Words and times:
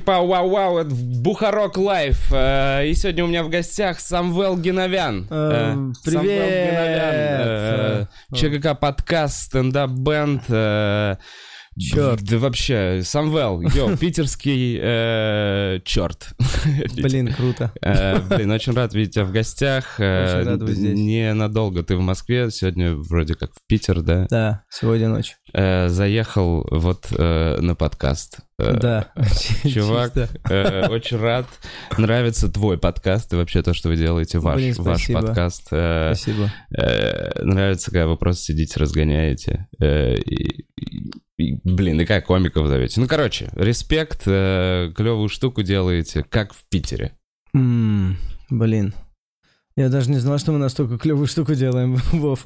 Чики-пау, 0.00 0.26
вау, 0.28 0.48
вау, 0.50 0.78
это 0.78 0.94
Бухарог 0.94 1.76
Лайв. 1.76 2.32
Э, 2.32 2.86
И 2.86 2.94
сегодня 2.94 3.24
у 3.24 3.26
меня 3.28 3.42
в 3.44 3.50
гостях 3.50 4.00
Самвел 4.00 4.56
Гиновян. 4.56 5.26
Э, 5.30 5.72
Самвел 6.02 6.20
привет! 6.22 6.70
Гиновян, 6.70 7.40
э, 7.42 8.06
ЧГК 8.34 8.74
подкаст, 8.74 9.42
стендап-бенд. 9.52 10.42
э, 10.48 11.16
Чёрт. 11.78 12.22
Да 12.22 12.38
вообще, 12.38 13.00
Самвел, 13.04 13.60
йоу, 13.62 13.96
питерский 14.00 14.78
э, 14.82 15.80
черт. 15.84 16.30
Блин, 16.96 17.32
круто. 17.32 17.72
Э, 17.80 18.18
Блин, 18.20 18.50
очень 18.50 18.74
рад 18.74 18.92
видеть 18.92 19.14
тебя 19.14 19.24
в 19.24 19.32
гостях. 19.32 19.94
Э, 19.98 20.40
Очень 20.40 20.48
рад 20.50 20.62
быть 20.62 20.76
здесь. 20.76 20.98
Ненадолго 20.98 21.82
ты 21.82 21.96
в 21.96 22.00
Москве, 22.00 22.50
сегодня 22.50 22.94
вроде 22.96 23.34
как 23.34 23.50
в 23.52 23.58
Питер, 23.66 24.00
да? 24.02 24.26
Да, 24.28 24.62
сегодня 24.68 25.08
ночь. 25.08 25.36
Э, 25.54 25.88
Заехал 25.88 26.66
вот 26.70 27.06
э, 27.16 27.58
на 27.60 27.74
подкаст. 27.74 28.40
Э, 28.60 28.78
Да. 28.80 29.12
Чувак, 29.68 30.12
э, 30.16 30.88
очень 30.88 31.16
рад. 31.18 31.46
Нравится 31.98 32.48
твой 32.48 32.78
подкаст 32.78 33.32
и 33.32 33.36
вообще 33.36 33.62
то, 33.62 33.74
что 33.74 33.88
вы 33.88 33.96
делаете, 33.96 34.38
ваш, 34.38 34.56
Блин, 34.56 34.74
ваш 34.78 35.06
подкаст. 35.08 35.68
Э, 35.72 36.12
Спасибо. 36.14 36.50
Нравится, 36.70 37.90
когда 37.90 38.06
вы 38.06 38.16
просто 38.16 38.44
сидите, 38.44 38.78
разгоняете. 38.80 39.68
И- 39.80 40.64
и- 40.76 41.10
и, 41.38 41.58
Блин, 41.64 41.98
и 42.00 42.04
как 42.04 42.26
комиков 42.26 42.68
зовете. 42.68 43.00
Ну, 43.00 43.06
короче, 43.06 43.48
респект, 43.54 44.24
клевую 44.24 45.28
штуку 45.30 45.62
делаете, 45.62 46.22
как 46.28 46.52
в 46.52 46.64
Питере. 46.68 47.12
М, 47.54 48.18
Блин. 48.50 48.92
Я 49.76 49.88
даже 49.88 50.10
не 50.10 50.18
знал, 50.18 50.38
что 50.38 50.52
мы 50.52 50.58
настолько 50.58 50.98
клевую 50.98 51.26
штуку 51.26 51.54
делаем, 51.54 51.94
Вов. 52.12 52.44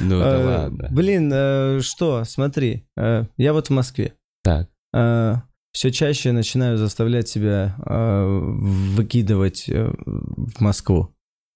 Ну, 0.00 0.20
да 0.20 0.38
ладно. 0.38 0.88
Блин, 0.90 1.80
что, 1.82 2.24
смотри, 2.24 2.86
я 2.96 3.52
вот 3.52 3.68
в 3.68 3.70
Москве. 3.70 4.12
Так. 4.44 4.68
Все 5.72 5.90
чаще 5.90 6.30
начинаю 6.30 6.78
заставлять 6.78 7.26
себя 7.28 7.74
э, 7.84 8.24
выкидывать 8.94 9.64
э, 9.68 9.92
в 10.06 10.60
Москву. 10.60 11.12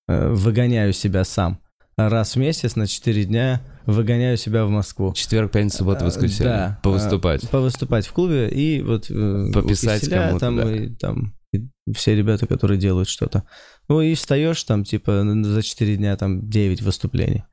Э, 0.09 0.31
Выгоняю 0.33 0.93
себя 0.93 1.23
сам. 1.23 1.61
Раз 1.97 2.35
в 2.35 2.39
месяц 2.41 2.75
на 2.75 2.89
4 2.89 3.25
дня 3.27 3.63
выгоняю 3.87 4.37
себя 4.37 4.65
в 4.65 4.71
Москву. 4.71 5.13
Четверг, 5.15 5.53
пятница, 5.53 5.79
суббота, 5.79 6.03
Э, 6.03 6.07
воскресенье. 6.07 6.45
да. 6.53 6.81
Повыступать. 6.83 7.49
повыступать 7.49 8.07
в 8.09 8.13
клубе 8.13 8.49
и 8.49 8.83
вот 8.83 9.09
э, 9.09 9.51
Пописать 9.55 10.01
Киселя 10.01 10.27
кому-то, 10.27 10.41
там 10.41 10.57
да. 10.57 10.75
и 10.75 10.89
там 10.97 11.35
и 11.53 11.69
все 11.95 12.17
ребята, 12.17 12.49
которые 12.49 12.79
делают 12.79 13.09
что-то. 13.09 13.45
Ну 13.89 14.01
и 14.01 14.15
встаешь 14.15 14.63
там 14.65 14.83
типа 14.83 15.25
за 15.45 15.63
4 15.63 15.97
дня 15.97 16.17
там 16.17 16.49
9 16.51 16.83
выступлений. 16.83 17.45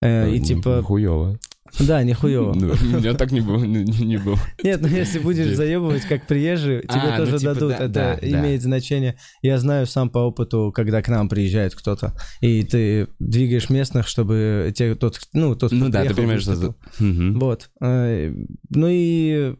Э, 0.00 0.30
и 0.30 0.38
типа, 0.40 0.82
Хуево. 0.82 1.38
да, 1.80 2.02
нихуево. 2.04 2.54
Ну, 2.54 2.68
У 2.72 3.00
меня 3.00 3.14
так 3.14 3.32
не 3.32 3.40
было. 3.40 3.62
не- 3.64 3.82
не 4.04 4.16
было. 4.16 4.38
Нет, 4.62 4.80
ну 4.80 4.88
если 4.88 5.18
будешь 5.18 5.54
заебывать 5.56 6.02
как 6.02 6.26
приезжий, 6.26 6.82
тебе 6.82 7.00
А, 7.00 7.18
ну, 7.18 7.24
тоже 7.26 7.38
типа, 7.38 7.54
дадут. 7.54 7.92
да, 7.92 8.14
Это 8.14 8.30
имеет 8.30 8.62
значение. 8.62 9.18
Я 9.42 9.58
знаю 9.58 9.86
сам 9.86 10.08
по 10.08 10.18
опыту, 10.18 10.72
когда 10.74 11.02
к 11.02 11.08
нам 11.08 11.28
приезжает 11.28 11.74
кто-то, 11.74 12.14
и 12.40 12.62
ты 12.62 13.08
двигаешь 13.18 13.70
местных, 13.70 14.06
чтобы 14.08 14.72
те, 14.74 14.94
тот, 14.94 15.20
ну, 15.32 15.54
тот, 15.56 15.70
кто 15.70 15.76
Ну 15.78 15.88
да, 15.90 16.04
ты 16.04 16.14
понимаешь, 16.14 16.42
что... 16.42 16.74
Вот. 17.00 17.70
Э, 17.82 18.32
Ну 18.70 18.86
и 18.88 19.56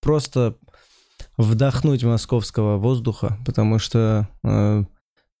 просто 0.00 0.56
вдохнуть 1.36 2.04
московского 2.04 2.78
воздуха, 2.78 3.38
потому 3.44 3.78
что, 3.78 4.28
э, 4.44 4.84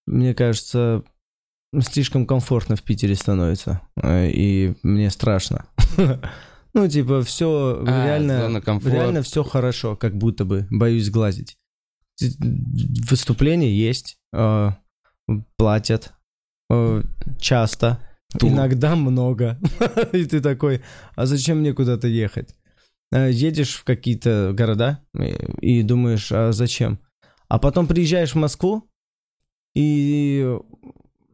мне 0.06 0.34
кажется, 0.34 1.02
слишком 1.82 2.26
комфортно 2.26 2.76
в 2.76 2.82
Питере 2.82 3.14
становится. 3.14 3.80
э, 3.96 4.30
И 4.30 4.74
мне 4.82 5.10
страшно. 5.10 5.66
Ну, 6.76 6.88
типа, 6.88 7.22
все 7.22 7.84
А, 7.86 8.04
реально, 8.04 8.60
реально 8.84 9.22
все 9.22 9.44
хорошо, 9.44 9.94
как 9.94 10.16
будто 10.16 10.44
бы, 10.44 10.66
боюсь 10.70 11.08
глазить. 11.08 11.56
Выступления 13.08 13.72
есть, 13.72 14.18
э, 14.32 14.70
платят 15.56 16.12
э, 16.70 17.02
часто, 17.38 18.00
Тур. 18.38 18.50
иногда 18.50 18.96
много. 18.96 19.60
И 20.12 20.24
ты 20.24 20.40
такой, 20.40 20.82
а 21.14 21.26
зачем 21.26 21.58
мне 21.60 21.72
куда-то 21.72 22.08
ехать? 22.08 22.54
Едешь 23.12 23.74
в 23.76 23.84
какие-то 23.84 24.52
города 24.52 24.98
и, 25.16 25.78
и 25.78 25.82
думаешь, 25.84 26.32
а 26.32 26.50
зачем? 26.50 26.98
А 27.48 27.60
потом 27.60 27.86
приезжаешь 27.86 28.32
в 28.32 28.38
Москву, 28.38 28.90
и 29.76 30.58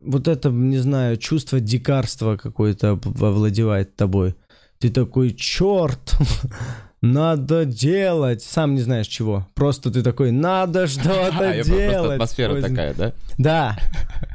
вот 0.00 0.28
это, 0.28 0.50
не 0.50 0.78
знаю, 0.78 1.16
чувство 1.16 1.61
дикарства 1.61 2.37
какое-то 2.37 3.00
овладевает 3.21 3.97
тобой. 3.97 4.34
Ты 4.78 4.91
такой, 4.91 5.34
черт, 5.34 6.16
надо 7.03 7.65
делать. 7.65 8.43
Сам 8.43 8.75
не 8.75 8.83
знаешь 8.83 9.06
чего. 9.06 9.49
Просто 9.55 9.91
ты 9.91 10.03
такой, 10.03 10.31
надо 10.31 10.87
что-то 10.87 11.31
А, 11.41 11.55
я 11.55 11.65
просто 11.65 11.88
делать. 11.88 12.12
атмосфера 12.12 12.61
такая, 12.61 12.94
да? 12.94 13.12
да, 13.38 13.78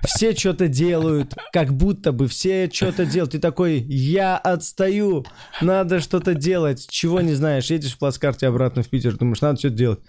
все 0.03 0.36
что-то 0.36 0.68
делают, 0.68 1.34
как 1.53 1.74
будто 1.74 2.12
бы 2.12 2.28
все 2.28 2.70
что-то 2.72 3.06
делают. 3.06 3.34
Ты 3.34 3.40
такой, 3.40 3.80
я 3.80 4.38
отстаю, 4.38 5.26
надо 5.62 6.00
что-то 6.00 6.34
делать. 6.34 6.88
Чего 6.90 7.22
не 7.22 7.34
знаешь, 7.34 7.70
едешь 7.70 7.94
в 7.94 8.00
плацкарте 8.00 8.48
обратно 8.48 8.82
в 8.82 8.90
Питер, 8.90 9.16
думаешь, 9.18 9.42
надо 9.42 9.59
что-то 9.59 9.76
делать. 9.76 10.00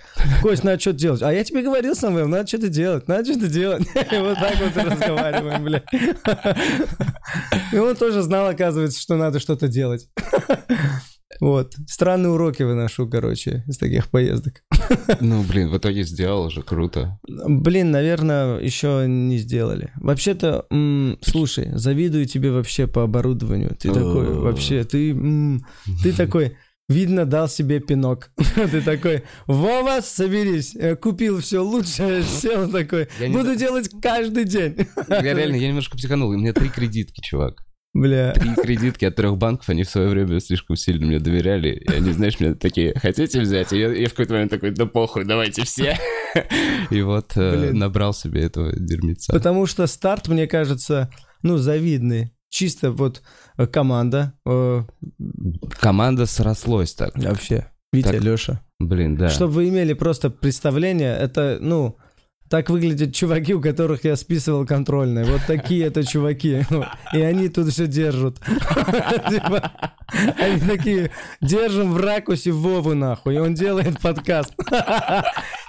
Кость, 0.43 0.65
надо 0.65 0.81
что-то 0.81 0.99
делать. 0.99 1.23
А 1.23 1.33
я 1.33 1.45
тебе 1.45 1.63
говорил, 1.63 1.95
Самвел, 1.95 2.29
надо 2.29 2.47
что-то 2.49 2.69
делать, 2.69 3.09
надо 3.09 3.31
что-то 3.31 3.49
делать. 3.49 3.83
И 4.13 4.19
вот 4.19 4.39
так 4.39 4.57
вот 4.61 4.85
разговариваем, 4.85 5.65
бля. 5.65 5.83
И 7.73 7.77
он 7.77 7.97
тоже 7.97 8.23
знал, 8.23 8.49
оказывается, 8.49 9.01
что 9.01 9.17
надо 9.17 9.41
что-то 9.41 9.69
делать. 9.69 10.09
Вот. 11.41 11.75
Странные 11.87 12.31
уроки 12.31 12.63
выношу, 12.63 13.09
короче, 13.09 13.65
из 13.67 13.79
таких 13.79 14.09
поездок. 14.09 14.63
Ну, 15.21 15.43
блин, 15.43 15.69
в 15.69 15.77
итоге 15.77 16.03
сделал 16.05 16.51
же, 16.51 16.63
круто. 16.63 17.19
Блин, 17.27 17.91
наверное, 17.91 18.59
еще 18.59 19.05
не 19.09 19.39
сделали. 19.39 19.91
Вообще-то, 19.97 20.67
м, 20.71 21.19
слушай, 21.23 21.71
завидую 21.75 22.27
тебе 22.27 22.51
вообще 22.51 22.87
по 22.87 23.03
оборудованию. 23.03 23.77
Ты 23.79 23.93
такой, 23.93 24.33
вообще, 24.35 24.85
ты, 24.85 25.11
м, 25.11 25.65
ты 26.03 26.13
такой, 26.13 26.57
видно, 26.89 27.25
дал 27.27 27.49
себе 27.49 27.81
пинок. 27.81 28.31
Ты 28.71 28.81
такой, 28.81 29.25
Вова, 29.47 30.01
соберись, 30.03 30.77
Э, 30.77 30.95
купил 30.95 31.41
все 31.41 31.59
лучшее, 31.59 32.23
сел 32.41 32.71
такой, 32.71 33.09
буду 33.33 33.57
делать 33.57 33.91
каждый 34.01 34.45
день. 34.45 34.77
Я 35.09 35.35
реально, 35.35 35.57
я 35.57 35.69
немножко 35.69 35.97
психанул. 35.97 36.31
У 36.31 36.37
меня 36.37 36.53
три 36.53 36.69
кредитки, 36.69 37.21
чувак. 37.21 37.65
Бля. 38.01 38.33
Три 38.33 38.55
кредитки 38.57 39.05
от 39.07 39.17
трех 39.17 39.39
банков, 39.39 39.69
они 39.69 39.85
в 39.85 39.89
свое 39.91 40.09
время 40.09 40.39
слишком 40.41 40.77
сильно 40.77 41.07
мне 41.07 41.19
доверяли. 41.19 41.71
И 41.71 41.91
они, 41.91 42.13
знаешь, 42.13 42.39
мне 42.39 42.55
такие, 42.55 42.95
хотите 42.99 43.41
взять? 43.41 43.73
И 43.73 43.79
я, 43.79 43.93
я 43.93 44.07
в 44.09 44.11
какой-то 44.11 44.35
момент 44.35 44.51
такой, 44.51 44.71
да 44.71 44.87
похуй, 44.87 45.25
давайте 45.25 45.65
все. 45.65 45.97
И 46.91 47.01
вот 47.01 47.33
э, 47.37 47.57
Блин. 47.57 47.79
набрал 47.79 48.13
себе 48.13 48.43
этого 48.43 48.73
дерьмеца. 48.77 49.33
Потому 49.33 49.65
что 49.67 49.87
старт, 49.87 50.29
мне 50.29 50.47
кажется, 50.47 51.11
ну, 51.43 51.57
завидный. 51.57 52.33
Чисто 52.51 52.91
вот 52.93 53.23
э, 53.57 53.67
команда, 53.67 54.35
э, 54.47 54.83
Команда 55.81 56.27
срослась 56.27 56.95
так. 56.95 57.17
вообще, 57.17 57.71
Витя, 57.93 58.13
Так. 58.13 58.23
Леша. 58.23 58.61
Блин, 58.79 59.17
да. 59.17 59.31
Чтобы 59.31 59.55
вы 59.55 59.69
имели 59.71 59.95
просто 59.95 60.29
представление, 60.29 61.17
это, 61.17 61.59
ну, 61.61 61.97
так 62.49 62.71
выглядят 62.71 63.15
чуваки, 63.15 63.55
у 63.55 63.61
которых 63.61 64.05
я 64.05 64.17
списывал 64.17 64.67
контрольные. 64.67 65.25
Вот 65.25 65.43
такие 65.47 65.87
это 65.87 66.05
чуваки. 66.05 66.63
И 67.13 67.21
они 67.21 67.49
тут 67.49 67.71
все 67.73 67.87
держат. 67.87 68.39
Типа, 69.31 69.73
Они 70.39 70.61
такие, 70.61 71.11
держим 71.41 71.93
в 71.93 71.97
ракусе 71.99 72.53
Вову 72.53 72.95
нахуй. 72.95 73.35
И 73.35 73.39
он 73.39 73.55
делает 73.55 74.01
подкаст. 74.01 74.55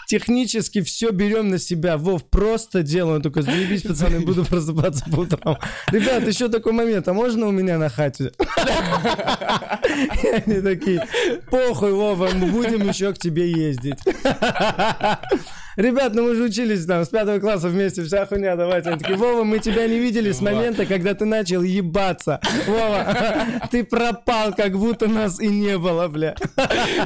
Технически 0.07 0.81
все 0.81 1.11
берем 1.11 1.49
на 1.49 1.57
себя. 1.57 1.97
Вов, 1.97 2.29
просто 2.29 2.81
делаем. 2.81 3.21
Такой, 3.21 3.41
заебись, 3.41 3.81
пацаны, 3.81 4.21
буду 4.21 4.45
просыпаться 4.45 5.03
по 5.09 5.21
утрам. 5.21 5.57
Ребят, 5.91 6.25
еще 6.25 6.47
такой 6.47 6.71
момент, 6.71 7.07
а 7.07 7.13
можно 7.13 7.47
у 7.47 7.51
меня 7.51 7.77
на 7.77 7.89
хате? 7.89 8.31
И 10.23 10.27
они 10.27 10.61
такие, 10.61 11.05
похуй, 11.49 11.91
Вова, 11.91 12.29
мы 12.33 12.51
будем 12.51 12.87
еще 12.87 13.13
к 13.13 13.17
тебе 13.17 13.51
ездить. 13.51 13.99
Ребят, 15.77 16.15
ну 16.15 16.23
мы 16.23 16.35
же 16.35 16.45
учились 16.45 16.85
там 16.85 17.05
с 17.05 17.09
пятого 17.09 17.39
класса 17.39 17.69
вместе, 17.69 18.03
вся 18.03 18.25
хуйня, 18.25 18.55
давайте. 18.55 18.89
Они 18.89 18.99
такие, 18.99 19.15
Вова, 19.15 19.43
мы 19.43 19.59
тебя 19.59 19.87
не 19.87 19.99
видели 19.99 20.31
с 20.31 20.41
момента, 20.41 20.87
когда 20.87 21.13
ты 21.13 21.25
начал 21.25 21.61
ебаться. 21.61 22.41
Вова, 22.65 23.05
ты 23.71 23.83
пропал, 23.83 24.55
как 24.55 24.75
будто 24.75 25.07
нас 25.07 25.39
и 25.39 25.47
не 25.47 25.77
было, 25.77 26.07
бля. 26.07 26.35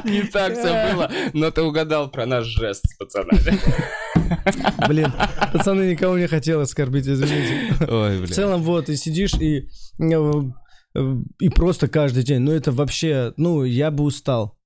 Не 0.04 0.22
так 0.22 0.54
все 0.54 0.90
было, 0.90 1.10
но 1.34 1.50
ты 1.50 1.60
угадал 1.60 2.10
про 2.10 2.24
наш 2.24 2.46
жест 2.46 2.82
с 2.88 2.96
пацанами. 2.96 3.60
Блин, 4.88 5.12
пацаны, 5.52 5.90
никого 5.90 6.16
не 6.16 6.26
хотел 6.26 6.62
оскорбить, 6.62 7.06
извините. 7.06 7.74
Ой, 7.90 8.16
В 8.16 8.22
блин. 8.22 8.32
целом, 8.32 8.62
вот, 8.62 8.88
и 8.88 8.96
сидишь, 8.96 9.34
и, 9.34 9.68
э, 10.00 10.42
э, 10.94 11.16
и 11.40 11.48
просто 11.50 11.88
каждый 11.88 12.22
день, 12.22 12.40
ну 12.40 12.52
это 12.52 12.72
вообще, 12.72 13.34
ну, 13.36 13.64
я 13.64 13.90
бы 13.90 14.04
устал. 14.04 14.56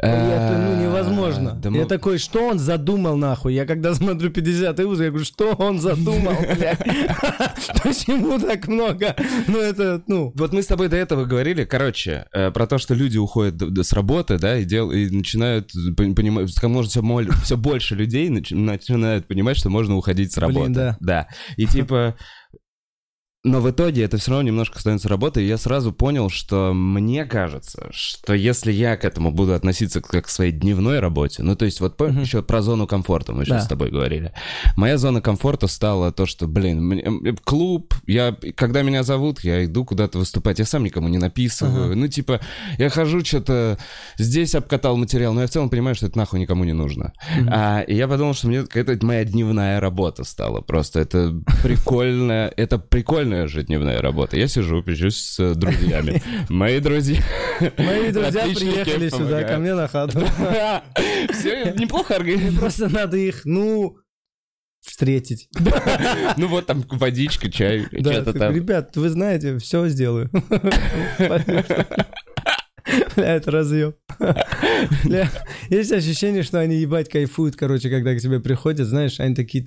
Это, 0.00 0.56
ну, 0.58 0.74
А, 0.74 0.82
невозможно. 0.82 1.54
да 1.60 1.70
Я 1.70 1.82
мы- 1.82 1.86
такой, 1.86 2.18
что 2.18 2.46
он 2.48 2.58
задумал, 2.60 3.16
нахуй? 3.16 3.52
Я 3.54 3.66
когда 3.66 3.92
смотрю 3.96 4.30
50 4.30 4.78
узы, 4.80 5.04
я 5.04 5.10
говорю, 5.10 5.24
что 5.24 5.54
он 5.54 5.80
задумал, 5.80 6.34
блядь? 6.56 6.78
Почему 7.82 8.38
так 8.38 8.68
много? 8.68 9.16
Ну, 9.48 9.58
это, 9.58 10.00
ну... 10.06 10.32
Вот 10.36 10.52
мы 10.52 10.62
с 10.62 10.66
тобой 10.66 10.88
до 10.88 10.96
этого 10.96 11.24
говорили, 11.24 11.64
короче, 11.64 12.26
э, 12.32 12.50
про 12.52 12.66
то, 12.66 12.78
что 12.78 12.94
люди 12.94 13.18
уходят 13.18 13.60
с 13.84 13.92
работы, 13.92 14.38
да, 14.38 14.58
и, 14.58 14.64
дел, 14.64 14.90
и 14.92 15.10
начинают 15.10 15.70
пон- 15.96 16.14
понимать, 16.14 16.54
как 16.54 16.70
можно 16.70 16.88
все, 16.88 17.32
все 17.42 17.56
больше 17.56 17.94
людей 17.96 18.28
нач- 18.28 18.54
начинают 18.54 19.26
понимать, 19.26 19.56
что 19.56 19.68
можно 19.68 19.96
уходить 19.96 20.32
с 20.32 20.38
работы. 20.38 20.70
Блин, 20.70 20.96
да. 21.00 21.26
И 21.56 21.66
типа... 21.66 22.16
Но 23.44 23.60
в 23.60 23.70
итоге 23.70 24.02
это 24.02 24.16
все 24.18 24.32
равно 24.32 24.48
немножко 24.48 24.80
становится 24.80 25.08
работой, 25.08 25.44
и 25.44 25.46
я 25.46 25.58
сразу 25.58 25.92
понял, 25.92 26.28
что 26.28 26.72
мне 26.74 27.24
кажется, 27.24 27.86
что 27.92 28.34
если 28.34 28.72
я 28.72 28.96
к 28.96 29.04
этому 29.04 29.30
буду 29.30 29.54
относиться 29.54 30.00
как 30.00 30.26
к 30.26 30.28
своей 30.28 30.50
дневной 30.50 30.98
работе, 30.98 31.44
ну 31.44 31.54
то 31.54 31.64
есть 31.64 31.78
вот 31.80 31.96
помнишь 31.96 32.26
еще 32.26 32.42
про 32.42 32.62
зону 32.62 32.88
комфорта 32.88 33.32
мы 33.32 33.44
сейчас 33.44 33.58
Да. 33.58 33.64
с 33.66 33.68
тобой 33.68 33.90
говорили. 33.92 34.32
Моя 34.76 34.98
зона 34.98 35.20
комфорта 35.20 35.68
стала 35.68 36.10
то, 36.10 36.26
что, 36.26 36.48
блин, 36.48 36.84
мне- 36.84 37.36
клуб, 37.44 37.94
я, 38.08 38.36
когда 38.56 38.82
меня 38.82 39.04
зовут, 39.04 39.38
я 39.44 39.64
иду 39.64 39.84
куда-то 39.84 40.18
выступать, 40.18 40.58
я 40.58 40.64
сам 40.64 40.82
никому 40.82 41.06
не 41.06 41.18
написываю, 41.18 41.84
Ага. 41.86 41.94
ну 41.94 42.08
типа, 42.08 42.40
я 42.76 42.90
хожу 42.90 43.24
что-то, 43.24 43.78
здесь 44.16 44.56
обкатал 44.56 44.96
материал, 44.96 45.32
но 45.32 45.42
я 45.42 45.46
в 45.46 45.50
целом 45.50 45.70
понимаю, 45.70 45.94
что 45.94 46.06
это 46.06 46.18
нахуй 46.18 46.40
никому 46.40 46.64
не 46.64 46.72
нужно. 46.72 47.12
А, 47.48 47.82
и 47.82 47.94
я 47.94 48.08
подумал, 48.08 48.34
что 48.34 48.48
мне 48.48 48.64
это 48.74 49.06
моя 49.06 49.24
дневная 49.24 49.78
работа 49.78 50.24
стала. 50.24 50.60
Просто 50.60 50.98
это 50.98 51.40
прикольно, 51.62 52.52
это 52.56 52.78
прикольная 52.78 53.27
же 53.46 53.62
дневная 53.62 54.00
работа. 54.00 54.36
Я 54.36 54.48
сижу, 54.48 54.82
пищусь 54.82 55.16
с 55.16 55.40
э, 55.40 55.54
друзьями. 55.54 56.22
Мои 56.48 56.80
друзья. 56.80 57.22
Мои 57.76 58.10
друзья 58.10 58.44
приехали 58.44 59.08
сюда 59.08 59.44
ко 59.44 59.58
мне 59.58 59.74
на 59.74 59.88
хату. 59.88 60.20
Все 61.32 61.72
неплохо 61.76 62.16
организовано. 62.16 62.60
Просто 62.60 62.88
надо 62.88 63.16
их, 63.16 63.42
ну, 63.44 63.98
встретить. 64.80 65.48
Ну 66.36 66.48
вот 66.48 66.66
там 66.66 66.84
водичка, 66.90 67.50
чай, 67.50 67.86
что-то 67.86 68.32
как, 68.32 68.38
там. 68.38 68.54
ребят, 68.54 68.96
вы 68.96 69.08
знаете, 69.08 69.58
все 69.58 69.88
сделаю. 69.88 70.30
Бля, 73.16 73.34
это 73.34 73.50
разъем. 73.50 73.94
Бля, 75.04 75.28
есть 75.68 75.92
ощущение, 75.92 76.42
что 76.42 76.60
они 76.60 76.76
ебать 76.76 77.08
кайфуют, 77.08 77.56
короче, 77.56 77.90
когда 77.90 78.14
к 78.14 78.20
тебе 78.20 78.40
приходят, 78.40 78.86
знаешь, 78.86 79.20
они 79.20 79.34
такие... 79.34 79.66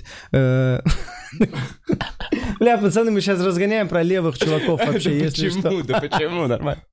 Бля, 2.61 2.77
пацаны, 2.77 3.09
мы 3.09 3.21
сейчас 3.21 3.43
разгоняем 3.43 3.89
про 3.89 4.03
левых 4.03 4.37
чуваков 4.37 4.85
вообще, 4.85 5.17
если 5.17 5.49
что. 5.49 5.63
Почему? 5.63 5.81
Да 5.81 5.99
почему? 5.99 6.45
Нормально. 6.47 6.83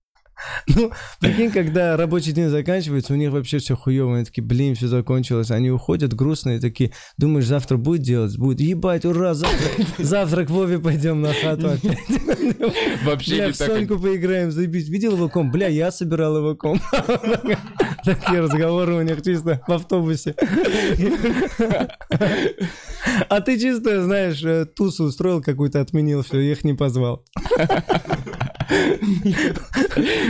Ну, 0.67 0.93
прикинь, 1.21 1.51
когда 1.51 1.97
рабочий 1.97 2.33
день 2.33 2.49
заканчивается, 2.49 3.13
у 3.13 3.17
них 3.17 3.31
вообще 3.31 3.59
все 3.59 3.77
хуево. 3.77 4.17
Они 4.17 4.25
такие, 4.25 4.43
блин, 4.43 4.75
все 4.75 4.87
закончилось. 4.87 5.51
Они 5.51 5.71
уходят 5.71 6.15
грустные, 6.15 6.61
такие, 6.61 6.93
думаешь, 7.17 7.47
завтра 7.47 7.77
будет 7.77 8.03
делать? 8.03 8.37
Будет. 8.37 8.61
Ебать, 8.61 9.05
ура, 9.05 9.35
завтра, 9.35 9.85
завтра 9.99 10.45
к 10.45 10.51
Вове 10.51 10.79
пойдем 10.79 11.21
на 11.21 11.33
хату 11.33 11.71
опять. 11.71 11.99
Вообще 13.05 13.37
Бля, 13.37 13.47
не 13.47 13.53
в 13.53 13.59
так. 13.59 13.69
Соньку 13.69 13.99
поиграем, 13.99 14.51
заебись. 14.51 14.89
Видел 14.89 15.13
его 15.13 15.29
ком? 15.29 15.51
Бля, 15.51 15.69
я 15.69 15.91
собирал 15.91 16.37
его 16.37 16.55
ком. 16.55 16.81
Такие 18.05 18.41
разговоры 18.41 18.95
у 18.95 19.03
них 19.03 19.23
чисто 19.23 19.63
в 19.67 19.73
автобусе. 19.73 20.35
А 23.29 23.41
ты 23.41 23.59
чисто, 23.59 24.03
знаешь, 24.05 24.43
э, 24.45 24.67
тусу 24.67 25.05
устроил 25.05 25.43
какую-то, 25.43 25.81
отменил 25.81 26.23
все, 26.23 26.41
их 26.41 26.65
не 26.65 26.75
позвал. 26.75 27.25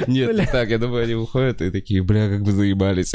Нет, 0.06 0.50
так, 0.52 0.70
я 0.70 0.78
думаю, 0.78 1.04
они 1.04 1.14
уходят 1.14 1.60
и 1.62 1.70
такие, 1.70 2.02
бля, 2.02 2.28
как 2.28 2.42
бы 2.42 2.52
заебались. 2.52 3.14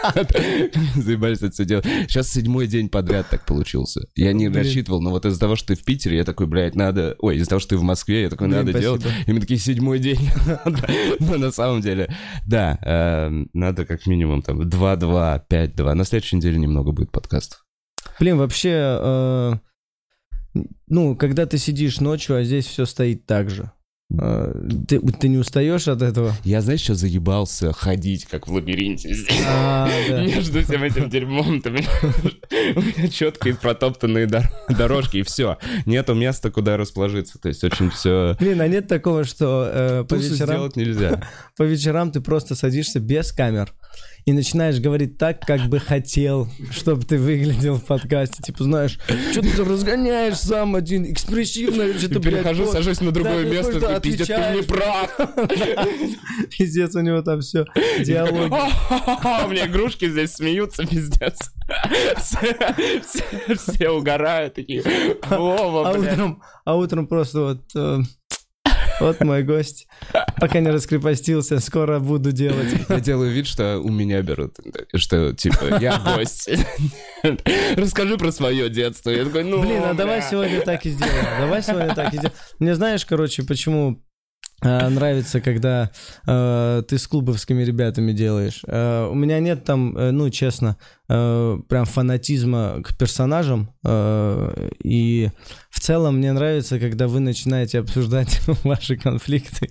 Заебались 0.96 1.38
это 1.38 1.50
все 1.50 1.64
делать. 1.64 1.84
Сейчас 2.08 2.30
седьмой 2.30 2.66
день 2.66 2.88
подряд 2.88 3.28
так 3.30 3.44
получился. 3.44 4.02
Я 4.14 4.32
не 4.32 4.48
рассчитывал, 4.48 5.00
но 5.00 5.10
вот 5.10 5.26
из-за 5.26 5.38
того, 5.40 5.56
что 5.56 5.68
ты 5.68 5.74
в 5.74 5.84
Питере, 5.84 6.18
я 6.18 6.24
такой, 6.24 6.46
блядь, 6.46 6.74
надо... 6.74 7.16
Ой, 7.18 7.36
из-за 7.36 7.48
того, 7.50 7.60
что 7.60 7.70
ты 7.70 7.76
в 7.76 7.82
Москве, 7.82 8.22
я 8.22 8.30
такой, 8.30 8.48
надо 8.48 8.72
делать. 8.72 9.02
И 9.26 9.32
мы 9.32 9.40
такие, 9.40 9.58
седьмой 9.60 9.98
день. 9.98 10.28
Но 11.20 11.36
на 11.36 11.50
самом 11.50 11.80
деле, 11.80 12.14
да, 12.46 12.78
э, 12.82 13.44
надо 13.52 13.84
как 13.84 14.06
минимум 14.06 14.42
там 14.42 14.62
2-2, 14.62 15.42
5-2. 15.48 15.94
На 15.94 16.04
следующей 16.04 16.36
неделе 16.36 16.58
немного 16.58 16.92
будет 16.92 17.10
подкастов. 17.10 17.64
Блин, 18.18 18.38
вообще, 18.38 18.98
э, 19.00 19.52
ну, 20.88 21.16
когда 21.16 21.46
ты 21.46 21.58
сидишь 21.58 22.00
ночью, 22.00 22.36
а 22.36 22.44
здесь 22.44 22.66
все 22.66 22.86
стоит 22.86 23.26
так 23.26 23.50
же. 23.50 23.70
Э, 24.18 24.68
ты, 24.88 25.00
ты 25.00 25.28
не 25.28 25.38
устаешь 25.38 25.88
от 25.88 26.02
этого? 26.02 26.34
Я, 26.44 26.60
знаешь, 26.60 26.80
что 26.80 26.94
заебался 26.94 27.72
ходить, 27.72 28.26
как 28.26 28.48
в 28.48 28.52
лабиринте 28.52 29.14
здесь. 29.14 29.40
А. 29.46 29.88
Между 30.08 30.62
всем 30.64 30.82
этим 30.82 31.08
дерьмом 31.10 31.48
у 31.50 32.80
меня 32.80 33.08
четкие 33.08 33.54
протоптанные 33.54 34.26
дор- 34.26 34.50
дорожки, 34.68 35.18
и 35.18 35.22
все. 35.22 35.58
Нету 35.86 36.14
места, 36.14 36.50
куда 36.50 36.76
расположиться. 36.76 37.38
То 37.38 37.48
есть 37.48 37.62
очень 37.64 37.90
все... 37.90 38.36
Блин, 38.38 38.60
а 38.60 38.68
нет 38.68 38.88
такого, 38.88 39.24
что 39.24 39.70
э, 39.72 40.04
по, 40.08 40.14
вечерам, 40.14 40.48
сделать 40.48 40.76
нельзя. 40.76 41.22
по 41.56 41.62
вечерам 41.62 42.12
ты 42.12 42.20
просто 42.20 42.54
садишься 42.54 43.00
без 43.00 43.32
камер 43.32 43.72
и 44.30 44.32
начинаешь 44.32 44.78
говорить 44.78 45.18
так, 45.18 45.40
как 45.44 45.62
бы 45.62 45.80
хотел, 45.80 46.48
чтобы 46.70 47.04
ты 47.04 47.18
выглядел 47.18 47.76
в 47.78 47.84
подкасте. 47.84 48.40
Типа, 48.44 48.62
знаешь, 48.62 48.96
что 49.32 49.42
ты 49.42 49.64
разгоняешь 49.64 50.36
сам 50.36 50.76
один, 50.76 51.04
экспрессивно, 51.12 51.98
что-то, 51.98 52.20
блядь, 52.20 52.34
Перехожу, 52.36 52.64
вот. 52.64 52.72
сажусь 52.72 53.00
на 53.00 53.10
другое 53.10 53.42
Да, 53.42 53.50
место, 53.50 53.80
такой, 53.80 54.00
пиздец, 54.00 54.28
ты 54.28 54.54
не 54.54 54.62
прав. 54.62 55.10
Пиздец, 56.56 56.94
у 56.94 57.00
него 57.00 57.22
там 57.22 57.40
все, 57.40 57.64
диалоги. 58.04 58.52
У 59.46 59.48
меня 59.50 59.66
игрушки 59.66 60.08
здесь 60.08 60.34
смеются, 60.34 60.86
пиздец. 60.86 61.36
Все- 63.56 63.90
угорают, 63.90 64.54
такие, 64.54 64.84
А 65.22 65.92
а 66.64 66.76
утром 66.76 67.08
просто 67.08 67.40
вот... 67.40 68.06
вот 69.00 69.20
мой 69.24 69.42
гость. 69.42 69.86
Пока 70.38 70.60
не 70.60 70.70
раскрепостился, 70.70 71.58
скоро 71.60 71.98
буду 71.98 72.32
делать. 72.32 72.68
Я 72.88 73.00
делаю 73.00 73.30
вид, 73.32 73.46
что 73.46 73.78
у 73.78 73.90
меня 73.90 74.22
берут, 74.22 74.56
что, 74.94 75.32
типа, 75.34 75.78
я 75.80 75.98
гость. 76.16 76.48
Расскажи 77.76 78.16
про 78.16 78.30
свое 78.32 78.68
детство. 78.70 79.10
Я 79.10 79.24
такой, 79.24 79.44
ну, 79.44 79.60
Блин, 79.62 79.82
а 79.84 79.94
давай 79.94 80.22
сегодня 80.22 80.60
так 80.62 80.84
и 80.86 80.90
сделаем. 80.90 81.40
Давай 81.40 81.62
сегодня 81.62 81.94
так 81.94 82.12
и 82.12 82.16
сделаем. 82.16 82.36
Мне 82.58 82.74
знаешь, 82.74 83.04
короче, 83.04 83.42
почему 83.42 84.02
э, 84.62 84.88
нравится, 84.88 85.40
когда 85.40 85.90
э, 86.26 86.82
ты 86.88 86.98
с 86.98 87.06
клубовскими 87.06 87.62
ребятами 87.62 88.12
делаешь. 88.12 88.62
Э, 88.66 89.08
у 89.10 89.14
меня 89.14 89.38
нет 89.40 89.64
там, 89.64 89.96
э, 89.96 90.10
ну, 90.10 90.30
честно, 90.30 90.76
э, 91.08 91.58
прям 91.68 91.84
фанатизма 91.84 92.82
к 92.82 92.96
персонажам. 92.96 93.74
э, 93.84 94.70
и 94.82 95.30
в 95.80 95.82
целом 95.82 96.18
мне 96.18 96.30
нравится, 96.34 96.78
когда 96.78 97.08
вы 97.08 97.20
начинаете 97.20 97.78
обсуждать 97.78 98.42
ваши 98.64 98.98
конфликты. 98.98 99.70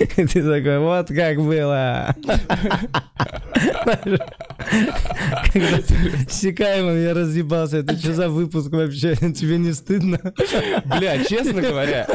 И 0.00 0.06
ты 0.26 0.42
такой, 0.42 0.78
вот 0.78 1.08
как 1.08 1.38
было. 1.38 2.14
Когда 5.52 5.78
с 6.28 6.32
Сикаевым 6.32 7.02
я 7.02 7.14
разъебался, 7.14 7.78
это 7.78 7.96
что 7.96 8.12
за 8.12 8.28
выпуск 8.28 8.70
вообще? 8.70 9.14
Тебе 9.16 9.58
не 9.58 9.72
стыдно? 9.72 10.20
Бля, 10.84 11.24
честно 11.24 11.62
говоря, 11.62 12.06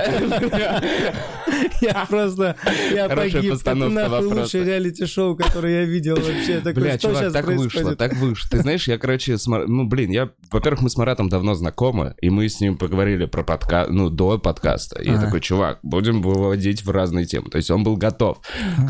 Я 1.82 2.06
просто, 2.10 2.56
я 2.94 3.10
погиб. 3.10 3.54
Это 3.54 3.76
нахуй 3.76 4.26
лучшее 4.26 4.64
реалити-шоу, 4.66 5.36
которое 5.36 5.82
я 5.82 5.86
видел 5.86 6.16
вообще. 6.16 6.60
Бля, 6.60 6.98
чувак, 6.98 7.32
так 7.32 7.48
вышло, 7.48 7.96
так 7.96 8.16
вышло. 8.16 8.50
Ты 8.50 8.60
знаешь, 8.60 8.88
я, 8.88 8.98
короче, 8.98 9.38
ну, 9.48 9.86
блин, 9.86 10.12
я, 10.12 10.30
во-первых, 10.52 10.82
мы 10.82 10.90
с 10.90 10.98
Маратом 10.98 11.30
давно 11.30 11.56
знакомы, 11.56 12.16
и 12.22 12.30
мы 12.30 12.48
с 12.48 12.60
ним 12.62 12.78
поговорили 12.78 13.26
про 13.26 13.44
подкаст, 13.44 13.90
ну, 13.90 14.10
до 14.10 14.38
подкаста. 14.38 15.02
И 15.02 15.10
я 15.10 15.20
такой, 15.20 15.42
чувак, 15.42 15.80
будем 15.84 16.22
выводить 16.22 16.84
в 16.84 16.92
разные 16.92 17.26
темы. 17.26 17.50
То 17.50 17.58
есть 17.58 17.71
он 17.72 17.84
был 17.84 17.98
готов. 17.98 18.38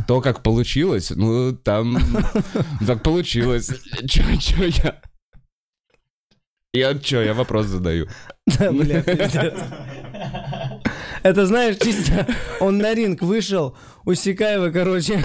То, 0.08 0.22
как 0.22 0.44
получилось, 0.44 1.12
ну, 1.16 1.54
там, 1.54 1.98
так 2.86 3.04
получилось. 3.04 3.70
Чё, 4.08 4.24
чё 4.40 4.66
я... 4.66 5.02
Я 6.74 6.98
чё, 6.98 7.22
я 7.22 7.34
вопрос 7.34 7.66
задаю. 7.68 8.08
Да, 8.48 8.72
бля, 8.72 9.02
пиздец. 9.02 9.60
Это, 11.24 11.46
знаешь, 11.46 11.78
чисто 11.78 12.26
он 12.60 12.78
на 12.80 12.94
ринг 12.96 13.22
вышел, 13.22 13.78
у 14.06 14.14
Сикаева, 14.14 14.72
короче, 14.72 15.24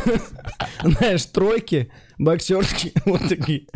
знаешь, 0.82 1.24
тройки, 1.26 1.90
боксерские, 2.18 2.92
вот 3.06 3.28
такие. 3.28 3.66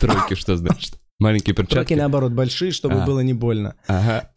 Тройки, 0.00 0.34
что 0.34 0.56
значит? 0.56 0.94
Маленькие 1.18 1.54
Тройки, 1.54 1.70
перчатки? 1.70 1.94
наоборот, 1.94 2.32
большие, 2.32 2.70
чтобы 2.72 3.02
А. 3.02 3.04
было 3.04 3.20
не 3.20 3.34
больно. 3.34 3.74
Ага. 3.86 4.30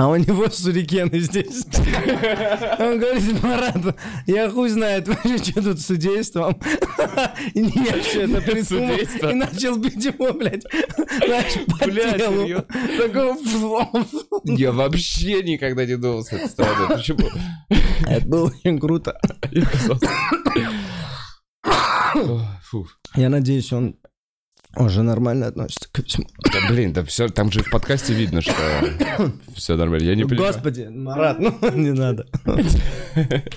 А 0.00 0.08
у 0.08 0.16
него 0.16 0.48
сурикены 0.48 1.20
здесь. 1.20 1.66
Он 2.78 2.98
говорит, 2.98 3.42
Марат, 3.42 3.98
я 4.26 4.48
хуй 4.48 4.70
знает 4.70 5.06
вообще, 5.06 5.36
что 5.36 5.62
тут 5.62 5.78
с 5.78 5.84
судейством. 5.88 6.58
И 7.52 7.60
я 7.60 8.00
все 8.00 8.22
это 8.22 8.40
придумал. 8.40 8.96
И 8.96 9.34
начал 9.34 9.76
бить 9.76 10.02
его, 10.02 10.32
блядь, 10.32 10.64
знаешь, 11.22 11.52
по 11.78 11.84
Бля, 11.84 12.16
телу. 12.16 12.64
Такого... 12.96 14.06
Я 14.44 14.72
вообще 14.72 15.42
никогда 15.42 15.84
не 15.84 15.98
думал 15.98 16.24
с 16.24 16.32
этой 16.32 16.48
стороны. 16.48 16.88
Почему? 16.88 17.28
Это 18.08 18.26
было 18.26 18.46
очень 18.46 18.80
круто. 18.80 19.20
Я 23.16 23.28
надеюсь, 23.28 23.70
он 23.70 23.96
уже 24.76 25.02
нормально 25.02 25.48
относится 25.48 25.88
ко 25.90 26.02
всему. 26.02 26.26
Да, 26.52 26.68
блин, 26.68 26.92
да 26.92 27.04
все, 27.04 27.28
там 27.28 27.50
же 27.50 27.62
в 27.62 27.70
подкасте 27.70 28.14
видно, 28.14 28.40
что 28.40 28.54
все 29.54 29.76
нормально. 29.76 30.04
Я 30.04 30.14
не 30.14 30.24
понимаю. 30.24 30.52
Господи, 30.52 30.88
Марат, 30.90 31.38
ну 31.38 31.58
не 31.74 31.92
надо. 31.92 32.26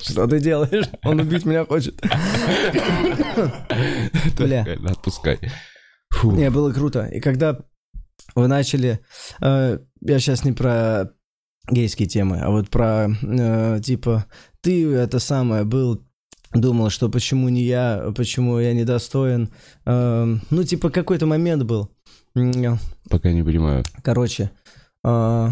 Что 0.02 0.28
ты 0.28 0.40
делаешь? 0.40 0.90
Он 1.04 1.20
убить 1.20 1.46
меня 1.46 1.66
хочет. 1.66 2.02
Бля. 4.38 4.66
Отпускай. 4.88 5.40
Не, 6.24 6.50
было 6.50 6.72
круто. 6.72 7.06
И 7.06 7.20
когда 7.20 7.60
вы 8.36 8.48
начали... 8.48 9.00
э, 9.42 9.80
я 10.02 10.20
сейчас 10.20 10.44
не 10.44 10.52
про 10.52 11.12
гейские 11.70 12.08
темы, 12.08 12.40
а 12.40 12.50
вот 12.50 12.70
про, 12.70 13.10
э, 13.22 13.80
типа, 13.82 14.26
ты 14.62 14.92
это 14.94 15.20
самое 15.20 15.64
был... 15.64 16.06
Думал, 16.54 16.90
что 16.90 17.10
почему 17.10 17.50
не 17.50 17.64
я, 17.64 18.12
почему 18.16 18.60
я 18.60 18.74
недостоин. 18.74 19.50
Э, 19.86 20.36
ну, 20.50 20.64
типа, 20.64 20.90
какой-то 20.90 21.26
момент 21.26 21.64
был. 21.64 21.90
Пока 23.10 23.32
не 23.32 23.44
понимаю. 23.44 23.84
Короче, 24.04 24.52
э, 25.04 25.50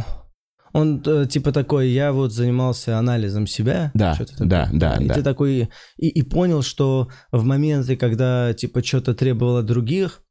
он 0.73 1.03
э, 1.05 1.25
типа 1.27 1.51
такой, 1.51 1.89
я 1.89 2.13
вот 2.13 2.33
занимался 2.33 2.97
анализом 2.97 3.47
себя. 3.47 3.91
Да, 3.93 4.15
такое. 4.15 4.47
да, 4.47 4.69
да, 4.71 4.95
И 4.95 5.07
да. 5.07 5.13
ты 5.15 5.23
такой, 5.23 5.69
и, 5.97 6.07
и 6.07 6.21
понял, 6.21 6.61
что 6.61 7.09
в 7.31 7.43
моменты, 7.43 7.95
когда 7.95 8.53
типа 8.53 8.83
что-то 8.83 9.13
требовало 9.13 9.63
других, 9.63 10.21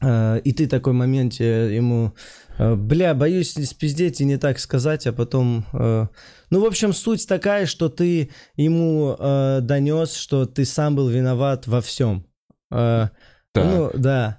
и 0.00 0.52
ты 0.52 0.66
такой 0.68 0.92
моменте 0.92 1.74
ему, 1.74 2.14
э, 2.58 2.74
бля, 2.76 3.14
боюсь 3.14 3.52
спиздеть 3.52 4.20
и 4.20 4.24
не 4.24 4.36
так 4.36 4.58
сказать, 4.58 5.06
а 5.06 5.12
потом... 5.12 5.64
э, 5.72 6.06
ну, 6.50 6.60
в 6.60 6.64
общем, 6.64 6.92
суть 6.92 7.26
такая, 7.26 7.66
что 7.66 7.88
ты 7.88 8.30
ему 8.56 9.16
э, 9.18 9.58
донес, 9.62 10.14
что 10.14 10.46
ты 10.46 10.64
сам 10.64 10.94
был 10.94 11.08
виноват 11.08 11.66
во 11.66 11.80
всем. 11.80 12.24
Э, 12.70 13.08
Так. 13.52 13.64
ну, 13.64 13.90
да. 13.94 14.38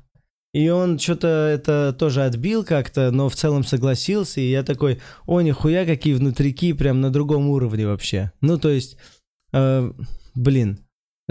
И 0.54 0.70
он 0.70 0.98
что-то 0.98 1.28
это 1.28 1.96
тоже 1.98 2.24
отбил 2.24 2.64
как-то, 2.64 3.12
но 3.12 3.30
в 3.30 3.36
целом 3.36 3.64
согласился. 3.64 4.42
И 4.42 4.50
я 4.50 4.64
такой, 4.64 5.00
о, 5.28 5.42
нихуя, 5.42 5.86
какие 5.86 6.14
внутрики, 6.14 6.74
прям 6.74 7.02
на 7.02 7.12
другом 7.12 7.50
уровне 7.50 7.86
вообще. 7.86 8.32
Ну, 8.42 8.58
то 8.58 8.70
есть, 8.70 8.98
э, 9.54 9.92
блин, 10.34 10.80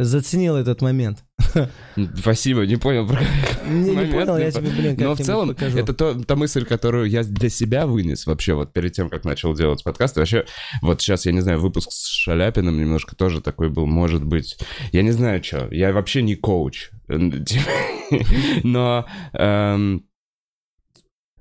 заценил 0.04 0.56
этот 0.56 0.80
момент. 0.80 1.24
Спасибо, 2.16 2.66
не 2.66 2.76
понял 2.76 3.06
про 3.06 3.20
Не, 3.68 3.90
не 3.90 4.06
понял, 4.12 4.38
я 4.38 4.50
тебе, 4.50 4.70
блин, 4.70 4.96
Но 4.98 5.14
в 5.14 5.18
целом, 5.18 5.48
покажу. 5.48 5.78
это 5.78 5.92
то, 5.92 6.14
та 6.14 6.36
мысль, 6.36 6.64
которую 6.64 7.08
я 7.10 7.24
для 7.24 7.48
себя 7.48 7.86
вынес 7.86 8.26
вообще 8.26 8.54
вот 8.54 8.72
перед 8.72 8.92
тем, 8.92 9.10
как 9.10 9.24
начал 9.24 9.54
делать 9.54 9.82
подкаст. 9.82 10.16
Вообще, 10.16 10.44
вот 10.82 11.00
сейчас, 11.00 11.26
я 11.26 11.32
не 11.32 11.40
знаю, 11.40 11.60
выпуск 11.60 11.90
с 11.90 12.06
Шаляпиным 12.06 12.78
немножко 12.78 13.16
тоже 13.16 13.40
такой 13.40 13.68
был, 13.68 13.86
может 13.86 14.24
быть. 14.24 14.56
Я 14.92 15.02
не 15.02 15.10
знаю, 15.10 15.42
что. 15.42 15.68
Я 15.70 15.92
вообще 15.92 16.22
не 16.22 16.36
коуч. 16.36 16.90
Но... 18.62 19.06
эм, 19.32 20.04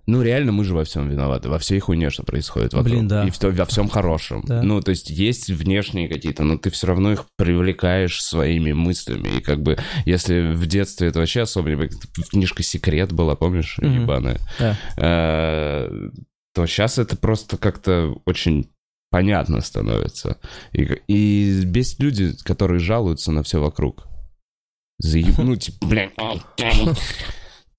Ну, 0.08 0.22
реально, 0.22 0.54
мы 0.54 0.64
же 0.64 0.74
во 0.74 0.86
всем 0.86 1.10
виноваты, 1.10 1.50
во 1.50 1.60
всей 1.60 1.80
хуйне, 1.80 2.10
что 2.10 2.24
происходит 2.24 2.74
вокруг. 2.74 2.92
Блин, 2.94 3.08
да. 3.10 3.28
И 3.28 3.30
в- 3.30 3.42
во 3.44 3.66
всем 3.66 3.90
хорошем. 3.90 4.42
Да. 4.46 4.62
Ну, 4.64 4.80
то 4.82 4.92
есть 4.92 5.10
есть 5.10 5.50
внешние 5.50 6.08
какие-то, 6.08 6.44
но 6.44 6.58
ты 6.58 6.70
все 6.70 6.88
равно 6.88 7.12
их 7.12 7.26
привлекаешь 7.38 8.24
своими 8.24 8.72
мыслями. 8.72 9.28
И 9.38 9.42
как 9.42 9.62
бы, 9.62 9.78
если 10.06 10.54
в 10.54 10.66
детстве 10.66 11.10
это 11.10 11.20
вообще 11.20 11.42
особо 11.42 11.72
не... 11.72 11.90
Книжка 12.32 12.64
«Секрет» 12.64 13.12
была, 13.12 13.36
помнишь, 13.36 13.78
Мгм. 13.80 14.02
ебаная? 14.04 14.40
Да. 14.60 14.78
Э, 14.98 15.90
То 16.56 16.66
сейчас 16.68 16.98
это 16.98 17.16
просто 17.18 17.58
как-то 17.58 18.16
очень 18.26 18.70
понятно 19.12 19.62
становится. 19.62 20.38
И, 20.74 20.84
и 21.08 21.62
бесит 21.66 22.00
люди, 22.00 22.34
которые 22.44 22.80
жалуются 22.80 23.32
на 23.32 23.44
все 23.44 23.60
вокруг. 23.62 24.08
Заеб... 25.00 25.38
Ну, 25.38 25.56
типа, 25.58 25.86
блядь, 25.86 26.14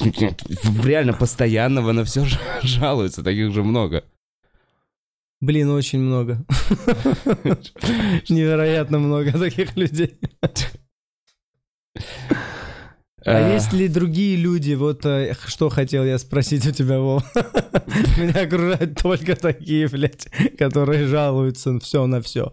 реально 0.01 1.13
постоянного 1.13 1.93
на 1.93 2.05
все 2.05 2.25
жалуются, 2.63 3.23
таких 3.23 3.53
же 3.53 3.63
много. 3.63 4.05
Блин, 5.41 5.71
очень 5.71 6.01
много. 6.01 6.45
Невероятно 8.29 8.99
много 8.99 9.33
таких 9.39 9.77
людей. 9.77 10.19
А 13.25 13.53
есть 13.53 13.73
ли 13.73 13.89
другие 13.89 14.37
люди? 14.37 14.75
Вот 14.75 15.05
э, 15.05 15.37
что 15.47 15.69
хотел 15.69 16.05
я 16.05 16.19
спросить 16.19 16.67
у 16.67 16.73
тебя, 16.73 16.99
Вов. 16.99 17.23
Меня 18.17 18.43
окружают 18.43 18.97
только 18.97 19.37
такие, 19.37 19.87
блядь, 19.89 20.29
которые 20.59 21.07
жалуются 21.07 21.79
все 21.79 22.07
на 22.07 22.23
все. 22.23 22.53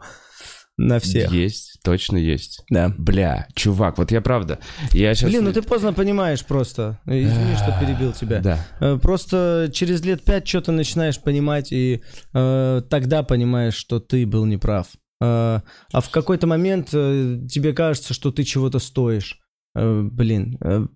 На 0.78 1.00
всех. 1.00 1.32
Есть, 1.32 1.80
точно 1.84 2.18
есть. 2.18 2.62
Да. 2.70 2.94
Бля, 2.98 3.48
чувак, 3.56 3.98
вот 3.98 4.12
я 4.12 4.20
правда, 4.20 4.60
я 4.92 5.16
сейчас... 5.16 5.30
Блин, 5.30 5.46
ну 5.46 5.54
ты 5.54 5.62
поздно 5.62 5.94
понимаешь 5.94 6.46
просто. 6.46 7.00
Извини, 7.06 7.56
что 7.56 7.78
перебил 7.80 8.12
тебя. 8.12 8.42
Да. 8.42 8.68
Э, 8.82 8.98
Просто 9.02 9.70
через 9.74 10.04
лет 10.04 10.26
пять 10.26 10.46
что-то 10.48 10.74
начинаешь 10.74 11.22
понимать, 11.22 11.72
и 11.72 12.04
э, 12.34 12.82
тогда 12.90 13.24
понимаешь, 13.24 13.76
что 13.76 14.02
ты 14.02 14.26
был 14.26 14.44
неправ. 14.46 14.88
Э, 15.22 15.62
а 15.94 16.02
в 16.02 16.10
какой-то 16.10 16.46
момент 16.46 16.90
э, 16.92 17.40
тебе 17.50 17.72
кажется, 17.72 18.14
что 18.14 18.32
ты 18.32 18.44
чего-то 18.44 18.80
стоишь. 18.80 19.40
Э, 19.76 20.02
блин, 20.02 20.58
э, 20.60 20.88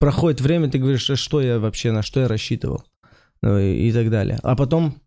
проходит 0.00 0.40
время, 0.40 0.68
ты 0.68 0.78
говоришь, 0.78 1.08
«А 1.10 1.16
что 1.16 1.40
я 1.40 1.60
вообще, 1.60 1.92
на 1.92 2.02
что 2.02 2.20
я 2.20 2.28
рассчитывал? 2.28 2.82
И, 3.44 3.88
и 3.88 3.92
так 3.92 4.10
далее. 4.10 4.40
А 4.42 4.56
потом 4.56 5.00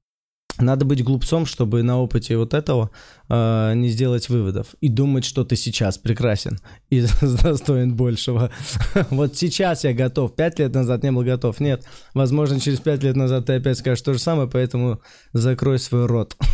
надо 0.60 0.86
быть 0.86 1.03
глупцом, 1.03 1.45
чтобы 1.45 1.83
на 1.83 2.00
опыте 2.00 2.38
вот 2.38 2.53
этого 2.53 2.91
э, 3.29 3.74
не 3.75 3.89
сделать 3.89 4.29
выводов 4.29 4.75
и 4.81 4.88
думать, 4.88 5.25
что 5.25 5.43
ты 5.43 5.55
сейчас 5.55 5.98
прекрасен 5.98 6.60
и 6.89 7.05
достоин 7.22 7.95
большего. 7.95 8.51
Вот 9.10 9.36
сейчас 9.36 9.83
я 9.83 9.93
готов. 9.93 10.36
Пять 10.36 10.60
лет 10.60 10.74
назад 10.74 11.03
не 11.03 11.12
был 11.12 11.24
готов. 11.24 11.60
Нет. 11.60 11.83
Возможно, 12.13 12.60
через 12.60 12.79
пять 12.79 13.03
лет 13.03 13.15
назад 13.15 13.45
ты 13.45 13.53
опять 13.53 13.77
скажешь 13.77 14.01
то 14.01 14.13
же 14.13 14.19
самое, 14.19 14.50
поэтому 14.50 15.01
закрой 15.33 15.79
свой 15.79 16.05
рот. 16.05 16.36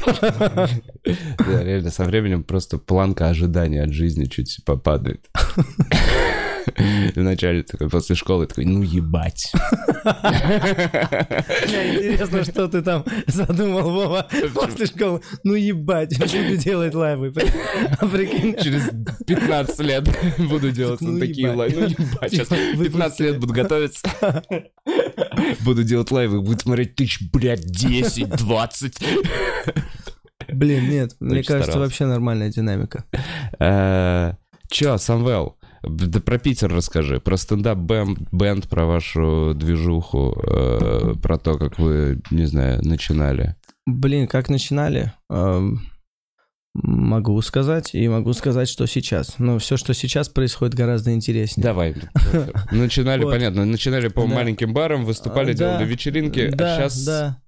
Да, 1.39 1.63
реально, 1.63 1.89
со 1.89 2.03
временем 2.03 2.44
просто 2.44 2.77
планка 2.77 3.29
ожидания 3.29 3.84
от 3.84 3.91
жизни 3.91 4.25
чуть 4.25 4.60
попадает. 4.65 5.27
Вначале 7.15 7.63
такой, 7.63 7.89
после 7.89 8.15
школы 8.15 8.47
такой, 8.47 8.65
ну 8.65 8.81
ебать. 8.81 9.51
Интересно, 11.63 12.43
что 12.43 12.67
ты 12.67 12.81
там 12.81 13.05
задумал, 13.27 13.89
Вова, 13.91 14.27
после 14.53 14.85
школы. 14.85 15.21
Ну 15.43 15.53
ебать, 15.55 16.17
буду 16.19 16.57
делать 16.57 16.93
лайвы. 16.93 17.31
Прикинь, 17.31 18.55
Через 18.61 18.89
15 19.25 19.79
лет 19.81 20.09
буду 20.38 20.71
делать 20.71 20.99
такие 20.99 21.51
лайвы. 21.51 21.81
Ну 21.81 21.88
ебать, 21.88 22.31
сейчас 22.31 22.47
Типа, 22.49 22.83
15 22.83 23.19
лет 23.21 23.39
буду 23.39 23.53
готовиться. 23.53 24.07
Буду 25.61 25.83
делать 25.83 26.11
лайвы, 26.11 26.41
будет 26.41 26.61
смотреть 26.61 26.95
тысяч, 26.95 27.21
блядь, 27.31 27.65
10, 27.65 28.29
20. 28.29 28.99
Блин, 30.51 30.89
нет, 30.89 31.15
мне 31.19 31.43
кажется, 31.43 31.79
вообще 31.79 32.05
нормальная 32.05 32.49
динамика. 32.49 33.05
Э, 33.59 34.33
Чё, 34.69 34.97
Самвел, 34.97 35.59
да 35.83 36.19
про 36.19 36.38
Питер 36.38 36.74
расскажи, 36.74 37.19
про 37.19 37.38
стендап-бенд, 37.38 38.67
про 38.67 38.86
вашу 38.86 39.53
движуху, 39.55 40.41
э, 40.45 41.13
про 41.21 41.38
то, 41.38 41.57
как 41.57 41.79
вы, 41.79 42.21
не 42.31 42.45
знаю, 42.45 42.81
начинали. 42.83 43.55
Блин, 43.86 44.27
как 44.27 44.50
начинали? 44.50 45.13
Эм, 45.29 45.81
Могу 46.75 47.41
сказать, 47.41 47.95
и 47.95 48.07
могу 48.07 48.31
сказать, 48.33 48.69
что 48.69 48.86
сейчас. 48.86 49.39
Но 49.39 49.57
все, 49.57 49.75
что 49.75 49.93
сейчас 49.93 50.29
происходит, 50.29 50.75
гораздо 50.75 51.12
интереснее. 51.13 51.63
Давай. 51.63 51.95
Начинали, 52.71 53.24
понятно, 53.24 53.65
начинали 53.65 54.07
по 54.07 54.27
маленьким 54.27 54.71
барам, 54.71 55.03
выступали, 55.03 55.51
А, 55.51 55.57
да. 55.57 55.77
делали 55.77 55.89
вечеринки, 55.89 56.41
а 56.41 56.51
сейчас... 56.51 57.05
да. 57.05 57.41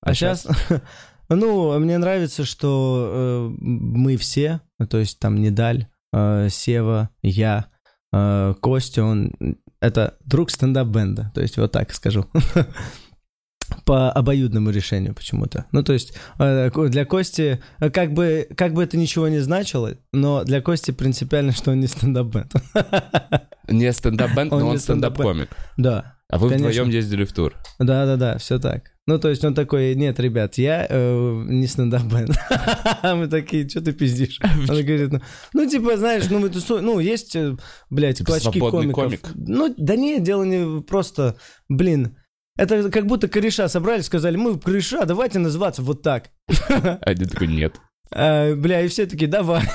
а 0.00 0.10
А 0.10 0.14
сейчас, 0.14 0.46
ну, 1.28 1.76
мне 1.80 1.98
нравится, 1.98 2.44
что 2.44 3.10
э, 3.12 3.56
мы 3.60 4.16
все, 4.16 4.60
то 4.88 4.98
есть 4.98 5.18
там 5.18 5.42
Недаль, 5.42 5.88
э, 6.12 6.48
Сева, 6.50 7.10
я, 7.22 7.66
э, 8.12 8.54
Костя, 8.60 9.04
он 9.04 9.32
это 9.80 10.16
друг 10.24 10.50
стендап-бенда, 10.50 11.32
то 11.34 11.40
есть 11.40 11.56
вот 11.56 11.72
так 11.72 11.92
скажу. 11.92 12.26
По 13.86 14.12
обоюдному 14.12 14.68
решению 14.68 15.14
почему-то. 15.14 15.64
Ну, 15.72 15.82
то 15.82 15.94
есть 15.94 16.14
э, 16.38 16.70
для 16.88 17.04
Кости, 17.06 17.62
как 17.78 18.12
бы, 18.12 18.46
как 18.54 18.74
бы 18.74 18.84
это 18.84 18.98
ничего 18.98 19.28
не 19.28 19.38
значило, 19.38 19.94
но 20.12 20.44
для 20.44 20.60
Кости 20.60 20.90
принципиально, 20.90 21.52
что 21.52 21.70
он 21.70 21.80
не 21.80 21.86
стендап-бенд. 21.86 22.52
Не 23.68 23.92
стендап-бенд, 23.92 24.50
но 24.50 24.68
он 24.68 24.78
стендап-комик. 24.78 25.48
Да, 25.76 26.16
А 26.32 26.38
вы 26.38 26.48
Конечно. 26.48 26.70
вдвоем 26.70 26.88
ездили 26.88 27.24
в 27.24 27.32
тур. 27.34 27.54
Да-да-да, 27.78 28.38
все 28.38 28.58
так. 28.58 28.92
Ну, 29.06 29.18
то 29.18 29.28
есть 29.28 29.44
он 29.44 29.54
такой, 29.54 29.94
нет, 29.94 30.18
ребят, 30.18 30.56
я 30.56 30.86
э, 30.88 31.44
не 31.46 31.66
стендап-бенд. 31.66 32.34
Мы 33.02 33.26
такие, 33.26 33.68
что 33.68 33.82
ты 33.82 33.92
пиздишь? 33.92 34.40
Он 34.42 34.66
говорит, 34.66 35.12
ну, 35.12 35.20
ну, 35.52 35.68
типа, 35.68 35.98
знаешь, 35.98 36.24
ну, 36.30 36.38
мы 36.38 36.48
тусуем, 36.48 36.86
ну, 36.86 37.00
есть, 37.00 37.36
э, 37.36 37.54
блядь, 37.90 38.18
Типа 38.18 38.38
клочки 38.38 38.60
комиков. 38.60 39.04
комик. 39.04 39.20
Ну, 39.34 39.74
да 39.76 39.94
нет, 39.94 40.22
дело 40.22 40.44
не 40.44 40.80
просто, 40.80 41.36
блин, 41.68 42.16
это 42.56 42.90
как 42.90 43.06
будто 43.06 43.28
кореша 43.28 43.68
собрали, 43.68 44.00
сказали, 44.00 44.36
мы 44.36 44.58
кореша, 44.58 45.04
давайте 45.04 45.38
называться 45.38 45.82
вот 45.82 46.00
так. 46.00 46.30
А 46.70 46.98
Один 47.02 47.28
такой, 47.28 47.48
нет. 47.48 47.78
А, 48.10 48.54
бля, 48.54 48.80
и 48.80 48.88
все 48.88 49.04
такие, 49.04 49.30
давай. 49.30 49.64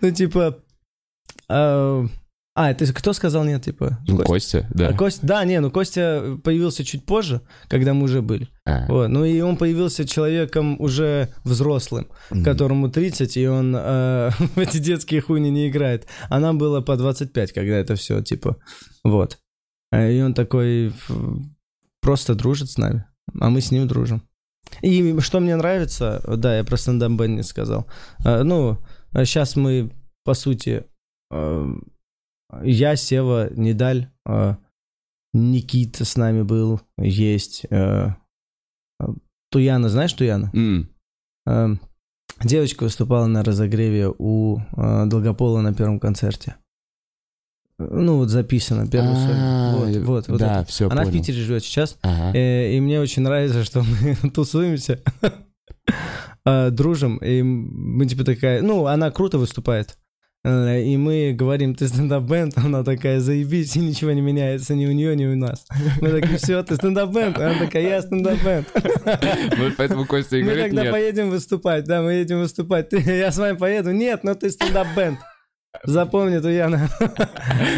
Ну, 0.00 0.12
типа, 0.12 0.62
А, 2.58 2.66
а, 2.66 2.70
это 2.72 2.92
кто 2.92 3.12
сказал 3.12 3.44
нет, 3.44 3.62
типа? 3.64 3.98
Ну, 4.08 4.18
Костя, 4.24 4.66
да. 4.74 4.88
А 4.88 4.92
Кость, 4.92 5.20
да, 5.22 5.44
не, 5.44 5.60
ну 5.60 5.70
Костя 5.70 6.38
появился 6.42 6.84
чуть 6.84 7.06
позже, 7.06 7.40
когда 7.68 7.94
мы 7.94 8.02
уже 8.02 8.20
были. 8.20 8.48
А. 8.66 8.86
Вот. 8.88 9.08
Ну 9.08 9.24
и 9.24 9.40
он 9.40 9.56
появился 9.56 10.04
человеком 10.04 10.80
уже 10.80 11.28
взрослым, 11.44 12.08
Мгм. 12.30 12.42
которому 12.44 12.90
30, 12.90 13.36
и 13.36 13.46
он 13.46 13.76
э, 13.78 14.30
в 14.56 14.58
эти 14.58 14.78
детские 14.78 15.20
хуйни 15.20 15.50
не 15.50 15.68
играет. 15.68 16.08
А 16.30 16.40
нам 16.40 16.58
было 16.58 16.80
по 16.80 16.96
25, 16.96 17.52
когда 17.52 17.76
это 17.76 17.94
все, 17.94 18.22
типа, 18.22 18.56
вот. 19.04 19.38
Э, 19.92 20.12
И 20.12 20.20
он 20.20 20.34
такой 20.34 20.92
просто 22.00 22.34
дружит 22.34 22.70
с 22.70 22.76
нами, 22.78 23.04
а 23.40 23.50
мы 23.50 23.60
с 23.60 23.70
ним 23.70 23.86
дружим. 23.86 24.22
И 24.82 25.16
что 25.20 25.38
мне 25.40 25.54
нравится, 25.54 26.22
да, 26.26 26.56
я 26.56 26.64
про 26.64 26.76
стендап 26.76 27.12
Бен 27.12 27.36
не 27.36 27.44
сказал. 27.44 27.86
Э, 28.24 28.42
Ну, 28.42 28.78
сейчас 29.14 29.54
мы, 29.54 29.90
по 30.24 30.34
сути, 30.34 30.84
э, 31.30 31.66
я, 32.62 32.96
Сева, 32.96 33.48
Недаль, 33.54 34.10
э, 34.26 34.54
Никита 35.32 36.04
с 36.04 36.16
нами 36.16 36.42
был, 36.42 36.80
есть. 36.98 37.66
э, 37.70 38.08
э, 39.00 39.04
Туяна, 39.50 39.88
знаешь 39.88 40.12
Туяна? 40.12 40.50
М. 40.54 40.88
Э, 41.46 41.68
Девочка 42.44 42.84
выступала 42.84 43.26
на 43.26 43.42
разогреве 43.42 44.12
у 44.16 44.58
э, 44.76 45.06
Долгопола 45.06 45.60
на 45.60 45.74
первом 45.74 45.98
концерте. 45.98 46.54
Ну, 47.80 48.16
вот 48.18 48.28
записано, 48.28 48.88
первый 48.88 49.12
А, 49.14 49.72
сольник. 49.76 49.98
Вот, 50.00 50.06
вот, 50.06 50.28
вот 50.28 50.40
Да, 50.40 50.64
все, 50.64 50.88
Она 50.88 51.04
в 51.04 51.12
Питере 51.12 51.38
живет 51.40 51.62
сейчас. 51.64 51.96
Э, 52.02 52.72
И 52.72 52.80
мне 52.80 53.00
очень 53.00 53.22
нравится, 53.22 53.64
что 53.64 53.82
мы 53.82 54.14
тусуемся, 54.34 55.00
э, 56.44 56.70
дружим, 56.70 57.18
и 57.18 57.42
мы 57.42 58.06
типа 58.06 58.24
такая... 58.24 58.62
Ну, 58.62 58.86
она 58.86 59.10
круто 59.10 59.38
выступает. 59.38 59.98
Э, 60.44 60.80
И 60.82 60.96
мы 60.96 61.32
говорим, 61.32 61.74
ты 61.74 61.88
стендап-бенд, 61.88 62.56
она 62.64 62.84
такая, 62.84 63.20
заебись, 63.20 63.76
и 63.76 63.80
ничего 63.80 64.12
не 64.12 64.20
меняется 64.20 64.74
ни 64.74 64.86
у 64.86 64.92
нее, 64.92 65.16
ни 65.16 65.26
у 65.26 65.36
нас. 65.36 65.66
Мы 66.00 66.10
такие, 66.10 66.38
все, 66.38 66.62
ты 66.62 66.76
стендап-бенд, 66.76 67.38
она 67.38 67.58
такая, 67.58 67.82
я 67.82 68.02
стендап-бенд. 68.02 68.66
Вот 69.58 69.72
поэтому 69.76 70.06
Костя 70.06 70.36
и 70.36 70.42
Мы 70.42 70.50
говорит, 70.50 70.66
тогда 70.66 70.82
нет. 70.84 70.92
поедем 70.92 71.30
выступать, 71.30 71.84
да, 71.84 72.02
мы 72.02 72.12
едем 72.14 72.38
выступать. 72.38 72.92
Я 72.92 73.32
с 73.32 73.38
вами 73.38 73.56
поеду, 73.56 73.90
нет, 73.92 74.24
ну 74.24 74.34
ты 74.34 74.50
стендап-бенд. 74.50 75.18
Запомни, 75.84 76.38
Туяна. 76.38 76.88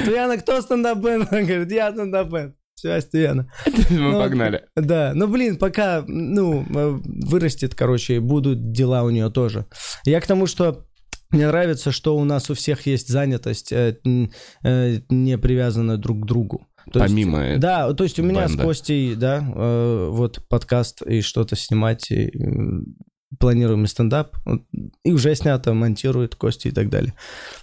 Туяна, 0.04 0.36
кто 0.38 0.60
стендап-бенд? 0.62 1.28
Она 1.32 1.42
говорит, 1.42 1.72
я 1.72 1.90
стендап-бенд. 1.90 2.54
Все, 2.74 2.98
Туяна. 3.02 3.50
Мы 3.90 4.12
Ну, 4.12 4.20
погнали. 4.20 4.64
Да, 4.76 5.12
ну 5.14 5.26
блин, 5.26 5.56
пока, 5.56 6.02
ну, 6.06 6.64
э, 6.74 6.98
вырастет, 7.04 7.74
короче, 7.74 8.20
будут 8.20 8.72
дела 8.72 9.02
у 9.02 9.10
нее 9.10 9.28
тоже. 9.30 9.66
Я 10.04 10.20
к 10.20 10.26
тому, 10.26 10.46
что 10.46 10.86
мне 11.30 11.46
нравится, 11.46 11.92
что 11.92 12.16
у 12.16 12.24
нас 12.24 12.50
у 12.50 12.54
всех 12.54 12.86
есть 12.86 13.08
занятость, 13.08 13.72
э, 13.72 13.96
э, 14.62 15.00
не 15.08 15.38
привязанная 15.38 15.96
друг 15.96 16.22
к 16.22 16.26
другу. 16.26 16.66
То 16.92 17.00
есть- 17.00 17.12
Помимо 17.12 17.38
этого. 17.40 17.60
Да, 17.60 17.92
то 17.94 18.04
есть 18.04 18.18
у 18.18 18.22
меня 18.22 18.48
с 18.48 18.52
бенда. 18.52 18.64
Костей, 18.64 19.14
да, 19.14 19.44
э, 19.54 20.08
вот 20.10 20.42
подкаст 20.48 21.02
и 21.02 21.20
что-то 21.20 21.56
снимать, 21.56 22.10
и, 22.10 22.32
планируем 23.38 23.84
и 23.84 23.86
стендап, 23.86 24.36
и 25.04 25.12
уже 25.12 25.34
снято, 25.34 25.72
монтирует 25.72 26.34
Костя 26.34 26.68
и 26.68 26.72
так 26.72 26.88
далее. 26.90 27.14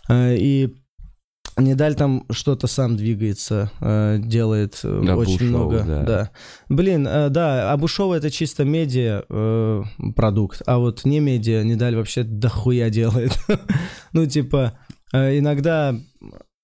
И 0.10 0.76
Недаль 1.58 1.96
там 1.96 2.26
что-то 2.30 2.68
сам 2.68 2.98
двигается, 2.98 3.72
э, 3.82 4.20
делает 4.20 4.80
э, 4.84 5.02
Да, 5.06 5.18
очень 5.18 5.34
Бушоу, 5.34 5.48
много. 5.48 5.84
да. 5.84 6.04
Да. 6.04 6.32
Блин, 6.70 7.08
э, 7.08 7.30
да, 7.30 7.72
Абушова 7.72 8.16
это 8.16 8.30
чисто 8.30 8.64
медиа 8.64 9.24
продукт, 10.16 10.62
а 10.66 10.78
вот 10.78 11.04
не 11.06 11.20
медиа, 11.20 11.64
Недаль 11.64 11.96
вообще 11.96 12.24
дохуя 12.24 12.90
делает. 12.90 13.38
ну, 14.14 14.26
типа, 14.28 14.78
иногда, 15.12 15.96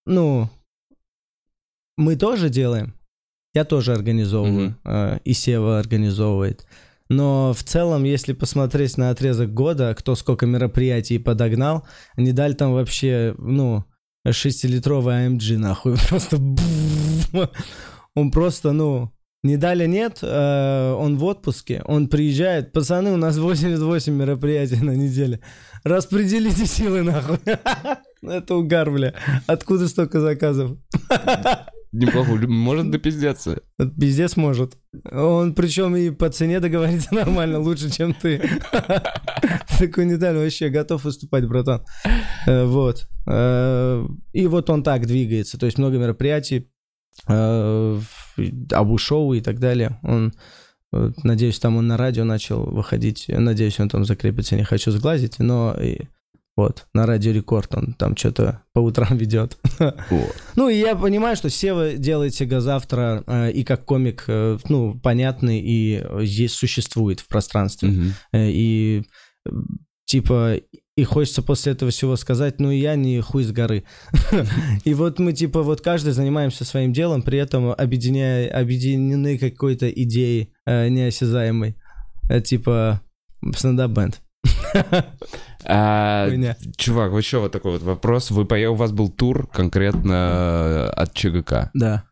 ну, 0.06 0.50
мы 1.98 2.16
тоже 2.16 2.50
делаем, 2.50 2.94
я 3.54 3.66
тоже 3.66 3.94
организовываю, 3.94 4.78
э, 4.84 5.20
и 5.24 5.34
Сева 5.34 5.80
организовывает. 5.80 6.66
Но 7.10 7.54
в 7.54 7.64
целом, 7.64 8.04
если 8.04 8.34
посмотреть 8.34 8.98
на 8.98 9.12
отрезок 9.12 9.54
года, 9.54 9.94
кто 9.98 10.16
сколько 10.16 10.46
мероприятий 10.46 11.20
подогнал, 11.20 11.86
Недаль 12.18 12.56
там 12.56 12.74
вообще, 12.74 13.36
ну, 13.38 13.86
6-литровый 14.28 15.28
AMG, 15.28 15.58
нахуй, 15.58 15.96
просто... 16.10 16.38
Он 18.16 18.30
просто, 18.30 18.74
ну, 18.74 19.12
Недаля 19.44 19.88
нет, 19.88 20.20
э, 20.22 20.96
он 20.98 21.18
в 21.18 21.24
отпуске, 21.26 21.82
он 21.86 22.08
приезжает, 22.08 22.72
пацаны, 22.72 23.12
у 23.12 23.18
нас 23.18 23.38
88 23.38 24.14
мероприятий 24.14 24.78
на 24.78 24.92
неделе, 24.92 25.42
распределите 25.84 26.66
силы, 26.66 27.02
нахуй. 27.02 27.40
Это 28.22 28.56
угар, 28.56 28.90
бля. 28.90 29.14
Откуда 29.48 29.90
столько 29.90 30.22
заказов? 30.22 30.78
Неплохо. 31.94 32.32
Может 32.48 32.90
допиздеться. 32.90 33.62
Пиздец 34.00 34.36
может. 34.36 34.78
Он 35.12 35.54
причем 35.54 35.96
и 35.96 36.10
по 36.10 36.30
цене 36.30 36.60
договорится 36.60 37.14
нормально, 37.16 37.60
лучше, 37.60 37.92
чем 37.92 38.14
ты. 38.16 38.42
Такой 39.80 40.06
Недаль 40.06 40.36
вообще 40.36 40.70
готов 40.70 41.04
выступать, 41.04 41.48
братан. 41.48 41.86
Э, 42.48 42.66
Вот. 42.66 43.08
Э, 43.28 44.06
И 44.34 44.48
вот 44.48 44.70
он 44.72 44.82
так 44.84 45.06
двигается. 45.06 45.60
То 45.60 45.68
есть 45.68 45.78
много 45.78 45.98
мероприятий, 46.00 46.72
э, 47.28 48.00
абу-шоу 48.72 49.34
и 49.36 49.42
так 49.42 49.60
далее. 49.60 50.00
Он, 50.02 50.34
надеюсь, 50.92 51.60
там 51.60 51.78
он 51.78 51.88
на 51.88 51.96
радио 51.98 52.24
начал 52.24 52.64
выходить. 52.64 53.26
Надеюсь, 53.28 53.80
он 53.80 53.90
там 53.90 54.04
закрепится, 54.04 54.56
не 54.56 54.64
хочу 54.64 54.90
сглазить, 54.90 55.38
но 55.38 55.76
вот, 56.56 56.86
на 56.94 57.06
радио 57.06 57.32
Рекорд 57.32 57.74
он 57.76 57.94
там 57.94 58.16
что-то 58.16 58.62
по 58.74 58.80
утрам 58.80 59.18
ведет. 59.18 59.58
Ну, 60.56 60.70
и 60.70 60.76
я 60.76 60.96
понимаю, 60.96 61.36
что 61.36 61.50
Сева 61.50 61.94
делает 61.94 62.36
сега 62.36 62.62
завтра 62.62 63.24
э, 63.26 63.52
и 63.52 63.64
как 63.64 63.86
комик, 63.86 64.26
э, 64.28 64.58
ну, 64.70 65.00
понятный 65.00 65.60
и 65.60 66.02
э, 66.04 66.20
есть, 66.24 66.56
существует 66.56 67.20
в 67.20 67.28
пространстве. 67.28 68.14
Э, 68.32 68.50
и 68.50 69.04
э, 69.46 69.50
типа 70.06 70.58
и 70.96 71.04
хочется 71.06 71.42
после 71.42 71.72
этого 71.72 71.90
всего 71.90 72.16
сказать, 72.16 72.60
ну 72.60 72.70
я 72.70 72.96
не 72.96 73.20
хуй 73.20 73.44
с 73.44 73.52
горы. 73.52 73.84
И 74.84 74.94
вот 74.94 75.18
мы 75.18 75.34
типа 75.34 75.64
вот 75.64 75.82
каждый 75.82 76.14
занимаемся 76.14 76.66
своим 76.66 76.94
делом, 76.94 77.24
при 77.24 77.40
этом 77.40 77.72
объединяя, 77.72 78.48
объединены 78.50 79.40
какой-то 79.40 79.90
идеей 79.90 80.54
э, 80.68 80.90
неосязаемой. 80.90 81.78
Э, 82.30 82.42
типа 82.42 83.02
стендап-бенд. 83.56 84.22
А, 85.66 86.28
Хуйня. 86.28 86.56
Чувак, 86.78 87.12
вот 87.12 87.20
еще 87.20 87.40
вот 87.40 87.52
такой 87.52 87.74
вот 87.74 87.82
вопрос. 87.84 88.32
Вы 88.32 88.44
У 88.70 88.76
вас 88.76 88.92
был 88.92 89.10
тур 89.10 89.48
конкретно 89.48 90.90
от 90.90 91.14
ЧГК. 91.14 91.72
Да. 91.74 92.04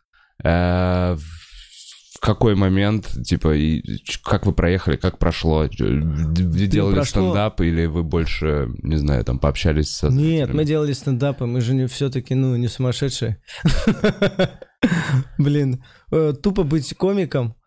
А, 0.43 1.15
В 1.15 2.19
какой 2.23 2.53
момент, 2.55 3.07
типа, 3.25 3.55
и 3.55 3.81
как 4.23 4.45
вы 4.45 4.53
проехали, 4.53 4.95
как 4.95 5.17
прошло? 5.17 5.67
Ч- 5.67 5.85
Вы 5.85 6.67
делали 6.67 6.99
прошло- 6.99 7.05
стендап 7.31 7.61
или 7.61 7.87
вы 7.87 8.03
больше, 8.03 8.69
не 8.83 8.97
знаю, 8.97 9.23
там 9.25 9.39
пообщались 9.39 9.89
со 9.89 10.09
Нет, 10.09 10.53
мы 10.53 10.63
делали 10.65 10.93
стендапы, 10.93 11.45
мы 11.47 11.61
же 11.61 11.73
не 11.73 11.87
все-таки, 11.87 12.35
ну, 12.35 12.55
не 12.57 12.67
сумасшедшие. 12.67 13.37
Блин, 15.37 15.83
э, 16.11 16.33
тупо 16.41 16.63
быть 16.63 16.93
комиком, 16.95 17.49
э, 17.49 17.60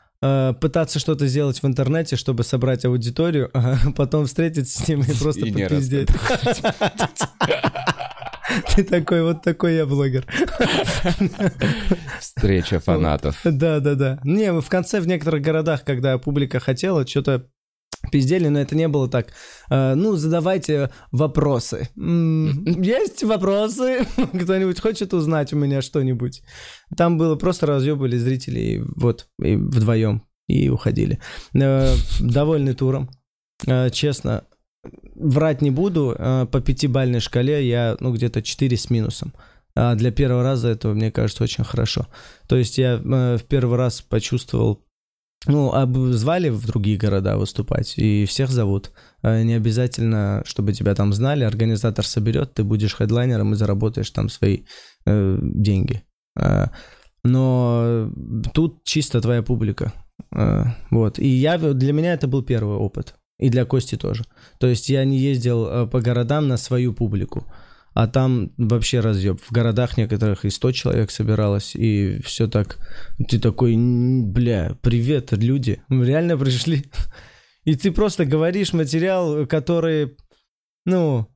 пытаться 0.61 0.99
что-то 0.99 1.27
сделать 1.27 1.63
в 1.63 1.67
интернете, 1.67 2.17
чтобы 2.17 2.45
собрать 2.45 2.85
аудиторию, 2.85 3.51
а 3.53 3.77
потом 3.97 4.27
встретиться 4.27 4.83
с 4.83 4.89
ними 4.89 5.03
и 5.03 5.19
просто 5.19 5.47
И 5.47 5.53
попиздеть. 5.53 6.09
Ты 8.75 8.85
такой, 8.85 9.23
вот 9.23 9.43
такой 9.43 9.77
я 9.77 9.87
блогер. 9.87 10.27
Встреча 12.21 12.79
фанатов. 12.79 13.41
Да, 13.45 13.81
да, 13.81 13.95
да. 13.95 14.21
Не, 14.23 14.53
в 14.61 14.69
конце 14.69 15.01
в 15.01 15.07
некоторых 15.07 15.43
городах, 15.43 15.85
когда 15.85 16.19
публика 16.19 16.61
хотела, 16.61 17.07
что-то 17.07 17.47
пиздели, 18.11 18.49
но 18.49 18.61
это 18.61 18.77
не 18.77 18.89
было 18.89 19.09
так. 19.09 19.29
Э, 19.71 19.95
ну, 19.95 20.17
задавайте 20.17 20.91
вопросы. 21.13 21.89
Есть 21.97 23.23
вопросы? 23.23 24.07
Кто-нибудь 24.17 24.81
хочет 24.81 25.15
узнать 25.15 25.53
у 25.53 25.57
меня 25.57 25.83
что-нибудь? 25.83 26.43
Там 26.97 27.19
было 27.19 27.37
просто 27.37 27.67
разъебали 27.67 28.17
зрителей, 28.17 28.83
вот, 28.97 29.29
и 29.43 29.57
вдвоем, 29.57 30.23
и 30.47 30.69
уходили. 30.69 31.21
Э, 31.55 31.95
Довольный 32.21 32.75
туром. 32.75 33.11
Э, 33.67 33.91
Честно, 33.91 34.45
врать 35.15 35.63
не 35.63 35.71
буду, 35.71 36.15
по 36.19 36.61
пятибальной 36.61 37.21
шкале 37.21 37.67
я, 37.67 37.97
ну, 38.01 38.13
где-то 38.13 38.43
4 38.43 38.77
с 38.77 38.91
минусом. 38.91 39.33
А 39.77 39.95
для 39.95 40.13
первого 40.13 40.43
раза 40.43 40.69
это, 40.69 40.89
мне 40.89 41.11
кажется, 41.11 41.43
очень 41.43 41.65
хорошо. 41.65 42.07
То 42.47 42.57
есть 42.57 42.79
я 42.79 42.99
в 42.99 43.41
первый 43.49 43.77
раз 43.77 44.03
почувствовал, 44.03 44.84
ну, 45.47 45.73
об- 45.73 46.13
звали 46.13 46.49
в 46.49 46.67
другие 46.67 46.97
города 46.97 47.37
выступать, 47.37 47.99
и 47.99 48.25
всех 48.27 48.51
зовут. 48.51 48.93
Э, 49.23 49.43
Не 49.43 49.55
обязательно, 49.55 50.43
чтобы 50.47 50.73
тебя 50.73 50.95
там 50.95 51.13
знали, 51.13 51.45
организатор 51.45 52.05
соберет, 52.07 52.55
ты 52.55 52.65
будешь 52.65 52.95
хедлайнером 52.95 53.53
и 53.53 53.57
заработаешь 53.57 54.11
там 54.11 54.29
свои 54.29 54.61
э, 55.07 55.39
деньги. 55.43 56.03
Э, 56.39 56.67
но 57.25 58.11
тут 58.53 58.85
чисто 58.85 59.21
твоя 59.21 59.43
публика. 59.43 59.93
Э, 60.35 60.65
вот. 60.91 61.19
И 61.19 61.29
я, 61.29 61.59
для 61.59 61.93
меня 61.93 62.15
это 62.15 62.29
был 62.29 62.43
первый 62.43 62.77
опыт. 62.77 63.15
И 63.39 63.51
для 63.51 63.65
Кости 63.65 63.97
тоже. 63.97 64.25
То 64.59 64.67
есть 64.67 64.89
я 64.89 65.05
не 65.05 65.19
ездил 65.19 65.67
э, 65.67 65.87
по 65.87 66.01
городам 66.01 66.49
на 66.49 66.57
свою 66.57 66.93
публику. 66.93 67.47
А 67.95 68.09
там 68.09 68.53
вообще 68.59 69.01
разъеб. 69.01 69.41
В 69.41 69.53
городах 69.53 69.97
некоторых 69.97 70.45
и 70.45 70.51
100 70.51 70.73
человек 70.73 71.11
собиралось, 71.11 71.75
и 71.77 72.21
все 72.23 72.49
так. 72.49 72.79
Ты 73.29 73.39
такой, 73.39 73.77
бля, 73.77 74.77
привет, 74.83 75.33
люди, 75.33 75.83
мы 75.89 76.05
реально 76.05 76.37
пришли. 76.37 76.85
И 77.65 77.77
ты 77.77 77.93
просто 77.93 78.27
говоришь 78.27 78.73
материал, 78.73 79.47
который, 79.47 80.17
ну, 80.85 81.29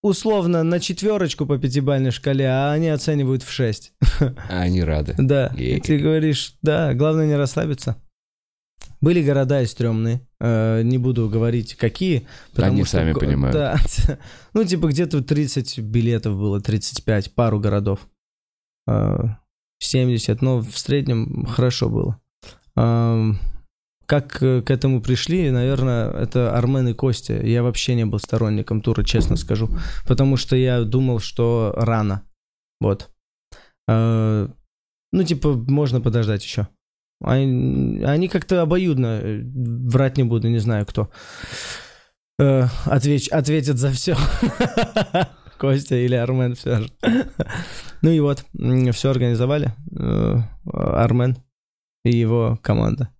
условно 0.00 0.62
на 0.62 0.80
четверочку 0.80 1.44
по 1.44 1.58
пятибалльной 1.58 2.12
шкале, 2.12 2.46
а 2.46 2.72
они 2.72 2.88
оценивают 2.88 3.42
в 3.42 3.50
шесть. 3.50 3.94
А 4.20 4.60
они 4.60 4.82
рады. 4.82 5.14
Да. 5.18 5.48
И 5.58 5.80
ты 5.80 5.98
говоришь, 5.98 6.54
да, 6.62 6.94
главное 6.94 7.26
не 7.26 7.36
расслабиться. 7.36 8.00
Были 9.00 9.22
города 9.22 9.60
и 9.60 9.66
стрёмные, 9.66 10.26
не 10.82 10.98
буду 10.98 11.28
говорить 11.28 11.74
какие. 11.74 12.26
Они 12.56 12.84
что, 12.84 12.98
сами 12.98 13.12
понимают. 13.12 13.54
Да, 13.54 13.78
ну 14.54 14.64
типа 14.64 14.88
где-то 14.88 15.22
30 15.22 15.78
билетов 15.78 16.36
было, 16.36 16.60
35, 16.60 17.34
пару 17.34 17.60
городов. 17.60 18.00
70, 19.78 20.42
но 20.42 20.58
в 20.60 20.76
среднем 20.78 21.46
хорошо 21.46 21.88
было. 21.88 22.20
Как 24.06 24.38
к 24.38 24.70
этому 24.70 25.00
пришли, 25.00 25.50
наверное, 25.50 26.10
это 26.10 26.56
Армен 26.56 26.88
и 26.88 26.92
Костя. 26.92 27.40
Я 27.42 27.62
вообще 27.62 27.94
не 27.94 28.04
был 28.04 28.18
сторонником 28.18 28.82
тура, 28.82 29.02
честно 29.02 29.36
скажу. 29.36 29.70
Потому 30.06 30.36
что 30.36 30.56
я 30.56 30.82
думал, 30.82 31.20
что 31.20 31.72
рано. 31.76 32.22
Вот. 32.80 33.10
Ну, 33.88 35.22
типа, 35.24 35.52
можно 35.54 36.00
подождать 36.02 36.44
еще. 36.44 36.68
Они, 37.20 38.02
они 38.04 38.28
как-то 38.28 38.62
обоюдно, 38.62 39.20
э, 39.22 39.42
врать 39.44 40.16
не 40.16 40.24
буду, 40.24 40.48
не 40.48 40.58
знаю 40.58 40.84
кто, 40.86 41.10
э, 42.38 42.64
ответь, 42.84 43.28
ответит 43.28 43.78
за 43.78 43.90
все. 43.90 44.16
Костя 45.58 45.96
или 45.96 46.14
Армен 46.14 46.54
все 46.54 46.80
же. 46.80 46.90
ну 48.02 48.10
и 48.10 48.20
вот, 48.20 48.44
все 48.92 49.10
организовали. 49.10 49.72
Э, 49.98 50.40
Армен 50.72 51.38
и 52.04 52.14
его 52.14 52.58
команда. 52.62 53.10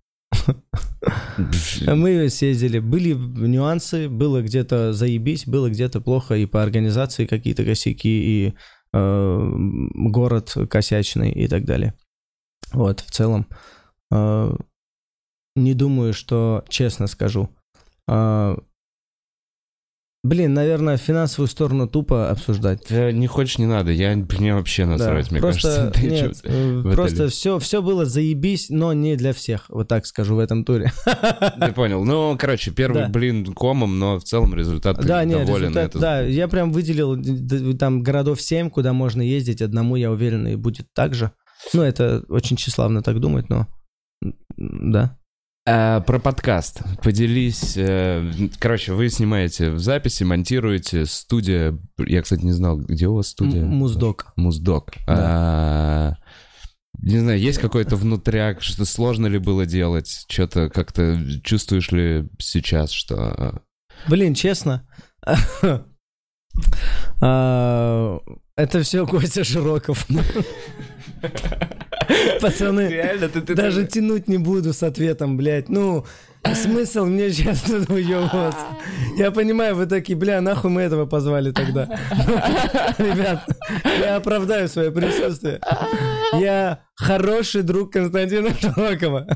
Мы 1.87 2.29
съездили. 2.29 2.79
Были 2.79 3.13
нюансы, 3.13 4.09
было 4.09 4.41
где-то 4.41 4.93
заебись, 4.93 5.47
было 5.47 5.69
где-то 5.69 6.01
плохо 6.01 6.35
и 6.35 6.45
по 6.45 6.61
организации 6.61 7.25
какие-то 7.25 7.63
косяки, 7.63 8.07
и 8.47 8.53
э, 8.93 9.51
город 9.95 10.55
косячный 10.69 11.31
и 11.31 11.47
так 11.47 11.65
далее. 11.65 11.93
Вот, 12.73 13.01
в 13.01 13.11
целом. 13.11 13.47
Э, 14.11 14.55
не 15.55 15.73
думаю, 15.73 16.13
что, 16.13 16.63
честно 16.69 17.07
скажу, 17.07 17.49
э, 18.07 18.55
Блин, 20.25 20.55
наверное, 20.55 20.97
финансовую 20.97 21.47
сторону 21.47 21.87
тупо 21.87 22.31
обсуждать. 22.31 22.87
Да, 22.89 23.11
не 23.11 23.27
хочешь, 23.27 23.59
не 23.59 23.67
надо. 23.67 23.91
Я 23.91 24.15
мне 24.15 24.55
вообще 24.55 24.85
насрать, 24.85 25.25
да, 25.25 25.31
мне 25.33 25.39
просто, 25.39 25.91
кажется. 25.93 26.01
Нет, 26.07 26.41
э, 26.43 26.81
просто 26.95 27.27
все, 27.27 27.59
все 27.59 27.83
было 27.83 28.05
заебись, 28.05 28.71
но 28.71 28.91
не 28.93 29.17
для 29.17 29.33
всех. 29.33 29.65
Вот 29.69 29.87
так 29.87 30.07
скажу 30.07 30.35
в 30.35 30.39
этом 30.39 30.65
туре. 30.65 30.91
Ты 31.61 31.71
понял. 31.73 32.03
Ну, 32.03 32.35
короче, 32.39 32.71
первый 32.71 33.03
да. 33.03 33.09
блин 33.09 33.53
комом, 33.53 33.99
но 33.99 34.17
в 34.17 34.23
целом 34.23 34.55
результат 34.55 34.97
да, 35.05 35.23
нет, 35.23 35.45
доволен. 35.45 35.67
Результат, 35.67 35.89
это... 35.91 35.99
Да, 35.99 36.21
я 36.21 36.47
прям 36.47 36.71
выделил 36.71 37.77
там 37.77 38.01
городов 38.01 38.41
7, 38.41 38.71
куда 38.71 38.93
можно 38.93 39.21
ездить. 39.21 39.61
Одному, 39.61 39.95
я 39.95 40.09
уверен, 40.09 40.47
и 40.47 40.55
будет 40.55 40.87
так 40.95 41.13
же. 41.13 41.33
Ну, 41.71 41.83
это 41.83 42.23
очень 42.29 42.57
тщеславно 42.57 43.03
так 43.03 43.19
думать, 43.19 43.49
но 43.49 43.67
да. 44.57 45.17
А, 45.67 46.01
про 46.01 46.19
подкаст. 46.19 46.83
Поделись. 47.01 47.75
Э, 47.75 48.23
короче, 48.59 48.93
вы 48.93 49.09
снимаете 49.09 49.71
в 49.71 49.79
записи, 49.79 50.23
монтируете. 50.23 51.07
Студия. 51.07 51.79
Я, 51.97 52.21
кстати, 52.21 52.41
не 52.41 52.51
знал, 52.51 52.77
где 52.77 53.07
у 53.07 53.15
вас 53.15 53.29
студия. 53.29 53.65
Муздок. 53.65 54.31
Муздок. 54.35 54.93
Да. 55.07 55.15
А, 55.17 56.13
не 56.99 57.17
знаю, 57.17 57.39
есть 57.39 57.57
какой-то 57.57 57.95
внутряк, 57.95 58.61
что 58.61 58.85
сложно 58.85 59.25
ли 59.25 59.39
было 59.39 59.65
делать? 59.65 60.25
Что-то 60.29 60.69
как-то 60.69 61.19
чувствуешь 61.43 61.91
ли 61.91 62.29
сейчас, 62.39 62.91
что... 62.91 63.61
Блин, 64.07 64.35
честно, 64.35 64.87
а, 67.21 68.19
это 68.55 68.83
все 68.83 69.07
Костя 69.07 69.43
Широков. 69.43 70.05
Пацаны, 72.41 72.87
Реально, 72.87 73.29
ты, 73.29 73.41
ты, 73.41 73.55
даже 73.55 73.85
ты... 73.85 73.93
тянуть 73.93 74.27
не 74.27 74.37
буду 74.37 74.73
с 74.73 74.83
ответом, 74.83 75.37
блядь. 75.37 75.69
Ну, 75.69 76.05
смысл 76.53 77.05
мне 77.05 77.31
сейчас 77.31 77.61
тут 77.61 77.89
уебываться? 77.89 78.65
Я 79.17 79.31
понимаю, 79.31 79.75
вы 79.75 79.85
такие, 79.85 80.17
бля, 80.17 80.41
нахуй 80.41 80.69
мы 80.69 80.81
этого 80.81 81.05
позвали 81.05 81.51
тогда. 81.51 81.85
Ребят, 82.97 83.47
я 83.99 84.17
оправдаю 84.17 84.67
свое 84.67 84.91
присутствие. 84.91 85.59
Я 86.33 86.81
хороший 86.95 87.63
друг 87.63 87.93
Константина 87.93 88.49
Широкова. 88.59 89.27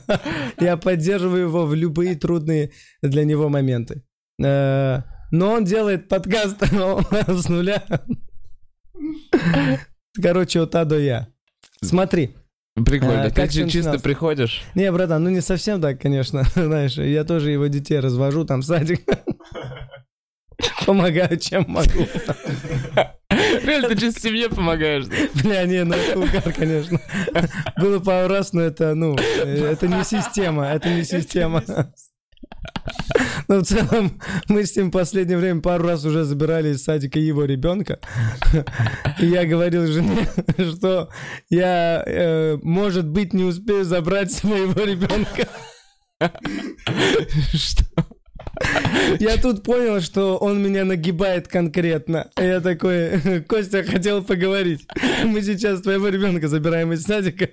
Я 0.59 0.77
поддерживаю 0.77 1.43
его 1.43 1.65
в 1.65 1.73
любые 1.73 2.15
трудные 2.15 2.71
для 3.01 3.25
него 3.25 3.49
моменты. 3.49 4.03
Э, 4.43 5.01
но 5.31 5.51
он 5.53 5.63
делает 5.63 6.07
подкаст 6.07 6.57
с 7.27 7.49
нуля. 7.49 7.83
Короче, 10.21 10.61
от 10.61 10.75
А 10.75 10.85
до 10.85 10.99
Я. 10.99 11.27
Смотри. 11.81 12.35
Прикольно. 12.85 13.23
А, 13.23 13.31
как 13.31 13.49
ты 13.49 13.67
чисто 13.69 13.99
приходишь? 13.99 14.61
Не, 14.75 14.91
братан, 14.91 15.23
ну 15.23 15.29
не 15.29 15.41
совсем 15.41 15.81
так, 15.81 16.01
конечно. 16.01 16.43
Знаешь, 16.55 16.97
я 16.97 17.23
тоже 17.23 17.51
его 17.51 17.67
детей 17.67 17.99
развожу, 17.99 18.45
там 18.45 18.61
садик. 18.61 19.01
Помогаю, 20.85 21.37
чем 21.37 21.65
могу. 21.67 21.87
Реально, 23.29 23.89
ты 23.89 23.97
чисто 23.97 24.19
семье 24.19 24.49
помогаешь. 24.49 25.05
Бля, 25.41 25.65
не, 25.65 25.83
ну 25.83 25.95
это 25.95 26.19
угар, 26.19 26.53
конечно. 26.53 26.99
Было 27.77 27.99
пару 27.99 28.27
раз, 28.27 28.53
но 28.53 28.61
это, 28.61 28.95
ну, 28.95 29.15
это 29.15 29.87
не 29.87 30.03
система, 30.03 30.65
это 30.65 30.89
не 30.89 31.03
система. 31.03 31.63
Но 33.47 33.59
в 33.59 33.63
целом 33.63 34.19
мы 34.47 34.65
с 34.65 34.75
ним 34.75 34.89
в 34.89 34.91
последнее 34.91 35.37
время 35.37 35.61
пару 35.61 35.87
раз 35.87 36.05
уже 36.05 36.23
забирали 36.23 36.69
из 36.69 36.83
садика 36.83 37.19
его 37.19 37.45
ребенка. 37.45 37.99
И 39.19 39.25
я 39.25 39.45
говорил 39.45 39.87
жене, 39.87 40.27
что 40.57 41.09
я, 41.49 42.03
э, 42.05 42.57
может 42.61 43.07
быть, 43.07 43.33
не 43.33 43.43
успею 43.43 43.85
забрать 43.85 44.31
своего 44.31 44.83
ребенка. 44.83 45.47
Что? 47.53 47.85
Я 49.19 49.37
тут 49.37 49.63
понял, 49.63 50.01
что 50.01 50.37
он 50.37 50.61
меня 50.61 50.85
нагибает 50.85 51.47
конкретно. 51.47 52.29
Я 52.37 52.59
такой, 52.59 53.41
Костя 53.47 53.83
хотел 53.83 54.23
поговорить. 54.23 54.85
Мы 55.23 55.41
сейчас 55.41 55.81
твоего 55.81 56.09
ребенка 56.09 56.47
забираем 56.47 56.93
из 56.93 57.03
садика, 57.03 57.49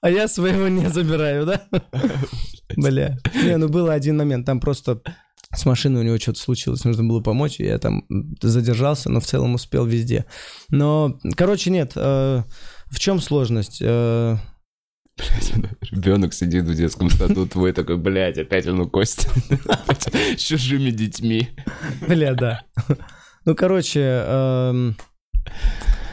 а 0.00 0.10
я 0.10 0.28
своего 0.28 0.68
не 0.68 0.88
забираю, 0.88 1.46
да? 1.46 1.62
Бля. 2.76 3.18
Не, 3.34 3.56
ну 3.56 3.68
был 3.68 3.88
один 3.90 4.16
момент, 4.16 4.46
там 4.46 4.60
просто 4.60 5.02
с 5.52 5.64
машиной 5.66 6.00
у 6.00 6.04
него 6.04 6.18
что-то 6.18 6.38
случилось, 6.38 6.84
нужно 6.84 7.04
было 7.04 7.20
помочь, 7.20 7.58
и 7.58 7.64
я 7.64 7.78
там 7.78 8.04
задержался, 8.40 9.10
но 9.10 9.20
в 9.20 9.26
целом 9.26 9.54
успел 9.54 9.84
везде. 9.84 10.26
Но, 10.68 11.18
короче, 11.36 11.70
нет, 11.70 11.92
э, 11.96 12.42
в 12.86 12.98
чем 12.98 13.20
сложность? 13.20 13.78
Э, 13.82 14.36
Блядь, 15.16 15.52
ребенок 15.90 16.34
сидит 16.34 16.64
в 16.64 16.74
детском 16.74 17.10
саду, 17.10 17.46
твой 17.46 17.72
такой, 17.72 17.96
блядь, 17.96 18.38
опять 18.38 18.66
он 18.66 18.80
у 18.80 18.88
Кости. 18.88 19.28
С 20.36 20.40
чужими 20.40 20.90
детьми. 20.90 21.48
Бля, 22.06 22.34
да. 22.34 22.62
Ну, 23.44 23.54
короче, 23.56 24.00
эм, 24.00 24.96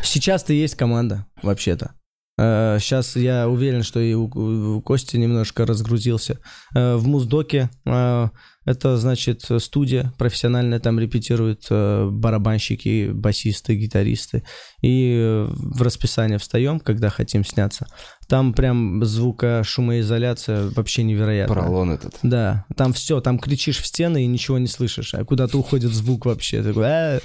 сейчас-то 0.02 0.52
есть 0.54 0.76
команда, 0.76 1.26
вообще-то. 1.44 1.94
Сейчас 2.40 3.18
э, 3.18 3.22
я 3.22 3.50
уверен, 3.50 3.82
что 3.82 4.00
и 4.00 4.14
у 4.14 4.82
Кости 4.82 5.18
немножко 5.18 5.66
разгрузился. 5.66 6.40
Э, 6.76 6.96
в 6.96 7.08
Муздоке 7.08 7.72
э, 7.86 8.30
это, 8.66 8.98
значит, 8.98 9.44
студия 9.60 10.14
профессиональная, 10.20 10.80
там 10.80 11.00
репетируют 11.00 11.68
барабанщики, 11.70 13.10
басисты, 13.12 13.76
гитаристы. 13.76 14.44
И 14.82 15.46
в 15.48 15.82
расписание 15.82 16.38
встаем, 16.38 16.82
когда 16.82 17.10
хотим 17.10 17.46
сняться. 17.46 17.88
Там 18.28 18.54
прям 18.54 19.04
звука 19.06 19.64
шумоизоляция 19.64 20.70
вообще 20.76 21.04
невероятно. 21.04 21.56
Поролон 21.56 21.92
этот. 21.92 22.20
Да, 22.24 22.66
там 22.76 22.92
все, 22.92 23.22
там 23.22 23.40
кричишь 23.40 23.82
в 23.82 23.86
стены 23.86 24.24
и 24.24 24.28
ничего 24.28 24.58
не 24.58 24.68
слышишь, 24.68 25.14
а 25.14 25.24
куда-то 25.24 25.58
уходит 25.58 25.94
звук 25.94 26.26
вообще. 26.26 26.62
Такой, 26.62 26.86
«А». 26.86 27.20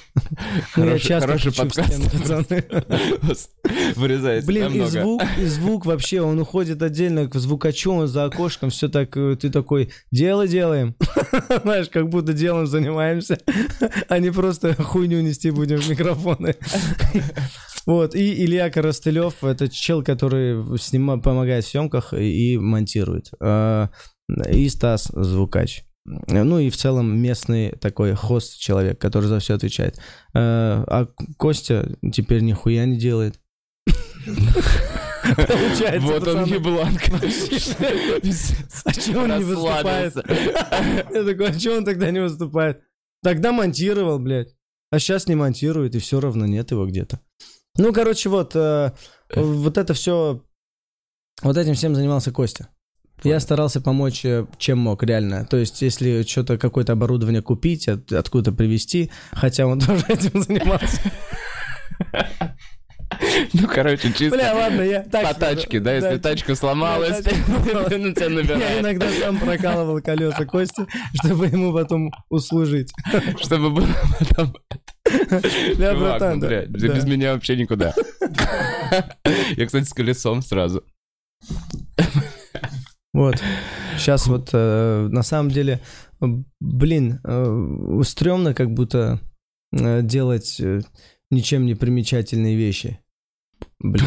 ну, 0.76 0.86
я 0.86 0.98
часто 0.98 1.28
хороший 1.28 1.52
подкаст. 1.52 1.92
Вырезается 3.96 4.46
Блин, 4.46 4.72
и 4.74 4.84
звук, 4.86 5.22
и 5.38 5.44
звук 5.44 5.86
вообще, 5.86 6.20
он 6.20 6.38
уходит 6.38 6.82
отдельно 6.82 7.28
к 7.28 7.34
звукачу, 7.34 7.92
он 7.92 8.06
за 8.06 8.24
окошком, 8.24 8.70
все 8.70 8.88
так, 8.88 9.16
э, 9.16 9.36
ты 9.36 9.50
такой, 9.50 9.90
дело 10.10 10.46
делаем. 10.46 10.94
Знаешь, 11.62 11.88
как 11.88 12.08
будто 12.08 12.32
делом 12.32 12.66
занимаемся, 12.66 13.38
а 14.08 14.18
не 14.18 14.30
просто 14.30 14.74
хуйню 14.74 15.20
нести 15.20 15.50
будем 15.50 15.78
в 15.78 15.88
микрофоны. 15.88 16.54
Вот, 17.86 18.14
и 18.14 18.44
Илья 18.44 18.70
Коростылев, 18.70 19.42
это 19.42 19.68
чел, 19.68 20.02
который 20.04 20.78
снима, 20.78 21.18
помогает 21.20 21.64
в 21.64 21.68
съемках 21.68 22.14
и, 22.14 22.52
и 22.54 22.58
монтирует. 22.58 23.30
А, 23.40 23.88
и 24.48 24.68
Стас, 24.68 25.10
звукач. 25.12 25.84
ну 26.04 26.58
и 26.58 26.70
в 26.70 26.76
целом 26.76 27.18
местный 27.18 27.70
такой 27.72 28.14
хост 28.14 28.58
человек, 28.58 29.00
который 29.00 29.26
за 29.26 29.38
все 29.40 29.54
отвечает. 29.54 29.96
Э, 30.34 30.84
а 30.86 31.08
Костя 31.36 31.96
теперь 32.12 32.42
нихуя 32.42 32.84
не 32.86 32.96
делает. 32.96 33.40
Получается, 35.36 36.00
Вот 36.00 36.26
он 36.28 36.38
пацаны. 36.38 36.54
еблан. 36.54 36.98
А 38.84 38.92
чего 38.94 39.22
он 39.22 39.38
не 39.38 39.44
выступает? 39.44 40.14
Я 40.16 41.24
такой, 41.24 41.48
а 41.48 41.58
чего 41.58 41.74
он 41.76 41.84
тогда 41.84 42.10
не 42.10 42.20
выступает? 42.20 42.82
Тогда 43.22 43.52
монтировал, 43.52 44.18
блядь. 44.18 44.54
А 44.90 44.98
сейчас 44.98 45.26
не 45.26 45.34
монтирует, 45.36 45.94
и 45.94 45.98
все 46.00 46.20
равно 46.20 46.46
нет 46.46 46.70
его 46.70 46.86
где-то. 46.86 47.20
Ну, 47.78 47.92
короче, 47.92 48.28
вот, 48.28 48.54
э, 48.54 48.92
вот 49.34 49.78
это 49.78 49.94
все, 49.94 50.42
вот 51.42 51.56
этим 51.56 51.74
всем 51.74 51.94
занимался 51.94 52.30
Костя. 52.32 52.68
Я 53.24 53.38
старался 53.40 53.80
помочь, 53.80 54.24
э, 54.24 54.46
чем 54.58 54.78
мог, 54.78 55.02
реально. 55.04 55.46
То 55.46 55.56
есть, 55.56 55.80
если 55.80 56.22
что-то, 56.22 56.58
какое-то 56.58 56.92
оборудование 56.92 57.40
купить, 57.40 57.88
от- 57.88 58.12
откуда-то 58.12 58.52
привезти, 58.56 59.10
хотя 59.32 59.66
он 59.66 59.78
тоже 59.86 60.04
этим 60.08 60.42
занимался. 60.42 61.00
Ну, 63.52 63.68
короче, 63.68 64.12
чисто 64.12 64.36
Бля, 64.36 64.54
ладно, 64.54 64.82
я 64.82 65.02
так 65.02 65.34
по 65.34 65.40
тачке, 65.40 65.80
да, 65.80 65.94
если 65.94 66.16
тачка 66.18 66.54
сломалась, 66.54 67.22
ты 67.22 67.30
на 67.98 68.14
тебя 68.14 68.24
Я 68.24 68.30
набираешь, 68.30 68.80
иногда 68.80 69.06
сам 69.20 69.38
прокалывал 69.38 70.00
колеса 70.00 70.44
Кости, 70.46 70.86
чтобы 71.22 71.46
ему 71.46 71.72
потом 71.72 72.10
услужить. 72.30 72.90
чтобы 73.38 73.70
было 73.70 73.88
потом... 74.18 74.56
Бля, 75.76 75.92
Чувак, 75.92 75.98
братан, 75.98 76.38
ну, 76.38 76.48
да. 76.48 76.64
без 76.64 77.04
меня 77.04 77.34
вообще 77.34 77.56
никуда. 77.56 77.94
Я, 79.56 79.66
кстати, 79.66 79.84
с 79.84 79.92
колесом 79.92 80.42
сразу. 80.42 80.84
Вот. 83.12 83.42
Сейчас 83.98 84.26
вот, 84.26 84.50
э, 84.52 85.08
на 85.10 85.22
самом 85.22 85.50
деле, 85.50 85.80
блин, 86.60 87.20
э, 87.24 88.02
стрёмно 88.04 88.54
как 88.54 88.70
будто 88.72 89.20
э, 89.72 90.00
делать 90.02 90.58
э, 90.60 90.80
ничем 91.30 91.66
не 91.66 91.74
примечательные 91.74 92.56
вещи. 92.56 92.98
Блин, 93.78 94.06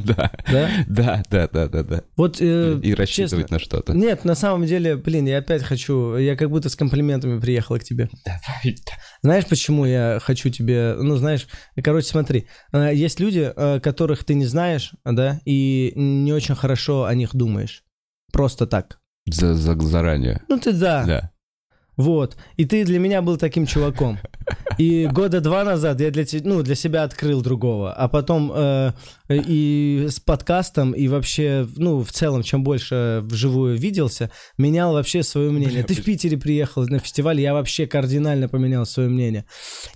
Да, 0.04 0.30
да? 0.50 0.68
да, 0.86 1.22
да, 1.30 1.48
да, 1.52 1.68
да, 1.68 1.82
да. 1.82 2.02
Вот, 2.16 2.40
э, 2.40 2.78
И 2.82 2.94
рассчитывать 2.94 3.44
честно, 3.46 3.56
на 3.56 3.58
что-то. 3.60 3.92
Нет, 3.94 4.24
на 4.24 4.34
самом 4.34 4.66
деле, 4.66 4.96
блин, 4.96 5.26
я 5.26 5.38
опять 5.38 5.62
хочу, 5.62 6.16
я 6.16 6.36
как 6.36 6.50
будто 6.50 6.68
с 6.68 6.76
комплиментами 6.76 7.40
приехал 7.40 7.78
к 7.78 7.84
тебе. 7.84 8.08
Давай. 8.24 8.76
Знаешь, 9.22 9.46
почему 9.46 9.86
я 9.86 10.18
хочу 10.22 10.50
тебе, 10.50 10.94
ну, 10.98 11.16
знаешь, 11.16 11.46
короче, 11.82 12.06
смотри, 12.08 12.46
э, 12.72 12.92
есть 12.94 13.20
люди, 13.20 13.52
э, 13.54 13.80
которых 13.80 14.24
ты 14.24 14.34
не 14.34 14.46
знаешь, 14.46 14.92
да, 15.04 15.40
и 15.44 15.92
не 15.96 16.32
очень 16.32 16.54
хорошо 16.54 17.04
о 17.04 17.14
них 17.14 17.34
думаешь. 17.34 17.84
Просто 18.32 18.66
так. 18.66 18.98
За, 19.26 19.54
за- 19.54 19.80
заранее. 19.80 20.42
Ну, 20.48 20.58
ты 20.58 20.72
да. 20.72 21.04
Да. 21.06 21.30
Вот. 21.96 22.36
И 22.56 22.64
ты 22.64 22.84
для 22.84 22.98
меня 22.98 23.22
был 23.22 23.36
таким 23.36 23.66
чуваком. 23.66 24.18
И 24.78 25.06
года 25.06 25.40
два 25.40 25.64
назад 25.64 26.00
я 26.00 26.10
для, 26.10 26.24
ну, 26.42 26.62
для 26.62 26.74
себя 26.74 27.04
открыл 27.04 27.42
другого. 27.42 27.92
А 27.92 28.08
потом 28.08 28.52
э, 28.54 28.92
и 29.28 30.06
с 30.08 30.18
подкастом, 30.18 30.92
и 30.92 31.06
вообще, 31.08 31.66
ну, 31.76 32.02
в 32.02 32.10
целом, 32.10 32.42
чем 32.42 32.64
больше 32.64 33.20
вживую 33.24 33.78
виделся, 33.78 34.30
менял 34.58 34.92
вообще 34.92 35.22
свое 35.22 35.50
мнение. 35.50 35.84
Бля, 35.84 35.84
ты 35.84 35.94
в. 35.94 36.04
Питере 36.04 36.36
приехал 36.36 36.86
на 36.86 36.98
фестиваль, 36.98 37.40
я 37.40 37.54
вообще 37.54 37.86
кардинально 37.86 38.48
поменял 38.48 38.84
свое 38.86 39.08
мнение. 39.08 39.44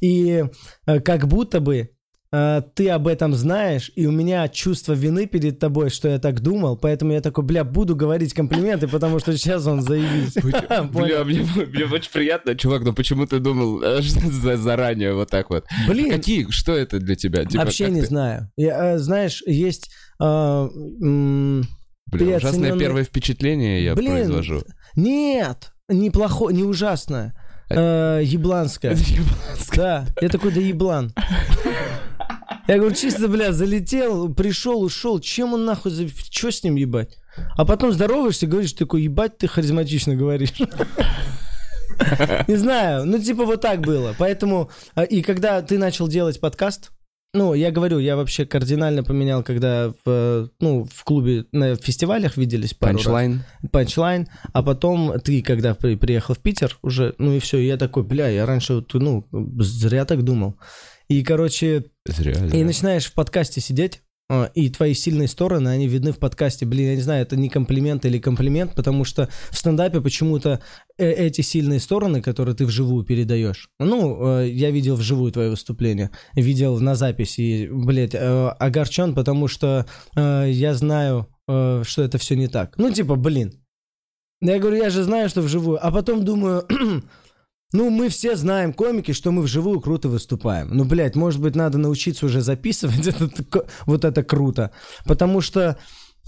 И 0.00 0.44
э, 0.87 1.00
как 1.00 1.26
будто 1.26 1.61
бы 1.61 1.90
ты 2.30 2.90
об 2.90 3.08
этом 3.08 3.34
знаешь, 3.34 3.90
и 3.96 4.06
у 4.06 4.10
меня 4.12 4.48
чувство 4.48 4.92
вины 4.92 5.26
перед 5.26 5.58
тобой, 5.58 5.88
что 5.88 6.08
я 6.08 6.18
так 6.18 6.40
думал, 6.40 6.76
поэтому 6.76 7.12
я 7.12 7.20
такой, 7.22 7.42
бля, 7.44 7.64
буду 7.64 7.96
говорить 7.96 8.34
комплименты, 8.34 8.86
потому 8.86 9.18
что 9.18 9.36
сейчас 9.36 9.66
он 9.66 9.80
заявись. 9.80 10.34
Бля, 10.34 11.24
мне, 11.24 11.42
очень 11.92 12.10
приятно, 12.12 12.54
чувак, 12.54 12.82
но 12.82 12.92
почему 12.92 13.26
ты 13.26 13.38
думал 13.38 13.82
э, 13.82 14.02
заранее 14.56 15.14
вот 15.14 15.30
так 15.30 15.48
вот? 15.48 15.64
Блин, 15.86 16.10
Какие, 16.10 16.50
что 16.50 16.76
это 16.76 16.98
для 16.98 17.14
тебя? 17.14 17.44
Типа, 17.44 17.64
Вообще 17.64 17.88
не 17.90 18.02
знаю. 18.02 18.50
Э, 18.58 18.98
знаешь, 18.98 19.42
есть... 19.46 19.90
э, 20.20 20.68
Бля, 22.10 22.36
ужасное 22.36 22.78
первое 22.78 23.04
впечатление 23.04 23.84
я 23.84 23.94
произвожу. 23.94 24.62
нет, 24.96 25.72
неплохо, 25.88 26.50
не 26.50 26.62
ужасное. 26.62 27.34
Э, 27.70 28.20
ебланское. 28.22 28.96
Да, 29.74 30.06
я 30.20 30.28
такой, 30.28 30.52
да 30.52 30.60
еблан. 30.60 31.12
Я 32.68 32.76
говорю, 32.76 32.94
чисто, 32.94 33.28
бля, 33.28 33.52
залетел, 33.52 34.33
пришел, 34.35 34.83
ушел. 34.83 35.18
Чем 35.20 35.54
он 35.54 35.64
нахуй, 35.64 35.90
за... 35.90 36.07
что 36.09 36.50
с 36.50 36.62
ним 36.62 36.76
ебать? 36.76 37.16
А 37.57 37.64
потом 37.64 37.92
здороваешься, 37.92 38.46
говоришь, 38.46 38.74
такой, 38.74 39.02
ебать, 39.02 39.38
ты 39.38 39.48
харизматично 39.48 40.14
говоришь. 40.14 40.52
Не 42.46 42.57
знаю, 42.57 43.07
ну 43.07 43.18
типа 43.18 43.44
вот 43.44 43.62
так 43.62 43.81
было. 43.81 44.14
Поэтому, 44.18 44.70
а, 44.94 45.02
и 45.02 45.22
когда 45.22 45.62
ты 45.62 45.78
начал 45.78 46.09
делать 46.09 46.40
подкаст, 46.40 46.90
ну, 47.35 47.54
я 47.54 47.70
говорю, 47.70 47.98
я 47.98 48.16
вообще 48.16 48.46
кардинально 48.46 49.02
поменял, 49.02 49.42
когда 49.42 49.92
в, 50.04 50.50
ну, 50.61 50.85
в 50.90 51.04
клубе, 51.04 51.44
на 51.52 51.76
фестивалях 51.76 52.37
виделись 52.37 52.72
пару 52.72 52.94
раз. 52.94 53.04
Панчлайн? 53.70 54.28
А 54.52 54.62
потом 54.62 55.18
ты, 55.20 55.42
когда 55.42 55.74
при- 55.74 55.96
приехал 55.96 56.35
в 56.35 56.38
Питер, 56.38 56.78
уже, 56.83 57.14
ну 57.18 57.33
и 57.33 57.38
все, 57.38 57.59
я 57.59 57.76
такой, 57.76 58.02
бля, 58.02 58.28
я 58.28 58.46
раньше, 58.46 58.85
ну, 58.94 59.26
зря 59.59 60.04
так 60.07 60.22
думал. 60.22 60.57
И, 61.08 61.22
короче, 61.22 61.86
и 62.52 62.64
начинаешь 62.64 63.06
в 63.06 63.14
подкасте 63.14 63.60
сидеть, 63.60 64.02
а, 64.30 64.50
и 64.54 64.68
твои 64.68 64.92
сильные 64.92 65.26
стороны, 65.26 65.70
они 65.70 65.88
видны 65.88 66.12
в 66.12 66.18
подкасте. 66.18 66.66
Блин, 66.66 66.90
я 66.90 66.96
не 66.96 67.00
знаю, 67.00 67.22
это 67.22 67.34
не 67.34 67.48
комплимент 67.48 68.04
или 68.04 68.18
комплимент, 68.18 68.74
потому 68.74 69.04
что 69.04 69.30
в 69.50 69.56
стендапе 69.56 70.02
почему-то 70.02 70.60
э- 70.98 71.10
эти 71.10 71.40
сильные 71.40 71.80
стороны, 71.80 72.20
которые 72.20 72.54
ты 72.54 72.66
вживую 72.66 73.04
передаешь. 73.04 73.70
Ну, 73.80 74.40
э, 74.40 74.50
я 74.50 74.70
видел 74.70 74.96
вживую 74.96 75.32
твое 75.32 75.48
выступление, 75.48 76.10
видел 76.34 76.78
на 76.78 76.94
записи, 76.94 77.70
блядь, 77.72 78.14
э, 78.14 78.48
огорчен, 78.58 79.14
потому 79.14 79.48
что 79.48 79.86
э, 80.14 80.50
я 80.50 80.74
знаю, 80.74 81.28
э, 81.48 81.82
что 81.86 82.02
это 82.02 82.18
все 82.18 82.36
не 82.36 82.48
так. 82.48 82.74
Ну, 82.76 82.92
типа, 82.92 83.16
блин. 83.16 83.54
Я 84.42 84.58
говорю, 84.58 84.76
я 84.76 84.90
же 84.90 85.04
знаю, 85.04 85.30
что 85.30 85.40
вживую. 85.40 85.84
А 85.84 85.90
потом 85.90 86.24
думаю, 86.24 86.66
ну, 87.72 87.90
мы 87.90 88.09
все 88.09 88.35
знаем, 88.37 88.72
комики, 88.72 89.12
что 89.12 89.31
мы 89.31 89.42
вживую 89.42 89.81
круто 89.81 90.09
выступаем. 90.09 90.70
Ну, 90.72 90.85
блядь, 90.85 91.16
может 91.16 91.40
быть, 91.40 91.54
надо 91.54 91.76
научиться 91.76 92.26
уже 92.26 92.40
записывать 92.40 93.07
это, 93.07 93.28
тако- 93.28 93.66
вот 93.85 94.04
это 94.04 94.22
круто. 94.22 94.70
Потому 95.04 95.42
что 95.42 95.78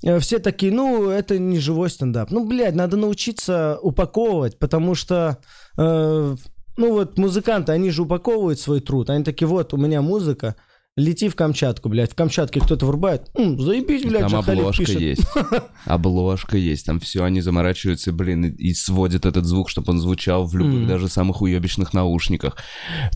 э, 0.03 0.19
все 0.19 0.39
такие, 0.39 0.71
ну, 0.71 1.09
это 1.09 1.39
не 1.39 1.59
живой 1.59 1.89
стендап. 1.89 2.31
Ну, 2.31 2.47
блядь, 2.47 2.75
надо 2.75 2.99
научиться 2.99 3.79
упаковывать, 3.81 4.59
потому 4.59 4.95
что, 4.95 5.39
э, 5.79 6.37
ну, 6.77 6.93
вот 6.93 7.17
музыканты, 7.17 7.73
они 7.73 7.91
же 7.91 8.03
упаковывают 8.03 8.61
свой 8.61 8.81
труд. 8.81 9.09
Они 9.09 9.25
такие, 9.25 9.49
вот, 9.49 9.73
у 9.73 9.79
меня 9.79 10.03
музыка, 10.03 10.57
лети 10.97 11.29
в 11.29 11.37
Камчатку, 11.37 11.89
блядь. 11.89 12.13
В 12.13 12.15
Камчатке 12.15 12.61
кто-то 12.61 12.87
врубает. 12.87 13.31
М, 13.35 13.59
заебись, 13.61 14.05
блядь, 14.05 14.29
Там 14.29 14.37
обложка 14.37 14.85
пишет. 14.85 15.01
есть. 15.01 15.23
Обложка 15.85 16.57
есть. 16.57 16.87
Там 16.87 17.01
все, 17.01 17.25
они 17.25 17.41
заморачиваются, 17.41 18.13
блин, 18.13 18.45
и 18.45 18.71
и 18.71 18.75
сводят 18.75 19.27
этот 19.27 19.45
звук, 19.45 19.69
чтобы 19.69 19.93
он 19.93 19.99
звучал 19.99 20.47
в 20.47 20.57
любых, 20.57 20.87
даже 20.87 21.09
самых 21.09 21.43
уебищных 21.43 21.93
наушниках. 21.93 22.57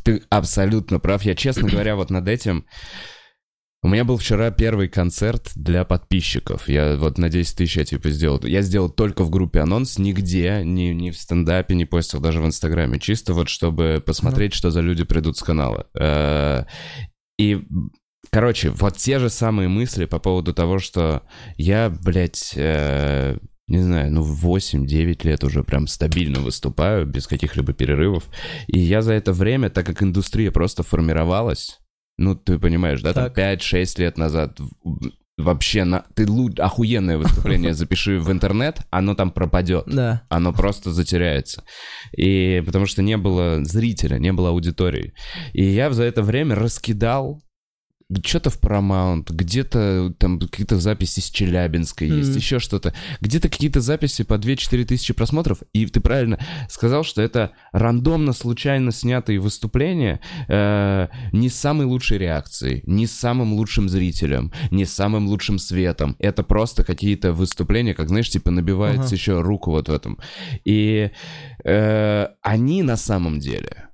Ты 0.03 0.23
абсолютно 0.31 0.99
прав. 0.99 1.23
Я, 1.25 1.35
честно 1.35 1.69
говоря, 1.69 1.97
вот 1.97 2.11
над 2.11 2.29
этим... 2.29 2.65
У 3.83 3.89
меня 3.89 4.05
был 4.07 4.17
вчера 4.17 4.51
первый 4.51 4.89
концерт 4.89 5.51
для 5.55 5.85
подписчиков. 5.85 6.71
Я 6.71 6.97
вот 6.97 7.19
на 7.19 7.29
10 7.29 7.59
тысяч 7.59 7.77
я 7.77 7.85
типа 7.85 8.09
сделал. 8.09 8.41
Я 8.43 8.63
сделал 8.63 8.89
только 8.89 9.25
в 9.25 9.31
группе 9.31 9.61
анонс, 9.61 9.99
нигде, 9.99 10.63
ни, 10.65 10.85
ни 10.95 11.11
в 11.11 11.19
стендапе, 11.19 11.75
не 11.75 11.85
постил, 11.85 12.19
даже 12.19 12.41
в 12.41 12.47
Инстаграме. 12.47 12.99
Чисто 12.99 13.35
вот, 13.35 13.51
чтобы 13.51 14.03
посмотреть, 14.05 14.55
что 14.55 14.71
за 14.71 14.81
люди 14.81 15.05
придут 15.05 15.37
с 15.37 15.43
канала. 15.43 15.87
И, 17.39 17.63
короче, 18.31 18.71
вот 18.71 18.97
те 18.97 19.19
же 19.19 19.31
самые 19.31 19.69
мысли 19.69 20.05
по 20.05 20.19
поводу 20.19 20.55
того, 20.55 20.79
что 20.79 21.23
я, 21.57 21.91
блядь, 21.91 22.55
э, 22.57 23.39
не 23.67 23.79
знаю, 23.79 24.13
ну, 24.13 24.23
8-9 24.23 25.25
лет 25.25 25.43
уже 25.45 25.65
прям 25.65 25.87
стабильно 25.87 26.41
выступаю, 26.41 27.07
без 27.07 27.27
каких-либо 27.27 27.73
перерывов. 27.73 28.25
И 28.67 28.79
я 28.79 29.03
за 29.03 29.15
это 29.15 29.33
время, 29.33 29.71
так 29.71 29.87
как 29.87 30.03
индустрия 30.03 30.51
просто 30.51 30.83
формировалась, 30.83 31.81
ну, 32.19 32.37
ты 32.37 32.59
понимаешь, 32.59 33.03
да, 33.03 33.13
Так. 33.13 33.35
там 33.35 33.45
5-6 33.45 33.99
лет 33.99 34.19
назад 34.19 34.61
вообще 35.37 35.85
на... 35.85 36.05
ты 36.15 36.25
лу- 36.25 36.59
охуенное 36.61 37.19
выступление 37.19 37.75
запиши 37.75 38.19
в 38.19 38.31
интернет, 38.31 38.81
оно 38.91 39.15
там 39.15 39.31
пропадет 39.31 39.85
Да. 39.87 40.23
оно 40.29 40.53
просто 40.53 40.93
затеряется. 40.93 41.65
И 42.17 42.63
потому 42.65 42.87
что 42.87 43.03
не 43.03 43.17
было 43.17 43.65
зрителя, 43.65 44.19
не 44.19 44.33
было 44.33 44.51
аудитории. 44.51 45.15
И 45.53 45.65
я 45.65 45.91
за 45.93 46.05
это 46.05 46.23
время 46.23 46.55
раскидал 46.55 47.43
что-то 48.25 48.51
в 48.51 48.61
Paramount, 48.61 49.33
где-то 49.33 50.15
там 50.19 50.39
какие-то 50.39 50.79
записи 50.79 51.21
с 51.21 51.31
Челябинска 51.31 52.05
есть, 52.05 52.29
Мгм. 52.31 52.39
еще 52.39 52.59
что-то. 52.59 52.93
Где-то 53.21 53.49
какие-то 53.49 53.81
записи 53.81 54.25
по 54.25 54.35
2-4 54.35 54.85
тысячи 54.85 55.15
просмотров. 55.15 55.59
И 55.73 55.87
ты 55.87 56.01
правильно 56.01 56.39
сказал, 56.69 57.03
что 57.05 57.23
это 57.23 57.53
рандомно, 57.73 58.33
случайно 58.33 58.93
снятые 58.93 59.39
выступления 59.39 60.21
э, 60.49 61.09
не 61.33 61.49
с 61.49 61.55
самой 61.55 61.87
лучшей 61.87 62.19
реакцией, 62.19 62.83
не 62.87 63.07
с 63.07 63.13
самым 63.13 63.55
лучшим 63.55 63.89
зрителем, 63.89 64.53
не 64.71 64.85
с 64.85 64.93
самым 64.93 65.27
лучшим 65.27 65.59
светом. 65.59 66.15
Это 66.19 66.43
просто 66.43 66.85
какие-то 66.85 67.33
выступления, 67.33 67.95
как, 67.95 68.09
знаешь, 68.09 68.29
типа 68.29 68.51
набивается 68.51 69.07
Ага. 69.07 69.15
еще 69.15 69.41
руку 69.41 69.71
вот 69.71 69.89
в 69.89 69.93
этом. 69.93 70.19
И 70.65 71.11
э, 71.65 72.27
они 72.43 72.83
на 72.83 72.97
самом 72.97 73.39
деле 73.41 73.89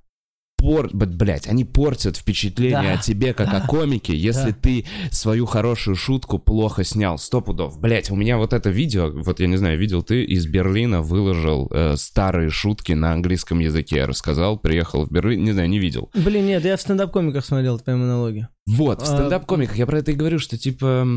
пор... 0.61 0.89
блять, 0.93 1.47
они 1.47 1.65
портят 1.65 2.17
впечатление 2.17 2.93
Да. 2.93 2.93
о 2.93 2.97
тебе 3.01 3.33
как 3.33 3.53
о 3.53 3.65
комике, 3.67 4.15
если 4.15 4.51
Да. 4.51 4.57
ты 4.61 4.85
свою 5.11 5.45
хорошую 5.45 5.95
шутку 5.95 6.39
плохо 6.39 6.83
снял. 6.83 7.17
Сто 7.17 7.41
пудов. 7.41 7.79
Блять, 7.79 8.09
у 8.11 8.15
меня 8.15 8.37
вот 8.37 8.53
это 8.53 8.69
видео, 8.69 9.11
вот 9.11 9.39
я 9.39 9.47
не 9.47 9.57
знаю, 9.57 9.77
видел 9.77 10.03
ты, 10.03 10.23
из 10.23 10.45
Берлина 10.47 11.01
выложил 11.01 11.69
э, 11.71 11.95
старые 11.97 12.49
шутки 12.49 12.93
на 12.93 13.11
английском 13.13 13.59
языке. 13.59 14.05
Рассказал, 14.05 14.57
приехал 14.57 15.05
в 15.05 15.11
Берлин, 15.11 15.43
не 15.43 15.51
знаю, 15.51 15.69
не 15.69 15.79
видел. 15.79 16.09
Блин, 16.13 16.45
нет, 16.45 16.63
я 16.63 16.77
в 16.77 16.81
стендап-комиках 16.81 17.43
смотрел 17.45 17.79
твои 17.79 17.95
монологи. 17.95 18.47
Вот, 18.67 19.01
в 19.01 19.03
А, 19.03 19.05
стендап-комиках 19.05 19.75
я 19.75 19.85
про 19.85 19.99
это 19.99 20.11
и 20.11 20.15
говорю, 20.15 20.39
что 20.39 20.57
типа... 20.57 21.07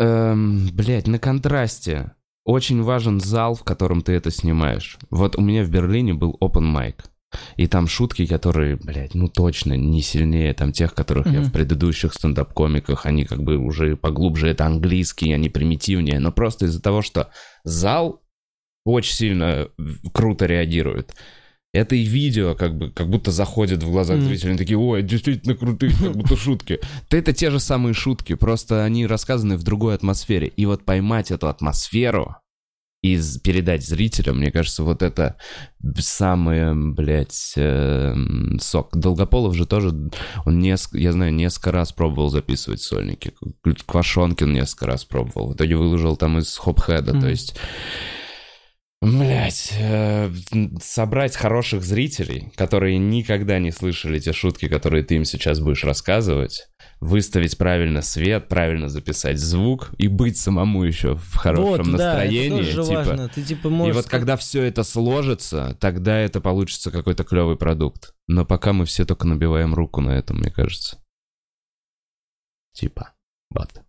Эм, 0.00 0.68
блять, 0.72 1.06
на 1.06 1.18
контрасте 1.18 2.12
очень 2.44 2.82
важен 2.82 3.20
зал, 3.20 3.54
в 3.54 3.62
котором 3.64 4.02
ты 4.02 4.12
это 4.12 4.30
снимаешь. 4.30 4.98
Вот 5.10 5.36
у 5.36 5.40
меня 5.40 5.62
в 5.64 5.70
Берлине 5.70 6.14
был 6.14 6.36
open 6.40 6.74
mic. 6.74 6.94
И 7.56 7.66
там 7.66 7.86
шутки, 7.86 8.26
которые, 8.26 8.76
блядь, 8.76 9.14
ну 9.14 9.28
точно 9.28 9.74
не 9.74 10.02
сильнее 10.02 10.54
там 10.54 10.72
тех, 10.72 10.94
которых 10.94 11.26
я 11.26 11.40
Мгм. 11.40 11.44
в 11.44 11.52
предыдущих 11.52 12.14
стендап-комиках, 12.14 13.06
они 13.06 13.24
как 13.24 13.42
бы 13.42 13.56
уже 13.56 13.96
поглубже, 13.96 14.48
это 14.48 14.66
английский, 14.66 15.32
они 15.32 15.48
примитивнее, 15.48 16.18
но 16.20 16.32
просто 16.32 16.66
из-за 16.66 16.82
того, 16.82 17.02
что 17.02 17.30
зал 17.64 18.22
очень 18.84 19.14
сильно 19.14 19.68
круто 20.12 20.46
реагирует. 20.46 21.14
Это 21.72 21.96
и 21.96 22.04
видео 22.04 22.54
как 22.54 22.78
бы 22.78 22.90
как 22.92 23.08
будто 23.10 23.32
заходит 23.32 23.82
в 23.82 23.90
глаза 23.90 24.14
Мгм. 24.14 24.26
зрителей, 24.26 24.56
такие, 24.56 24.78
ой, 24.78 25.02
действительно 25.02 25.56
крутые, 25.56 25.92
как 25.92 26.12
будто 26.16 26.36
шутки. 26.36 26.78
Да 27.10 27.16
это 27.18 27.32
те 27.32 27.50
же 27.50 27.58
самые 27.58 27.94
шутки, 27.94 28.34
просто 28.34 28.84
они 28.84 29.06
рассказаны 29.06 29.56
в 29.56 29.64
другой 29.64 29.94
атмосфере. 29.94 30.46
И 30.46 30.66
вот 30.66 30.84
поймать 30.84 31.32
эту 31.32 31.48
атмосферу 31.48 32.36
и 33.04 33.20
передать 33.42 33.86
зрителям, 33.86 34.38
мне 34.38 34.50
кажется, 34.50 34.82
вот 34.82 35.02
это 35.02 35.36
самый, 35.98 36.74
блядь, 36.74 37.52
эм, 37.56 38.58
сок. 38.58 38.96
Долгополов 38.96 39.54
же 39.54 39.66
тоже, 39.66 39.92
он 40.46 40.58
несколько, 40.58 40.96
я 40.96 41.12
знаю, 41.12 41.34
несколько 41.34 41.70
раз 41.70 41.92
пробовал 41.92 42.30
записывать 42.30 42.80
сольники. 42.80 43.34
Квашонкин 43.86 44.50
несколько 44.54 44.86
раз 44.86 45.04
пробовал. 45.04 45.50
В 45.50 45.54
итоге 45.54 45.76
выложил 45.76 46.16
там 46.16 46.38
из 46.38 46.56
хопхеда, 46.56 47.10
то 47.12 47.18
Мгм. 47.18 47.28
есть... 47.28 47.54
Блять, 49.04 49.74
собрать 50.82 51.36
хороших 51.36 51.82
зрителей, 51.82 52.52
которые 52.56 52.98
никогда 52.98 53.58
не 53.58 53.70
слышали 53.70 54.18
те 54.18 54.32
шутки, 54.32 54.68
которые 54.68 55.04
ты 55.04 55.16
им 55.16 55.24
сейчас 55.24 55.60
будешь 55.60 55.84
рассказывать, 55.84 56.68
выставить 57.00 57.58
правильно 57.58 58.02
свет, 58.02 58.48
правильно 58.48 58.88
записать 58.88 59.38
звук 59.38 59.90
и 59.98 60.08
быть 60.08 60.38
самому 60.38 60.84
еще 60.84 61.16
в 61.16 61.34
хорошем 61.36 61.90
вот, 61.90 61.96
да, 61.98 62.14
настроении. 62.14 62.62
это 62.62 62.74
тоже 62.74 62.88
типа. 62.88 62.94
важно. 62.94 63.28
Ты 63.28 63.42
типа 63.42 63.66
И 63.68 63.70
можешь... 63.70 63.96
вот 63.96 64.06
когда 64.06 64.36
все 64.36 64.62
это 64.62 64.82
сложится, 64.84 65.76
тогда 65.80 66.18
это 66.18 66.40
получится 66.40 66.90
какой-то 66.90 67.24
клевый 67.24 67.56
продукт. 67.56 68.14
Но 68.26 68.46
пока 68.46 68.72
мы 68.72 68.86
все 68.86 69.04
только 69.04 69.26
набиваем 69.26 69.74
руку 69.74 70.00
на 70.00 70.10
этом, 70.10 70.38
мне 70.38 70.50
кажется. 70.50 70.98
Типа. 72.72 73.12
Вот. 73.50 73.83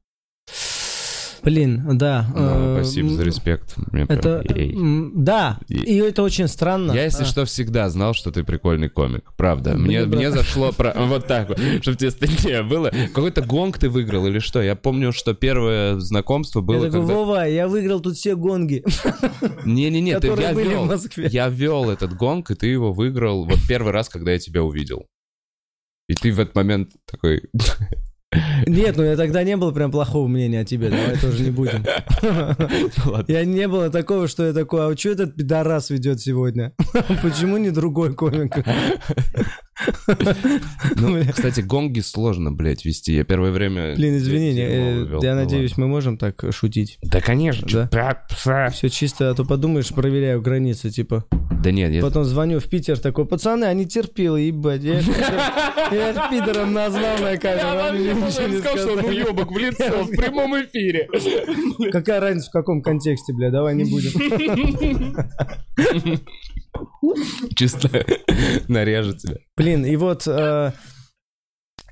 Блин, 1.45 1.97
да. 1.97 2.27
Э, 2.35 2.77
спасибо 2.81 3.09
за 3.09 3.23
респект. 3.23 3.75
Мне 3.91 4.05
Это, 4.09 4.43
м, 4.49 5.11
да, 5.23 5.59
И- 5.69 5.75
и 5.75 5.95
это 5.97 6.23
очень 6.23 6.47
странно. 6.47 6.91
Я, 6.91 7.03
если 7.03 7.21
А, 7.23 7.25
что, 7.25 7.45
всегда 7.45 7.87
знал, 7.89 8.13
что 8.15 8.31
ты 8.31 8.43
прикольный 8.43 8.89
комик. 8.89 9.31
Правда. 9.37 9.75
Мне, 9.75 10.05
мне 10.05 10.31
зашло 10.31 10.71
про... 10.71 10.93
вот 10.97 11.27
так 11.27 11.49
вот, 11.49 11.59
чтобы 11.81 11.97
тебе 11.97 12.09
стыднее 12.09 12.63
было. 12.63 12.89
Какой-то 12.89 13.41
гонг 13.43 13.77
ты 13.77 13.89
выиграл 13.89 14.25
или 14.25 14.39
что? 14.39 14.61
Я 14.61 14.75
помню, 14.75 15.11
что 15.11 15.35
первое 15.35 15.99
знакомство 15.99 16.59
Я 16.61 16.65
было, 16.65 16.85
такой, 16.87 16.99
когда... 17.01 17.13
Вова, 17.13 17.47
я 17.47 17.67
выиграл 17.67 17.99
тут 17.99 18.15
все 18.15 18.35
гонги, 18.35 18.83
Не-не-не, 19.65 20.19
ты- 20.19 20.27
я 20.27 20.51
вел. 20.51 20.91
Я 21.29 21.47
вел 21.49 21.89
этот 21.91 22.15
гонг, 22.15 22.49
и 22.51 22.55
ты 22.55 22.67
его 22.67 22.91
выиграл 22.91 23.45
вот 23.45 23.59
первый 23.67 23.91
раз, 23.91 24.09
когда 24.09 24.31
я 24.31 24.39
тебя 24.39 24.63
увидел. 24.63 25.05
И 26.07 26.13
ты 26.15 26.31
в 26.31 26.39
этот 26.39 26.55
момент 26.55 26.91
такой... 27.05 27.43
Нет, 28.67 28.97
ну 28.97 29.03
я 29.03 29.15
тогда 29.15 29.43
не 29.43 29.57
было 29.57 29.71
прям 29.71 29.91
плохого 29.91 30.27
мнения 30.27 30.61
о 30.61 30.65
тебе, 30.65 30.89
давай 30.89 31.17
тоже 31.17 31.43
не 31.43 31.51
будем. 31.51 31.85
Ладно. 33.05 33.25
Я 33.31 33.45
не 33.45 33.67
было 33.67 33.89
такого, 33.89 34.27
что 34.27 34.45
я 34.45 34.53
такой, 34.53 34.91
а 34.91 34.97
что 34.97 35.09
этот 35.09 35.35
пидорас 35.35 35.89
ведет 35.89 36.21
сегодня? 36.21 36.73
Почему 37.21 37.57
не 37.57 37.69
другой 37.69 38.13
комик? 38.13 38.55
Ну, 40.95 41.21
кстати, 41.31 41.61
гонги 41.61 41.99
сложно, 41.99 42.51
блядь, 42.51 42.85
вести. 42.85 43.13
Я 43.13 43.23
первое 43.25 43.51
время... 43.51 43.95
Блин, 43.95 44.17
извини, 44.17 44.53
э, 44.57 45.19
я 45.21 45.35
Ну 45.35 45.41
надеюсь, 45.41 45.77
мы 45.77 45.87
можем 45.87 46.17
так 46.17 46.43
шутить. 46.51 46.97
Да, 47.03 47.19
конечно. 47.19 47.67
Все 48.71 48.89
чисто, 48.89 49.29
а 49.29 49.33
то 49.33 49.43
подумаешь, 49.43 49.89
проверяю 49.89 50.41
границы, 50.41 50.89
типа. 50.89 51.25
Да 51.61 51.71
нет, 51.71 51.91
я... 51.91 52.01
Потом 52.01 52.23
звоню 52.23 52.59
в 52.59 52.65
Питер, 52.65 52.99
такой, 52.99 53.25
пацаны, 53.25 53.65
они 53.65 53.85
терпилы, 53.85 54.41
ебать. 54.41 54.83
Я 55.91 56.09
их 56.11 56.29
пидором 56.29 56.73
назвал 56.73 57.17
на 57.19 57.37
камеру, 57.37 58.24
ничего 58.25 58.47
не 58.47 58.57
сказали. 58.59 59.05
уебок 59.05 59.51
в 59.51 59.57
лицо 59.57 60.03
в 60.03 60.09
прямом 60.09 60.55
эфире. 60.63 61.09
Какая 61.91 62.19
разница 62.19 62.49
в 62.49 62.53
каком 62.53 62.81
контексте, 62.81 63.33
бля, 63.33 63.51
давай 63.51 63.75
не 63.75 63.85
будем. 63.85 64.11
Чисто 67.55 68.05
нарежет 68.67 69.19
тебя. 69.19 69.35
Блин, 69.55 69.85
и 69.85 69.95
вот... 69.95 70.27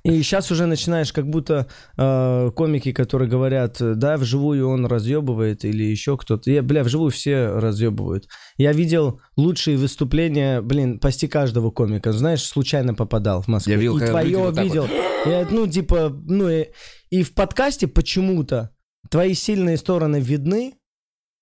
И 0.03 0.21
сейчас 0.21 0.51
уже 0.51 0.65
начинаешь, 0.65 1.13
как 1.13 1.29
будто 1.29 1.67
э, 1.97 2.51
комики, 2.55 2.91
которые 2.91 3.29
говорят, 3.29 3.77
да, 3.79 4.17
вживую 4.17 4.67
он 4.67 4.85
разъебывает, 4.85 5.63
или 5.63 5.83
еще 5.83 6.17
кто-то. 6.17 6.51
Я, 6.51 6.61
бля, 6.61 6.83
вживую 6.83 7.09
все 7.11 7.47
разъебывают. 7.47 8.27
Я 8.57 8.73
видел 8.73 9.21
лучшие 9.37 9.77
выступления, 9.77 10.61
блин, 10.61 10.99
почти 10.99 11.29
каждого 11.29 11.71
комика. 11.71 12.11
Знаешь, 12.11 12.43
случайно 12.43 12.93
попадал 12.93 13.41
в 13.41 13.47
Москве. 13.47 13.75
Я 13.75 13.79
видел, 13.79 13.97
и 13.97 14.05
твое 14.05 14.37
вот 14.37 14.55
так 14.55 14.65
видел. 14.65 14.87
Я, 15.25 15.47
ну, 15.49 15.67
типа, 15.67 16.09
ну, 16.25 16.49
и, 16.49 16.65
и 17.09 17.23
в 17.23 17.33
подкасте 17.33 17.87
почему-то 17.87 18.71
твои 19.09 19.33
сильные 19.33 19.77
стороны 19.77 20.19
видны, 20.19 20.73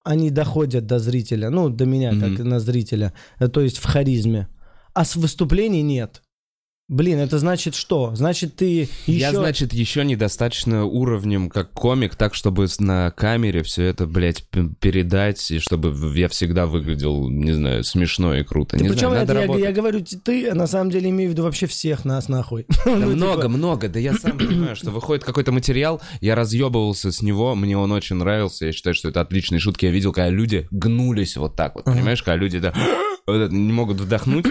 они 0.03 0.29
доходят 0.29 0.85
до 0.85 0.99
зрителя, 0.99 1.49
ну, 1.49 1.69
до 1.69 1.85
меня, 1.85 2.11
Мгм. 2.11 2.35
как 2.35 2.45
на 2.45 2.59
зрителя, 2.59 3.13
э, 3.39 3.47
то 3.47 3.61
есть 3.61 3.77
в 3.77 3.85
харизме. 3.85 4.49
А 4.93 5.03
с 5.03 5.15
выступлений 5.15 5.81
нет. 5.81 6.21
Блин, 6.91 7.19
это 7.19 7.39
значит 7.39 7.73
что? 7.73 8.13
Значит, 8.15 8.57
ты 8.57 8.89
еще... 9.05 9.17
Я, 9.17 9.31
значит, 9.31 9.71
еще 9.71 10.03
недостаточно 10.03 10.83
уровнем 10.83 11.49
как 11.49 11.71
комик, 11.71 12.17
так, 12.17 12.35
чтобы 12.35 12.67
на 12.79 13.11
камере 13.11 13.63
все 13.63 13.85
это, 13.85 14.05
блядь, 14.05 14.43
передать, 14.81 15.51
и 15.51 15.59
чтобы 15.59 15.95
я 16.19 16.27
всегда 16.27 16.65
выглядел, 16.65 17.29
не 17.29 17.53
знаю, 17.53 17.85
смешно 17.85 18.35
и 18.35 18.43
круто. 18.43 18.75
Да 18.75 18.83
не 18.83 18.89
причем 18.89 19.11
знаю, 19.11 19.23
это 19.23 19.33
я, 19.33 19.41
работать. 19.43 19.63
я 19.63 19.71
говорю 19.71 20.03
ты, 20.03 20.53
на 20.53 20.67
самом 20.67 20.91
деле 20.91 21.11
имею 21.11 21.29
в 21.29 21.31
виду 21.31 21.43
вообще 21.43 21.65
всех 21.65 22.03
нас 22.03 22.27
нахуй. 22.27 22.65
Да 22.85 22.97
Ну, 22.97 23.15
много, 23.15 23.43
типа, 23.43 23.47
много. 23.47 23.87
Да 23.87 23.97
я 23.97 24.13
сам 24.13 24.37
понимаю, 24.37 24.75
что 24.75 24.91
выходит 24.91 25.23
какой-то 25.23 25.53
материал, 25.53 26.01
я 26.19 26.35
разъебывался 26.35 27.13
с 27.13 27.21
него, 27.21 27.55
мне 27.55 27.77
он 27.77 27.93
очень 27.93 28.17
нравился, 28.17 28.65
я 28.65 28.73
считаю, 28.73 28.95
что 28.95 29.07
это 29.07 29.21
отличные 29.21 29.59
шутки. 29.59 29.85
Я 29.85 29.91
видел, 29.91 30.11
когда 30.11 30.29
люди 30.29 30.67
гнулись 30.71 31.37
вот 31.37 31.55
так 31.55 31.75
вот, 31.75 31.85
понимаешь, 31.85 32.21
когда 32.21 32.35
люди 32.35 32.59
да, 32.59 32.73
вот 33.27 33.35
это 33.35 33.55
не 33.55 33.71
могут 33.71 34.01
вдохнуть. 34.01 34.45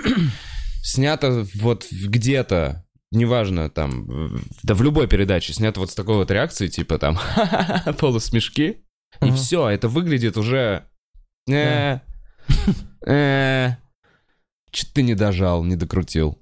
Снято 0.82 1.46
вот 1.56 1.86
где-то, 1.90 2.84
неважно, 3.10 3.70
там, 3.70 4.40
да 4.62 4.74
в 4.74 4.82
любой 4.82 5.08
передаче, 5.08 5.52
снято 5.52 5.80
вот 5.80 5.90
с 5.90 5.94
такой 5.94 6.16
вот 6.16 6.30
реакцией, 6.30 6.70
типа 6.70 6.98
там 6.98 7.18
полусмешки, 7.98 8.84
и 9.20 9.30
все, 9.32 9.68
это 9.68 9.88
выглядит 9.88 10.36
уже... 10.36 10.86
Э, 11.48 11.98
э, 13.06 13.70
Чё 14.70 14.86
ты 14.94 15.02
не 15.02 15.14
дожал, 15.14 15.64
не 15.64 15.76
докрутил. 15.76 16.39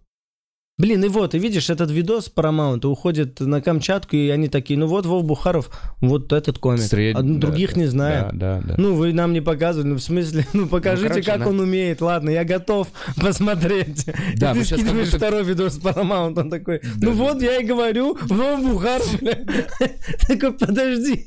Блин, 0.78 1.04
и 1.04 1.08
вот, 1.08 1.34
и 1.34 1.38
видишь, 1.40 1.70
этот 1.70 1.90
видос 1.90 2.30
Paramount 2.32 2.86
уходит 2.86 3.40
на 3.40 3.60
Камчатку, 3.60 4.14
и 4.14 4.28
они 4.28 4.48
такие, 4.48 4.78
ну 4.78 4.86
вот 4.86 5.06
Вов 5.06 5.24
Бухаров, 5.24 5.70
вот 6.00 6.32
этот 6.32 6.58
комик. 6.60 6.82
Средний, 6.82 7.20
А 7.20 7.40
других 7.40 7.74
да, 7.74 7.80
не 7.80 7.86
знаю. 7.86 8.30
Да, 8.32 8.60
да, 8.60 8.68
да. 8.68 8.74
Ну, 8.78 8.94
вы 8.94 9.12
нам 9.12 9.32
не 9.32 9.40
показывали, 9.40 9.88
ну, 9.88 9.94
в 9.96 10.00
смысле, 10.02 10.46
ну, 10.52 10.68
покажите, 10.68 11.08
короче, 11.08 11.26
как 11.30 11.40
на- 11.40 11.48
он 11.48 11.58
умеет, 11.58 12.00
ладно, 12.00 12.30
я 12.30 12.44
готов 12.44 12.88
посмотреть. 13.20 14.06
Да, 14.36 14.52
И 14.52 14.60
ты 14.62 14.68
как 14.68 14.78
скидываешь 14.78 15.08
второй 15.08 15.42
видос 15.42 15.80
Paramount, 15.80 16.38
он 16.38 16.48
такой, 16.48 16.78
Да, 16.78 16.88
ну 17.08 17.10
да. 17.10 17.16
вот, 17.16 17.42
я 17.42 17.56
и 17.58 17.64
говорю, 17.64 18.16
Вова 18.22 18.56
Бухаров. 18.58 19.10
Такой, 20.28 20.52
подожди. 20.52 21.26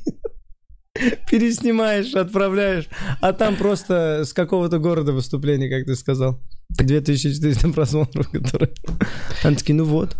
Переснимаешь, 1.30 2.14
отправляешь, 2.14 2.86
а 3.20 3.32
там 3.32 3.56
просто 3.56 4.24
с 4.26 4.32
какого-то 4.32 4.78
города 4.78 5.12
выступление, 5.12 5.70
как 5.70 5.86
ты 5.86 5.94
сказал. 5.96 6.38
2400 6.78 7.68
просмотров, 7.70 8.30
которые... 8.30 8.72
Они 9.42 9.56
такие, 9.56 9.74
ну 9.74 9.84
вот. 9.84 10.16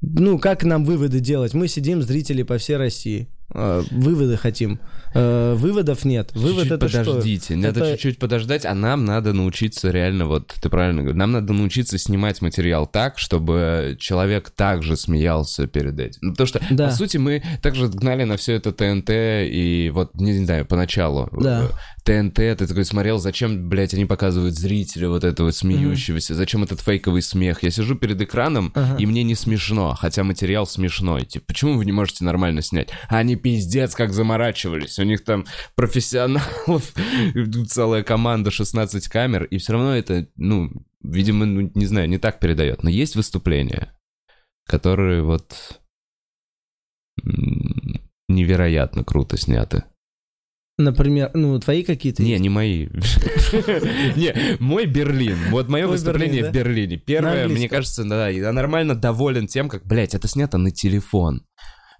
ну, 0.00 0.38
как 0.38 0.64
нам 0.64 0.84
выводы 0.84 1.20
делать? 1.20 1.54
Мы 1.54 1.68
сидим, 1.68 2.02
зрители 2.02 2.42
по 2.42 2.58
всей 2.58 2.76
России. 2.76 3.28
Э, 3.54 3.82
выводы 3.90 4.36
хотим. 4.36 4.80
Э, 5.14 5.54
выводов 5.54 6.04
нет. 6.04 6.30
Вывод 6.34 6.64
чуть-чуть 6.64 6.72
это 6.72 6.86
подождите, 6.86 7.44
что? 7.44 7.56
надо 7.56 7.80
Это- 7.80 7.92
чуть-чуть 7.92 8.18
подождать, 8.18 8.66
а 8.66 8.74
нам 8.74 9.04
надо 9.04 9.32
научиться 9.32 9.90
реально, 9.90 10.26
вот 10.26 10.52
ты 10.60 10.68
правильно 10.68 11.02
говоришь, 11.02 11.18
нам 11.18 11.32
надо 11.32 11.52
научиться 11.52 11.96
снимать 11.96 12.42
материал 12.42 12.86
так, 12.86 13.18
чтобы 13.18 13.96
человек 13.98 14.50
также 14.50 14.96
смеялся 14.96 15.66
перед 15.68 15.98
этим. 15.98 16.18
Ну, 16.22 16.30
потому 16.32 16.46
что, 16.48 16.60
Да. 16.70 16.88
по 16.88 16.92
сути, 16.92 17.16
мы 17.16 17.42
также 17.62 17.88
гнали 17.88 18.24
на 18.24 18.36
все 18.36 18.54
это 18.54 18.72
ТНТ, 18.72 19.10
и 19.10 19.90
вот, 19.94 20.14
не, 20.16 20.44
знаю, 20.44 20.66
поначалу. 20.66 21.28
Да. 21.40 21.68
ТНТ, 22.04 22.34
ты 22.34 22.66
такой 22.66 22.84
смотрел, 22.84 23.18
зачем, 23.18 23.68
блядь, 23.68 23.92
они 23.94 24.04
показывают 24.04 24.54
зрителя 24.54 25.08
вот 25.08 25.24
этого 25.24 25.50
смеющегося, 25.50 26.34
зачем 26.34 26.62
этот 26.62 26.80
фейковый 26.80 27.22
смех? 27.22 27.62
Я 27.64 27.70
сижу 27.70 27.94
перед 27.96 28.20
экраном, 28.20 28.70
Ага. 28.74 28.96
и 28.98 29.06
мне 29.06 29.24
не 29.24 29.34
смешно, 29.34 29.96
хотя 29.98 30.22
материал 30.24 30.66
смешной. 30.66 31.24
Типа, 31.24 31.46
почему 31.48 31.74
вы 31.76 31.84
не 31.84 31.92
можете 31.92 32.24
нормально 32.24 32.62
снять? 32.62 32.88
А 33.08 33.18
они 33.18 33.35
пиздец 33.36 33.94
как 33.94 34.12
заморачивались. 34.12 34.98
У 34.98 35.04
них 35.04 35.24
там 35.24 35.46
профессионалов, 35.74 36.92
целая 37.68 38.02
команда, 38.02 38.50
16 38.50 39.08
камер, 39.08 39.44
и 39.44 39.58
все 39.58 39.72
равно 39.74 39.96
это, 39.96 40.28
ну, 40.36 40.70
видимо, 41.02 41.46
ну, 41.46 41.70
не 41.74 41.86
знаю, 41.86 42.08
не 42.08 42.18
так 42.18 42.40
передает. 42.40 42.82
Но 42.82 42.90
есть 42.90 43.16
выступления, 43.16 43.96
которые 44.66 45.22
вот 45.22 45.80
невероятно 48.28 49.04
круто 49.04 49.36
сняты. 49.36 49.84
Например, 50.78 51.30
ну, 51.32 51.58
твои 51.58 51.82
какие-то 51.82 52.22
Не, 52.22 52.38
не 52.38 52.50
мои. 52.50 52.86
Не, 54.16 54.58
мой 54.60 54.84
Берлин. 54.84 55.38
Вот 55.50 55.70
мое 55.70 55.86
выступление 55.86 56.50
в? 56.50 56.52
Берлине. 56.52 56.98
Первое, 56.98 57.48
мне 57.48 57.66
кажется, 57.68 58.04
да, 58.04 58.28
я 58.28 58.52
нормально 58.52 58.94
доволен 58.94 59.46
тем, 59.46 59.70
как, 59.70 59.86
блядь, 59.86 60.14
это 60.14 60.28
снято 60.28 60.58
на 60.58 60.70
телефон. 60.70 61.46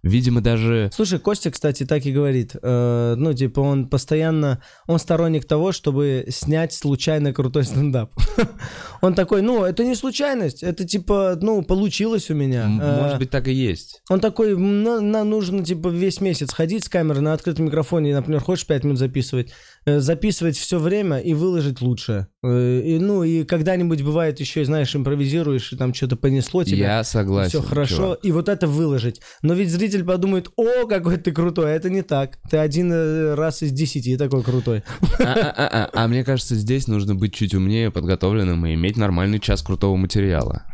Видимо, 0.07 0.41
даже... 0.41 0.91
Слушай, 0.93 1.19
Костя, 1.19 1.51
кстати, 1.51 1.85
так 1.85 2.07
и 2.07 2.13
говорит. 2.13 2.55
Э, 2.63 3.15
ну, 3.17 3.35
типа, 3.35 3.61
он 3.61 3.89
постоянно... 3.89 4.63
Он 4.87 4.99
сторонник 4.99 5.45
того, 5.45 5.73
чтобы 5.73 6.27
снять 6.29 6.73
случайно 6.73 7.33
крутой 7.33 7.65
стендап. 7.65 8.13
Он 9.03 9.15
такой, 9.15 9.43
ну, 9.43 9.65
это 9.65 9.85
не 9.85 9.95
случайность, 9.95 10.63
это, 10.63 10.87
типа, 10.87 11.39
ну, 11.41 11.63
получилось 11.63 12.31
у 12.31 12.35
меня. 12.35 12.65
Э, 12.65 13.03
Может 13.03 13.19
быть, 13.19 13.31
так 13.31 13.49
и 13.49 13.53
есть. 13.53 14.01
Он 14.09 14.21
такой, 14.21 14.57
на, 14.57 15.01
на 15.01 15.25
нужно, 15.25 15.65
типа, 15.65 15.89
весь 15.89 16.21
месяц 16.21 16.53
ходить 16.53 16.85
с 16.85 16.89
камерой 16.89 17.23
на 17.23 17.33
открытом 17.33 17.67
микрофоне, 17.67 18.15
например, 18.15 18.41
хочешь 18.41 18.67
5 18.67 18.85
минут 18.85 18.99
записывать, 18.99 19.53
записывать 19.87 20.57
все 20.57 20.79
время 20.81 21.19
и 21.19 21.33
выложить 21.33 21.81
лучше. 21.81 22.27
Э, 22.43 22.81
и, 22.81 22.99
ну, 22.99 23.23
и 23.23 23.45
когда-нибудь 23.45 24.03
бывает 24.03 24.41
еще, 24.41 24.65
знаешь, 24.65 24.95
импровизируешь, 24.97 25.73
и 25.73 25.77
там 25.77 25.95
что-то 25.95 26.17
понесло 26.17 26.65
тебя. 26.65 26.97
Я 26.99 27.05
согласен. 27.05 27.61
Все 27.61 27.63
хорошо, 27.63 27.97
чувак. 27.97 28.19
и 28.25 28.33
вот 28.33 28.49
это 28.49 28.67
выложить. 28.67 29.21
Но 29.43 29.55
ведь 29.55 29.71
зритель 29.71 30.05
подумает, 30.05 30.49
о, 30.57 30.87
какой 30.87 31.19
ты 31.19 31.31
крутой, 31.31 31.73
а 31.73 31.77
это 31.77 31.89
не 31.89 32.03
так. 32.03 32.39
Ты 32.51 32.57
один 32.57 32.91
э, 32.93 33.35
раз 33.35 33.63
из 33.63 33.71
десяти 33.71 34.17
такой 34.17 34.43
крутой. 34.43 34.83
А-а-а-а. 35.21 35.91
А 35.93 36.09
мне 36.09 36.25
кажется, 36.25 36.57
здесь 36.57 36.89
нужно 36.89 37.15
быть 37.15 37.35
чуть 37.35 37.55
умнее, 37.55 37.91
подготовленным 37.93 38.67
и 38.67 38.75
иметь 38.75 38.97
нормальный 38.97 39.39
час 39.39 39.63
крутого 39.63 39.97
материала. 39.97 40.65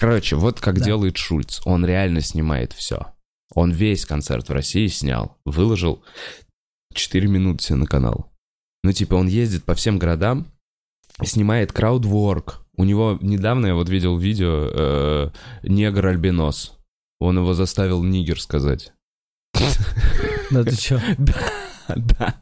Короче, 0.00 0.36
вот 0.36 0.60
как 0.60 0.78
Да. 0.78 0.84
делает 0.84 1.16
Шульц. 1.16 1.60
Он 1.64 1.84
реально 1.86 2.20
снимает 2.22 2.72
все. 2.72 3.08
Он 3.54 3.70
весь 3.70 4.04
концерт 4.04 4.48
в 4.48 4.52
России 4.52 4.86
снял, 4.88 5.36
выложил 5.44 6.02
4 6.94 7.28
минуты 7.28 7.64
себе 7.64 7.76
на 7.76 7.86
канал. 7.86 8.32
Ну, 8.82 8.92
типа, 8.92 9.14
он 9.14 9.28
ездит 9.28 9.64
по 9.64 9.74
всем 9.74 9.98
городам, 9.98 10.46
снимает 11.22 11.72
краудворк. 11.72 12.66
У 12.76 12.84
него 12.84 13.18
недавно 13.20 13.68
я 13.68 13.74
вот 13.74 13.88
видел 13.88 14.18
видео 14.18 14.68
э, 14.72 15.30
негр-альбинос. 15.62 16.72
Он 17.20 17.38
его 17.38 17.54
заставил 17.54 18.02
нигер 18.02 18.40
сказать. 18.40 18.92
Да 20.50 20.64
ты 20.64 20.76
чё? 20.76 21.00
Да. 21.96 22.40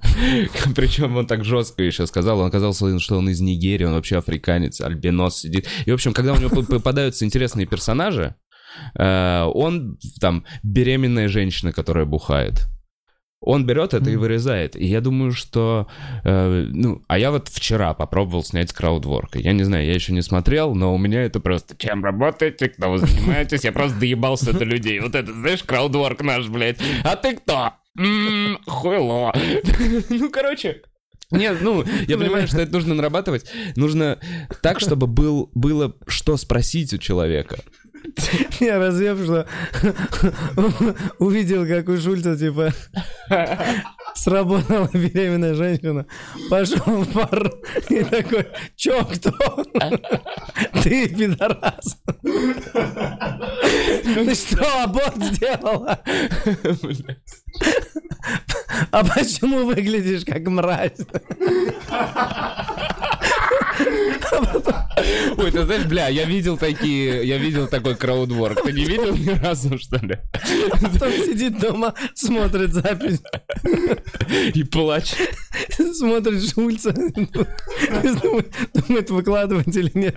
Причем 0.76 1.16
он 1.16 1.26
так 1.26 1.44
жестко 1.44 1.82
еще 1.82 2.06
сказал. 2.06 2.38
Он 2.38 2.46
оказался, 2.46 2.98
что 3.00 3.18
он 3.18 3.28
из 3.28 3.40
Нигерии, 3.40 3.84
он 3.84 3.94
вообще 3.94 4.18
африканец, 4.18 4.80
альбинос 4.80 5.38
сидит. 5.40 5.66
И, 5.84 5.90
в 5.90 5.94
общем, 5.94 6.12
когда 6.12 6.32
у 6.32 6.36
него 6.36 6.62
попадаются 6.62 7.24
интересные 7.24 7.66
персонажи, 7.66 8.36
э, 8.96 9.42
он 9.52 9.98
там 10.20 10.44
беременная 10.62 11.26
женщина, 11.26 11.72
которая 11.72 12.04
бухает. 12.04 12.68
Он 13.44 13.66
берет 13.66 13.92
это 13.92 14.08
и 14.08 14.12
Мгм. 14.14 14.20
вырезает. 14.22 14.76
И 14.76 14.86
я 14.86 15.00
думаю, 15.00 15.32
что... 15.32 15.88
э, 16.24 16.66
ну, 16.70 17.02
а 17.08 17.18
я 17.18 17.30
вот 17.32 17.48
вчера 17.48 17.92
попробовал 17.92 18.44
снять 18.44 18.70
с 18.70 18.72
краудворка. 18.72 19.38
Я 19.40 19.52
не 19.52 19.64
знаю, 19.64 19.84
я 19.84 19.92
еще 19.94 20.12
не 20.12 20.22
смотрел, 20.22 20.74
но 20.74 20.94
у 20.94 20.98
меня 20.98 21.22
это 21.24 21.40
просто... 21.40 21.76
Чем 21.76 22.04
работаете, 22.04 22.68
кто 22.68 22.90
вы 22.90 22.98
занимаетесь? 22.98 23.64
Я 23.64 23.72
просто 23.72 23.98
доебался 23.98 24.52
до 24.56 24.64
людей. 24.64 25.00
Вот 25.00 25.14
это, 25.16 25.32
знаешь, 25.32 25.62
краудворк 25.64 26.22
наш, 26.22 26.46
блядь. 26.46 26.78
А 27.02 27.16
ты 27.16 27.36
кто? 27.36 27.72
М, 27.98 28.58
Хуйло. 28.66 29.34
Ну, 30.08 30.30
короче... 30.30 30.82
Нет, 31.32 31.58
ну, 31.62 31.82
я 32.08 32.18
понимаю, 32.18 32.46
что 32.46 32.60
это 32.60 32.72
нужно 32.72 32.94
нарабатывать. 32.94 33.46
Нужно 33.74 34.18
так, 34.60 34.80
чтобы 34.80 35.06
был, 35.06 35.50
было 35.54 35.96
что 36.06 36.36
спросить 36.36 36.92
у 36.92 36.98
человека. 36.98 37.58
Я 38.60 38.78
разъеб, 38.78 39.18
что 39.18 39.46
увидел, 41.18 41.66
как 41.66 41.88
у 41.88 41.96
Шульца, 41.96 42.36
типа, 42.36 42.72
сработала 44.14 44.88
беременная 44.92 45.54
женщина, 45.54 46.06
пошел 46.50 47.02
в 47.02 47.12
бар 47.12 47.52
и 47.88 48.04
такой, 48.04 48.46
чё, 48.76 49.04
кто? 49.04 49.32
Ты 50.82 51.08
пидорас. 51.08 51.98
Ты 54.02 54.34
что, 54.34 54.82
аборт 54.84 55.16
сделала? 55.16 55.98
А 58.90 59.04
почему 59.04 59.66
выглядишь 59.66 60.24
как 60.24 60.46
мразь? 60.46 60.92
Ой, 65.36 65.50
ты 65.50 65.64
знаешь, 65.64 65.86
бля, 65.86 66.08
я 66.08 66.24
видел 66.24 66.56
такие, 66.56 67.26
я 67.26 67.38
видел 67.38 67.66
такой 67.66 67.94
краудворк. 67.94 68.62
Ты 68.62 68.72
не 68.72 68.84
видел 68.84 69.16
ни 69.16 69.30
разу, 69.30 69.78
что 69.78 69.96
ли? 69.96 70.18
Потом 70.70 71.12
сидит 71.12 71.58
дома, 71.58 71.94
смотрит 72.14 72.72
запись, 72.72 73.20
И 74.54 74.62
плачет. 74.64 75.34
смотрит 75.94 76.48
Шульца, 76.50 76.92
думает, 76.92 79.10
выкладывать 79.10 79.74
или 79.76 79.90
нет. 79.94 80.16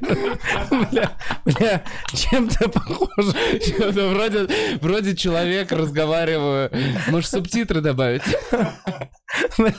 Бля, 0.70 1.12
бля, 1.46 1.84
чем-то 2.14 2.70
похоже. 2.70 3.34
Что-то 3.62 4.10
Вроде, 4.10 4.48
вроде 4.82 5.16
человек 5.16 5.72
разговариваю. 5.72 6.72
Может, 7.10 7.30
субтитры 7.30 7.82
добавить? 7.82 8.24
Бля, 9.58 9.74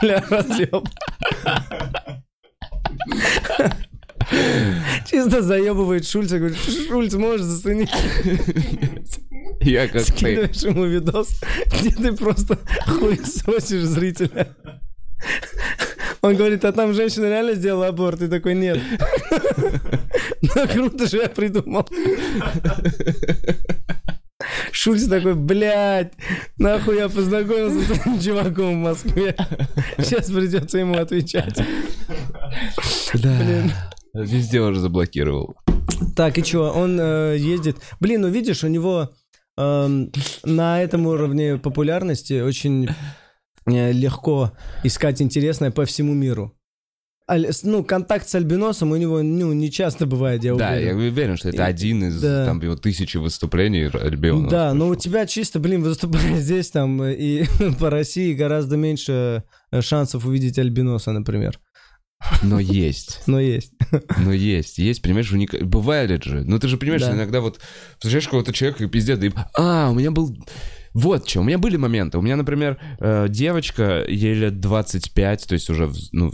бля, 0.00 0.24
разъеб. 0.28 0.88
Чисто 5.06 5.42
заебывает 5.42 6.06
Шульца, 6.06 6.38
говорит, 6.38 6.58
Шульц, 6.58 7.14
можешь 7.14 7.46
заценить? 7.46 7.90
Я 9.60 9.88
как. 9.88 10.02
Скидываешь 10.02 10.62
ему 10.62 10.84
видос, 10.84 11.40
где 11.66 11.90
ты 11.90 12.12
просто 12.12 12.58
хуесосишь 12.86 13.84
зрителя. 13.84 14.54
Он 16.20 16.36
говорит, 16.36 16.64
а 16.64 16.72
там 16.72 16.94
женщина 16.94 17.26
реально 17.26 17.54
сделала 17.54 17.88
аборт? 17.88 18.22
И 18.22 18.28
такой, 18.28 18.54
нет. 18.54 18.78
Ну, 20.42 20.68
круто 20.68 21.06
же 21.06 21.18
я 21.18 21.28
придумал. 21.28 21.88
Шульц 24.70 25.08
такой, 25.08 25.34
блядь, 25.34 26.12
нахуй 26.58 26.98
я 26.98 27.08
познакомился 27.08 27.80
с 27.80 27.98
этим 27.98 28.20
чуваком 28.20 28.80
в 28.80 28.84
Москве. 28.84 29.34
Сейчас 29.98 30.30
придется 30.30 30.78
ему 30.78 30.96
отвечать. 30.96 31.58
Блин. 33.14 33.72
Везде 34.14 34.60
уже 34.60 34.80
заблокировал. 34.80 35.56
Так, 36.16 36.38
и 36.38 36.44
чё, 36.44 36.72
он 36.72 36.98
э, 37.00 37.36
ездит... 37.38 37.76
Блин, 38.00 38.22
ну 38.22 38.28
видишь, 38.28 38.64
у 38.64 38.68
него 38.68 39.10
эм, 39.56 40.12
на 40.44 40.82
этом 40.82 41.06
уровне 41.06 41.56
популярности 41.56 42.40
очень 42.40 42.88
э, 43.66 43.92
легко 43.92 44.52
искать 44.84 45.20
интересное 45.20 45.70
по 45.70 45.84
всему 45.84 46.14
миру. 46.14 46.57
Ну, 47.62 47.84
контакт 47.84 48.26
с 48.28 48.34
альбиносом 48.34 48.92
у 48.92 48.96
него, 48.96 49.22
ну, 49.22 49.52
не 49.52 49.70
часто 49.70 50.06
бывает, 50.06 50.42
я 50.44 50.54
Да, 50.54 50.70
уверен. 50.70 50.86
я 50.88 50.94
уверен, 51.08 51.36
что 51.36 51.50
это 51.50 51.58
И- 51.62 51.66
один 51.66 52.04
из 52.04 52.20
да. 52.22 52.46
там 52.46 52.60
его 52.62 52.74
тысячи 52.74 53.18
выступлений 53.18 53.84
Альбиона. 53.92 54.48
Да, 54.48 54.72
но 54.74 54.88
у 54.88 54.94
тебя 54.94 55.26
чисто, 55.26 55.58
блин, 55.58 55.82
выступая 55.84 56.38
здесь 56.40 56.70
там 56.70 57.02
и 57.04 57.44
по 57.78 57.90
России 57.90 58.32
гораздо 58.32 58.76
меньше 58.78 59.42
э, 59.70 59.80
шансов 59.82 60.24
увидеть 60.24 60.58
альбиноса, 60.58 61.12
например. 61.12 61.60
Но 62.42 62.58
есть. 62.58 63.20
Но 63.26 63.38
есть. 63.38 63.72
Но 64.16 64.32
есть. 64.32 64.78
Есть, 64.78 65.02
понимаешь, 65.02 65.30
уник... 65.30 65.54
Бывает 65.62 66.24
же. 66.24 66.42
Ну 66.44 66.58
ты 66.58 66.66
же 66.66 66.76
понимаешь, 66.78 67.02
Да. 67.02 67.08
что 67.08 67.16
иногда 67.16 67.40
вот 67.40 67.60
встречаешь 67.98 68.24
какого-то 68.24 68.52
человека 68.52 68.84
и 68.84 68.88
пиздец, 68.88 69.18
да 69.18 69.26
и... 69.26 69.30
А, 69.56 69.90
у 69.90 69.94
меня 69.94 70.10
был... 70.10 70.34
Вот 70.94 71.28
что, 71.28 71.40
у 71.40 71.44
меня 71.44 71.58
были 71.58 71.76
моменты. 71.76 72.18
У 72.18 72.22
меня, 72.22 72.36
например, 72.36 72.78
э, 72.98 73.26
девочка, 73.28 74.04
ей 74.08 74.34
лет 74.34 74.60
25, 74.60 75.46
то 75.46 75.52
есть 75.54 75.70
уже, 75.70 75.90
ну, 76.12 76.32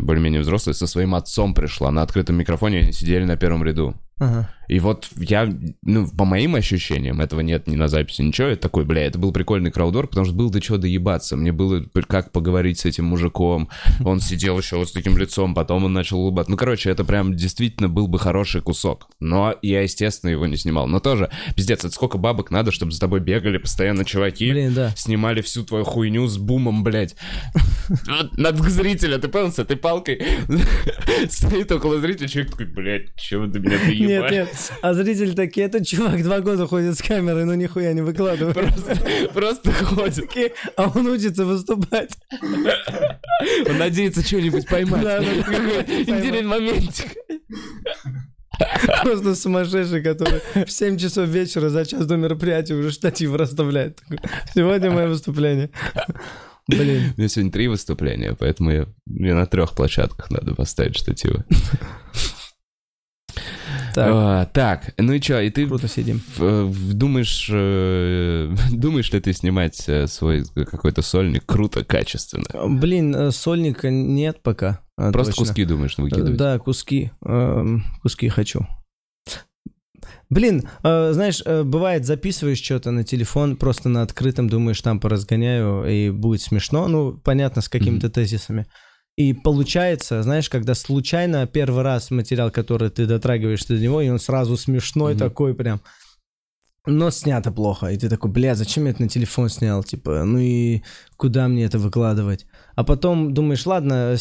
более-менее 0.00 0.40
взрослая, 0.40 0.74
со 0.74 0.86
своим 0.86 1.14
отцом 1.14 1.54
пришла 1.54 1.90
на 1.90 2.02
открытом 2.02 2.36
микрофоне, 2.36 2.92
сидели 2.92 3.24
на 3.24 3.36
первом 3.36 3.64
ряду. 3.64 3.94
Ага. 4.18 4.48
И 4.68 4.78
вот 4.80 5.08
я, 5.16 5.52
ну, 5.82 6.08
по 6.08 6.24
моим 6.24 6.54
ощущениям, 6.54 7.20
этого 7.20 7.40
нет 7.40 7.66
ни 7.66 7.76
на 7.76 7.88
записи, 7.88 8.22
ничего, 8.22 8.48
это 8.48 8.62
такой, 8.62 8.84
бля, 8.84 9.06
это 9.06 9.18
был 9.18 9.32
прикольный 9.32 9.70
краудворк, 9.70 10.10
потому 10.10 10.26
что 10.26 10.34
было 10.34 10.50
до 10.50 10.60
чего 10.60 10.78
доебаться. 10.78 11.36
Мне 11.36 11.52
было 11.52 11.84
как 12.06 12.32
поговорить 12.32 12.78
с 12.78 12.84
этим 12.84 13.06
мужиком, 13.06 13.68
он 14.04 14.20
сидел 14.20 14.58
еще 14.58 14.76
вот 14.76 14.88
с 14.88 14.92
таким 14.92 15.16
лицом, 15.18 15.54
потом 15.54 15.84
он 15.84 15.92
начал 15.92 16.18
улыбаться. 16.20 16.50
Ну, 16.50 16.56
короче, 16.56 16.90
это 16.90 17.04
прям 17.04 17.34
действительно 17.34 17.88
был 17.88 18.08
бы 18.08 18.18
хороший 18.18 18.60
кусок. 18.60 19.08
Но 19.20 19.54
я, 19.62 19.82
естественно, 19.82 20.30
его 20.30 20.46
не 20.46 20.56
снимал. 20.56 20.86
Но 20.86 21.00
тоже, 21.00 21.30
пиздец, 21.56 21.80
это 21.84 21.94
сколько 21.94 22.18
бабок 22.18 22.50
надо, 22.50 22.72
чтобы 22.72 22.92
за 22.92 23.00
тобой 23.00 23.20
бегали 23.20 23.58
постоянно 23.58 24.04
чуваки, 24.04 24.50
Блин, 24.50 24.74
да. 24.74 24.92
снимали 24.96 25.40
всю 25.40 25.64
твою 25.64 25.84
хуйню 25.84 26.26
с 26.26 26.38
бумом, 26.38 26.84
блядь. 26.84 27.16
Над 28.36 28.58
зрителя, 28.58 29.18
ты 29.18 29.28
понял, 29.28 29.52
с 29.52 29.58
этой 29.58 29.76
палкой 29.76 30.22
стоит 31.28 31.70
около 31.72 32.00
зрителя, 32.00 32.28
человек 32.28 32.52
такой, 32.52 32.66
блядь, 32.66 33.14
чего 33.16 33.46
ты 33.46 33.60
меня 33.60 33.78
Нет, 33.88 34.30
нет. 34.30 34.53
А 34.82 34.94
зрители 34.94 35.32
такие, 35.32 35.66
этот 35.66 35.86
чувак 35.86 36.22
два 36.22 36.40
года 36.40 36.66
ходит 36.66 36.98
с 36.98 37.02
камерой, 37.02 37.44
но 37.44 37.54
нихуя 37.54 37.92
не 37.92 38.02
выкладывает. 38.02 38.54
Просто, 38.54 38.96
просто 39.32 39.72
ходит. 39.72 40.30
А 40.76 40.90
он 40.94 41.06
учится 41.06 41.44
выступать. 41.44 42.16
Он 43.68 43.78
надеется 43.78 44.22
что-нибудь 44.22 44.66
поймать. 44.68 45.02
Да, 45.02 45.22
Интересный 45.22 46.42
моментик. 46.42 47.16
Просто 49.02 49.34
сумасшедший, 49.34 50.02
который 50.02 50.40
в 50.64 50.70
7 50.70 50.96
часов 50.98 51.28
вечера 51.28 51.70
за 51.70 51.84
час 51.84 52.06
до 52.06 52.16
мероприятия 52.16 52.74
уже 52.74 52.90
штатив 52.90 53.34
расставляет. 53.34 54.00
Сегодня 54.54 54.90
мое 54.90 55.08
выступление. 55.08 55.70
Блин. 56.66 57.12
У 57.16 57.20
меня 57.20 57.28
сегодня 57.28 57.52
три 57.52 57.68
выступления, 57.68 58.34
поэтому 58.38 58.70
я, 58.70 58.86
мне 59.04 59.34
на 59.34 59.46
трех 59.46 59.74
площадках 59.74 60.30
надо 60.30 60.54
поставить 60.54 60.96
штативы. 60.96 61.44
Так, 63.94 64.08
А, 64.12 64.46
так, 64.46 64.92
ну 64.98 65.12
и 65.12 65.20
что, 65.20 65.40
и 65.40 65.50
ты 65.50 65.66
круто 65.68 65.86
сидим. 65.86 66.20
в- 66.36 66.64
в- 66.64 66.94
думаешь, 66.94 67.48
э, 67.52 68.52
думаешь 68.72 69.12
ли 69.12 69.20
ты 69.20 69.32
снимать 69.32 69.84
э, 69.88 70.08
свой 70.08 70.44
какой-то 70.54 71.00
сольник 71.02 71.46
круто, 71.46 71.84
качественно? 71.84 72.44
Блин, 72.68 73.14
э, 73.14 73.30
сольника 73.30 73.90
нет 73.90 74.42
пока. 74.42 74.80
а, 74.96 75.12
Просто 75.12 75.32
точно. 75.32 75.46
куски 75.46 75.64
думаешь 75.64 75.96
выкидывать? 75.96 76.36
Да, 76.36 76.58
куски. 76.58 77.12
эм, 77.24 77.84
Куски 78.02 78.28
хочу. 78.28 78.66
Блин, 80.30 80.64
э, 80.82 81.12
знаешь, 81.12 81.42
э, 81.44 81.62
бывает, 81.62 82.04
записываешь 82.04 82.60
что-то 82.60 82.90
на 82.90 83.04
телефон, 83.04 83.56
просто 83.56 83.88
на 83.88 84.02
открытом, 84.02 84.48
думаешь, 84.48 84.80
там 84.80 84.98
поразгоняю, 84.98 85.84
и 85.88 86.10
будет 86.10 86.40
смешно. 86.40 86.88
Ну, 86.88 87.12
понятно, 87.22 87.62
с 87.62 87.68
какими-то 87.68 88.10
тезисами. 88.10 88.66
И 89.16 89.32
получается, 89.32 90.22
знаешь, 90.22 90.50
когда 90.50 90.74
случайно 90.74 91.46
первый 91.46 91.82
раз 91.82 92.10
материал, 92.10 92.50
который 92.50 92.90
ты 92.90 93.06
дотрагиваешься 93.06 93.68
до 93.68 93.78
него, 93.78 94.00
и 94.00 94.08
он 94.08 94.18
сразу 94.18 94.56
смешной 94.56 95.12
Мгм. 95.12 95.18
такой 95.20 95.54
прям. 95.54 95.80
Но 96.86 97.10
снято 97.10 97.50
плохо. 97.50 97.86
И 97.86 97.96
ты 97.96 98.10
такой, 98.10 98.30
бля, 98.30 98.54
зачем 98.54 98.84
я 98.84 98.90
это 98.90 99.00
на 99.00 99.08
телефон 99.08 99.48
снял? 99.48 99.82
Типа, 99.82 100.24
ну 100.24 100.38
и 100.38 100.82
куда 101.16 101.48
мне 101.48 101.64
это 101.64 101.78
выкладывать? 101.78 102.44
А 102.74 102.84
потом 102.84 103.32
думаешь, 103.32 103.64
ладно, 103.64 104.16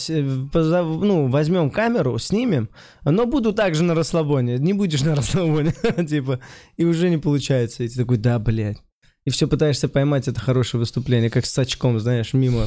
позов- 0.54 1.04
ну, 1.04 1.28
возьмем 1.28 1.72
камеру, 1.72 2.18
снимем, 2.20 2.70
но 3.04 3.26
буду 3.26 3.52
также 3.52 3.84
на 3.84 3.96
расслабоне. 3.96 4.60
Не 4.60 4.72
будешь 4.72 5.02
на 5.02 5.14
расслабоне, 5.16 5.74
типа, 6.08 6.40
и 6.78 6.86
уже 6.86 7.10
не 7.10 7.18
получается. 7.18 7.84
И 7.84 7.90
ты 7.90 7.98
такой, 7.98 8.18
да, 8.18 8.40
блядь. 8.40 8.78
И 9.26 9.30
все 9.30 9.48
пытаешься 9.48 9.88
поймать 9.88 10.28
это 10.28 10.40
хорошее 10.40 10.80
выступление, 10.80 11.30
как 11.30 11.46
с 11.46 11.58
очком, 11.58 12.00
знаешь, 12.00 12.34
мимо 12.34 12.66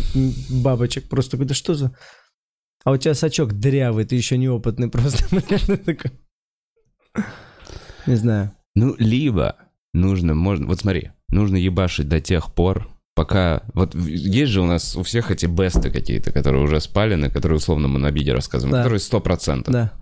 бабочек. 0.49 1.09
Просто 1.09 1.37
да 1.37 1.55
что 1.55 1.75
за... 1.75 1.95
А 2.85 2.93
у 2.93 2.97
тебя 2.97 3.15
сачок 3.15 3.53
дрявый, 3.53 4.05
ты 4.05 4.15
еще 4.15 4.39
неопытный 4.39 4.89
просто. 4.89 5.25
ты. 5.41 5.99
Не 8.07 8.15
знаю. 8.15 8.53
Ну, 8.75 8.95
либо 8.99 9.57
нужно, 9.93 10.35
можно, 10.35 10.67
вот 10.67 10.79
смотри, 10.81 11.11
нужно 11.29 11.57
ебашить 11.57 12.09
до 12.09 12.21
тех 12.21 12.55
пор, 12.55 12.89
пока, 13.15 13.63
вот 13.75 13.95
есть 13.95 14.53
же 14.53 14.61
у 14.61 14.67
нас 14.67 14.95
у 14.97 15.03
всех 15.03 15.31
эти 15.31 15.47
бесты 15.47 15.91
какие-то, 15.91 16.31
которые 16.31 16.63
уже 16.63 16.81
спалены, 16.81 17.31
которые 17.31 17.57
условно 17.57 17.89
мы 17.89 17.99
на 17.99 18.11
биде 18.13 18.33
рассказываем, 18.33 18.73
Да. 18.73 18.79
которые 18.83 19.01
сто 19.01 19.21
процентов. 19.21 19.73
Да. 19.73 19.93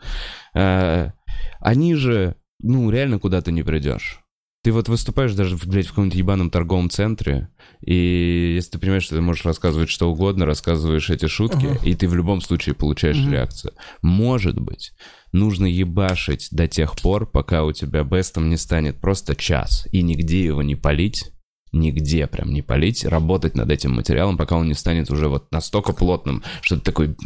А, 0.54 1.12
они 1.60 1.94
же, 1.94 2.36
ну, 2.60 2.90
реально 2.90 3.18
куда-то 3.18 3.50
не 3.52 3.62
придешь. 3.62 4.20
Ты 4.64 4.72
вот 4.72 4.88
выступаешь 4.88 5.34
даже, 5.34 5.58
блядь, 5.66 5.84
в 5.84 5.90
каком-нибудь 5.90 6.16
ебаном 6.16 6.48
торговом 6.50 6.88
центре, 6.88 7.48
и 7.84 8.54
если 8.56 8.70
ты 8.70 8.78
понимаешь, 8.78 9.02
что 9.02 9.14
ты 9.14 9.20
можешь 9.20 9.44
рассказывать 9.44 9.90
что 9.90 10.10
угодно, 10.10 10.46
рассказываешь 10.46 11.10
эти 11.10 11.26
шутки, 11.26 11.66
Ага. 11.66 11.78
и 11.82 11.94
ты 11.94 12.08
в 12.08 12.14
любом 12.14 12.40
случае 12.40 12.74
получаешь 12.74 13.18
Мгм. 13.18 13.32
реакцию. 13.32 13.74
Может 14.00 14.58
быть, 14.58 14.92
нужно 15.32 15.66
ебашить 15.66 16.48
до 16.50 16.66
тех 16.66 16.96
пор, 16.96 17.26
пока 17.30 17.62
у 17.64 17.72
тебя 17.72 18.04
бестом 18.04 18.48
не 18.48 18.56
станет 18.56 19.02
просто 19.02 19.36
час, 19.36 19.86
и 19.92 20.00
нигде 20.00 20.42
его 20.42 20.62
не 20.62 20.76
полить, 20.76 21.30
нигде 21.74 22.26
прям 22.26 22.52
не 22.52 22.62
полить, 22.62 23.04
работать 23.04 23.54
над 23.54 23.70
этим 23.70 23.92
материалом, 23.92 24.36
пока 24.36 24.56
он 24.56 24.68
не 24.68 24.74
станет 24.74 25.10
уже 25.10 25.28
вот 25.28 25.50
настолько 25.52 25.92
плотным, 25.92 26.42
что 26.62 26.76
ты 26.76 26.82
такой, 26.82 27.16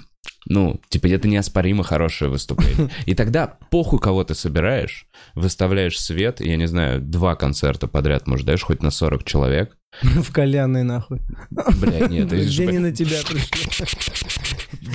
ну, 0.47 0.81
типа, 0.89 1.07
это 1.07 1.29
неоспоримо 1.29 1.85
хорошее 1.85 2.31
выступление. 2.31 2.91
И 3.07 3.15
тогда 3.15 3.59
похуй, 3.71 3.99
кого 3.99 4.25
ты 4.25 4.35
собираешь, 4.35 5.07
выставляешь 5.35 6.01
свет, 6.01 6.41
я 6.41 6.57
не 6.57 6.67
знаю, 6.67 7.01
два 7.01 7.37
концерта 7.37 7.87
подряд, 7.87 8.27
может, 8.27 8.47
даешь 8.47 8.65
хоть 8.65 8.83
на 8.83 8.91
40 8.91 9.25
человек. 9.25 9.78
В 10.03 10.33
кальянной 10.33 10.83
нахуй. 10.83 11.21
Блядь, 11.51 12.11
нет, 12.11 12.27
это 12.33 12.45
Где 12.45 12.67
не 12.67 12.79
на 12.79 12.93
тебя 12.93 13.19
пришли. 13.29 13.87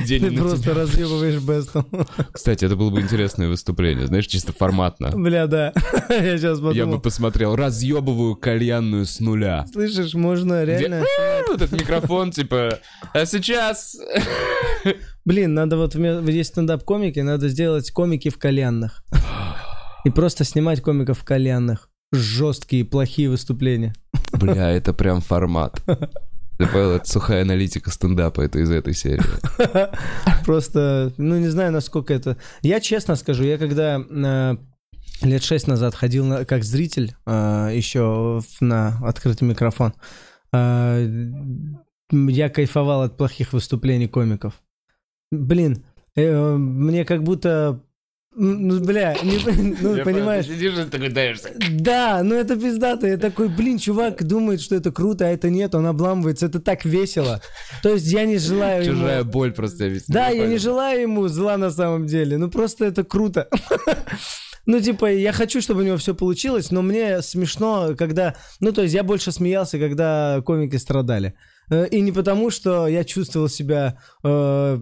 где 0.01 0.19
Ты 0.19 0.31
просто 0.37 0.73
разъебываешь 0.73 1.41
бестом. 1.41 1.87
Кстати, 2.31 2.65
это 2.65 2.75
было 2.75 2.89
бы 2.89 3.01
интересное 3.01 3.47
выступление, 3.49 4.07
знаешь, 4.07 4.27
чисто 4.27 4.53
форматно. 4.53 5.09
Бля, 5.11 5.47
да. 5.47 5.73
Я 6.09 6.37
сейчас 6.37 6.59
Я 6.59 6.63
бы 6.63 6.69
подумал. 6.69 6.99
посмотрел, 7.01 7.55
разъебываю 7.55 8.35
кальянную 8.35 9.05
с 9.05 9.19
нуля. 9.19 9.65
Слышишь, 9.71 10.13
можно 10.13 10.63
реально... 10.63 11.03
Вот 11.47 11.61
этот 11.61 11.79
микрофон, 11.79 12.31
типа, 12.31 12.79
а 13.13 13.25
сейчас... 13.25 13.97
Блин, 15.25 15.53
надо 15.53 15.77
вот... 15.77 15.95
Есть 15.95 16.51
стендап-комики, 16.51 17.19
надо 17.19 17.49
сделать 17.49 17.91
комики 17.91 18.29
в 18.29 18.37
кальянных. 18.37 19.03
И 20.05 20.09
просто 20.09 20.43
снимать 20.43 20.81
комиков 20.81 21.19
в 21.19 21.23
кальянных. 21.23 21.89
Жесткие, 22.11 22.85
плохие 22.85 23.29
выступления. 23.29 23.93
Бля, 24.33 24.71
это 24.71 24.93
прям 24.93 25.21
формат. 25.21 25.81
Ты 26.57 26.67
понял, 26.67 26.91
это 26.91 27.09
сухая 27.09 27.41
аналитика 27.41 27.89
стендапа, 27.89 28.41
это 28.41 28.59
из 28.59 28.69
этой 28.69 28.93
серии. 28.93 29.23
Просто, 30.45 31.11
ну, 31.17 31.37
не 31.37 31.47
знаю, 31.47 31.71
насколько 31.71 32.13
это... 32.13 32.37
Я 32.61 32.79
честно 32.79 33.15
скажу, 33.15 33.43
я 33.43 33.57
когда 33.57 33.99
э, 33.99 34.55
лет 35.23 35.43
шесть 35.43 35.67
назад 35.67 35.95
ходил 35.95 36.25
на- 36.25 36.45
как 36.45 36.63
зритель 36.63 37.15
э, 37.25 37.71
еще 37.73 38.41
на 38.59 38.99
открытый 39.03 39.47
микрофон, 39.47 39.93
э, 40.53 41.07
я 42.11 42.49
кайфовал 42.49 43.01
от 43.01 43.17
плохих 43.17 43.53
выступлений 43.53 44.07
комиков. 44.07 44.61
Блин, 45.31 45.83
э, 46.15 46.55
мне 46.55 47.03
как 47.03 47.23
будто... 47.23 47.81
Ну, 48.35 48.79
бля, 48.79 49.15
не- 49.23 49.75
ну, 49.81 50.03
понимаешь, 50.03 50.45
Сидишь 50.47 50.77
и 50.77 50.85
такой 50.85 51.09
даешься. 51.09 51.51
да, 51.71 52.21
ну 52.23 52.35
это 52.35 52.55
пиздато. 52.55 53.07
Я 53.07 53.17
такой, 53.17 53.47
блин, 53.47 53.77
чувак 53.77 54.23
думает, 54.23 54.61
что 54.61 54.75
это 54.75 54.91
круто, 54.91 55.25
а 55.25 55.29
это 55.29 55.49
нет, 55.49 55.75
он 55.75 55.85
обламывается. 55.85 56.47
Это 56.47 56.59
так 56.59 56.83
весело. 56.85 57.41
То 57.83 57.89
есть 57.89 58.07
я 58.07 58.25
не 58.25 58.37
желаю 58.39 58.83
ему... 58.85 58.95
Чужая 58.95 59.23
боль 59.23 59.51
просто 59.51 59.87
весь. 59.87 60.05
Да, 60.07 60.29
я 60.29 60.47
не 60.47 60.57
желаю 60.57 61.01
ему 61.01 61.27
зла 61.27 61.57
на 61.57 61.69
самом 61.69 62.07
деле. 62.07 62.37
Ну 62.37 62.49
просто 62.49 62.85
это 62.85 63.03
круто. 63.03 63.47
Ну, 64.65 64.79
типа, 64.79 65.11
я 65.11 65.33
хочу, 65.33 65.59
чтобы 65.61 65.81
у 65.81 65.83
него 65.83 65.97
все 65.97 66.15
получилось, 66.15 66.71
но 66.71 66.81
мне 66.81 67.21
смешно, 67.21 67.95
когда... 67.97 68.35
Ну, 68.61 68.71
то 68.71 68.83
есть 68.83 68.93
я 68.95 69.03
больше 69.03 69.33
смеялся, 69.33 69.77
когда 69.77 70.41
комики 70.45 70.77
страдали. 70.77 71.33
Э, 71.69 71.85
И 71.91 71.99
не 71.99 72.13
потому, 72.13 72.49
что 72.49 72.87
я 72.87 73.03
чувствовал 73.03 73.49
себя 73.49 73.97
э, 74.23 74.79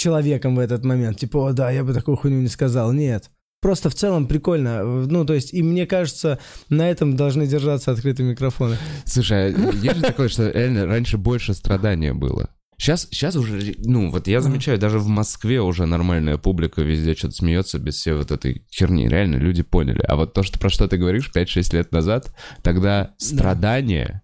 человеком 0.00 0.56
в 0.56 0.58
этот 0.58 0.84
момент. 0.84 1.18
Типа, 1.18 1.48
о, 1.48 1.52
да, 1.52 1.70
я 1.70 1.84
бы 1.84 1.92
такую 1.92 2.16
хуйню 2.16 2.40
не 2.40 2.48
сказал. 2.48 2.92
Нет. 2.92 3.30
Просто 3.60 3.90
в 3.90 3.94
целом 3.94 4.26
прикольно. 4.26 4.82
Ну, 4.82 5.24
то 5.26 5.34
есть, 5.34 5.52
и 5.52 5.62
мне 5.62 5.86
кажется, 5.86 6.38
на 6.70 6.90
этом 6.90 7.16
должны 7.16 7.46
держаться 7.46 7.92
открытые 7.92 8.30
микрофоны. 8.30 8.76
Слушай, 9.04 9.54
а 9.54 9.72
есть 9.82 9.96
же 9.96 10.02
такое, 10.02 10.28
что 10.28 10.50
реально 10.50 10.86
раньше 10.86 11.18
больше 11.18 11.52
страдания 11.52 12.14
было. 12.14 12.48
Сейчас, 12.78 13.08
сейчас 13.10 13.36
уже, 13.36 13.74
ну, 13.84 14.10
вот 14.10 14.26
я 14.26 14.40
замечаю, 14.40 14.78
даже 14.78 14.98
в 14.98 15.06
Москве 15.06 15.60
уже 15.60 15.84
нормальная 15.84 16.38
публика 16.38 16.80
везде 16.80 17.14
что-то 17.14 17.34
смеется 17.34 17.78
без 17.78 17.96
всей 17.96 18.14
вот 18.14 18.30
этой 18.30 18.64
херни. 18.72 19.06
Реально, 19.06 19.36
люди 19.36 19.62
поняли. 19.62 20.00
А 20.08 20.16
вот 20.16 20.32
то, 20.32 20.42
что 20.42 20.58
про 20.58 20.70
что 20.70 20.88
ты 20.88 20.96
говоришь 20.96 21.30
5-6 21.34 21.76
лет 21.76 21.92
назад, 21.92 22.34
тогда 22.62 23.14
страдание 23.18 24.22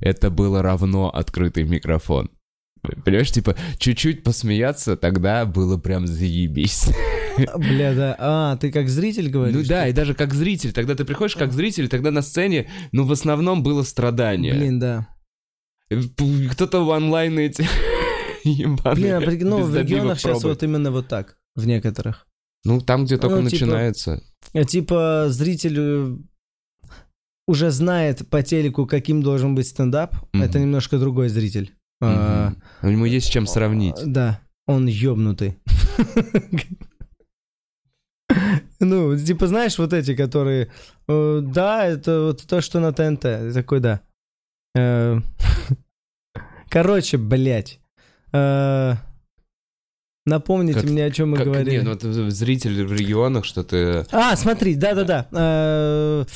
это 0.00 0.30
было 0.30 0.60
равно 0.60 1.08
открытый 1.08 1.62
микрофон. 1.62 2.30
Понимаешь, 3.04 3.30
типа, 3.30 3.56
чуть-чуть 3.78 4.22
посмеяться 4.22 4.96
тогда 4.96 5.46
было 5.46 5.78
прям 5.78 6.06
заебись. 6.06 6.88
Бля, 7.56 7.94
да. 7.94 8.16
А, 8.18 8.56
ты 8.58 8.70
как 8.70 8.88
зритель 8.88 9.30
говоришь? 9.30 9.56
Ну 9.56 9.64
да, 9.64 9.88
и 9.88 9.92
даже 9.92 10.14
как 10.14 10.34
зритель, 10.34 10.72
тогда 10.72 10.94
ты 10.94 11.04
приходишь 11.04 11.34
как 11.36 11.52
зритель, 11.52 11.88
тогда 11.88 12.10
на 12.10 12.22
сцене, 12.22 12.68
ну, 12.92 13.04
в 13.04 13.12
основном 13.12 13.62
было 13.62 13.82
страдание. 13.82 14.54
Блин, 14.54 14.78
да. 14.78 15.08
П- 15.88 16.48
Кто-то 16.52 16.84
в 16.84 16.88
онлайн 16.88 17.38
эти 17.38 17.66
ебаные 18.44 19.18
Блин, 19.20 19.48
ну, 19.48 19.62
в 19.62 19.76
регионах 19.76 20.18
сейчас 20.20 20.42
вот 20.44 20.62
именно 20.62 20.90
вот 20.90 21.08
так, 21.08 21.36
в 21.56 21.66
некоторых. 21.66 22.26
Ну, 22.64 22.80
там, 22.80 23.04
где 23.04 23.18
только 23.18 23.40
Ну, 23.40 23.48
типа, 23.48 23.64
начинается. 23.66 24.22
Э, 24.52 24.64
Типа 24.64 25.26
зритель 25.28 25.76
э, 25.78 26.16
уже 27.46 27.70
знает 27.70 28.28
по 28.30 28.42
телеку, 28.42 28.86
каким 28.86 29.22
должен 29.22 29.54
быть 29.54 29.66
стендап. 29.66 30.14
Это 30.32 30.58
немножко 30.58 30.98
другой 30.98 31.28
зритель. 31.28 31.74
А, 32.00 32.52
Мгм. 32.82 32.92
Ему 32.92 33.04
есть 33.06 33.26
с 33.26 33.30
чем 33.30 33.46
сравнить. 33.46 33.96
Да, 34.04 34.40
он 34.66 34.86
ёбнутый. 34.86 35.58
Ну, 38.80 39.16
типа, 39.16 39.46
знаешь, 39.46 39.78
вот 39.78 39.92
эти, 39.92 40.14
которые... 40.14 40.70
э, 41.08 41.40
Да, 41.42 41.86
это 41.86 42.20
вот 42.22 42.46
то, 42.46 42.60
что 42.60 42.80
на 42.80 42.92
ТНТ. 42.92 43.54
Такой, 43.54 43.80
да. 43.80 44.00
Э, 44.76 45.20
Короче, 46.68 47.16
блядь. 47.16 47.80
Э, 48.32 48.94
Напомните 50.26 50.80
Как- 50.80 50.90
мне, 50.90 51.04
о 51.04 51.10
чем 51.10 51.30
мы 51.30 51.36
Как- 51.36 51.46
говорили. 51.46 51.76
Не, 51.78 51.82
ну 51.82 51.92
это 51.92 52.30
зрители 52.30 52.82
в 52.82 52.92
регионах, 52.92 53.44
что 53.44 53.62
ты... 53.62 54.06
А, 54.10 54.34
смотри, 54.36 54.74
да-да-да. 54.74 56.26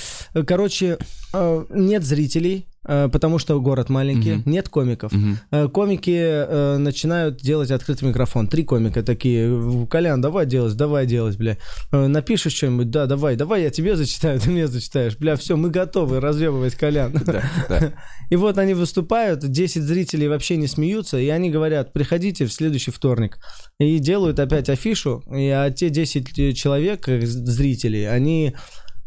Короче, 0.47 0.99
нет 1.35 2.05
зрителей, 2.05 2.67
потому 3.13 3.39
что 3.39 3.61
город 3.61 3.89
маленький, 3.91 4.33
Мгм. 4.37 4.51
нет 4.51 4.69
комиков. 4.69 5.13
Э, 5.51 5.69
Комики 5.69 6.11
э, 6.19 6.77
начинают 6.79 7.37
делать 7.43 7.71
открытый 7.71 8.09
микрофон. 8.09 8.49
Три 8.49 8.65
комика 8.65 9.03
такие. 9.03 9.87
Колян, 9.91 10.21
давай 10.21 10.47
делать, 10.47 10.75
давай 10.75 11.07
делать, 11.07 11.37
бля. 11.37 11.57
Э, 11.93 12.07
Напишешь 12.07 12.55
что-нибудь, 12.55 12.91
да, 12.91 13.07
давай, 13.07 13.37
давай, 13.37 13.63
я 13.63 13.71
тебе 13.71 13.97
зачитаю, 13.97 14.41
ты 14.45 14.51
мне 14.51 14.67
зачитаешь. 14.67 15.17
Бля, 15.19 15.37
все, 15.37 15.57
мы 15.57 15.71
готовы 15.71 16.21
разъебывать 16.21 16.75
Колян. 16.75 17.13
Да, 17.25 17.43
да. 17.69 17.93
И 18.31 18.37
вот 18.37 18.59
они 18.59 18.75
выступают, 18.75 19.47
10 19.47 19.83
зрителей 19.83 20.29
вообще 20.29 20.57
не 20.57 20.67
смеются, 20.67 21.19
и 21.19 21.29
они 21.29 21.51
говорят, 21.51 21.93
приходите 21.93 22.47
в 22.47 22.53
следующий 22.53 22.91
вторник. 22.91 23.39
И 23.79 23.99
делают 23.99 24.39
опять 24.39 24.69
афишу, 24.69 25.23
и 25.33 25.49
а 25.49 25.71
те 25.71 25.89
10 25.91 26.57
человек, 26.57 27.09
э, 27.09 27.25
зрителей, 27.25 28.09
они, 28.09 28.55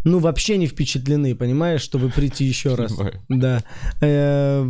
ну, 0.04 0.20
вообще 0.20 0.58
не 0.58 0.68
впечатлены, 0.68 1.36
понимаешь, 1.36 1.82
чтобы 1.82 2.10
прийти 2.10 2.46
еще 2.46 2.76
раз. 2.76 2.94
Да. 3.30 3.64
Э, 4.02 4.66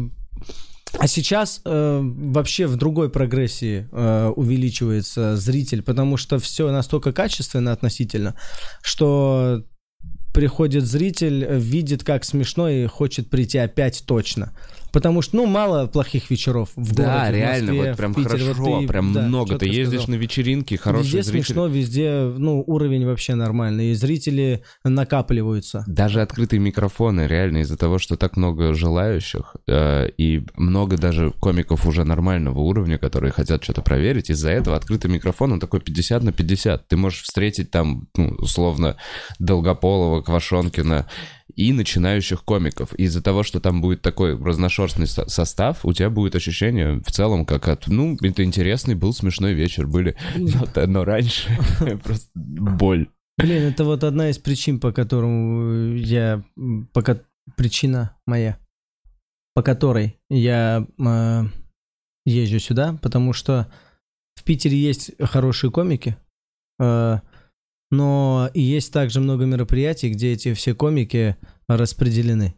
А 0.99 1.07
сейчас 1.07 1.61
э, 1.63 1.99
вообще 2.03 2.67
в 2.67 2.75
другой 2.75 3.09
прогрессии 3.09 3.87
э, 3.91 4.27
увеличивается 4.35 5.37
зритель, 5.37 5.81
потому 5.83 6.17
что 6.17 6.37
все 6.37 6.69
настолько 6.71 7.13
качественно 7.13 7.71
относительно, 7.71 8.35
что 8.81 9.63
приходит 10.33 10.85
зритель, 10.85 11.45
видит, 11.57 12.03
как 12.03 12.23
смешно 12.25 12.69
и 12.69 12.85
хочет 12.87 13.29
прийти 13.29 13.57
опять 13.57 14.03
точно. 14.05 14.53
Потому 14.91 15.21
что, 15.21 15.37
ну, 15.37 15.45
мало 15.45 15.87
плохих 15.87 16.29
вечеров 16.29 16.69
в 16.75 16.93
Да, 16.95 17.03
городе, 17.25 17.31
в 17.31 17.35
реально, 17.35 17.73
Москве, 17.73 17.89
вот 17.89 17.97
прям 17.97 18.13
Питере. 18.13 18.43
Вот 18.45 18.55
хорошо, 18.57 18.81
ты- 18.81 18.87
прям 18.87 19.13
да, 19.13 19.21
много. 19.21 19.57
Ты 19.57 19.65
ездишь 19.67 20.01
сказал. 20.01 20.15
на 20.15 20.21
вечеринки, 20.21 20.75
хорошие 20.75 21.05
Везде 21.17 21.23
зрители. 21.23 21.45
смешно, 21.45 21.67
везде, 21.67 22.33
ну, 22.37 22.63
уровень 22.67 23.05
вообще 23.05 23.35
нормальный, 23.35 23.91
и 23.91 23.93
зрители 23.93 24.63
накапливаются. 24.83 25.83
Даже 25.87 26.21
открытые 26.21 26.59
микрофоны, 26.59 27.27
реально, 27.27 27.59
из-за 27.59 27.77
того, 27.77 27.99
что 27.99 28.17
так 28.17 28.37
много 28.37 28.73
желающих, 28.73 29.55
э, 29.67 30.09
и 30.17 30.43
много 30.55 30.97
даже 30.97 31.31
комиков 31.31 31.85
уже 31.85 32.03
нормального 32.03 32.59
уровня, 32.59 32.97
которые 32.97 33.31
хотят 33.31 33.63
что-то 33.63 33.81
проверить, 33.81 34.29
из-за 34.29 34.49
этого 34.51 34.75
открытый 34.75 35.09
микрофон, 35.11 35.53
он 35.53 35.59
такой 35.59 35.79
50 35.79 36.23
на 36.23 36.31
50. 36.31 36.87
Ты 36.87 36.97
можешь 36.97 37.21
встретить 37.23 37.71
там, 37.71 38.07
ну, 38.15 38.35
условно, 38.39 38.97
Долгополова, 39.39 40.21
Квашонкина 40.21 41.07
и 41.55 41.73
начинающих 41.73 42.43
комиков. 42.43 42.93
Из-за 42.95 43.21
того, 43.21 43.43
что 43.43 43.59
там 43.59 43.81
будет 43.81 44.01
такой 44.01 44.37
разношерстный 44.41 45.07
со- 45.07 45.27
состав, 45.29 45.85
у 45.85 45.93
тебя 45.93 46.09
будет 46.09 46.35
ощущение 46.35 47.01
в 47.05 47.11
целом, 47.11 47.45
как 47.45 47.67
от, 47.67 47.87
ну, 47.87 48.17
это 48.21 48.43
интересный 48.43 48.95
был 48.95 49.13
смешной 49.13 49.53
вечер, 49.53 49.87
были, 49.87 50.15
но, 50.35 50.85
но 50.87 51.03
раньше 51.05 51.49
просто 52.03 52.29
боль. 52.35 53.09
Блин, 53.37 53.63
это 53.63 53.83
вот 53.85 54.03
одна 54.03 54.29
из 54.29 54.37
причин, 54.37 54.79
по 54.79 54.91
которым 54.91 55.95
я... 55.95 56.43
м, 56.57 56.87
По, 56.93 57.01
ко- 57.01 57.23
причина 57.57 58.15
моя, 58.27 58.57
по 59.55 59.63
которой 59.63 60.17
я 60.29 60.85
э, 60.99 61.43
езжу 62.25 62.59
сюда, 62.59 62.97
потому 63.01 63.33
что 63.33 63.71
в 64.35 64.43
Питере 64.43 64.77
есть 64.77 65.11
хорошие 65.19 65.71
комики, 65.71 66.15
э, 66.79 67.19
но 67.91 68.49
есть 68.53 68.91
также 68.91 69.19
много 69.19 69.45
мероприятий, 69.45 70.09
где 70.09 70.31
эти 70.33 70.53
все 70.53 70.73
комики 70.73 71.35
распределены. 71.67 72.55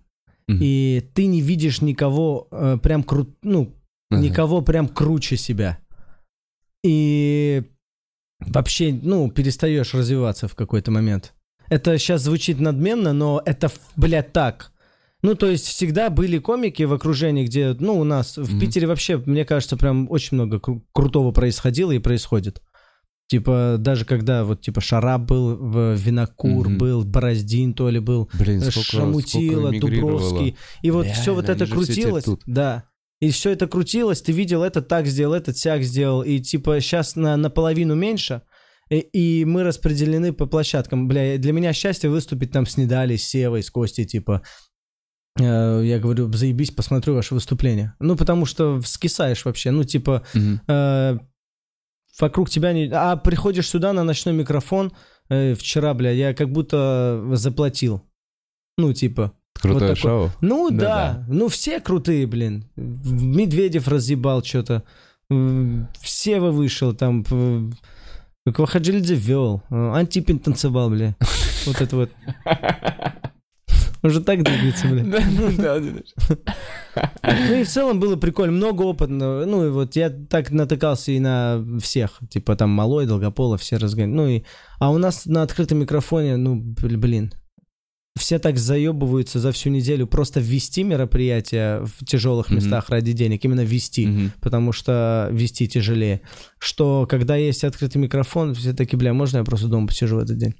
Мгм. 0.47 0.59
И 0.61 1.09
ты 1.13 1.25
не 1.25 1.41
видишь 1.41 1.81
никого 1.81 2.47
э, 2.51 2.77
прям 2.81 3.03
кру... 3.03 3.27
ну, 3.43 3.73
Ага. 4.11 4.21
никого 4.21 4.61
прям 4.61 4.87
круче 4.87 5.37
себя. 5.37 5.79
И 6.83 7.63
вообще, 8.39 8.93
ну, 9.01 9.31
перестаешь 9.31 9.93
развиваться 9.93 10.47
в 10.47 10.55
какой-то 10.55 10.91
момент. 10.91 11.33
Это 11.69 11.97
сейчас 11.97 12.21
звучит 12.21 12.59
надменно, 12.59 13.13
но 13.13 13.41
это, 13.45 13.71
блядь, 13.95 14.33
так. 14.33 14.71
Ну, 15.21 15.35
то 15.35 15.47
есть 15.49 15.65
всегда 15.65 16.09
были 16.09 16.37
комики 16.37 16.83
в 16.83 16.91
окружении, 16.91 17.45
где, 17.45 17.73
ну, 17.79 17.97
у 17.97 18.03
нас 18.03 18.37
в 18.37 18.51
Мгм. 18.51 18.59
Питере 18.59 18.87
вообще, 18.87 19.17
мне 19.25 19.45
кажется, 19.45 19.77
прям 19.77 20.11
очень 20.11 20.35
много 20.35 20.57
кру- 20.57 20.81
крутого 20.91 21.31
происходило 21.31 21.91
и 21.93 21.99
происходит. 21.99 22.61
Типа, 23.33 23.77
даже 23.79 24.05
когда 24.05 24.43
вот, 24.43 24.61
типа, 24.61 24.79
Шарап 24.79 25.21
был, 25.23 25.55
в- 25.55 25.95
Винокур 25.95 26.69
Мгм. 26.69 26.77
был, 26.77 27.03
Бороздин 27.03 27.73
то 27.73 27.89
ли 27.89 27.99
был, 27.99 28.29
Блин, 28.37 28.61
сколько, 28.61 28.81
Шамутила, 28.83 29.69
сколько. 29.69 29.87
Дубровский. 29.87 30.55
И 30.83 30.91
вот 30.91 31.05
Реально, 31.05 31.19
все 31.21 31.33
вот 31.33 31.49
это 31.49 31.65
крутилось. 31.65 32.25
Да. 32.45 32.83
И 33.21 33.31
все 33.31 33.49
это 33.49 33.65
крутилось, 33.67 34.21
ты 34.21 34.33
видел, 34.33 34.61
этот 34.61 34.87
так 34.87 35.07
сделал, 35.07 35.33
этот 35.33 35.57
сяк 35.57 35.81
сделал. 35.81 36.21
И 36.21 36.41
типа 36.41 36.79
сейчас 36.79 37.15
на, 37.15 37.35
наполовину 37.35 37.95
меньше. 37.95 38.43
И, 38.91 38.99
и 38.99 39.45
мы 39.45 39.63
распределены 39.63 40.31
по 40.31 40.45
площадкам. 40.45 41.07
Бля, 41.07 41.39
для 41.39 41.53
меня 41.53 41.73
счастье 41.73 42.11
выступить 42.11 42.51
там 42.51 42.67
с 42.67 42.77
Недалей, 42.77 43.17
с 43.17 43.23
Севой, 43.27 43.63
с 43.63 43.71
Костей, 43.71 44.05
типа. 44.05 44.43
Э, 45.39 45.81
Я 45.83 45.97
говорю, 45.97 46.31
заебись, 46.33 46.69
посмотрю 46.69 47.15
ваше 47.15 47.33
выступление. 47.33 47.93
Ну, 47.99 48.15
потому 48.15 48.45
что 48.45 48.79
скисаешь 48.85 49.43
вообще. 49.45 49.71
Ну, 49.71 49.83
типа, 49.85 50.21
Мгм. 50.35 50.61
э, 50.67 51.17
вокруг 52.19 52.49
тебя 52.49 52.73
не... 52.73 52.89
А 52.93 53.15
приходишь 53.17 53.67
сюда 53.69 53.93
на 53.93 54.03
ночной 54.03 54.33
микрофон. 54.33 54.91
э, 55.29 55.53
вчера, 55.55 55.93
бля, 55.93 56.11
я 56.11 56.33
как 56.33 56.51
будто 56.51 57.21
заплатил. 57.33 58.01
Ну, 58.77 58.93
типа, 58.93 59.31
Крутое 59.59 59.91
вот 59.91 59.95
такое. 59.97 60.11
шоу. 60.11 60.31
ну 60.41 60.69
да, 60.71 60.77
Да-да. 60.77 61.25
ну 61.27 61.47
все 61.47 61.79
крутые, 61.79 62.25
блин. 62.27 62.65
Медведев 62.75 63.87
разъебал 63.87 64.43
что-то. 64.43 64.83
Все 66.01 66.39
вы 66.39 66.51
вышел 66.51 66.93
там. 66.93 67.23
Квахаджилидзе 68.45 69.15
вел. 69.15 69.61
Антипин 69.69 70.39
танцевал, 70.39 70.89
бля. 70.89 71.15
Вот 71.65 71.79
это 71.81 71.95
вот. 71.95 72.11
Уже 74.03 74.19
так 74.21 74.43
двигается, 74.43 74.87
бля. 74.87 75.03
Да, 75.57 75.79
ну. 75.79 76.01
Ну 77.49 77.55
и 77.55 77.63
в 77.63 77.69
целом 77.69 77.99
было 77.99 78.15
прикольно, 78.17 78.51
много 78.51 78.83
опытного. 78.83 79.45
Ну 79.45 79.65
и 79.65 79.69
вот 79.69 79.95
я 79.95 80.09
так 80.09 80.51
натыкался 80.51 81.11
и 81.11 81.19
на 81.19 81.65
всех. 81.81 82.19
Типа 82.29 82.55
там 82.55 82.69
Малой, 82.69 83.05
Долгополов, 83.07 83.61
все 83.61 83.77
разгоняют. 83.77 84.15
Ну 84.15 84.27
и... 84.27 84.43
А 84.79 84.91
у 84.91 84.97
нас 84.97 85.25
на 85.25 85.41
открытом 85.41 85.79
микрофоне, 85.79 86.35
ну, 86.37 86.55
бл- 86.55 86.97
блин, 86.97 87.33
все 88.19 88.37
так 88.37 88.57
заебываются 88.59 89.39
за 89.39 89.51
всю 89.51 89.69
неделю 89.71 90.05
просто 90.05 90.39
ввести 90.39 90.83
мероприятие 90.83 91.83
в 91.85 92.05
тяжелых 92.05 92.47
Мгм. 92.49 92.57
местах 92.57 92.89
ради 92.89 93.11
денег. 93.13 93.43
Именно 93.43 93.61
ввести. 93.61 94.05
Мгм. 94.05 94.31
Потому 94.39 94.71
что 94.71 95.29
вести 95.31 95.67
тяжелее. 95.67 96.21
Что 96.59 97.07
когда 97.09 97.35
есть 97.37 97.63
открытый 97.63 97.99
микрофон, 98.01 98.53
все 98.53 98.73
таки 98.73 98.95
бля, 98.95 99.13
можно 99.13 99.37
я 99.37 99.43
просто 99.43 99.67
дома 99.67 99.87
посижу 99.87 100.17
в 100.17 100.19
этот 100.19 100.37
день? 100.37 100.53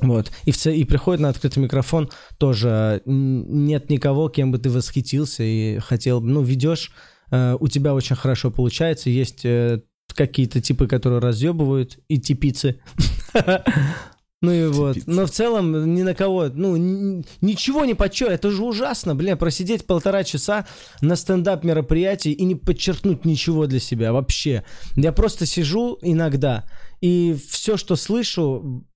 Вот. 0.00 0.30
И, 0.44 0.52
в 0.52 0.66
и 0.66 0.84
приходит 0.84 1.20
на 1.20 1.28
открытый 1.28 1.62
микрофон, 1.62 2.10
тоже 2.38 3.02
нет 3.04 3.90
никого, 3.90 4.28
кем 4.28 4.52
бы 4.52 4.58
ты 4.58 4.70
восхитился 4.70 5.42
и 5.42 5.78
хотел, 5.78 6.20
бы- 6.20 6.28
ну, 6.28 6.42
ведешь, 6.42 6.92
э, 7.30 7.56
у 7.58 7.68
тебя 7.68 7.94
очень 7.94 8.16
хорошо 8.16 8.50
получается, 8.50 9.10
есть 9.10 9.44
э, 9.44 9.82
какие-то 10.14 10.60
типы, 10.60 10.86
которые 10.86 11.20
разъебывают, 11.20 11.98
и 12.08 12.18
типицы. 12.18 12.80
Ну 14.40 14.52
и 14.52 14.66
вот. 14.68 14.98
Но 15.06 15.26
в 15.26 15.30
целом 15.30 15.94
ни 15.94 16.02
на 16.02 16.14
кого, 16.14 16.46
ну, 16.46 16.76
ничего 17.40 17.84
не 17.84 17.94
подчё, 17.94 18.28
это 18.28 18.52
же 18.52 18.62
ужасно, 18.62 19.16
бля, 19.16 19.36
просидеть 19.36 19.84
полтора 19.84 20.22
часа 20.22 20.64
на 21.00 21.16
стендап 21.16 21.64
мероприятии 21.64 22.30
и 22.30 22.44
не 22.44 22.54
подчеркнуть 22.54 23.24
ничего 23.24 23.66
для 23.66 23.80
себя 23.80 24.12
вообще. 24.12 24.62
Я 24.94 25.10
просто 25.10 25.44
сижу 25.44 25.98
иногда, 26.02 26.66
и 27.00 27.36
все, 27.48 27.76
что 27.76 27.96
слышу, 27.96 28.86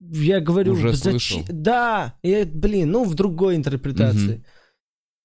я 0.00 0.40
говорю, 0.40 0.72
Уже 0.72 0.92
«Зачем?» 0.92 1.44
Да, 1.48 2.14
и, 2.22 2.44
блин, 2.44 2.92
ну 2.92 3.04
в 3.04 3.14
другой 3.14 3.56
интерпретации. 3.56 4.44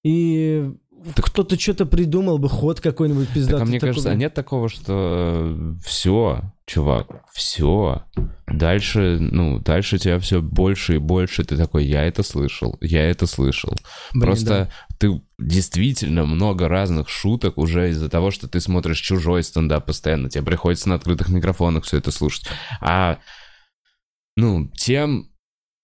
И 0.03 0.73
кто-то 1.15 1.59
что-то 1.59 1.85
придумал 1.85 2.37
бы, 2.37 2.49
ход 2.49 2.79
какой-нибудь 2.79 3.29
пиздатый. 3.29 3.59
Так, 3.59 3.67
а 3.67 3.69
мне 3.69 3.79
такой, 3.79 3.89
кажется, 3.89 4.11
а 4.11 4.15
нет 4.15 4.33
такого, 4.33 4.69
что 4.69 5.75
все, 5.83 6.41
чувак, 6.65 7.23
все. 7.33 8.03
Дальше, 8.47 9.17
ну, 9.19 9.59
дальше 9.59 9.97
тебя 9.97 10.19
все 10.19 10.41
больше 10.41 10.95
и 10.95 10.99
больше. 10.99 11.43
Ты 11.43 11.57
такой, 11.57 11.85
я 11.85 12.03
это 12.03 12.23
слышал, 12.23 12.77
я 12.79 13.09
это 13.09 13.27
слышал. 13.27 13.73
Блин, 14.13 14.23
Просто 14.23 14.71
ты 14.97 15.21
действительно 15.37 16.25
много 16.25 16.67
разных 16.67 17.09
шуток 17.09 17.57
уже 17.57 17.89
из-за 17.89 18.09
того, 18.09 18.31
что 18.31 18.47
ты 18.47 18.59
смотришь 18.61 18.99
чужой 18.99 19.43
стендап 19.43 19.85
постоянно. 19.85 20.29
Тебе 20.29 20.43
приходится 20.43 20.87
на 20.89 20.95
открытых 20.95 21.29
микрофонах 21.29 21.83
все 21.83 21.97
это 21.97 22.11
слушать. 22.11 22.47
А 22.79 23.19
ну, 24.35 24.69
тем 24.75 25.33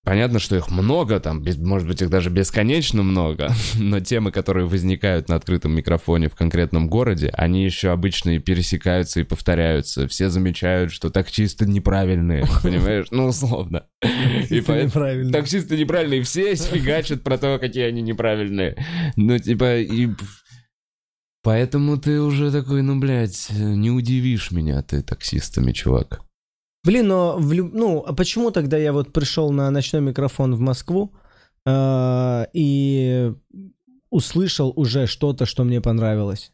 Понятно, 0.06 0.40
что 0.40 0.56
их 0.56 0.72
много, 0.72 1.20
там, 1.20 1.44
без- 1.44 1.58
может 1.58 1.88
быть, 1.88 2.02
их 2.02 2.10
даже 2.10 2.30
бесконечно 2.30 3.04
много, 3.04 3.52
но 3.78 4.00
темы, 4.00 4.32
которые 4.32 4.66
возникают 4.66 5.28
на 5.28 5.36
открытом 5.36 5.74
микрофоне 5.74 6.30
в 6.30 6.36
конкретном 6.36 6.88
городе, 6.88 7.30
они 7.34 7.64
еще 7.64 7.90
обычно 7.90 8.32
и 8.32 8.40
пересекаются 8.40 9.20
и 9.20 9.24
повторяются. 9.24 10.08
Все 10.08 10.30
замечают, 10.30 10.92
что 10.92 11.10
так 11.10 11.30
чисто 11.30 11.66
неправильные, 11.66 12.46
понимаешь? 12.64 13.08
Ну, 13.12 13.26
условно. 13.28 13.88
И 14.50 14.62
поэтому... 14.62 15.32
Так 15.32 15.48
чисто 15.48 15.76
неправильные 15.76 16.24
все 16.24 16.56
фигачат 16.56 17.22
про 17.22 17.38
то, 17.38 17.60
какие 17.60 17.84
они 17.84 18.02
неправильные. 18.02 18.84
Ну, 19.16 19.38
типа, 19.38 19.80
и... 19.80 20.08
Поэтому 21.44 21.98
ты 21.98 22.20
уже 22.20 22.52
такой, 22.52 22.82
ну, 22.82 23.00
блядь, 23.00 23.50
не 23.52 23.92
удивишь 23.92 24.52
меня 24.52 24.82
ты 24.82 25.04
таксистами, 25.04 25.72
чувак. 25.72 26.22
Блин, 26.84 27.08
но 27.08 27.38
в 27.38 27.52
люб- 27.52 27.74
ну, 27.74 28.04
а 28.06 28.14
почему 28.14 28.52
тогда 28.52 28.78
я 28.78 28.94
вот 28.94 29.12
пришел 29.12 29.52
на 29.52 29.70
ночной 29.70 30.02
микрофон 30.02 30.56
в 30.56 30.60
Москву 30.60 31.14
э, 31.66 32.46
и 32.54 33.34
услышал 34.10 34.74
уже 34.76 35.06
что-то, 35.08 35.46
что 35.46 35.64
мне 35.64 35.82
понравилось? 35.82 36.52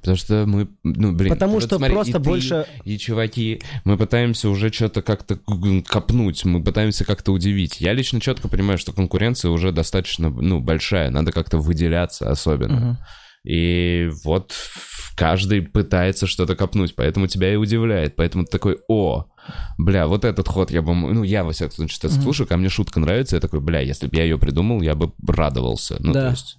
Потому 0.00 0.16
что 0.16 0.44
мы, 0.46 0.68
ну, 0.82 1.12
блин... 1.12 1.32
Потому 1.32 1.54
вот 1.54 1.62
что 1.62 1.76
смотри, 1.76 1.94
просто 1.94 2.10
и 2.10 2.14
ты, 2.14 2.18
больше... 2.18 2.66
И 2.84 2.98
чуваки, 2.98 3.62
мы 3.84 3.96
пытаемся 3.96 4.48
уже 4.48 4.70
что-то 4.72 5.00
как-то 5.00 5.38
копнуть, 5.86 6.44
мы 6.44 6.62
пытаемся 6.62 7.04
как-то 7.04 7.32
удивить. 7.32 7.80
Я 7.80 7.92
лично 7.92 8.20
четко 8.20 8.48
понимаю, 8.48 8.78
что 8.78 8.92
конкуренция 8.92 9.50
уже 9.50 9.70
достаточно, 9.70 10.28
ну, 10.28 10.60
большая, 10.60 11.10
надо 11.10 11.30
как-то 11.30 11.58
выделяться 11.58 12.28
особенно. 12.28 12.74
Мгм. 12.74 12.98
И 13.44 14.10
вот 14.24 14.54
каждый 15.16 15.62
пытается 15.62 16.26
что-то 16.26 16.54
копнуть, 16.56 16.94
поэтому 16.94 17.26
тебя 17.26 17.52
и 17.52 17.56
удивляет. 17.56 18.16
Поэтому 18.16 18.44
ты 18.44 18.50
такой, 18.52 18.78
о, 18.88 19.26
бля, 19.78 20.06
вот 20.06 20.24
этот 20.24 20.48
ход 20.48 20.70
я 20.70 20.80
бы... 20.82 20.94
Ну, 20.94 21.22
я, 21.22 21.44
во 21.44 21.52
всяком 21.52 21.74
случае, 21.74 21.94
что-то 21.94 22.14
Мгм. 22.14 22.22
слушаю, 22.22 22.46
ко 22.46 22.56
мне 22.56 22.68
шутка 22.68 23.00
нравится, 23.00 23.36
я 23.36 23.40
такой, 23.40 23.60
бля, 23.60 23.80
если 23.80 24.06
бы 24.06 24.16
я 24.16 24.22
ее 24.24 24.38
придумал, 24.38 24.80
я 24.80 24.94
бы 24.94 25.12
радовался. 25.26 25.96
Ну, 26.00 26.12
Да. 26.12 26.26
то 26.26 26.30
есть... 26.30 26.58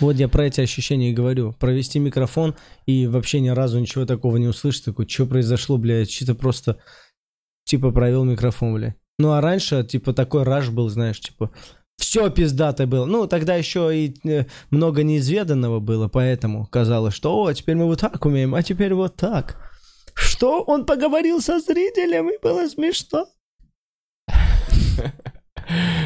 Вот 0.00 0.16
я 0.16 0.28
про 0.28 0.46
эти 0.46 0.60
ощущения 0.60 1.10
и 1.10 1.14
говорю. 1.14 1.52
Провести 1.52 1.98
микрофон 1.98 2.54
и 2.86 3.06
вообще 3.06 3.40
ни 3.40 3.48
разу 3.48 3.78
ничего 3.80 4.06
такого 4.06 4.36
не 4.38 4.46
услышать. 4.46 4.84
Такой, 4.84 5.06
что 5.08 5.26
произошло, 5.26 5.76
блядь? 5.78 6.08
Чисто 6.08 6.34
просто, 6.34 6.78
типа, 7.64 7.90
провел 7.90 8.24
микрофон, 8.24 8.74
блядь. 8.74 8.94
Ну, 9.18 9.32
а 9.32 9.40
раньше, 9.40 9.84
типа, 9.84 10.12
такой 10.12 10.44
раш 10.44 10.70
был, 10.70 10.88
знаешь, 10.88 11.20
типа, 11.20 11.50
все 11.96 12.30
пиздато 12.30 12.86
было. 12.86 13.04
Ну, 13.04 13.26
тогда 13.26 13.54
еще 13.54 13.96
и 13.96 14.14
э, 14.28 14.44
много 14.70 15.02
неизведанного 15.02 15.80
было, 15.80 16.08
поэтому 16.08 16.66
казалось, 16.66 17.14
что, 17.14 17.42
о, 17.42 17.52
теперь 17.52 17.76
мы 17.76 17.86
вот 17.86 18.00
так 18.00 18.24
умеем, 18.24 18.54
а 18.54 18.62
теперь 18.62 18.94
вот 18.94 19.16
так. 19.16 19.56
Что? 20.14 20.62
Он 20.62 20.86
поговорил 20.86 21.40
со 21.40 21.60
зрителем, 21.60 22.30
и 22.30 22.38
было 22.42 22.68
смешно. 22.68 23.26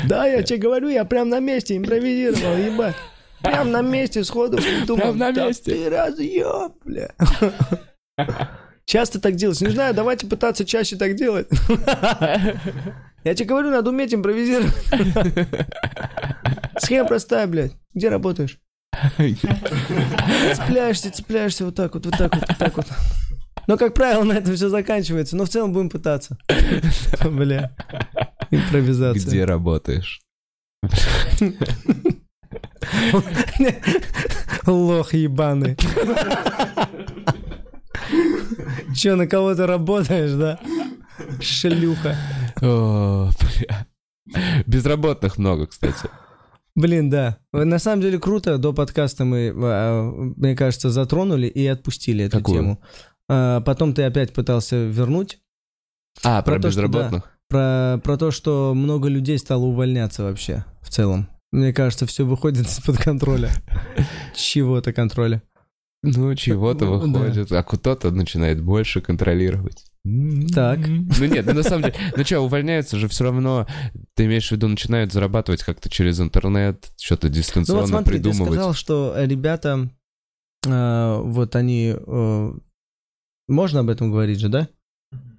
Да, 0.05 0.25
я 0.25 0.45
тебе 0.45 0.61
говорю, 0.61 0.89
я 0.89 1.05
прям 1.05 1.29
на 1.31 1.41
месте 1.41 1.77
импровизировал, 1.77 2.57
ебать. 2.57 2.95
Прям 3.43 3.73
на 3.73 3.83
месте 3.83 4.23
сходу. 4.25 4.59
Прям 4.87 5.19
на 5.19 5.33
«Да 5.33 5.47
месте». 5.47 5.73
ты 5.73 5.91
разъеб, 5.91 6.73
бля. 6.85 7.11
Часто 8.89 9.21
так 9.21 9.37
делать. 9.37 9.61
Не 9.61 9.69
знаю, 9.69 9.93
давайте 9.93 10.27
пытаться 10.27 10.65
чаще 10.65 10.97
так 10.97 11.15
делать. 11.15 11.47
Я 13.23 13.35
тебе 13.35 13.45
говорю, 13.45 13.71
надо 13.71 13.91
уметь 13.91 14.15
импровизировать. 14.15 14.73
Схема 16.79 17.07
простая, 17.07 17.47
блядь. 17.47 17.73
Где 17.93 18.09
работаешь? 18.09 18.59
Цепляешься, 20.55 21.11
цепляешься 21.11 21.67
вот 21.67 21.75
так 21.75 21.93
вот, 21.93 22.07
вот 22.07 22.17
так 22.17 22.35
вот, 22.35 22.49
вот 22.49 22.57
так 22.57 22.77
вот. 22.79 22.87
Но, 23.67 23.77
как 23.77 23.93
правило, 23.93 24.25
на 24.25 24.33
этом 24.33 24.55
все 24.55 24.71
заканчивается. 24.71 25.37
Но 25.37 25.45
в 25.45 25.51
целом 25.51 25.75
будем 25.75 25.91
пытаться. 25.91 26.39
Бля. 27.27 27.77
Импровизация. 28.51 29.29
Где 29.29 29.45
работаешь? 29.45 30.23
Лох 34.67 35.13
ебаный. 35.13 35.77
Че, 38.95 39.15
на 39.15 39.27
кого-то 39.27 39.67
работаешь, 39.67 40.33
да? 40.33 40.59
Шлюха. 41.41 42.17
О, 42.63 43.31
бля. 43.41 43.87
Безработных 44.67 45.39
много, 45.39 45.67
кстати. 45.67 46.09
Блин, 46.75 47.11
да. 47.11 47.39
На 47.53 47.79
самом 47.79 48.03
деле 48.03 48.19
круто. 48.19 48.57
До 48.59 48.73
подкаста 48.73 49.25
мы, 49.25 49.53
а, 49.57 50.11
мне 50.37 50.55
кажется, 50.55 50.91
затронули 50.91 51.47
и 51.49 51.67
отпустили 51.67 52.25
эту 52.27 52.39
Какую? 52.39 52.57
тему. 52.59 52.81
А, 53.29 53.61
Потом 53.63 53.95
ты 53.95 54.03
опять 54.05 54.33
пытался 54.33 54.77
вернуть 54.85 55.39
А, 56.23 56.43
про, 56.43 56.55
Про 56.55 56.63
то, 56.63 56.71
что 56.71 56.83
безработных? 56.83 57.33
про, 57.49 58.01
про 58.05 58.17
то, 58.17 58.31
что 58.31 58.75
много 58.75 59.09
людей 59.09 59.39
стало 59.39 59.65
увольняться 59.65 60.23
вообще 60.23 60.65
в 60.83 60.89
целом. 60.91 61.29
Мне 61.51 61.73
кажется, 61.73 62.07
все 62.07 62.25
выходит 62.25 62.67
из-под 62.67 62.99
контроля. 62.99 63.51
Чего-то 64.37 64.93
контроля. 64.93 65.43
Ну, 66.03 66.35
чего-то 66.37 66.85
Ну, 66.87 67.13
да. 67.13 67.19
выходит, 67.19 67.51
а 67.53 67.63
кто-то 67.63 68.11
начинает 68.11 68.63
больше 68.63 69.01
контролировать. 69.01 69.85
Так. 70.55 70.79
Ну 70.87 71.25
нет, 71.27 71.45
ну 71.47 71.55
на 71.55 71.63
самом 71.63 71.83
деле, 71.83 71.95
ну 72.17 72.25
что, 72.25 72.41
увольняются 72.41 72.97
же 72.97 73.09
все 73.09 73.25
равно, 73.25 73.67
ты 74.15 74.27
имеешь 74.27 74.49
в 74.49 74.53
виду, 74.53 74.69
начинают 74.69 75.13
зарабатывать 75.13 75.63
как-то 75.65 75.91
через 75.91 76.21
интернет, 76.21 76.93
что-то 76.97 77.27
Ну 77.29 77.35
дистанционно 77.35 77.81
вот 77.83 77.89
смотри, 77.91 78.17
ты 78.19 78.23
придумывать. 78.23 78.53
сказал, 78.55 78.75
что 78.75 79.15
ребята, 79.19 79.91
э, 80.67 81.21
вот 81.23 81.57
они, 81.57 81.95
э, 81.97 82.53
можно 83.49 83.81
об 83.81 83.91
этом 83.91 84.11
говорить 84.11 84.39
же, 84.41 84.49
да? 84.49 84.69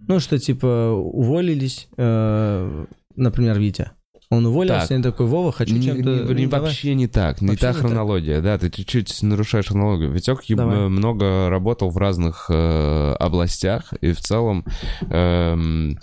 Ну, 0.08 0.20
что 0.20 0.38
типа 0.38 0.92
уволились, 0.92 1.88
э, 1.98 2.86
например, 3.16 3.60
Витя. 3.60 3.92
Он 4.32 4.46
уволился, 4.46 4.90
Так. 4.90 5.00
и 5.00 5.02
такой, 5.04 5.26
Вова, 5.26 5.52
хочу 5.52 5.74
Не- 5.74 5.82
чем-то... 5.82 6.10
не- 6.10 6.34
не- 6.36 6.44
ну, 6.46 6.50
давай». 6.52 6.70
вообще 6.70 6.94
не 6.94 7.08
так, 7.08 7.42
не 7.42 7.48
Вообще 7.48 7.62
та 7.62 7.68
не 7.70 7.74
так. 7.74 7.82
хронология, 7.82 8.42
да, 8.42 8.58
ты 8.60 8.70
чуть-чуть 8.70 9.24
нарушаешь 9.24 9.68
хронологию. 9.68 10.12
Витек 10.12 10.42
Давай. 10.50 10.88
много 10.88 11.50
работал 11.50 11.90
в 11.90 11.98
разных 11.98 12.46
э, 12.50 13.14
областях, 13.20 13.92
и 14.02 14.12
в 14.14 14.20
целом, 14.20 14.66
н- 15.10 15.98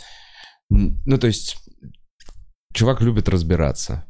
ну, 0.71 1.19
то 1.19 1.29
есть, 1.29 1.57
чувак 2.73 3.01
любит 3.01 3.29
разбираться 3.29 4.05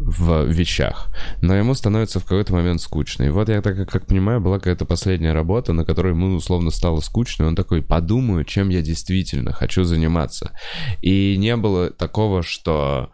в 0.00 0.44
вещах, 0.46 1.08
но 1.42 1.54
ему 1.56 1.74
становится 1.74 2.20
в 2.20 2.24
какой-то 2.24 2.52
момент 2.54 2.80
скучно. 2.80 3.24
И 3.24 3.28
вот 3.30 3.48
я 3.50 3.60
так 3.60 3.88
как 3.90 4.06
понимаю, 4.06 4.40
была 4.40 4.58
какая-то 4.58 4.86
последняя 4.86 5.32
работа, 5.32 5.72
на 5.72 5.84
которой 5.84 6.12
ему 6.14 6.34
условно 6.36 6.70
стало 6.70 7.00
скучно, 7.00 7.42
и 7.42 7.46
он 7.46 7.56
такой, 7.56 7.82
подумаю, 7.82 8.44
чем 8.44 8.68
я 8.70 8.80
действительно 8.80 9.52
хочу 9.52 9.84
заниматься. 9.84 10.52
И 11.02 11.36
не 11.36 11.54
было 11.56 11.90
такого, 11.90 12.42
что 12.42 13.10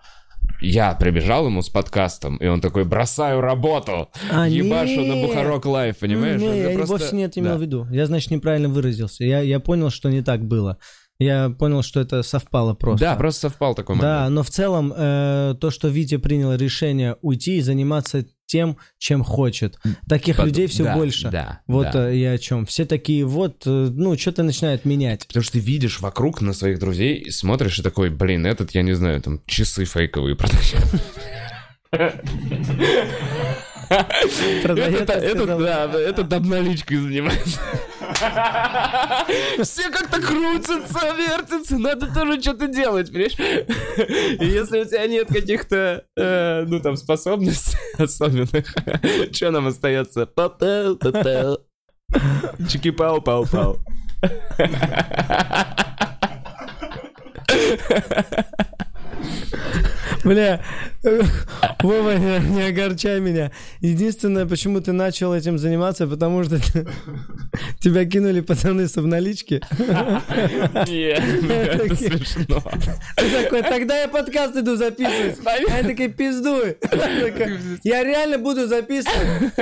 я 0.65 0.95
прибежал 0.95 1.47
ему 1.47 1.63
с 1.63 1.69
подкастом, 1.69 2.37
и 2.37 2.47
он 2.47 2.61
такой, 2.61 2.85
бросаю 2.85 3.41
работу, 3.41 4.09
А, 4.33 4.49
ебашу 4.49 5.01
на 5.03 5.15
нет. 5.15 5.27
Бухарог 5.29 5.65
Лайв, 5.67 5.99
понимаешь? 5.99 6.41
Не, 6.41 6.61
я 6.71 6.71
просто- 6.77 6.93
вовсе 6.93 7.17
не 7.17 7.25
это 7.25 7.41
имел 7.41 7.53
Да. 7.53 7.59
в 7.59 7.63
виду. 7.63 7.87
Я, 7.91 8.07
значит, 8.07 8.31
неправильно 8.31 8.69
выразился. 8.69 9.25
Я, 9.25 9.41
я 9.41 9.61
понял, 9.61 9.91
что 9.91 10.11
не 10.11 10.23
так 10.23 10.45
было. 10.45 10.79
Я 11.21 11.51
понял, 11.51 11.83
что 11.83 12.01
это 12.01 12.23
совпало 12.25 12.75
просто. 12.75 13.05
Да, 13.07 13.15
просто 13.15 13.43
совпал 13.49 13.75
такой 13.77 13.95
момент. 13.95 14.13
Да, 14.13 14.29
но 14.31 14.43
в 14.43 14.51
целом 14.51 14.93
э, 14.97 15.55
то, 15.61 15.71
что 15.71 15.87
Витя 15.89 16.17
принял 16.17 16.53
решение 16.55 17.17
уйти 17.23 17.59
и 17.59 17.61
заниматься 17.61 18.25
тем, 18.55 18.77
чем 18.99 19.25
хочет. 19.25 19.81
Таких 20.09 20.37
Под- 20.37 20.47
людей 20.47 20.69
все 20.69 20.85
да, 20.85 20.95
больше. 20.95 21.29
Да, 21.29 21.61
Вот 21.67 21.89
да. 21.93 22.09
э, 22.09 22.17
я 22.17 22.31
о 22.35 22.39
чем. 22.39 22.67
Все 22.67 22.85
такие 22.85 23.25
вот, 23.25 23.65
э, 23.67 23.71
ну, 23.93 24.17
что-то 24.17 24.45
начинают 24.45 24.85
менять. 24.85 25.27
Потому 25.27 25.43
что 25.43 25.55
ты 25.55 25.59
видишь 25.59 25.99
вокруг 25.99 26.41
на 26.41 26.53
своих 26.53 26.79
друзей 26.79 27.17
и 27.17 27.31
смотришь 27.31 27.81
и 27.81 27.83
такой, 27.83 28.11
блин, 28.11 28.47
этот, 28.47 28.71
я 28.71 28.83
не 28.83 28.93
знаю, 28.93 29.21
там, 29.23 29.41
часы 29.47 29.85
фейковые 29.85 30.37
продает. 30.37 30.87
Этот, 36.09 36.33
обналичкой 36.33 36.99
занимается. 36.99 37.61
Все 39.63 39.91
как-то 39.91 40.21
крутятся, 40.21 41.15
вертятся, 41.17 41.79
надо 41.79 42.13
тоже 42.13 42.41
что-то 42.41 42.69
делать, 42.69 43.09
понимаешь? 43.11 43.37
И 44.41 44.47
если 44.47 44.81
у 44.81 44.85
тебя 44.85 45.07
нет 45.07 45.29
каких-то, 45.29 46.05
э, 46.17 46.65
ну, 46.67 46.81
там, 46.81 46.97
способностей 46.97 47.79
особенных, 47.99 48.75
что 49.33 49.51
нам 49.51 49.67
остается? 49.67 50.27
Папау, 50.27 50.97
папау. 50.97 51.59
Чики-пау-пау-пау. 52.69 53.79
Бля, 60.25 60.63
Вова, 61.83 62.17
не, 62.17 62.63
огорчай 62.63 63.21
меня. 63.21 63.51
Единственное, 63.81 64.47
почему 64.47 64.81
ты 64.81 64.93
начал 64.93 65.35
этим 65.35 65.59
заниматься, 65.59 66.07
потому 66.07 66.45
что 66.45 66.59
тебя 67.81 68.05
кинули 68.07 68.41
пацаны 68.41 68.89
с 68.89 68.97
обналички. 68.97 69.61
Нет, 70.89 71.23
это 71.51 71.95
смешно. 71.95 72.63
Ты 73.17 73.43
такой, 73.43 73.63
тогда 73.63 73.99
я 74.01 74.09
подкаст 74.09 74.57
иду 74.57 74.77
записывать. 74.77 75.39
Я 75.69 75.83
такой, 75.83 76.09
пиздуй. 76.09 76.77
Я 77.83 78.03
реально 78.03 78.39
буду 78.39 78.67
записывать. 78.67 79.53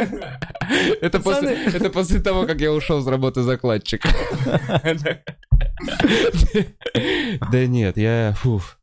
Это 1.01 1.19
после, 1.19 1.55
это 1.67 1.91
после 1.91 2.21
того, 2.21 2.47
как 2.47 2.61
я 2.61 2.73
ушел 2.73 3.03
с 3.03 3.07
работы 3.07 3.43
закладчика. 3.43 4.09
Да 7.51 7.67
нет, 7.67 7.97
я... 7.97 8.35
фуф. 8.39 8.79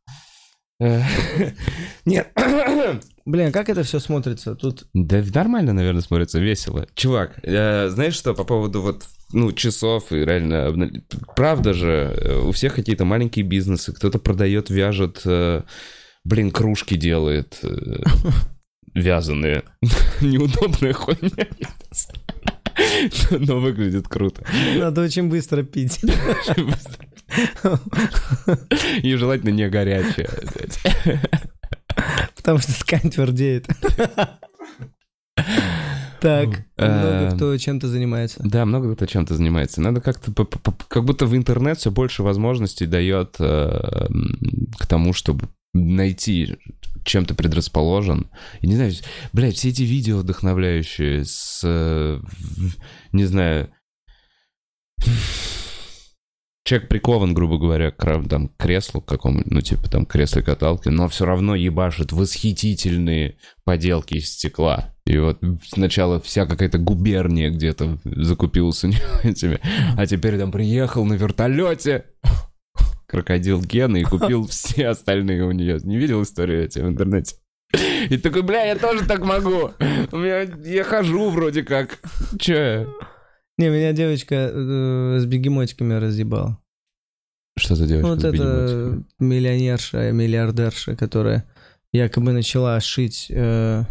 Нет. 2.06 2.32
Блин, 3.26 3.52
как 3.52 3.68
это 3.68 3.82
все 3.82 4.00
смотрится? 4.00 4.54
Тут 4.54 4.86
Да 4.94 5.22
нормально, 5.34 5.72
наверное, 5.72 6.00
смотрится, 6.00 6.40
весело. 6.40 6.86
Чувак, 6.94 7.38
э, 7.42 7.88
знаешь 7.90 8.14
что, 8.14 8.34
по 8.34 8.44
поводу 8.44 8.80
вот, 8.80 9.04
ну, 9.32 9.52
часов 9.52 10.10
и 10.10 10.16
реально... 10.16 11.02
Правда 11.36 11.74
же, 11.74 12.16
э, 12.16 12.40
у 12.40 12.52
всех 12.52 12.74
какие-то 12.74 13.04
маленькие 13.04 13.44
бизнесы, 13.44 13.92
кто-то 13.92 14.18
продает, 14.18 14.70
вяжет, 14.70 15.20
э, 15.26 15.62
блин, 16.24 16.50
кружки 16.50 16.96
делает, 16.96 17.60
вязаные. 18.94 19.64
Неудобная 20.22 20.94
хуйня. 20.94 21.46
Но 23.30 23.60
выглядит 23.60 24.08
круто. 24.08 24.44
надо 24.76 25.02
очень 25.02 25.28
быстро 25.28 25.62
пить. 25.62 26.00
И 29.02 29.14
желательно 29.14 29.50
не 29.50 29.68
горячее. 29.68 30.28
Потому 32.36 32.58
что 32.58 32.78
ткань 32.80 33.10
твердеет. 33.10 33.68
Так, 36.20 36.48
много 36.76 37.06
Эм. 37.08 37.36
кто 37.36 37.56
чем-то 37.56 37.88
занимается. 37.88 38.42
Да, 38.44 38.66
много 38.66 38.94
кто 38.94 39.06
чем-то 39.06 39.34
занимается. 39.34 39.80
Надо 39.80 40.00
как-то, 40.02 40.32
как 40.88 41.04
будто 41.04 41.24
в 41.26 41.34
интернет 41.34 41.78
все 41.78 41.90
больше 41.90 42.22
возможностей 42.22 42.86
дает 42.86 43.36
э, 43.38 44.08
к 44.78 44.86
тому, 44.86 45.14
чтобы 45.14 45.48
найти, 45.72 46.56
чем 47.04 47.24
ты 47.26 47.34
предрасположен. 47.34 48.30
И 48.60 48.66
не 48.66 48.76
знаю, 48.76 48.92
блядь, 49.32 49.56
все 49.56 49.68
эти 49.70 49.82
видео 49.82 50.18
вдохновляющие 50.18 51.24
с, 51.24 51.62
э, 51.64 52.20
не 53.12 53.24
знаю, 53.24 53.72
человек 56.64 56.88
прикован, 56.88 57.34
грубо 57.34 57.58
говоря, 57.58 57.90
к 57.90 58.28
там, 58.28 58.48
креслу 58.56 59.00
какому 59.00 59.42
ну, 59.44 59.60
типа 59.60 59.90
там 59.90 60.06
кресло-каталки, 60.06 60.88
но 60.88 61.08
все 61.08 61.24
равно 61.24 61.54
ебашит 61.54 62.12
восхитительные 62.12 63.38
поделки 63.64 64.14
из 64.14 64.30
стекла. 64.30 64.94
И 65.04 65.18
вот 65.18 65.40
сначала 65.66 66.20
вся 66.20 66.46
какая-то 66.46 66.78
губерния 66.78 67.50
где-то 67.50 67.98
закупилась 68.04 68.84
у 68.84 68.88
него 68.88 69.20
этими, 69.24 69.58
а 69.96 70.06
теперь 70.06 70.38
там 70.38 70.52
приехал 70.52 71.04
на 71.04 71.14
вертолете 71.14 72.04
крокодил 73.10 73.60
Гена 73.60 73.96
и 73.96 74.04
купил 74.04 74.46
все 74.48 74.88
остальные 74.88 75.44
у 75.44 75.50
нее. 75.52 75.78
Не 75.82 75.98
видел 75.98 76.22
историю 76.22 76.64
эти 76.64 76.78
в 76.78 76.86
интернете? 76.88 77.36
И 78.08 78.16
такой, 78.18 78.42
бля, 78.42 78.64
я 78.64 78.76
тоже 78.76 79.04
так 79.06 79.20
могу. 79.24 79.70
У 80.12 80.16
меня, 80.16 80.42
я 80.64 80.84
хожу 80.84 81.30
вроде 81.30 81.62
как. 81.62 81.98
Че? 82.38 82.88
Не, 83.58 83.68
меня 83.68 83.92
девочка 83.92 84.34
э, 84.52 85.18
с 85.20 85.26
бегемотиками 85.26 85.94
разъебала. 85.94 86.58
Что 87.58 87.74
за 87.76 87.86
девочка 87.86 88.08
Вот 88.08 88.24
это 88.24 89.02
миллионерша, 89.18 90.12
миллиардерша, 90.12 90.96
которая 90.96 91.44
якобы 91.92 92.32
начала 92.32 92.80
шить 92.80 93.26
э, 93.30 93.84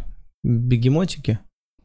бегемотики, 0.43 1.39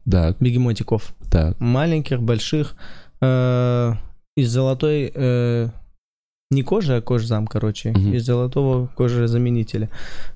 Да, 0.05 0.35
бегемотиков, 0.39 1.13
да. 1.31 1.53
маленьких, 1.59 2.21
больших, 2.21 2.75
э, 3.21 3.93
из 4.35 4.49
золотой, 4.49 5.11
э, 5.13 5.69
не 6.51 6.61
кожи, 6.63 6.95
а 6.95 7.01
кожзам, 7.01 7.47
короче, 7.47 7.91
Мгм. 7.91 8.13
из 8.13 8.25
золотого 8.25 8.87
кожезаменителя. 8.95 9.89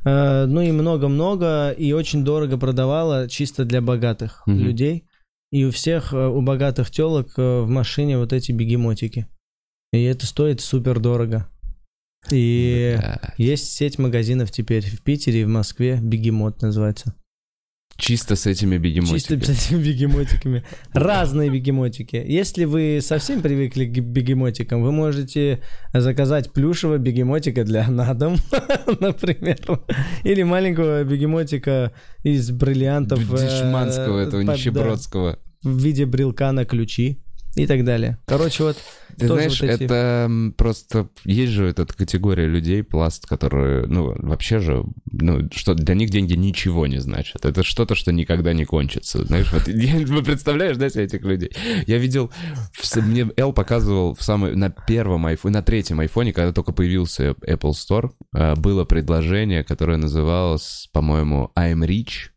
Э, 0.06 0.46
ну 0.46 0.62
и 0.62 0.72
много-много, 0.72 1.70
и 1.72 1.92
очень 1.94 2.24
дорого 2.24 2.58
продавала 2.58 3.28
чисто 3.30 3.66
для 3.66 3.82
богатых 3.82 4.44
Мгм. 4.48 4.60
людей. 4.60 5.06
И 5.52 5.66
у 5.66 5.72
всех, 5.72 6.14
э, 6.14 6.28
у 6.28 6.42
богатых 6.42 6.92
телок 6.92 7.38
в 7.38 7.66
машине 7.68 8.18
вот 8.18 8.34
эти 8.34 8.52
бегемотики. 8.52 9.28
И 9.92 10.04
это 10.04 10.26
стоит 10.26 10.62
супер 10.62 11.00
дорого. 11.00 11.48
И 12.32 12.96
Бля. 13.00 13.34
есть 13.38 13.72
сеть 13.72 13.98
магазинов 13.98 14.52
теперь 14.52 14.86
в 14.86 15.02
Питере 15.04 15.42
и 15.42 15.46
в 15.46 15.48
Москве. 15.48 16.00
Бегемот 16.02 16.62
называется. 16.62 17.16
Чисто 18.00 18.36
с 18.36 18.46
этими 18.48 18.78
бегемотиками. 18.78 19.40
Чисто 19.40 19.54
с 19.54 19.68
этими 19.68 19.84
бегемотиками. 19.84 20.64
Разные 20.94 21.50
бегемотики. 21.50 22.16
Если 22.16 22.64
вы 22.66 23.00
совсем 23.02 23.42
привыкли 23.42 23.86
к 23.86 24.00
бегемотикам, 24.00 24.82
вы 24.82 24.92
можете 24.92 25.60
заказать 25.94 26.52
плюшевого 26.54 26.98
бегемотика 26.98 27.64
для 27.66 27.88
на 27.90 28.14
дом, 28.14 28.38
например. 29.00 29.58
Или 30.24 30.44
маленького 30.44 31.04
бегемотика 31.04 31.92
из 32.24 32.50
бриллиантов. 32.52 33.20
э, 33.34 33.38
Дешманского 33.38 34.20
этого, 34.20 34.46
под- 34.46 34.56
нищебродского. 34.56 35.40
в 35.64 35.78
виде 35.78 36.06
брелка 36.06 36.52
на 36.54 36.66
ключи 36.66 37.22
и 37.64 37.68
так 37.68 37.84
далее. 37.84 38.18
Короче, 38.26 38.64
вот 38.64 38.78
Ты 39.18 39.28
знаешь, 39.28 39.60
вот 39.62 39.70
эти- 39.70 39.84
это 39.84 40.30
просто... 40.58 41.10
Есть 41.26 41.52
же 41.54 41.68
эта 41.68 41.86
категория 41.86 42.46
людей, 42.48 42.84
пласт, 42.84 43.26
которые, 43.28 43.86
ну, 43.88 44.16
вообще 44.18 44.60
же, 44.60 44.86
ну, 45.12 45.50
что 45.54 45.74
для 45.74 45.96
них 45.96 46.10
деньги 46.10 46.34
ничего 46.34 46.88
не 46.88 47.00
значат. 47.00 47.46
Это 47.46 47.64
что-то, 47.64 47.96
что 47.96 48.12
никогда 48.12 48.54
не 48.54 48.66
кончится. 48.66 49.26
Знаешь, 49.26 49.52
вот 49.52 49.68
вы 49.68 50.24
представляешь, 50.24 50.78
да, 50.78 50.90
себе 50.90 51.04
этих 51.04 51.22
людей? 51.24 51.52
Я 51.86 51.98
видел, 51.98 52.32
мне 52.96 53.30
Эл 53.36 53.52
показывал 53.54 54.16
в 54.16 54.24
самый, 54.24 54.56
на 54.56 54.70
первом 54.70 55.26
айфоне, 55.26 55.54
на 55.56 55.64
третьем 55.64 56.00
айфоне, 56.00 56.34
когда 56.34 56.54
только 56.54 56.72
появился 56.72 57.32
Apple 57.46 57.72
Store, 57.72 58.12
э, 58.34 58.56
было 58.56 58.86
предложение, 58.86 59.64
которое 59.64 59.98
называлось, 59.98 60.88
по-моему, 60.94 61.52
I'm 61.58 61.86
Rich, 61.86 62.30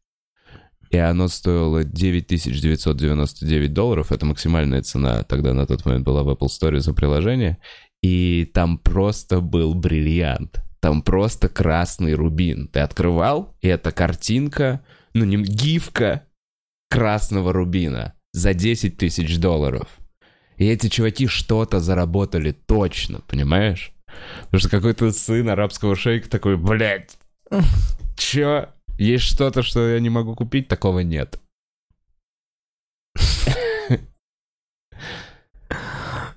и 0.93 0.99
оно 0.99 1.29
стоило 1.29 1.85
9999 1.85 3.73
долларов. 3.73 4.13
Это 4.13 4.27
максимальная 4.27 4.83
цена 4.83 5.23
тогда 5.23 5.55
на 5.55 5.67
тот 5.67 5.87
момент 5.87 6.05
была 6.05 6.23
в 6.23 6.29
Apple 6.29 6.49
Store 6.49 6.79
за 6.81 6.93
приложение. 6.93 7.57
И 8.03 8.51
там 8.53 8.77
просто 8.77 9.41
был 9.41 9.75
бриллиант. 9.75 10.61
Там 10.81 11.01
просто 11.01 11.49
красный 11.49 12.13
рубин. 12.13 12.69
Ты 12.69 12.81
открывал, 12.81 13.57
и 13.63 13.69
это 13.69 13.91
картинка, 13.91 14.85
ну 15.15 15.25
не 15.25 15.39
гифка 15.43 16.27
красного 16.91 17.55
рубина 17.55 18.13
за 18.35 18.53
10 18.53 18.99
тысяч 18.99 19.39
долларов. 19.39 19.89
И 20.59 20.67
эти 20.67 20.89
чуваки 20.89 21.27
что-то 21.27 21.81
заработали 21.81 22.53
точно, 22.53 23.23
понимаешь? 23.27 23.95
Потому 24.43 24.61
что 24.61 24.69
какой-то 24.69 25.11
сын 25.11 25.49
арабского 25.49 25.97
шейка 25.97 26.29
такой, 26.29 26.59
блядь, 26.59 27.17
чё? 28.19 28.69
Есть 28.99 29.25
что-то, 29.25 29.63
что 29.63 29.89
я 29.89 30.01
не 30.01 30.11
могу 30.11 30.35
купить? 30.35 30.69
Такого 30.69 31.01
нет. 31.01 31.39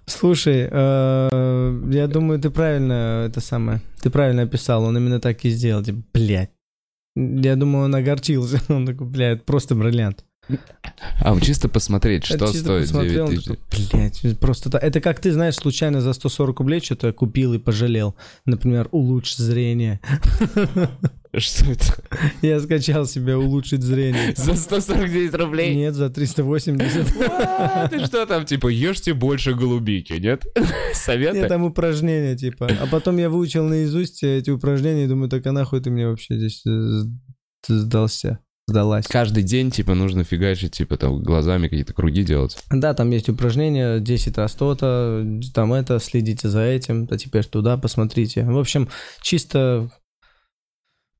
Слушай, 0.05 0.69
э, 0.71 1.81
я 1.91 2.07
думаю, 2.07 2.39
ты 2.39 2.49
правильно 2.49 3.25
это 3.27 3.41
самое, 3.41 3.81
ты 4.01 4.09
правильно 4.09 4.43
описал, 4.43 4.83
он 4.83 4.97
именно 4.97 5.19
так 5.19 5.43
и 5.43 5.49
сделал, 5.49 5.83
типа, 5.83 6.01
блядь. 6.13 6.51
Я 7.15 7.55
думаю, 7.55 7.85
он 7.85 7.95
огорчился, 7.95 8.61
он 8.73 8.85
такой, 8.85 9.07
блядь, 9.07 9.43
просто 9.43 9.75
бриллиант. 9.75 10.23
А, 11.21 11.39
чисто 11.39 11.69
посмотреть, 11.69 12.25
что 12.25 12.35
Это 12.35 12.45
чисто 12.47 12.59
стоит 12.59 12.83
посмотрел, 12.83 13.27
9 13.27 13.49
он 13.49 13.57
тысяч. 13.69 13.91
блядь, 13.91 14.39
просто 14.39 14.69
так. 14.69 14.83
Это 14.83 15.01
как 15.01 15.19
ты, 15.19 15.31
знаешь, 15.31 15.55
случайно 15.55 16.01
за 16.01 16.13
140 16.13 16.59
рублей 16.59 16.81
что-то 16.81 17.11
купил 17.13 17.53
и 17.53 17.57
пожалел. 17.57 18.15
Например, 18.45 18.87
улучшить 18.91 19.37
зрение. 19.37 19.99
Что 21.37 21.71
это? 21.71 21.85
Я 22.41 22.59
скачал 22.61 23.05
себе 23.05 23.35
улучшить 23.35 23.81
зрение. 23.83 24.33
За 24.37 24.55
149 24.55 25.33
рублей? 25.35 25.75
Нет, 25.75 25.93
за 25.93 26.09
380. 26.09 27.13
А, 27.19 27.87
Ты 27.89 28.05
что 28.05 28.25
там, 28.25 28.45
типа, 28.45 28.67
ешьте 28.69 29.13
больше 29.13 29.53
голубики, 29.53 30.13
нет? 30.13 30.45
Нет, 30.55 30.69
Советы? 30.93 31.47
там 31.47 31.63
упражнения, 31.63 32.37
типа. 32.37 32.69
А 32.79 32.87
потом 32.87 33.17
я 33.17 33.29
выучил 33.29 33.65
наизусть 33.65 34.23
эти 34.23 34.49
упражнения 34.49 35.05
и 35.05 35.07
думаю, 35.07 35.29
так 35.29 35.45
а 35.45 35.51
нахуй 35.51 35.81
ты 35.81 35.89
мне 35.89 36.07
вообще 36.07 36.37
здесь 36.37 36.63
э, 36.65 37.01
сдался? 37.67 38.39
Сдалась. 38.67 39.05
Каждый 39.05 39.43
день, 39.43 39.69
типа, 39.69 39.93
нужно 39.93 40.23
фигачить, 40.23 40.71
типа, 40.73 40.97
там, 40.97 41.21
глазами 41.21 41.67
какие-то 41.67 41.93
круги 41.93 42.23
делать. 42.23 42.57
Да, 42.71 42.95
там 42.95 43.11
есть 43.11 43.29
упражнения, 43.29 43.99
10 43.99 44.37
раз 44.39 44.53
то-то, 44.53 45.23
там 45.53 45.71
это, 45.73 45.99
следите 45.99 46.49
за 46.49 46.61
этим, 46.63 47.07
а 47.11 47.17
теперь 47.17 47.45
туда 47.45 47.77
посмотрите. 47.77 48.43
В 48.43 48.57
общем, 48.57 48.89
чисто 49.21 49.91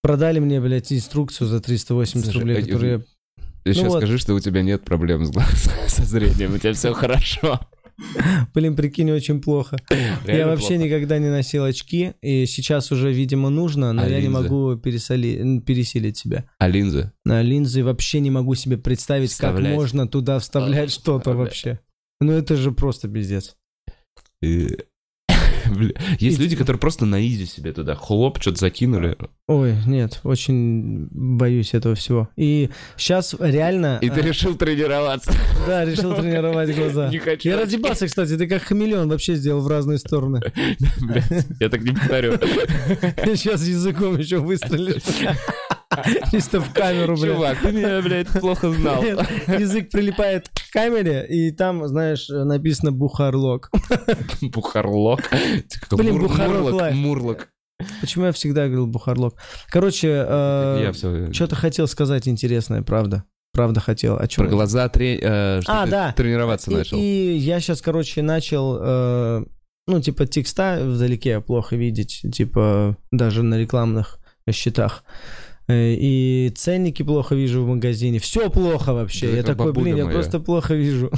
продали 0.01 0.39
мне, 0.39 0.59
блядь, 0.59 0.91
инструкцию 0.91 1.47
за 1.47 1.59
380 1.61 2.25
Слушай, 2.25 2.39
рублей, 2.39 2.57
а, 2.57 2.61
которую 2.61 2.91
я 2.91 3.43
Ты 3.63 3.73
сейчас 3.73 3.83
Ну 3.83 3.89
вот. 3.89 3.97
скажи, 3.99 4.17
что 4.17 4.33
у 4.33 4.39
тебя 4.39 4.63
нет 4.63 4.83
проблем 4.83 5.25
с 5.25 5.29
глаз, 5.29 5.69
со 5.87 6.03
зрением, 6.03 6.55
у 6.55 6.57
тебя 6.57 6.73
все 6.73 6.93
хорошо. 6.93 7.59
Блин, 8.53 8.75
прикинь, 8.75 9.11
очень 9.11 9.41
плохо. 9.41 9.77
я 10.27 10.47
вообще 10.47 10.67
плохо. 10.69 10.83
никогда 10.83 11.17
не 11.17 11.29
носил 11.29 11.63
очки, 11.63 12.13
и 12.21 12.45
сейчас 12.45 12.91
уже, 12.91 13.11
видимо, 13.13 13.49
нужно, 13.49 13.93
но 13.93 14.03
А 14.03 14.07
я 14.07 14.21
не 14.21 14.29
могу 14.29 14.75
пересоли... 14.77 15.59
пересилить 15.65 16.17
себя. 16.17 16.45
А 16.59 16.67
линзы? 16.67 17.11
На 17.23 17.41
линзы 17.41 17.83
вообще 17.83 18.19
не 18.19 18.31
могу 18.31 18.55
себе 18.55 18.77
представить, 18.77 19.31
Вставлять. 19.31 19.65
как 19.71 19.75
можно 19.75 20.07
туда 20.07 20.39
вставлять 20.39 20.89
А, 20.89 20.91
что-то 20.93 21.33
вообще. 21.33 21.79
Ну 22.21 22.31
это 22.31 22.55
же 22.55 22.71
просто 22.71 23.07
пиздец. 23.07 23.55
И- 24.41 24.77
Есть 26.19 26.39
люди, 26.39 26.55
которые 26.55 26.79
просто 26.79 27.05
на 27.05 27.25
изи 27.25 27.45
себе 27.45 27.73
туда 27.73 27.95
хлоп, 27.95 28.41
что-то 28.41 28.59
закинули. 28.59 29.17
Ой, 29.47 29.75
нет, 29.85 30.21
очень 30.23 31.07
боюсь 31.11 31.73
этого 31.73 31.95
всего. 31.95 32.29
И 32.35 32.69
сейчас 32.97 33.35
реально... 33.39 33.99
И 34.01 34.09
ты 34.09 34.21
а, 34.21 34.23
решил 34.23 34.55
тренироваться. 34.55 35.31
Да, 35.67 35.83
решил 35.83 36.13
тренировать 36.15 36.75
глаза. 36.75 37.09
Не 37.09 37.17
хочу. 37.17 37.49
Я 37.49 37.59
разъебался, 37.59 38.07
кстати, 38.07 38.37
ты 38.37 38.47
как 38.47 38.63
хамелеон 38.63 39.09
вообще 39.09 39.35
сделал 39.35 39.61
в 39.61 39.67
разные 39.67 39.97
стороны. 39.97 40.41
Я 41.59 41.69
так 41.69 41.81
не 41.81 41.91
повторю. 41.91 42.33
Сейчас 43.35 43.65
языком 43.65 44.17
еще 44.17 44.37
выстрелишь. 44.37 45.03
Чисто 46.31 46.59
в 46.61 46.73
камеру, 46.73 47.15
блядь. 47.17 47.33
Чувак, 47.33 47.57
ты 47.61 47.71
меня, 47.71 48.01
блядь, 48.01 48.27
плохо 48.29 48.71
знал. 48.71 49.03
Язык 49.03 49.89
прилипает 49.91 50.49
к 50.49 50.71
камере, 50.73 51.25
и 51.29 51.51
там, 51.51 51.87
знаешь, 51.87 52.27
написано 52.29 52.91
«Бухарлок». 52.91 53.71
Бухарлок. 54.41 55.29
Блин, 55.91 56.19
Бухарлок 56.19 56.93
Мурлок. 56.93 57.49
Почему 58.01 58.25
я 58.25 58.31
всегда 58.31 58.65
говорил 58.65 58.87
«Бухарлок»? 58.87 59.35
Короче, 59.69 60.23
все... 60.93 61.31
что-то 61.33 61.55
хотел 61.55 61.87
сказать 61.87 62.27
интересное, 62.27 62.81
правда. 62.81 63.23
Правда 63.53 63.79
хотел. 63.79 64.17
О 64.17 64.27
чем 64.27 64.45
Про 64.45 64.51
глаза 64.51 64.89
тре- 64.89 65.17
э, 65.21 65.61
что 65.61 65.83
А, 65.83 65.87
да. 65.87 66.11
тренироваться 66.11 66.71
И, 66.71 66.75
начал. 66.75 66.97
и 66.97 67.01
я 67.37 67.61
сейчас, 67.61 67.81
короче, 67.81 68.21
начал, 68.21 68.77
э, 68.81 69.45
ну, 69.87 70.01
типа, 70.01 70.25
текста 70.27 70.79
вдалеке 70.83 71.39
плохо 71.39 71.77
видеть, 71.77 72.21
типа, 72.33 72.97
даже 73.11 73.43
на 73.43 73.57
рекламных 73.57 74.19
счетах. 74.51 75.05
Э, 75.67 75.93
И 75.93 76.51
ценники 76.55 77.03
плохо 77.03 77.35
вижу 77.35 77.63
в 77.63 77.67
магазине. 77.67 78.19
Все 78.19 78.49
плохо 78.49 78.93
вообще. 78.93 79.31
Да 79.31 79.37
я 79.37 79.43
такой, 79.43 79.73
блин, 79.73 79.75
бабуля 79.75 79.97
я 79.97 80.05
моя. 80.05 80.15
просто 80.15 80.39
плохо 80.39 80.75
вижу. 80.75 81.11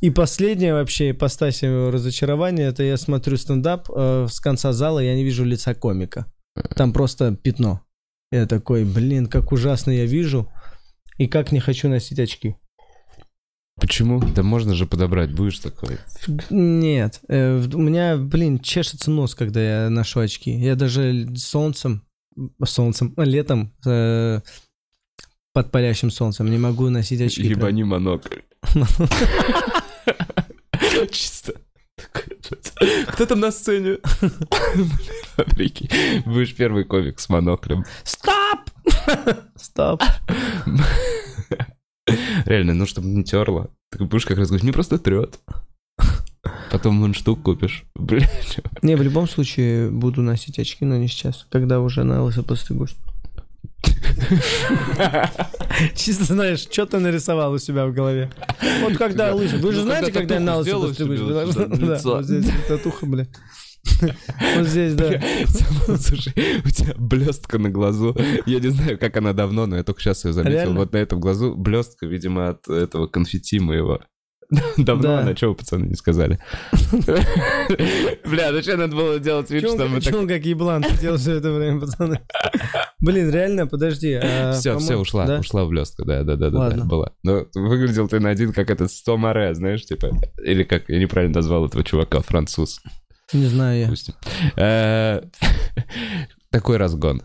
И 0.00 0.10
последнее 0.10 0.74
вообще 0.74 1.12
ипостась 1.12 1.62
моего 1.62 1.92
разочарования, 1.92 2.64
это 2.64 2.82
я 2.82 2.96
смотрю 2.96 3.36
стендап 3.36 3.88
э, 3.94 4.26
с 4.28 4.40
конца 4.40 4.72
зала, 4.72 4.98
я 4.98 5.14
не 5.14 5.22
вижу 5.22 5.44
лица 5.44 5.74
комика. 5.74 6.26
Там 6.74 6.92
просто 6.92 7.36
пятно. 7.36 7.82
Я 8.32 8.46
такой, 8.46 8.84
блин, 8.84 9.26
как 9.26 9.52
ужасно 9.52 9.92
я 9.92 10.04
вижу. 10.04 10.48
И 11.18 11.28
как 11.28 11.52
не 11.52 11.60
хочу 11.60 11.88
носить 11.88 12.18
очки. 12.18 12.56
Почему? 13.80 14.20
Да 14.20 14.42
можно 14.42 14.74
же 14.74 14.86
подобрать, 14.86 15.32
будешь 15.32 15.58
такой. 15.60 15.98
Нет, 16.50 17.20
э, 17.28 17.62
у 17.72 17.78
меня, 17.80 18.16
блин, 18.16 18.58
чешется 18.58 19.10
нос, 19.10 19.34
когда 19.34 19.84
я 19.84 19.90
ношу 19.90 20.20
очки. 20.20 20.50
Я 20.50 20.74
даже 20.74 21.28
солнцем, 21.36 22.02
солнцем, 22.64 23.14
а, 23.16 23.24
летом 23.24 23.72
э, 23.86 24.40
под 25.52 25.70
палящим 25.70 26.10
солнцем 26.10 26.50
не 26.50 26.58
могу 26.58 26.88
носить 26.88 27.20
очки. 27.20 27.42
Ебани 27.42 27.84
монокль. 27.84 28.40
Чисто. 31.10 31.54
Кто 33.08 33.26
там 33.26 33.40
на 33.40 33.50
сцене? 33.50 33.98
Прикинь, 35.54 36.22
будешь 36.24 36.54
первый 36.54 36.84
комик 36.84 37.20
с 37.20 37.28
моноклем. 37.28 37.84
Стоп! 38.04 38.60
Стоп. 39.56 40.02
Реально, 42.46 42.74
ну 42.74 42.86
чтобы 42.86 43.08
не 43.08 43.24
терло. 43.24 43.70
Ты 43.90 44.04
будешь 44.04 44.26
как 44.26 44.38
раз 44.38 44.48
говорить, 44.48 44.64
мне 44.64 44.72
просто 44.72 44.98
трет. 44.98 45.38
Потом 46.72 46.94
мундштук 46.94 47.42
купишь. 47.42 47.84
Блин, 47.94 48.26
чувак. 48.42 48.82
Не, 48.82 48.96
в 48.96 49.02
любом 49.02 49.28
случае 49.28 49.90
буду 49.90 50.22
носить 50.22 50.58
очки, 50.58 50.86
но 50.86 50.96
не 50.96 51.06
сейчас, 51.06 51.46
когда 51.50 51.80
уже 51.80 52.02
на 52.02 52.22
лысо 52.22 52.42
постригусь. 52.42 52.96
Чисто 55.94 56.24
знаешь, 56.24 56.60
что 56.60 56.86
ты 56.86 56.98
нарисовал 56.98 57.52
у 57.52 57.58
себя 57.58 57.86
в 57.86 57.92
голове. 57.92 58.30
Вот 58.80 58.96
когда 58.96 59.28
Да. 59.28 59.34
лысо. 59.34 59.58
Вы 59.58 59.72
же 59.72 59.80
Ну, 59.80 59.84
знаете, 59.84 60.12
когда 60.12 60.36
я 60.36 60.40
на 60.40 60.56
лысо 60.56 60.78
в 60.78 61.78
Да, 61.78 62.22
здесь 62.22 62.46
татуха, 62.66 63.04
бля. 63.04 63.26
Вот 64.56 64.66
здесь, 64.66 64.94
да. 64.94 65.20
Слушай, 65.98 66.32
у 66.64 66.70
тебя 66.70 66.94
блестка 66.96 67.58
на 67.58 67.68
глазу. 67.68 68.16
Я 68.46 68.60
не 68.60 68.68
знаю, 68.68 68.98
как 68.98 69.14
она 69.16 69.34
давно, 69.34 69.66
но 69.66 69.76
я 69.76 69.82
только 69.82 70.00
сейчас 70.00 70.24
ее 70.24 70.32
заметил. 70.32 70.54
Реально? 70.54 70.78
Вот 70.78 70.92
на 70.92 70.98
этом 70.98 71.20
глазу 71.20 71.54
блестка, 71.54 72.06
видимо, 72.06 72.50
от 72.50 72.66
этого 72.68 73.08
конфетти 73.08 73.60
моего. 73.60 74.00
Давно 74.76 75.02
Да. 75.02 75.18
она, 75.20 75.34
чего 75.34 75.52
вы, 75.52 75.56
пацаны, 75.56 75.86
не 75.86 75.94
сказали? 75.94 76.38
Бля, 78.24 78.52
ну 78.52 78.62
что 78.62 78.76
надо 78.76 78.94
было 78.94 79.18
делать 79.18 79.50
вид, 79.50 79.68
что 79.68 79.86
мы 79.88 80.00
так... 80.00 80.12
Как 80.28 80.44
еблан 80.44 80.84
сидел 80.84 81.16
все 81.16 81.34
это 81.38 81.52
время, 81.52 81.80
пацаны? 81.80 82.20
Блин, 83.00 83.30
реально, 83.30 83.66
подожди. 83.66 84.12
а, 84.14 84.52
Все, 84.52 84.78
все, 84.78 84.86
по-моему- 84.86 85.00
ушла, 85.02 85.38
ушла 85.40 85.66
блестка, 85.66 86.04
да, 86.04 86.22
да, 86.22 86.36
да, 86.36 86.50
да, 86.50 86.58
Ладно. 86.58 86.82
да, 86.82 86.84
была. 86.84 87.12
Но 87.22 87.46
выглядел 87.54 88.08
ты 88.08 88.20
на 88.20 88.30
один, 88.30 88.52
как 88.52 88.70
этот 88.70 88.90
Сто 88.90 89.16
Море, 89.16 89.54
знаешь, 89.54 89.84
типа, 89.84 90.10
или 90.44 90.62
как, 90.64 90.88
я 90.88 90.98
неправильно 90.98 91.36
назвал 91.36 91.66
этого 91.66 91.82
чувака, 91.84 92.20
француз. 92.20 92.80
Не 93.32 93.46
знаю 93.46 93.78
я. 93.80 93.84
допустим. 93.86 94.14
Э, 94.56 95.22
Такой 96.50 96.76
разгон. 96.76 97.22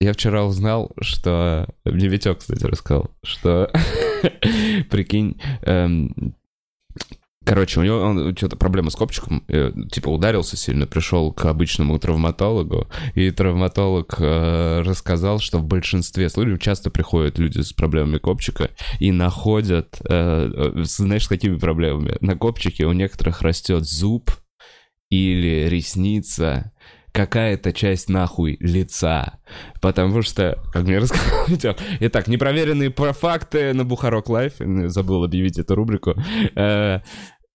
Я 0.00 0.12
вчера 0.14 0.44
узнал, 0.44 0.90
что... 1.00 1.68
Мне 1.84 2.08
Витек, 2.08 2.38
кстати, 2.38 2.64
рассказал, 2.64 3.10
что... 3.24 3.70
Прикинь... 4.90 5.40
эм, 5.62 6.34
Короче, 7.44 7.80
у 7.80 7.82
него 7.82 7.98
он, 7.98 8.36
что-то 8.36 8.56
проблема 8.56 8.90
с 8.90 8.94
копчиком, 8.94 9.42
э, 9.48 9.72
типа 9.90 10.10
ударился 10.10 10.56
сильно, 10.56 10.86
пришел 10.86 11.32
к 11.32 11.44
обычному 11.44 11.98
травматологу, 11.98 12.88
и 13.14 13.30
травматолог 13.32 14.14
э, 14.18 14.82
рассказал, 14.82 15.40
что 15.40 15.58
в 15.58 15.64
большинстве 15.64 16.28
случаев 16.28 16.60
часто 16.60 16.90
приходят 16.90 17.38
люди 17.38 17.60
с 17.60 17.72
проблемами 17.72 18.18
копчика 18.18 18.70
и 19.00 19.10
находят, 19.10 20.00
э, 20.08 20.72
э, 20.76 20.84
знаешь, 20.84 21.24
с 21.24 21.28
какими 21.28 21.56
проблемами? 21.56 22.16
На 22.20 22.36
копчике 22.36 22.84
у 22.84 22.92
некоторых 22.92 23.42
растет 23.42 23.84
зуб 23.84 24.30
или 25.10 25.68
ресница, 25.68 26.72
какая-то 27.12 27.72
часть 27.72 28.08
нахуй 28.08 28.56
лица. 28.60 29.38
Потому 29.80 30.22
что, 30.22 30.58
как 30.72 30.84
мне 30.84 30.98
рассказал 30.98 31.46
Витек, 31.46 31.76
Итак, 32.00 32.26
непроверенные 32.26 32.90
про 32.90 33.12
факты 33.12 33.72
на 33.74 33.84
Бухарог 33.84 34.28
Лайв, 34.28 34.54
забыл 34.86 35.24
объявить 35.24 35.58
эту 35.58 35.74
рубрику. 35.74 36.14
Э, 36.56 37.00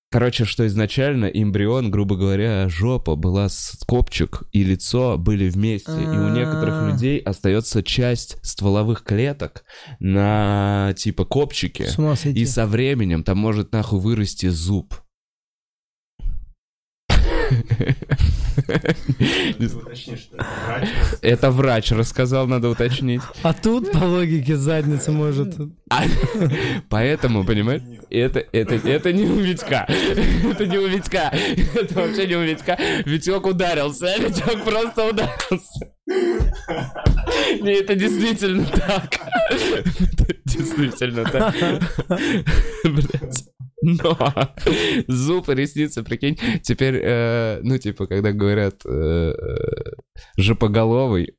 Короче, 0.10 0.46
что 0.46 0.66
изначально 0.68 1.26
эмбрион, 1.26 1.92
грубо 1.92 2.16
говоря, 2.16 2.70
жопа 2.70 3.18
была 3.18 3.50
с 3.50 3.78
копчик, 3.86 4.44
и 4.54 4.64
лицо 4.64 5.18
были 5.18 5.50
вместе. 5.50 5.92
И 5.92 6.06
у 6.06 6.30
некоторых 6.30 6.76
А. 6.76 6.90
людей 6.90 7.20
остается 7.20 7.84
часть 7.84 8.38
стволовых 8.42 9.04
клеток 9.04 9.66
на 10.00 10.94
типа 10.96 11.26
копчике. 11.26 11.88
И 12.34 12.46
со 12.46 12.66
временем 12.66 13.24
там 13.24 13.38
может 13.38 13.74
нахуй 13.74 14.00
вырасти 14.00 14.48
зуб. 14.48 14.96
Это 21.22 21.52
врач 21.52 21.92
рассказал, 21.92 22.48
надо 22.48 22.70
уточнить. 22.70 23.22
А 23.44 23.54
тут, 23.54 23.92
по 23.92 24.04
логике, 24.04 24.56
задница 24.56 25.12
может... 25.12 25.56
А, 25.90 26.04
Поэтому, 26.90 27.46
понимаешь, 27.46 27.82
это, 28.10 28.44
это, 28.52 28.76
это 28.76 29.14
не 29.14 29.26
у 29.26 29.40
Витька. 29.40 29.86
Это 29.88 30.66
не 30.66 30.78
у 30.78 30.88
Витька. 30.88 31.32
Это 31.76 31.96
вообще 31.96 32.28
не 32.28 32.36
у 32.36 32.44
Витька. 32.44 32.78
Витек 33.06 33.46
ударился. 33.46 34.08
Витек 34.18 34.64
просто 34.64 35.06
ударился. 35.06 35.92
Не, 37.62 37.80
это 37.80 37.96
действительно 37.96 38.66
так. 38.66 39.20
Это 39.50 40.36
действительно 40.46 41.24
так. 41.24 41.56
Блядь. 42.84 43.46
Но 43.88 44.18
зуб 45.08 45.50
и 45.50 45.56
ресницы, 45.56 46.04
прикинь, 46.04 46.38
теперь, 46.62 47.00
э, 47.02 47.60
ну, 47.64 47.78
типа, 47.78 48.06
когда 48.08 48.34
говорят 48.34 48.82
э, 48.86 48.90
э, 48.90 49.92
жопоголовый, 50.38 51.36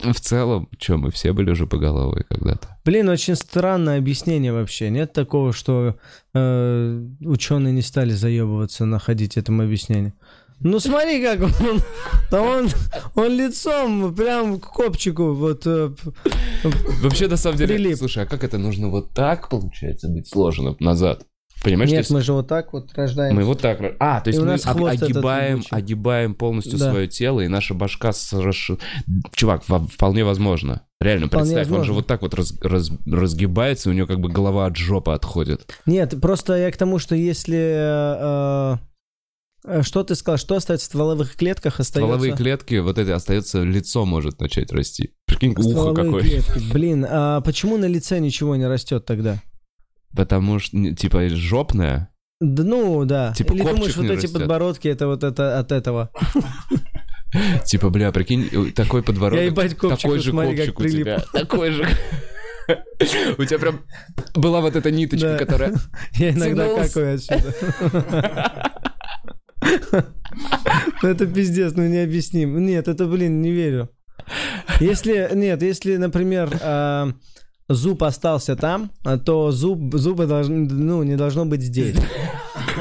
в 0.00 0.20
целом, 0.20 0.68
что, 0.78 0.96
мы 0.98 1.10
все 1.10 1.32
были 1.32 1.52
жопоголовые 1.52 2.24
когда-то. 2.28 2.68
Блин, 2.84 3.08
очень 3.08 3.34
странное 3.34 3.98
объяснение 3.98 4.52
вообще. 4.52 4.90
Нет 4.90 5.12
такого, 5.12 5.52
что 5.52 5.96
э, 6.34 7.06
ученые 7.20 7.72
не 7.72 7.82
стали 7.82 8.10
заебываться 8.10 8.84
находить 8.84 9.36
этому 9.36 9.62
объяснение. 9.62 10.12
Ну 10.60 10.80
смотри, 10.80 11.22
как 11.22 11.40
он, 11.40 11.80
да 12.30 12.42
он, 12.42 12.68
он 13.14 13.36
лицом 13.36 14.14
прям 14.14 14.58
к 14.58 14.66
копчику 14.66 15.32
вот. 15.32 15.62
э, 15.66 15.94
Вообще, 17.00 17.28
на 17.28 17.36
самом 17.36 17.58
деле, 17.58 17.76
Прилип. 17.76 17.96
слушай, 17.96 18.24
а 18.24 18.26
как 18.26 18.42
это 18.42 18.58
нужно 18.58 18.88
вот 18.88 19.14
так, 19.14 19.48
получается, 19.48 20.08
быть 20.08 20.28
сложено 20.28 20.76
назад? 20.80 21.24
Понимаешь, 21.62 21.90
Нет, 21.90 21.98
есть 22.00 22.10
мы 22.10 22.20
же 22.22 22.32
вот 22.32 22.46
так 22.46 22.72
вот 22.72 22.92
рождаемся. 22.94 23.34
мы 23.34 23.44
вот 23.44 23.60
так... 23.60 23.80
А, 23.98 24.20
то 24.20 24.28
есть 24.28 24.38
И 24.40 24.42
мы 24.42 24.54
ог- 24.54 24.88
огибаем, 25.02 25.62
огибаем 25.70 26.34
полностью 26.34 26.78
Да. 26.78 26.90
свое 26.90 27.08
тело, 27.08 27.40
и 27.40 27.48
наша 27.48 27.74
башка 27.74 28.12
с 28.12 28.32
расш- 28.32 28.78
Чувак, 29.34 29.64
вполне 29.64 30.24
возможно. 30.24 30.82
Реально, 31.00 31.26
Вполне 31.26 31.44
представь, 31.54 31.66
он 31.66 31.84
же 31.84 31.92
возможно. 31.92 31.94
вот 31.94 32.06
так 32.06 32.22
вот 32.22 32.34
раз- 32.34 32.54
раз- 32.60 32.90
разгибается, 33.06 33.88
и 33.88 33.92
у 33.92 33.96
него 33.96 34.06
как 34.06 34.20
бы 34.20 34.28
голова 34.28 34.66
от 34.66 34.76
жопы 34.76 35.12
отходит. 35.12 35.72
Нет, 35.86 36.14
просто 36.20 36.56
я 36.56 36.70
к 36.70 36.76
тому, 36.76 36.98
что 36.98 37.14
если 37.14 37.56
э, 37.58 38.76
э, 39.64 39.82
что 39.82 40.02
ты 40.04 40.14
сказал, 40.14 40.38
что 40.38 40.56
остается 40.56 40.86
в 40.86 40.88
стволовых 40.90 41.36
клетках, 41.36 41.80
остается. 41.80 41.98
Стволовые 42.00 42.36
клетки, 42.36 42.76
вот 42.76 42.98
это 42.98 43.14
остается, 43.14 43.62
лицо 43.62 44.04
может 44.04 44.40
начать 44.40 44.72
расти. 44.72 45.10
Прикинь, 45.26 45.52
ухо 45.52 45.62
Стволовые 45.62 46.04
какое. 46.06 46.22
клетки. 46.22 46.72
Блин, 46.72 47.06
а 47.08 47.40
почему 47.42 47.76
на 47.78 47.86
лице 47.86 48.18
ничего 48.20 48.56
не 48.56 48.66
растет 48.66 49.04
тогда? 49.04 49.40
Потому 50.16 50.58
что, 50.58 50.76
не- 50.76 50.94
типа, 50.94 51.28
жопное. 51.28 52.08
Да, 52.40 52.62
ну, 52.62 53.04
да. 53.04 53.32
Типа 53.36 53.52
Или 53.52 53.62
думаешь, 53.62 53.96
вот 53.96 54.02
не 54.04 54.08
эти 54.10 54.22
растет. 54.24 54.32
подбородки, 54.32 54.88
это 54.88 55.06
вот 55.06 55.24
это 55.24 55.58
от 55.58 55.72
этого. 55.72 56.10
Типа, 57.66 57.90
бля, 57.90 58.10
прикинь, 58.10 58.72
такой 58.72 59.02
подбородок. 59.02 59.40
Я 59.40 59.46
ебать 59.50 59.74
копчик, 59.76 60.00
такой 60.02 60.18
же 60.20 60.30
смотри, 60.30 60.56
копчик 60.56 60.80
у 60.80 60.88
тебя. 60.88 61.18
Такой 61.32 61.70
же. 61.72 61.86
У 63.38 63.44
тебя 63.44 63.58
прям 63.58 63.80
была 64.34 64.60
вот 64.60 64.76
эта 64.76 64.90
ниточка, 64.90 65.28
Да. 65.30 65.38
которая... 65.38 65.74
Я 66.16 66.30
иногда 66.32 66.64
Тянулся. 66.66 66.88
какаю 66.88 67.14
отсюда. 67.14 67.54
Ну, 71.02 71.08
Это 71.08 71.26
пиздец, 71.26 71.72
ну 71.74 71.86
необъясним. 71.86 72.64
Нет, 72.64 72.88
это, 72.88 73.06
блин, 73.06 73.40
не 73.40 73.50
верю. 73.52 73.88
Если, 74.80 75.30
нет, 75.34 75.62
если, 75.62 75.96
например, 75.96 76.50
а, 76.60 77.12
зуб 77.68 78.02
остался 78.02 78.56
там, 78.56 78.90
а, 79.04 79.18
то 79.18 79.50
зуб, 79.50 79.94
зуба 79.94 80.26
должны, 80.26 80.66
ну, 80.68 81.02
не 81.02 81.16
должно 81.16 81.44
быть 81.46 81.62
здесь. 81.62 81.96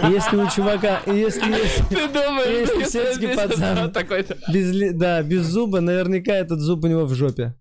Если 0.10 0.38
у 0.38 0.48
чувака, 0.50 1.02
если 1.08 1.42
Ты 1.90 2.08
думаешь, 2.08 2.70
Если 2.70 2.90
сельский 2.90 3.36
пацан. 3.36 3.92
такой-то... 3.92 4.38
без, 4.54 4.72
ли- 4.72 4.92
да, 4.92 5.24
без 5.24 5.46
зуба, 5.46 5.80
наверняка 5.82 6.34
этот 6.34 6.60
зуб 6.60 6.84
у 6.84 6.88
него 6.88 7.06
в 7.06 7.14
жопе. 7.16 7.56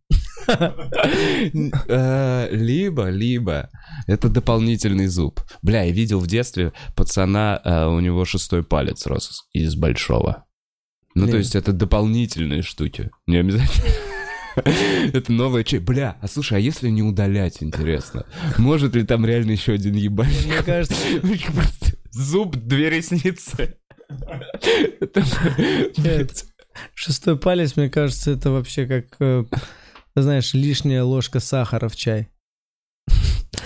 Э, 1.88 2.48
Либо, 2.52 3.08
либо 3.08 3.68
это 4.06 4.28
дополнительный 4.28 5.06
зуб. 5.06 5.40
Бля, 5.62 5.82
я 5.82 5.92
видел 5.92 6.20
в 6.20 6.26
детстве 6.26 6.72
пацана, 6.94 7.60
э, 7.64 7.86
у 7.86 8.00
него 8.00 8.24
шестой 8.24 8.62
палец 8.62 9.06
рос 9.06 9.44
из 9.52 9.74
большого. 9.74 10.44
Ну, 11.14 11.26
то 11.28 11.38
есть 11.38 11.56
это 11.56 11.72
дополнительные 11.72 12.62
штуки. 12.62 13.10
Не 13.26 13.38
обязательно. 13.38 13.86
Это 14.56 15.32
новая 15.32 15.64
чай. 15.64 15.80
Бля, 15.80 16.16
а 16.20 16.28
слушай, 16.28 16.58
а 16.58 16.60
если 16.60 16.88
не 16.88 17.02
удалять, 17.02 17.62
интересно? 17.62 18.26
Может 18.58 18.94
ли 18.94 19.04
там 19.04 19.26
реально 19.26 19.52
еще 19.52 19.72
один 19.72 19.94
ебальник? 19.94 20.46
Мне 20.46 20.62
кажется, 20.62 20.96
Зуб, 22.10 22.56
две 22.56 22.90
ресницы. 22.90 23.76
Шестой 26.94 27.38
палец, 27.38 27.76
мне 27.76 27.90
кажется, 27.90 28.30
это 28.30 28.50
вообще 28.50 28.86
как, 28.86 29.06
э, 29.20 29.44
знаешь, 30.14 30.54
лишняя 30.54 31.02
ложка 31.02 31.40
сахара 31.40 31.88
в 31.88 31.96
чай. 31.96 32.28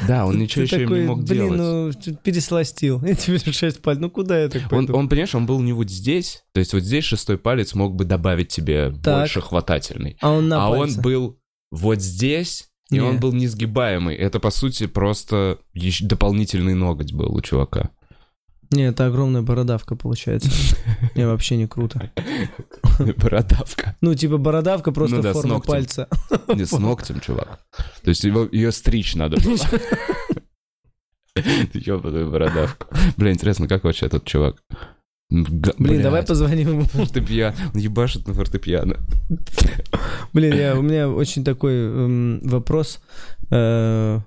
Да, 0.07 0.26
он 0.26 0.39
ничего 0.39 0.66
Ты 0.66 0.74
еще 0.76 0.85
такой, 0.85 1.01
не 1.01 1.07
мог 1.07 1.24
блин, 1.24 1.55
делать. 1.57 2.07
ну, 2.07 2.14
пересластил. 2.22 3.05
И 3.05 3.14
тебе 3.14 3.39
шесть 3.39 3.83
пальцев. 3.83 4.03
Ну, 4.03 4.11
куда 4.11 4.39
я 4.41 4.49
так 4.49 4.62
Он, 4.64 4.68
пойду? 4.68 4.95
он, 4.97 5.09
понимаешь, 5.09 5.35
он 5.35 5.47
был 5.47 5.61
не 5.61 5.72
вот 5.72 5.91
здесь, 5.91 6.45
то 6.53 6.61
есть 6.61 6.72
вот 6.72 6.83
здесь 6.83 7.05
шестой 7.05 7.39
палец 7.39 7.74
мог 7.74 7.95
бы 7.97 8.05
добавить 8.05 8.49
тебе 8.49 8.93
Так. 9.03 9.20
больше 9.20 9.41
хватательный. 9.41 10.16
А 10.20 10.31
он 10.31 10.49
на 10.49 10.66
а 10.66 10.70
пальце. 10.70 10.97
он 10.97 11.03
был 11.03 11.39
вот 11.70 12.01
здесь, 12.01 12.68
и 12.91 12.95
Не. 12.95 13.01
он 13.03 13.18
был 13.20 13.33
несгибаемый. 13.33 14.16
Это, 14.16 14.41
по 14.41 14.51
сути, 14.51 14.87
просто 14.87 15.59
дополнительный 16.01 16.74
ноготь 16.74 17.12
был 17.12 17.35
у 17.35 17.41
чувака. 17.41 17.91
Не, 18.71 18.85
это 18.85 19.07
огромная 19.07 19.43
бородавка 19.43 19.97
получается. 19.97 20.49
Не, 21.16 21.27
вообще 21.27 21.57
не 21.57 21.66
круто. 21.66 22.11
Бородавка. 23.16 23.97
Ну, 24.01 24.14
типа 24.14 24.39
бородавка 24.39 24.93
просто 24.93 25.16
Ну 25.16 25.23
да, 25.23 25.33
форма 25.33 25.61
пальца. 25.61 26.09
Не, 26.55 26.64
с 26.64 26.79
ногтем, 26.79 27.21
чувак. 27.21 27.61
То 28.03 28.11
есть 28.11 28.23
его, 28.25 28.49
ее 28.51 28.71
стричь 28.71 29.14
надо 29.16 29.37
было. 29.41 29.57
Ёбаная 31.75 32.27
бородавка. 32.27 32.87
Бля, 33.16 33.33
интересно, 33.33 33.66
как 33.66 33.85
вообще 33.85 34.07
этот 34.07 34.25
чувак? 34.25 34.62
Г- 35.31 35.75
Блин, 35.79 35.93
блядь, 35.93 36.03
давай 36.03 36.23
позвоним 36.25 36.68
ему. 36.68 36.85
Фортепиано. 36.85 37.57
Он 37.73 37.81
ебашит 37.81 38.27
на 38.27 38.35
фортепиано. 38.35 38.97
Блин, 40.33 40.55
я, 40.55 40.77
у 40.77 40.83
меня 40.83 41.09
очень 41.09 41.45
такой 41.45 41.73
эм, 41.75 42.41
вопрос. 42.43 43.01
Э, 43.51 44.21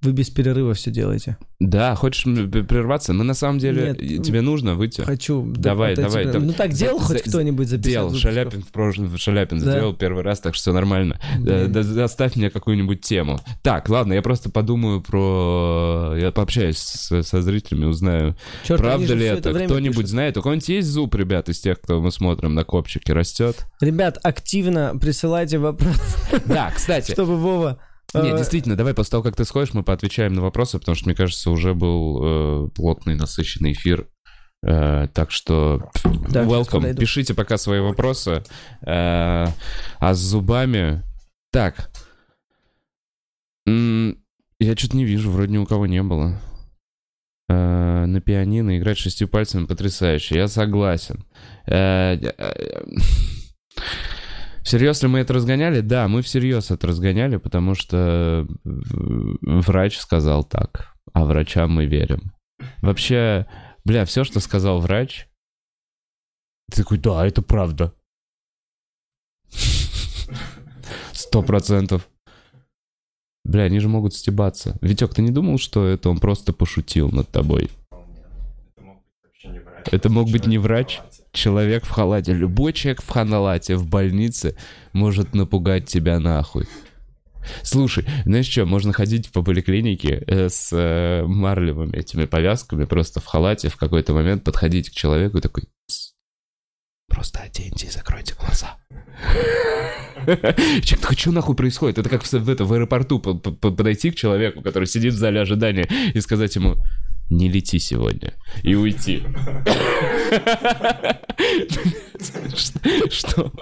Вы 0.00 0.12
без 0.12 0.30
перерыва 0.30 0.74
все 0.74 0.92
делаете? 0.92 1.36
Да, 1.58 1.96
хочешь 1.96 2.22
прерваться? 2.22 3.12
Мы 3.12 3.24
на 3.24 3.34
самом 3.34 3.58
деле... 3.58 3.96
Нет. 4.00 4.22
Тебе 4.22 4.42
нужно 4.42 4.76
выйти? 4.76 5.00
Хочу. 5.00 5.44
Давай, 5.56 5.94
отойти 5.94 6.08
давай, 6.08 6.22
прям. 6.22 6.32
давай. 6.34 6.46
Ну 6.48 6.52
так 6.54 6.72
делал 6.72 7.00
За- 7.00 7.04
хоть 7.06 7.22
кто-нибудь 7.22 7.68
за 7.68 7.78
50 7.78 7.90
Делал. 7.92 8.06
выпусков? 8.10 8.30
Шаляпин 8.32 8.62
в 8.62 8.68
прошлом... 8.68 9.18
Шаляпин 9.18 9.58
Да. 9.58 9.72
сделал 9.72 9.94
первый 9.94 10.22
раз, 10.22 10.38
так 10.38 10.54
что 10.54 10.62
все 10.62 10.72
нормально. 10.72 11.18
Да, 11.40 11.66
да, 11.66 11.82
Доставь 11.82 12.36
мне 12.36 12.48
какую-нибудь 12.48 13.00
тему. 13.00 13.40
Так, 13.62 13.88
ладно, 13.88 14.12
я 14.12 14.22
просто 14.22 14.50
подумаю 14.50 15.00
про... 15.00 16.14
Я 16.16 16.30
пообщаюсь 16.30 16.78
с- 16.78 17.22
со 17.24 17.42
зрителями, 17.42 17.86
узнаю, 17.86 18.36
они 18.68 18.78
правда 18.78 19.14
ли 19.14 19.24
это. 19.26 19.50
время 19.50 19.66
Кто-нибудь 19.66 19.96
пишут. 19.96 20.10
знает? 20.10 20.36
У 20.36 20.42
кого-нибудь 20.42 20.68
есть 20.68 20.88
зуб, 20.88 21.12
ребят, 21.16 21.48
из 21.48 21.58
тех, 21.58 21.80
кто 21.80 22.00
мы 22.00 22.12
смотрим 22.12 22.54
на 22.54 22.62
копчике, 22.62 23.12
растет? 23.14 23.66
Ребят, 23.80 24.18
активно 24.22 24.96
присылайте 25.00 25.58
вопрос, 25.58 25.96
Да, 26.46 26.70
кстати. 26.70 27.10
чтобы 27.12 27.36
Вова... 27.36 27.80
э, 28.14 28.22
Не, 28.22 28.36
действительно, 28.36 28.76
давай 28.76 28.94
после 28.94 29.12
того, 29.12 29.22
как 29.22 29.36
ты 29.36 29.44
сходишь, 29.44 29.74
мы 29.74 29.82
поотвечаем 29.82 30.34
на 30.34 30.42
вопросы, 30.42 30.78
потому 30.78 30.94
что, 30.94 31.06
мне 31.06 31.14
кажется, 31.14 31.50
уже 31.50 31.74
был 31.74 32.20
э, 32.22 32.68
плотный, 32.74 33.14
насыщенный 33.14 33.72
эфир. 33.72 34.08
Э, 34.62 35.08
так 35.12 35.30
что, 35.30 35.90
Да, 36.04 36.44
welcome. 36.44 36.94
Пишите 36.94 37.34
пока 37.34 37.58
свои 37.58 37.80
вопросы. 37.80 38.42
Э, 38.82 39.46
а 39.98 40.14
с 40.14 40.18
зубами... 40.18 41.02
Так. 41.50 41.90
Я 43.66 44.76
что-то 44.76 44.96
не 44.96 45.04
вижу, 45.04 45.30
вроде 45.30 45.52
ни 45.52 45.58
у 45.58 45.66
кого 45.66 45.86
не 45.86 46.02
было. 46.02 46.40
Э, 47.48 48.04
на 48.06 48.20
пианино 48.20 48.76
играть 48.78 48.98
шестью 48.98 49.28
пальцами 49.28 49.66
потрясающе. 49.66 50.36
Я 50.36 50.48
согласен. 50.48 51.24
Э, 51.66 52.16
э, 52.20 52.84
Всерьез 54.68 55.02
ли 55.02 55.08
мы 55.08 55.20
это 55.20 55.32
разгоняли? 55.32 55.80
Да, 55.80 56.08
мы 56.08 56.20
всерьез 56.20 56.70
это 56.70 56.88
разгоняли, 56.88 57.38
потому 57.38 57.74
что 57.74 58.46
э, 58.46 58.46
врач 59.40 59.96
сказал 59.96 60.44
так, 60.44 60.94
а 61.14 61.24
врачам 61.24 61.72
мы 61.72 61.86
верим. 61.86 62.34
Вообще, 62.82 63.46
бля, 63.86 64.04
все, 64.04 64.24
что 64.24 64.40
сказал 64.40 64.80
врач, 64.80 65.26
ты 66.70 66.82
такой, 66.82 66.98
да, 66.98 67.26
это 67.26 67.40
правда. 67.40 67.94
Сто 71.12 71.42
процентов. 71.42 72.06
Бля, 73.44 73.62
они 73.62 73.78
же 73.78 73.88
могут 73.88 74.12
стебаться. 74.12 74.76
Витек, 74.82 75.14
ты 75.14 75.22
не 75.22 75.30
думал, 75.30 75.56
что 75.56 75.86
это 75.86 76.10
он 76.10 76.20
просто 76.20 76.52
пошутил 76.52 77.10
над 77.10 77.30
тобой? 77.30 77.70
Это 79.90 80.10
мог 80.10 80.30
быть 80.30 80.46
не 80.46 80.58
врач, 80.58 81.00
человек 81.32 81.84
в 81.84 81.90
халате. 81.90 82.32
Любой 82.32 82.72
человек 82.72 83.02
в 83.02 83.08
халате 83.08 83.76
в 83.76 83.86
больнице 83.86 84.56
может 84.92 85.34
напугать 85.34 85.86
тебя 85.86 86.18
нахуй. 86.18 86.66
Слушай, 87.62 88.04
знаешь 88.24 88.46
что, 88.48 88.66
можно 88.66 88.92
ходить 88.92 89.30
по 89.30 89.42
поликлинике 89.42 90.22
э, 90.26 90.48
с 90.48 90.70
э, 90.72 91.24
марлевыми 91.26 91.96
этими 91.96 92.26
повязками, 92.26 92.84
просто 92.84 93.20
в 93.20 93.26
халате 93.26 93.68
в 93.68 93.76
какой-то 93.76 94.12
момент 94.12 94.44
подходить 94.44 94.90
к 94.90 94.94
человеку 94.94 95.38
и 95.38 95.40
такой... 95.40 95.64
«Тс, 95.88 96.12
Просто 97.08 97.40
оденьте 97.40 97.86
и 97.86 97.90
закройте 97.90 98.34
глаза. 98.38 98.76
Человек 100.26 101.00
такой, 101.00 101.16
что 101.16 101.32
нахуй 101.32 101.56
происходит? 101.56 101.96
Это 101.98 102.10
как 102.10 102.22
в, 102.22 102.48
это, 102.48 102.64
в 102.66 102.72
аэропорту 102.72 103.18
по- 103.18 103.34
по- 103.34 103.70
подойти 103.70 104.10
к 104.10 104.14
человеку, 104.14 104.60
который 104.60 104.84
сидит 104.86 105.14
в 105.14 105.16
зале 105.16 105.40
ожидания, 105.40 105.88
и 106.12 106.20
сказать 106.20 106.54
ему, 106.54 106.76
не 107.30 107.48
лети 107.48 107.78
сегодня, 107.78 108.34
и 108.62 108.74
уйти. 108.74 109.22
Что-? 113.10 113.52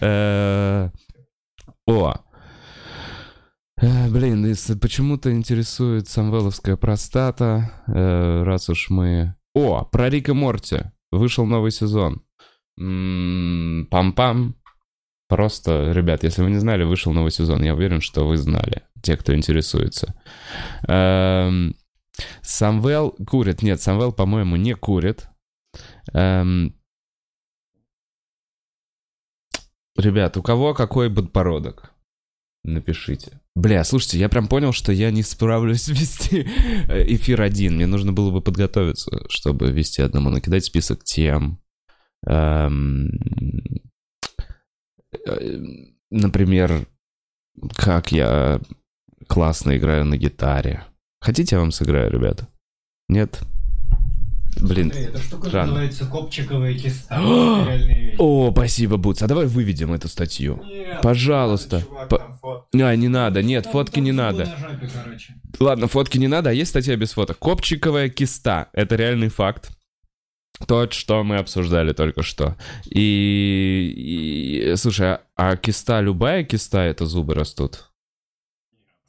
Э, 0.00 0.90
О, 1.86 2.14
Э, 3.82 4.08
Блин, 4.08 4.46
и 4.46 4.54
почему-то 4.80 5.32
интересует 5.32 6.08
самвеловская 6.08 6.76
простата, 6.76 7.82
э, 7.88 8.42
раз 8.44 8.68
уж 8.70 8.90
мы... 8.90 9.34
О, 9.54 9.84
про 9.84 10.08
Рика 10.08 10.34
Морти. 10.34 10.84
Вышел 11.10 11.44
новый 11.46 11.72
сезон. 11.72 12.22
М, 12.78 13.88
Пам-пам. 13.90 14.54
Просто, 15.28 15.92
ребят, 15.92 16.22
если 16.22 16.42
вы 16.42 16.50
не 16.50 16.58
знали, 16.58 16.84
вышел 16.84 17.12
новый 17.12 17.32
сезон. 17.32 17.62
Я 17.62 17.74
уверен, 17.74 18.00
что 18.00 18.26
вы 18.26 18.36
знали, 18.36 18.82
те, 19.02 19.16
кто 19.16 19.34
интересуется. 19.34 20.14
Эм, 20.86 21.74
Самвел 22.42 23.12
курит. 23.26 23.62
Нет, 23.62 23.80
Самвел, 23.80 24.12
по-моему, 24.12 24.56
не 24.56 24.74
курит. 24.74 25.28
Эм, 26.12 26.74
Ребят, 29.96 30.36
у 30.36 30.42
кого 30.42 30.74
какой 30.74 31.12
подбородок? 31.14 31.92
Напишите. 32.64 33.40
Бля, 33.54 33.84
слушайте, 33.84 34.18
я 34.18 34.28
прям 34.28 34.48
понял, 34.48 34.72
что 34.72 34.92
я 34.92 35.10
не 35.10 35.22
справлюсь 35.22 35.88
вести 35.88 36.46
э, 36.88 37.14
эфир 37.14 37.42
один. 37.42 37.76
Мне 37.76 37.86
нужно 37.86 38.12
было 38.12 38.30
бы 38.30 38.40
подготовиться, 38.40 39.28
чтобы 39.28 39.70
вести 39.70 40.00
одному, 40.00 40.30
накидать 40.30 40.64
список 40.64 41.04
тем. 41.04 41.60
Эм, 42.26 43.10
э, 45.26 45.58
Например, 46.10 46.86
как 47.74 48.12
я 48.12 48.60
классно 49.26 49.76
играю 49.76 50.04
на 50.04 50.16
гитаре. 50.16 50.84
Хотите, 51.22 51.54
я 51.56 51.60
вам 51.60 51.70
сыграю, 51.70 52.10
ребята? 52.10 52.48
Нет? 53.08 53.40
Блин, 54.60 54.90
Смотри, 54.90 55.04
Эта 55.08 55.18
штука 55.22 55.50
Жанр. 55.50 55.66
называется 55.66 56.06
копчиковая 56.06 56.72
вещь. 56.72 58.16
О, 58.18 58.50
спасибо, 58.52 58.96
Бутс. 58.96 59.22
А 59.22 59.26
давай 59.28 59.46
выведем 59.46 59.92
эту 59.92 60.08
статью. 60.08 60.60
Нет, 60.64 61.00
Пожалуйста. 61.00 61.82
чувак, 61.82 62.08
По- 62.08 62.66
А, 62.74 62.96
не 62.96 63.08
надо, 63.08 63.42
нет, 63.42 63.64
Там- 63.64 63.72
фотки 63.72 63.94
там 63.96 64.04
не 64.04 64.12
надо. 64.12 64.44
на 64.46 64.56
жопе, 64.56 64.90
короче. 64.92 65.34
Ладно, 65.60 65.86
фотки 65.88 66.18
не 66.18 66.28
надо, 66.28 66.50
а 66.50 66.52
есть 66.52 66.70
статья 66.70 66.96
без 66.96 67.12
фоток. 67.12 67.38
Копчиковая 67.38 68.08
киста. 68.08 68.68
Это 68.72 68.96
реальный 68.96 69.28
факт. 69.28 69.70
То, 70.66 70.88
что 70.90 71.22
мы 71.24 71.36
обсуждали 71.38 71.92
только 71.92 72.22
что. 72.22 72.56
И, 72.90 73.92
и- 74.72 74.76
слушай, 74.76 75.06
а, 75.12 75.20
а 75.36 75.56
киста, 75.56 76.00
любая 76.00 76.44
киста, 76.44 76.80
это 76.82 77.06
зубы 77.06 77.34
растут? 77.34 77.91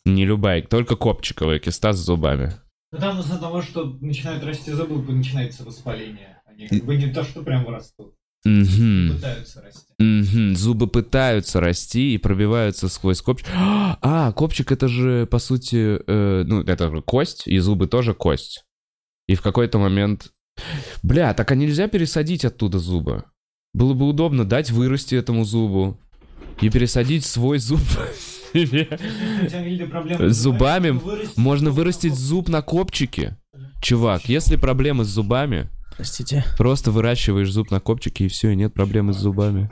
Не 0.05 0.25
любая, 0.25 0.61
только 0.61 0.95
копчиковая 0.95 1.59
киста 1.59 1.93
с 1.93 1.97
зубами. 1.97 2.53
Ну 2.91 2.99
там 2.99 3.19
из-за 3.19 3.39
того, 3.39 3.61
что 3.61 3.85
начинают 4.01 4.43
расти 4.43 4.71
зубы, 4.71 5.13
начинается 5.13 5.63
воспаление. 5.63 6.41
Они 6.45 6.67
как 6.67 6.85
бы 6.85 6.95
не 6.95 7.07
то, 7.07 7.23
что 7.23 7.41
прям 7.41 7.67
растут. 7.67 8.13
Мгм. 8.45 9.15
Пытаются 9.15 9.61
расти. 9.61 9.93
Мгм. 9.99 10.55
Зубы 10.55 10.87
пытаются 10.87 11.61
расти 11.61 12.13
и 12.13 12.17
пробиваются 12.17 12.89
сквозь 12.89 13.21
копчик. 13.21 13.47
А, 13.55 14.31
копчик 14.33 14.71
это 14.71 14.87
же, 14.87 15.25
по 15.25 15.39
сути, 15.39 15.99
э, 16.05 16.43
ну, 16.45 16.61
это 16.61 16.89
же 16.93 17.01
кость, 17.01 17.47
и 17.47 17.57
зубы 17.59 17.87
тоже 17.87 18.13
кость. 18.13 18.65
И 19.27 19.35
в 19.35 19.41
какой-то 19.41 19.79
момент... 19.79 20.31
Бля, 21.01 21.33
так 21.33 21.51
а 21.51 21.55
нельзя 21.55 21.87
пересадить 21.87 22.45
оттуда 22.45 22.79
зубы? 22.79 23.23
Было 23.73 23.93
бы 23.93 24.07
удобно 24.07 24.45
дать 24.45 24.69
вырасти 24.69 25.15
этому 25.15 25.45
зубу 25.45 25.97
и 26.61 26.69
пересадить 26.69 27.25
свой 27.25 27.57
зуб 27.57 27.79
себе. 28.53 30.29
Зубами 30.29 30.99
Можно 31.35 31.71
вырастить 31.71 32.15
зуб 32.15 32.49
на 32.49 32.61
копчике. 32.61 33.37
Чувак, 33.81 34.25
если 34.25 34.55
проблемы 34.55 35.03
с 35.03 35.07
зубами, 35.07 35.69
Простите. 35.97 36.45
просто 36.57 36.91
выращиваешь 36.91 37.51
зуб 37.51 37.69
на 37.71 37.79
копчике 37.79 38.25
и 38.25 38.27
все, 38.29 38.51
и 38.51 38.55
нет 38.55 38.73
проблемы 38.73 39.13
с 39.13 39.17
зубами. 39.17 39.69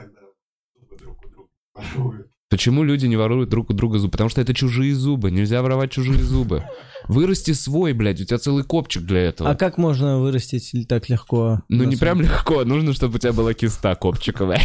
Почему 2.52 2.84
люди 2.84 3.06
не 3.08 3.16
воруют 3.16 3.50
друг 3.50 3.70
у 3.70 3.74
друга 3.74 3.98
зубы? 3.98 4.12
Потому 4.12 4.30
что 4.30 4.42
это 4.42 4.54
чужие 4.54 4.94
зубы. 4.94 5.32
Нельзя 5.32 5.62
воровать 5.62 5.92
чужие 5.92 6.20
зубы. 6.22 6.64
Вырасти 7.08 7.52
свой, 7.52 7.94
блядь, 7.94 8.20
у 8.22 8.26
тебя 8.26 8.38
целый 8.38 8.64
копчик 8.66 9.04
для 9.04 9.22
этого. 9.22 9.50
А 9.50 9.56
как 9.56 9.78
можно 9.78 10.20
вырастить 10.20 10.88
так 10.88 11.08
легко? 11.10 11.62
Ну 11.70 11.86
не 11.86 11.96
прям 11.96 12.22
легко, 12.22 12.64
нужно, 12.66 12.94
чтобы 12.94 13.16
у 13.16 13.18
тебя 13.20 13.32
была 13.34 13.54
киста 13.54 13.96
копчиковая. 13.96 14.60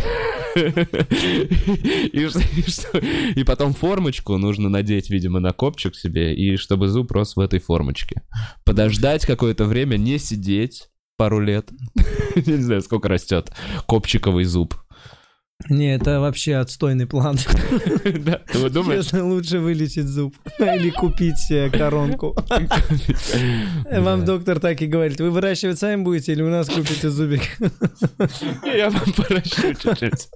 И, 0.56 2.26
что- 2.28 2.98
и 3.36 3.44
потом 3.44 3.72
формочку 3.72 4.36
нужно 4.36 4.68
надеть, 4.68 5.10
видимо, 5.10 5.38
на 5.38 5.52
копчик 5.52 5.94
себе, 5.94 6.34
и 6.34 6.56
чтобы 6.56 6.88
зуб 6.88 7.12
рос 7.12 7.36
в 7.36 7.40
этой 7.40 7.60
формочке. 7.60 8.22
Подождать 8.64 9.26
какое-то 9.26 9.64
время, 9.64 9.96
не 9.96 10.18
сидеть 10.18 10.88
пару 11.16 11.40
лет. 11.40 11.70
Не 12.36 12.56
знаю, 12.56 12.82
сколько 12.82 13.08
растет 13.08 13.50
копчиковый 13.86 14.44
зуб. 14.44 14.74
Не, 15.68 15.94
это 15.96 16.20
вообще 16.20 16.56
отстойный 16.56 17.06
план. 17.06 17.38
Да? 18.20 18.40
Честно, 18.84 19.26
лучше 19.26 19.58
вылечить 19.58 20.06
зуб. 20.06 20.34
Или 20.58 20.90
купить 20.90 21.38
себе 21.38 21.70
коронку. 21.70 22.36
Вам 23.90 24.24
доктор 24.24 24.60
так 24.60 24.80
и 24.82 24.86
говорит, 24.86 25.20
вы 25.20 25.30
выращивать 25.30 25.78
сами 25.78 26.02
будете 26.02 26.32
или 26.32 26.42
у 26.42 26.50
нас 26.50 26.68
купите 26.68 27.10
зубик? 27.10 27.42
Я 28.64 28.90
вам 28.90 29.12
поращу 29.16 29.74
чуть-чуть. 29.74 30.28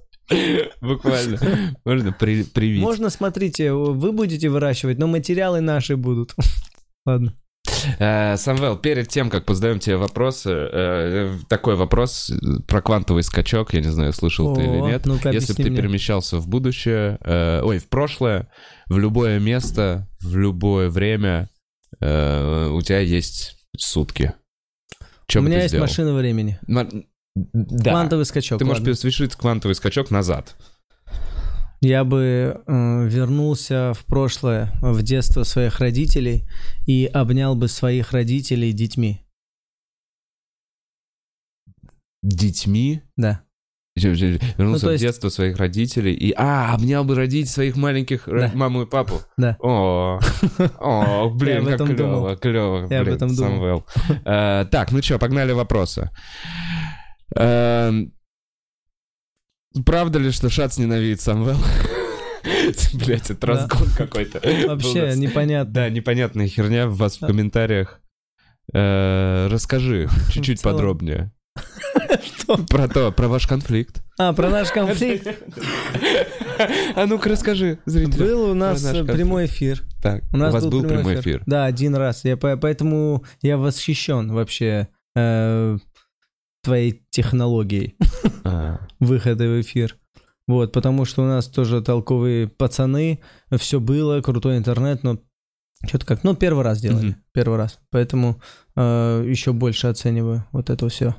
Буквально. 0.81 1.39
Можно 1.85 2.11
при- 2.11 2.43
привить. 2.43 2.81
Можно, 2.81 3.09
смотрите, 3.09 3.71
вы 3.73 4.11
будете 4.11 4.49
выращивать, 4.49 4.97
но 4.97 5.07
материалы 5.07 5.61
наши 5.61 5.95
будут. 5.97 6.35
Ладно. 7.05 7.33
Э, 7.99 8.37
Самвел, 8.37 8.77
перед 8.77 9.07
тем, 9.07 9.29
как 9.29 9.45
позадаем 9.45 9.79
тебе 9.79 9.97
вопросы, 9.97 10.49
э, 10.51 11.37
такой 11.47 11.75
вопрос 11.75 12.31
про 12.67 12.81
квантовый 12.81 13.23
скачок, 13.23 13.73
я 13.73 13.81
не 13.81 13.89
знаю, 13.89 14.13
слышал 14.13 14.55
ты 14.55 14.61
или 14.61 14.79
нет. 14.81 15.05
Если 15.25 15.53
бы 15.53 15.63
ты 15.63 15.75
перемещался 15.75 16.37
в 16.37 16.47
будущее, 16.47 17.17
э, 17.21 17.61
ой, 17.63 17.79
в 17.79 17.87
прошлое, 17.89 18.49
в 18.87 18.97
любое 18.97 19.39
место, 19.39 20.07
в 20.19 20.35
любое 20.37 20.89
время, 20.89 21.49
у 21.99 22.81
тебя 22.81 22.99
есть 22.99 23.57
сутки. 23.77 24.33
У 25.35 25.41
меня 25.41 25.63
есть 25.63 25.77
машина 25.77 26.13
времени. 26.13 26.59
Да. 27.33 27.91
Квантовый 27.91 28.25
скачок. 28.25 28.59
Ты 28.59 28.65
можешь 28.65 28.99
совершить 28.99 29.35
квантовый 29.35 29.75
скачок 29.75 30.11
назад. 30.11 30.55
Я 31.83 32.03
бы 32.03 32.61
э, 32.67 33.07
вернулся 33.07 33.93
в 33.95 34.05
прошлое, 34.05 34.71
в 34.81 35.01
детство 35.01 35.41
своих 35.43 35.79
родителей 35.79 36.47
и 36.85 37.05
обнял 37.11 37.55
бы 37.55 37.67
своих 37.67 38.11
родителей 38.11 38.71
детьми. 38.71 39.25
Детьми. 42.21 43.01
Да. 43.17 43.41
Вернулся 43.95 44.55
Ну, 44.57 44.79
то 44.79 44.87
в 44.87 44.91
есть- 44.91 45.01
детство 45.03 45.29
своих 45.29 45.57
родителей 45.57 46.13
и... 46.13 46.33
А, 46.37 46.73
обнял 46.75 47.03
бы 47.03 47.15
родить 47.15 47.49
своих 47.49 47.75
маленьких 47.75 48.27
ро- 48.27 48.39
Да. 48.39 48.51
маму 48.53 48.83
и 48.83 48.85
папу. 48.85 49.21
Да. 49.37 49.57
О, 49.59 50.19
о, 50.79 51.29
блин, 51.33 51.65
как 51.65 51.87
клево, 51.87 52.35
клево, 52.37 52.87
Я 52.89 53.01
об 53.01 53.07
этом 53.07 53.35
думал. 53.35 53.85
Э, 54.23 54.65
Так, 54.71 54.91
ну 54.91 55.01
что, 55.01 55.17
погнали 55.19 55.51
вопросы. 55.51 56.09
Правда 59.85 60.19
ли, 60.19 60.31
что 60.31 60.49
Шац 60.49 60.77
ненавидит 60.77 61.21
Самвел? 61.21 61.57
Блять, 62.93 63.29
это 63.31 63.47
разгон 63.47 63.87
какой-то. 63.97 64.39
Вообще 64.67 65.13
непонятно. 65.15 65.73
Да, 65.73 65.89
непонятная 65.89 66.47
херня 66.47 66.87
в 66.87 66.95
вас 66.97 67.17
в 67.17 67.25
комментариях. 67.25 67.99
Э, 68.73 69.47
Расскажи 69.49 70.09
чуть-чуть 70.31 70.61
подробнее. 70.61 71.31
Что? 72.23 72.57
Про 72.65 72.87
то, 72.87 73.11
про 73.11 73.27
ваш 73.27 73.47
конфликт. 73.47 74.01
А, 74.17 74.33
про 74.33 74.49
наш 74.49 74.71
конфликт. 74.73 75.27
А 76.95 77.05
ну-ка 77.05 77.29
расскажи 77.29 77.79
зрителям. 77.85 78.27
Был 78.27 78.51
у 78.51 78.53
нас 78.53 78.81
прямой 78.83 79.45
эфир. 79.45 79.81
Так, 80.01 80.23
У 80.33 80.37
нас 80.37 80.53
вас 80.53 80.65
был 80.65 80.83
прямой 80.83 81.19
эфир. 81.19 81.43
Да, 81.45 81.65
один 81.65 81.95
раз. 81.95 82.23
Я 82.25 82.37
по- 82.37 82.57
поэтому 82.57 83.23
я 83.41 83.57
восхищен 83.57 84.31
вообще 84.31 84.87
э, 85.15 85.77
твоей 86.63 87.03
технологией 87.09 87.95
А, 88.43 88.79
выхода 88.99 89.45
в 89.45 89.61
эфир. 89.61 89.97
Вот, 90.47 90.71
потому 90.73 91.05
что 91.05 91.23
у 91.23 91.27
нас 91.27 91.47
тоже 91.47 91.81
толковые 91.81 92.47
пацаны, 92.47 93.21
все 93.57 93.79
было, 93.79 94.21
крутой 94.21 94.57
интернет, 94.57 95.03
но 95.03 95.19
что-то 95.85 96.05
как, 96.05 96.23
ну, 96.23 96.35
первый 96.35 96.63
раз 96.63 96.81
делали, 96.81 97.15
первый 97.33 97.57
раз. 97.57 97.79
Поэтому 97.89 98.41
еще 98.75 99.53
больше 99.53 99.87
оцениваю 99.87 100.45
вот 100.51 100.69
это 100.69 100.89
все. 100.89 101.15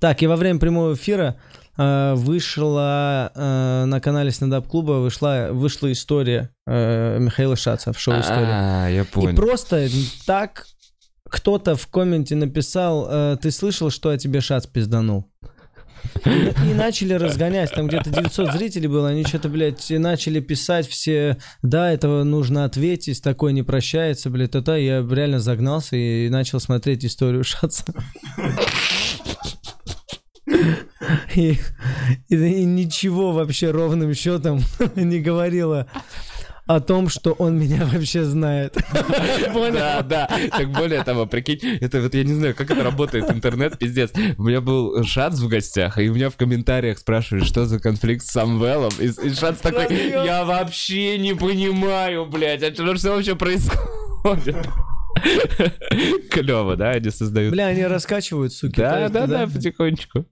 Так, 0.00 0.22
и 0.22 0.26
во 0.26 0.36
время 0.36 0.58
прямого 0.58 0.94
эфира 0.94 1.36
э, 1.76 2.14
вышла 2.14 3.30
э, 3.34 3.84
на 3.86 4.00
канале 4.00 4.30
стендап-клуба 4.30 4.92
вышла, 5.00 5.48
вышла 5.52 5.90
история 5.92 6.50
э, 6.66 7.18
Михаила 7.18 7.56
Шаца 7.56 7.92
в 7.92 7.98
шоу 8.00 8.20
«История». 8.20 8.48
А, 8.50 8.88
я 8.88 9.02
И 9.02 9.04
понял. 9.04 9.36
просто 9.36 9.88
так 10.26 10.66
кто-то 11.32 11.74
в 11.76 11.86
комменте 11.88 12.34
написал, 12.36 13.08
э, 13.10 13.36
ты 13.40 13.50
слышал, 13.50 13.90
что 13.90 14.10
о 14.10 14.18
тебе 14.18 14.40
Шац 14.42 14.66
пизданул? 14.66 15.24
И, 16.26 16.30
и 16.70 16.74
начали 16.74 17.14
разгонять, 17.14 17.72
там 17.72 17.86
где-то 17.86 18.10
900 18.10 18.52
зрителей 18.52 18.88
было, 18.88 19.08
они 19.08 19.24
что-то, 19.24 19.48
блядь, 19.48 19.88
начали 19.88 20.40
писать 20.40 20.86
все, 20.86 21.38
да, 21.62 21.90
этого 21.90 22.22
нужно 22.24 22.64
ответить, 22.64 23.22
такой 23.22 23.52
не 23.54 23.62
прощается, 23.62 24.28
блядь, 24.28 24.50
то-то. 24.50 24.76
Я 24.76 25.00
реально 25.08 25.38
загнался 25.40 25.96
и 25.96 26.28
начал 26.28 26.60
смотреть 26.60 27.04
историю 27.04 27.44
Шаца. 27.44 27.84
И, 31.34 31.58
и- 32.28 32.34
и 32.34 32.64
ничего 32.64 33.32
вообще 33.32 33.70
ровным 33.70 34.12
счетом 34.14 34.60
не 34.96 35.20
говорило 35.20 35.86
о 36.66 36.80
том, 36.80 37.08
что 37.08 37.32
он 37.32 37.58
меня 37.58 37.84
вообще 37.92 38.24
знает. 38.24 38.76
Да, 39.72 40.02
да. 40.02 40.28
Так 40.50 40.70
более 40.72 41.02
того, 41.04 41.26
прикинь, 41.26 41.78
это 41.80 42.00
вот 42.00 42.14
я 42.14 42.24
не 42.24 42.34
знаю, 42.34 42.54
как 42.54 42.70
это 42.70 42.82
работает, 42.82 43.30
интернет, 43.30 43.78
пиздец. 43.78 44.10
У 44.36 44.44
меня 44.44 44.60
был 44.60 45.04
Шац 45.04 45.38
в 45.38 45.48
гостях, 45.48 45.98
и 45.98 46.08
у 46.08 46.14
меня 46.14 46.30
в 46.30 46.36
комментариях 46.36 46.98
спрашивали, 46.98 47.44
что 47.44 47.64
за 47.66 47.78
конфликт 47.78 48.24
с 48.24 48.30
Самвелом. 48.30 48.92
И, 48.98 49.06
и 49.06 49.34
Шац 49.34 49.60
такой, 49.60 49.86
я 50.10 50.44
вообще 50.44 51.18
не 51.18 51.34
понимаю, 51.34 52.26
блядь, 52.26 52.62
а 52.62 52.72
что, 52.72 52.96
что 52.96 53.10
вообще 53.12 53.34
происходит? 53.34 54.56
Клево, 56.30 56.76
да, 56.76 56.90
они 56.90 57.10
создают 57.10 57.52
Бля, 57.52 57.66
они 57.66 57.84
раскачивают, 57.84 58.52
суки. 58.52 58.80
Да, 58.80 59.08
да, 59.08 59.26
да, 59.26 59.46
потихонечку. 59.46 60.26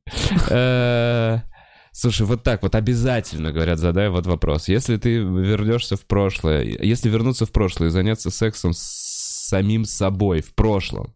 Слушай, 1.93 2.27
вот 2.27 2.43
так 2.43 2.63
вот 2.63 2.75
обязательно, 2.75 3.53
говорят, 3.53 3.79
задай 3.79 4.09
вот 4.09 4.27
вопрос. 4.27 4.69
Если 4.69 4.97
ты 4.97 5.17
вернешься 5.17 5.97
в 5.97 6.07
прошлое, 6.07 6.63
если 6.63 7.09
вернуться 7.09 7.47
в 7.47 7.53
прошлое 7.53 7.89
и 7.89 7.93
заняться 7.93 8.31
сексом 8.31 8.73
с 8.73 9.11
самим 9.51 9.85
собой 9.85 10.41
в 10.43 10.55
прошлом, 10.55 11.13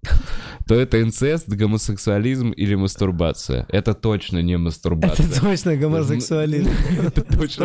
то 0.66 0.74
это 0.74 1.00
инцест, 1.00 1.48
гомосексуализм 1.48 2.50
или 2.50 2.74
мастурбация. 2.74 3.64
Это 3.68 3.94
точно 3.94 4.42
не 4.42 4.58
мастурбация. 4.58 5.26
Это 5.26 5.40
точно 5.40 5.76
гомосексуализм. 5.76 6.70
Это 7.00 7.22
точно. 7.22 7.64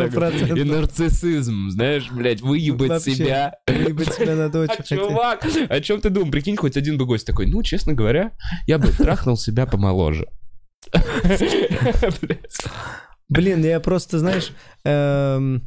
И 0.56 0.62
нарциссизм, 0.62 1.70
знаешь, 1.70 2.08
блядь, 2.10 2.40
выебать 2.40 3.02
себя. 3.02 3.54
Выебать 3.66 4.14
себя 4.14 4.36
надо 4.36 4.60
очень 4.60 4.76
А 4.78 4.82
чувак, 4.84 5.46
о 5.68 5.80
чем 5.80 6.00
ты 6.00 6.10
думал? 6.10 6.30
Прикинь, 6.30 6.56
хоть 6.56 6.76
один 6.76 6.96
бы 6.98 7.06
гость 7.06 7.26
такой, 7.26 7.46
ну, 7.46 7.62
честно 7.64 7.92
говоря, 7.92 8.32
я 8.66 8.78
бы 8.78 8.88
трахнул 8.88 9.36
себя 9.36 9.66
помоложе. 9.66 10.28
Блин, 13.28 13.64
я 13.64 13.80
просто, 13.80 14.18
знаешь, 14.18 14.52
эм, 14.84 15.62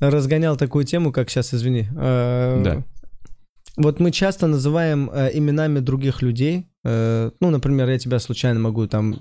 разгонял 0.00 0.56
такую 0.56 0.84
тему, 0.84 1.12
как 1.12 1.30
сейчас, 1.30 1.54
извини. 1.54 1.88
Э, 1.96 2.60
Да. 2.64 2.84
Вот 3.76 4.00
мы 4.00 4.10
часто 4.10 4.48
называем 4.48 5.08
э, 5.12 5.30
именами 5.34 5.78
других 5.78 6.22
людей. 6.22 6.67
Э, 6.84 7.30
ну, 7.40 7.50
например, 7.50 7.88
я 7.90 7.98
тебя 7.98 8.18
случайно 8.20 8.60
могу 8.60 8.86
там 8.86 9.16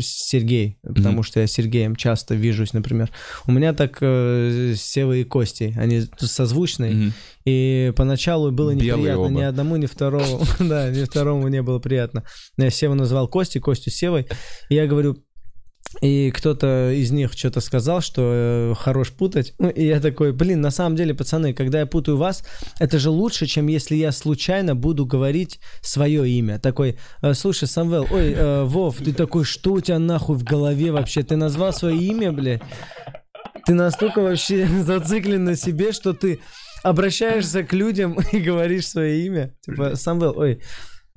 Сергей, 0.00 0.78
потому 0.82 1.16
Мгм. 1.16 1.22
что 1.22 1.40
я 1.40 1.46
с 1.46 1.52
Сергеем 1.52 1.94
часто 1.96 2.34
вижусь, 2.34 2.72
например. 2.72 3.10
У 3.46 3.52
меня 3.52 3.72
так 3.74 3.98
э, 4.00 4.74
с 4.76 4.82
Севой 4.82 5.20
и 5.20 5.24
Костей, 5.24 5.72
они 5.78 6.02
созвучные. 6.18 6.92
Мгм. 6.94 7.12
И 7.44 7.92
поначалу 7.96 8.50
было 8.50 8.74
Белые 8.74 8.90
неприятно 8.98 9.22
оба. 9.22 9.30
ни 9.30 9.42
одному, 9.42 9.76
ни 9.76 9.86
второму. 9.86 10.42
Да, 10.58 10.90
ни 10.90 11.04
второму 11.04 11.46
не 11.48 11.62
было 11.62 11.78
приятно. 11.78 12.24
Я 12.56 12.70
Сева 12.70 12.94
называл 12.94 13.28
Костей, 13.28 13.60
Костю 13.60 13.90
Севой. 13.90 14.26
И 14.68 14.74
я 14.74 14.86
говорю, 14.88 15.16
и 16.00 16.30
кто-то 16.30 16.92
из 16.92 17.10
них 17.10 17.32
что-то 17.32 17.60
сказал, 17.60 18.00
что 18.00 18.22
э, 18.34 18.74
хорош 18.78 19.12
путать. 19.12 19.54
Ну, 19.58 19.68
и 19.68 19.86
я 19.86 20.00
такой, 20.00 20.32
блин, 20.32 20.60
на 20.60 20.70
самом 20.70 20.96
деле, 20.96 21.14
пацаны, 21.14 21.54
когда 21.54 21.80
я 21.80 21.86
путаю 21.86 22.16
вас, 22.16 22.44
это 22.78 22.98
же 22.98 23.10
лучше, 23.10 23.46
чем 23.46 23.66
если 23.66 23.96
я 23.96 24.12
случайно 24.12 24.74
буду 24.74 25.06
говорить 25.06 25.58
свое 25.80 26.28
имя. 26.28 26.58
Такой, 26.58 26.98
«Э, 27.22 27.34
слушай, 27.34 27.66
Самвел, 27.66 28.06
ой, 28.10 28.32
э, 28.32 28.64
Вов, 28.64 28.96
ты 28.96 29.12
такой, 29.12 29.44
что 29.44 29.72
у 29.72 29.80
тебя 29.80 29.98
нахуй 29.98 30.36
в 30.36 30.44
голове 30.44 30.92
вообще? 30.92 31.22
Ты 31.22 31.36
назвал 31.36 31.72
свое 31.72 31.96
имя, 31.96 32.32
бля? 32.32 32.60
Ты 33.66 33.74
настолько 33.74 34.20
вообще 34.20 34.66
зациклен 34.82 35.44
на 35.44 35.56
себе, 35.56 35.92
что 35.92 36.12
ты 36.12 36.40
обращаешься 36.82 37.62
к 37.62 37.72
людям 37.72 38.18
и 38.32 38.38
говоришь 38.38 38.86
свое 38.86 39.24
имя. 39.24 39.54
Типа, 39.64 39.96
Самвел, 39.96 40.34
ой. 40.36 40.60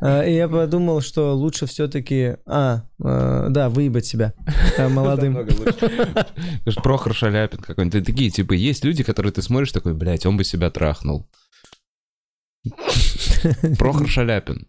А, 0.02 0.24
И 0.24 0.34
я 0.34 0.48
подумал, 0.48 1.02
что 1.02 1.36
лучше 1.36 1.66
все-таки, 1.66 2.38
а, 2.46 2.84
э, 3.04 3.48
да, 3.50 3.70
выебать 3.70 4.06
себя 4.06 4.34
молодым. 4.78 5.38
Прохор 6.84 7.14
Шаляпин 7.14 7.60
какой-нибудь. 7.60 8.06
Такие, 8.06 8.30
типа, 8.30 8.54
есть 8.54 8.84
люди, 8.86 9.04
которые 9.04 9.32
ты 9.34 9.42
смотришь, 9.42 9.72
такой, 9.72 9.94
блядь, 9.94 10.26
он 10.26 10.38
бы 10.38 10.44
себя 10.44 10.70
трахнул. 10.70 11.28
Прохор 13.78 14.08
Шаляпин. 14.08 14.68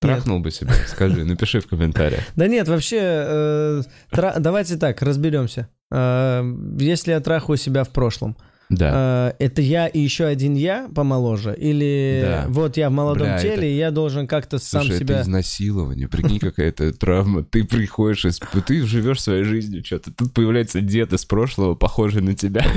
Трахнул 0.00 0.40
бы 0.40 0.50
себя, 0.50 0.72
скажи, 0.86 1.24
напиши 1.24 1.60
в 1.60 1.66
комментариях. 1.66 2.22
Да 2.36 2.46
нет, 2.48 2.68
вообще, 2.68 2.98
э, 3.00 3.82
тра- 4.10 4.34
давайте 4.38 4.76
так, 4.76 5.00
разберемся. 5.02 5.68
Э, 5.90 6.42
Если 6.78 7.12
я 7.12 7.20
трахаю 7.20 7.56
себя 7.56 7.82
в 7.82 7.88
прошлом, 7.90 8.36
Да. 8.68 9.32
э, 9.38 9.44
это 9.44 9.62
я 9.62 9.86
и 9.86 10.00
еще 10.00 10.24
один 10.24 10.54
я 10.54 10.88
помоложе? 10.94 11.54
Или 11.56 12.22
Да. 12.24 12.44
вот 12.48 12.76
я 12.76 12.90
в 12.90 12.92
молодом 12.92 13.28
Бля, 13.28 13.38
теле, 13.38 13.54
это- 13.54 13.64
и 13.66 13.76
я 13.76 13.90
должен 13.90 14.26
как-то 14.26 14.58
сам 14.58 14.82
Слушай, 14.82 14.98
себя... 14.98 15.14
это 15.16 15.24
изнасилование, 15.24 16.08
прикинь, 16.08 16.38
какая-то 16.40 16.92
травма. 16.92 17.44
Ты 17.44 17.64
приходишь, 17.64 18.24
из... 18.24 18.40
ты 18.66 18.82
живешь 18.84 19.20
своей 19.22 19.44
жизнью, 19.44 19.84
что-то. 19.84 20.10
Тут 20.12 20.32
появляется 20.34 20.80
дед 20.80 21.12
из 21.12 21.24
прошлого, 21.24 21.74
похожий 21.74 22.22
на 22.22 22.34
тебя. 22.34 22.64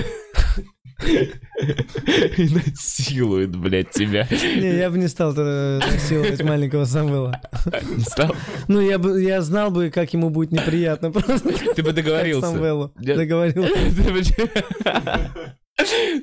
И 2.38 2.50
насилует, 2.54 3.56
блядь, 3.56 3.92
тебя. 3.92 4.28
Не, 4.30 4.78
я 4.78 4.90
бы 4.90 4.98
не 4.98 5.08
стал 5.08 5.34
насиловать 5.34 6.44
маленького 6.44 6.84
Самвела. 6.86 7.42
Не 7.96 8.04
стал? 8.04 8.36
Ну, 8.68 8.82
я 8.82 9.00
бы, 9.00 9.22
я 9.22 9.42
знал 9.42 9.72
бы, 9.72 9.90
как 9.92 10.14
ему 10.14 10.30
будет 10.30 10.52
неприятно 10.52 11.12
просто. 11.12 11.74
Ты 11.74 11.84
бы 11.84 11.94
договорился. 11.94 12.48
Самвелу. 12.52 12.92
Договорился. 12.98 14.50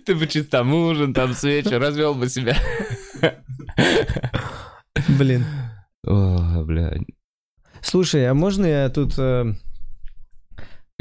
Ты 0.04 0.14
бы, 0.14 0.26
ты 0.26 0.32
чисто 0.32 0.62
мужем 0.64 1.12
там 1.14 1.32
с 1.34 1.42
вечера 1.44 1.78
развел 1.78 2.14
бы 2.14 2.28
себя. 2.28 2.56
Блин. 5.18 5.44
О, 6.06 6.62
блядь. 6.64 7.02
Слушай, 7.82 8.28
а 8.28 8.34
можно 8.34 8.64
я 8.66 8.88
тут... 8.88 9.14
э, 9.18 9.52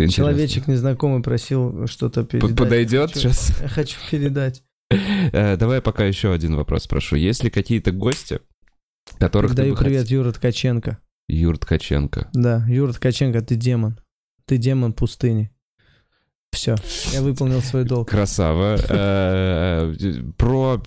человечек 0.09 0.67
незнакомый 0.67 1.21
просил 1.21 1.87
что-то 1.87 2.23
передать. 2.23 2.55
Подойдет 2.57 3.11
Хочу- 3.13 3.29
сейчас? 3.31 3.51
Хочу 3.73 3.97
передать. 4.11 4.63
Э, 4.89 5.57
Давай 5.57 5.81
пока 5.81 6.05
еще 6.05 6.31
один 6.33 6.55
вопрос 6.55 6.83
спрошу. 6.83 7.15
Есть 7.15 7.43
ли 7.43 7.49
какие-то 7.49 7.91
гости, 7.91 8.39
которых 9.19 9.51
ты 9.51 9.57
Даю 9.57 9.73
бы 9.75 9.79
привет 9.83 10.03
хотел- 10.03 10.19
Юра 10.21 10.31
Ткаченко. 10.31 10.97
Юр 11.27 11.57
Ткаченко. 11.57 12.29
Да, 12.33 12.65
Юра 12.67 12.93
Ткаченко, 12.93 13.41
ты 13.41 13.55
демон. 13.55 13.99
Ты 14.45 14.57
демон 14.57 14.93
пустыни. 14.93 15.51
Все, 16.55 16.75
я 17.11 17.21
выполнил 17.21 17.61
свой 17.61 17.83
долг. 17.83 18.07
Красава. 18.09 18.77
Э, 18.89 19.93
Про... 20.37 20.81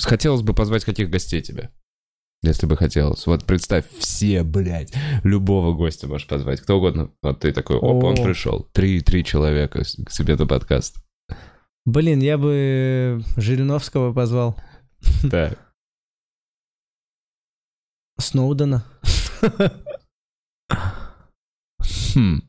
Хотелось 0.00 0.40
бы 0.40 0.54
позвать 0.54 0.82
каких 0.86 1.10
гостей 1.10 1.42
тебе? 1.42 1.70
Если 2.42 2.64
бы 2.66 2.74
хотелось. 2.78 3.26
Вот 3.26 3.44
представь, 3.44 3.84
все, 3.98 4.42
блядь, 4.42 4.94
любого 5.22 5.74
гостя 5.74 6.08
можешь 6.08 6.26
позвать. 6.26 6.62
Кто 6.62 6.78
угодно. 6.78 7.10
Вот 7.22 7.40
ты 7.40 7.52
такой, 7.52 7.76
оп, 7.76 8.02
он 8.02 8.14
пришел. 8.16 8.66
Три, 8.72 9.02
три 9.02 9.24
человека 9.24 9.82
к 9.84 10.10
себе 10.10 10.36
на 10.36 10.46
подкаст. 10.46 10.96
Блин, 11.84 12.20
я 12.20 12.38
бы 12.38 13.22
Жириновского 13.36 14.14
позвал. 14.14 14.58
Да. 15.22 15.54
Сноудена. 18.18 18.84
Хм. 22.14 22.40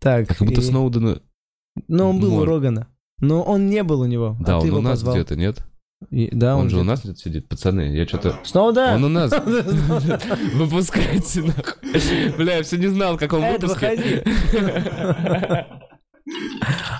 Так. 0.00 0.28
Как 0.28 0.38
будто 0.40 0.60
и- 0.60 0.64
Сноудена... 0.64 1.22
Но 1.88 2.10
он 2.10 2.20
был 2.20 2.32
у 2.32 2.36
Может. 2.36 2.48
Рогана. 2.48 2.88
Но 3.20 3.42
он 3.42 3.68
не 3.68 3.82
был 3.82 4.00
у 4.00 4.06
него. 4.06 4.36
Да, 4.40 4.58
а 4.58 4.60
ты 4.60 4.66
он 4.66 4.72
у 4.74 4.78
его 4.78 4.80
нас 4.80 4.98
позвал. 5.00 5.14
где-то, 5.16 5.36
нет? 5.36 5.64
И- 6.10 6.28
да, 6.32 6.56
Он 6.56 6.62
он, 6.64 6.70
же 6.70 6.78
у 6.80 6.84
нас 6.84 7.00
где-то 7.00 7.18
сидит. 7.18 7.48
Пацаны, 7.48 7.96
я 7.96 8.06
что-то... 8.06 8.38
Сноуден! 8.44 8.94
Он 8.96 9.04
у 9.04 9.08
нас. 9.08 9.32
Выпускайте 10.54 11.42
нахуй. 11.42 12.32
Бля, 12.36 12.56
я 12.58 12.62
все 12.62 12.76
не 12.76 12.88
знал, 12.88 13.16
как 13.16 13.32
он 13.32 13.40
выпуске. 13.42 13.90
выходи. 13.96 14.22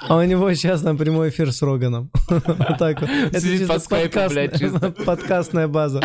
А 0.06 0.16
у 0.18 0.22
него 0.22 0.52
сейчас 0.52 0.82
на 0.82 0.94
прямой 0.96 1.30
эфир 1.30 1.50
с 1.50 1.62
Роганом. 1.62 2.10
Вот 2.28 2.78
так 2.78 3.00
вот. 3.00 3.08
Это 3.08 3.40
Сидит 3.40 3.60
чисто 3.60 3.72
по 3.72 3.78
скайпу, 3.80 4.12
подкаст- 4.12 4.34
блядь, 4.34 4.58
чисто. 4.58 4.90
Подкастная 4.90 5.66
база. 5.66 6.02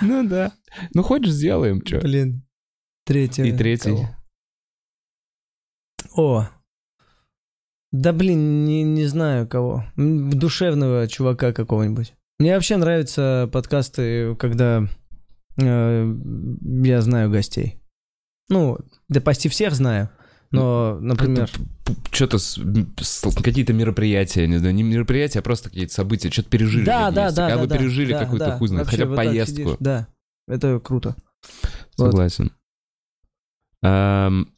Ну 0.00 0.24
да. 0.28 0.52
Ну 0.94 1.02
хочешь, 1.02 1.32
сделаем, 1.32 1.84
что? 1.84 1.98
Блин. 1.98 2.46
Третий. 3.04 3.48
И 3.48 3.52
третий. 3.52 4.06
О. 6.16 6.46
Да 7.92 8.12
блин, 8.12 8.64
не, 8.64 8.82
не 8.82 9.06
знаю 9.06 9.48
кого. 9.48 9.84
Душевного 9.96 11.08
чувака 11.08 11.52
какого-нибудь. 11.52 12.14
Мне 12.38 12.54
вообще 12.54 12.76
нравятся 12.76 13.48
подкасты, 13.52 14.34
когда 14.36 14.86
э, 15.60 16.14
я 16.84 17.02
знаю 17.02 17.30
гостей. 17.30 17.80
Ну, 18.48 18.78
да 19.08 19.20
почти 19.20 19.48
всех 19.48 19.74
знаю. 19.74 20.10
Но, 20.52 20.98
например... 21.00 21.50
Что-то 22.12 22.38
какие-то 23.42 23.72
мероприятия, 23.72 24.46
не 24.46 24.58
знаю, 24.58 24.74
не 24.74 24.82
мероприятия, 24.82 25.40
а 25.40 25.42
просто 25.42 25.68
какие-то 25.68 25.92
события, 25.92 26.30
что-то 26.30 26.50
пережили. 26.50 26.84
Да, 26.84 27.10
да, 27.10 27.30
да. 27.30 27.48
Когда 27.48 27.56
да, 27.56 27.58
вы 27.62 27.66
да, 27.66 27.78
пережили 27.78 28.12
да, 28.12 28.20
какую-то 28.20 28.46
да. 28.46 28.58
хуй 28.58 28.68
знает, 28.68 28.88
хотя 28.88 29.04
бы 29.04 29.10
вот 29.10 29.16
поездку. 29.16 29.56
сидишь, 29.56 29.76
Да, 29.80 30.08
это 30.48 30.80
круто. 30.80 31.16
Вот. 31.96 32.10
Согласен. 32.10 32.52
Ам, 33.82 34.48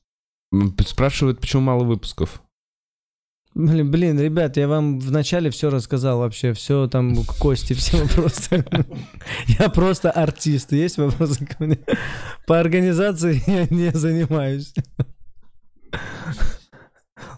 м, 0.52 0.76
Спрашивают, 0.86 1.40
почему 1.40 1.62
мало 1.62 1.84
выпусков. 1.84 2.42
Блин, 3.54 3.90
блин, 3.90 4.18
ребят, 4.18 4.56
я 4.56 4.66
вам 4.66 4.98
вначале 4.98 5.50
все 5.50 5.68
рассказал 5.68 6.18
вообще, 6.18 6.54
все 6.54 6.86
там 6.88 7.14
Кости, 7.38 7.74
все 7.74 7.98
вопросы. 8.02 8.64
Я 9.60 9.68
просто 9.68 10.10
артист, 10.10 10.72
есть 10.72 10.96
вопросы 10.96 11.44
ко 11.44 11.64
мне? 11.64 11.78
По 12.46 12.58
организации 12.58 13.42
я 13.50 13.66
не 13.68 13.90
занимаюсь. 13.90 14.72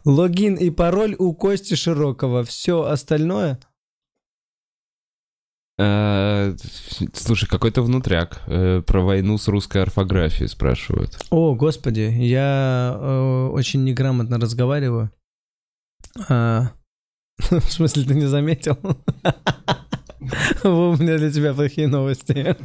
Логин 0.04 0.54
и 0.54 0.70
пароль 0.70 1.16
у 1.18 1.34
Кости 1.34 1.74
Широкого. 1.74 2.44
Все 2.44 2.84
остальное... 2.84 3.58
Э, 5.76 6.54
Слушай, 7.12 7.48
какой-то 7.48 7.82
внутряк 7.82 8.42
э, 8.46 8.82
про 8.86 9.00
войну 9.00 9.36
с 9.36 9.48
русской 9.48 9.82
орфографией 9.82 10.48
спрашивают. 10.48 11.18
О, 11.30 11.56
господи, 11.56 12.14
я 12.18 12.96
э, 12.96 13.48
очень 13.52 13.82
неграмотно 13.82 14.38
разговариваю. 14.38 15.10
А, 16.28 16.70
в 17.39 17.70
смысле, 17.70 18.05
ты 18.05 18.14
не 18.14 18.26
заметил? 18.26 18.78
У 20.64 20.97
меня 20.97 21.18
для 21.18 21.31
тебя 21.31 21.52
плохие 21.52 21.86
новости. 21.86 22.56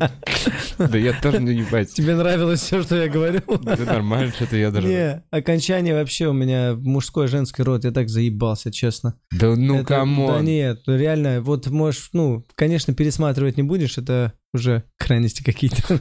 Да 0.77 0.97
я 0.97 1.13
тоже 1.21 1.41
не 1.41 1.55
ебать. 1.55 1.91
Тебе 1.93 2.15
нравилось 2.15 2.61
все, 2.61 2.81
что 2.83 2.95
я 2.95 3.09
говорю? 3.09 3.41
Это 3.65 3.83
нормально, 3.85 4.31
что-то 4.31 4.55
я 4.55 4.71
даже... 4.71 4.87
Не, 4.87 5.23
окончание 5.29 5.93
вообще 5.93 6.27
у 6.27 6.33
меня 6.33 6.75
мужской 6.75 7.27
женский 7.27 7.63
род, 7.63 7.83
я 7.83 7.91
так 7.91 8.07
заебался, 8.07 8.71
честно. 8.71 9.15
Да 9.31 9.55
ну 9.55 9.79
Это- 9.79 10.05
Да 10.05 10.39
нет, 10.41 10.83
реально, 10.87 11.41
вот 11.41 11.67
можешь, 11.67 12.09
ну, 12.13 12.45
конечно, 12.55 12.93
пересматривать 12.93 13.57
не 13.57 13.63
будешь, 13.63 13.97
это 13.97 14.33
уже 14.53 14.83
крайности 14.97 15.43
какие-то. 15.43 15.99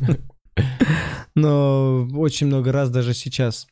Но 1.35 2.07
очень 2.15 2.47
много 2.47 2.73
раз 2.73 2.91
даже 2.91 3.15
сейчас. 3.15 3.67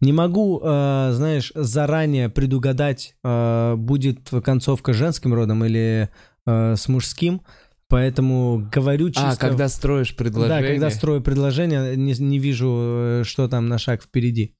Не 0.00 0.12
могу, 0.12 0.60
э, 0.62 1.10
знаешь, 1.12 1.52
заранее 1.54 2.28
предугадать, 2.28 3.14
э, 3.22 3.74
будет 3.76 4.30
концовка 4.44 4.92
женским 4.92 5.34
родом 5.34 5.64
или 5.64 6.08
э, 6.46 6.76
с 6.76 6.88
мужским, 6.88 7.42
поэтому 7.88 8.68
говорю 8.72 9.10
чисто... 9.10 9.30
А, 9.30 9.36
когда 9.36 9.68
строишь 9.68 10.16
предложение. 10.16 10.60
Да, 10.60 10.66
когда 10.66 10.90
строю 10.90 11.20
предложение, 11.20 11.96
не, 11.96 12.14
не 12.14 12.38
вижу, 12.38 12.68
э, 12.68 13.22
что 13.24 13.48
там 13.48 13.68
на 13.68 13.78
шаг 13.78 14.02
впереди. 14.02 14.54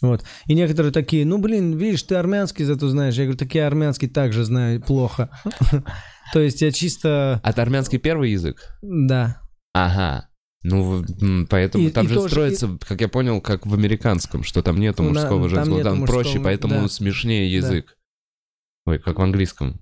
Вот. 0.00 0.24
И 0.46 0.54
некоторые 0.54 0.92
такие, 0.92 1.24
ну, 1.24 1.38
блин, 1.38 1.76
видишь, 1.76 2.02
ты 2.02 2.16
армянский 2.16 2.64
зато 2.64 2.88
знаешь. 2.88 3.14
Я 3.14 3.24
говорю, 3.24 3.38
так 3.38 3.54
я 3.54 3.66
армянский 3.66 4.08
также 4.08 4.44
знаю 4.44 4.80
плохо. 4.80 5.30
То 6.32 6.40
есть 6.40 6.62
я 6.62 6.72
чисто... 6.72 7.40
А 7.42 7.50
это 7.50 7.62
армянский 7.62 7.98
первый 7.98 8.32
язык? 8.32 8.76
Да. 8.82 9.40
Ага. 9.72 10.28
Ну, 10.66 11.04
поэтому 11.50 11.88
И- 11.88 11.90
там 11.90 12.06
и 12.06 12.08
же 12.08 12.14
тоже- 12.14 12.28
строится, 12.30 12.78
как 12.88 13.00
я 13.02 13.08
понял, 13.08 13.40
как 13.42 13.66
в 13.66 13.74
американском, 13.74 14.42
что 14.42 14.62
там 14.62 14.80
нету 14.80 15.02
Ну, 15.02 15.10
мужского, 15.10 15.42
там 15.42 15.48
женского, 15.50 15.76
нету 15.76 15.88
там 15.90 15.98
мужского, 16.00 16.22
проще, 16.22 16.40
поэтому 16.40 16.74
да. 16.82 16.88
смешнее 16.88 17.52
язык. 17.52 17.96
Ой, 18.86 18.98
как 18.98 19.18
в 19.18 19.22
английском. 19.22 19.80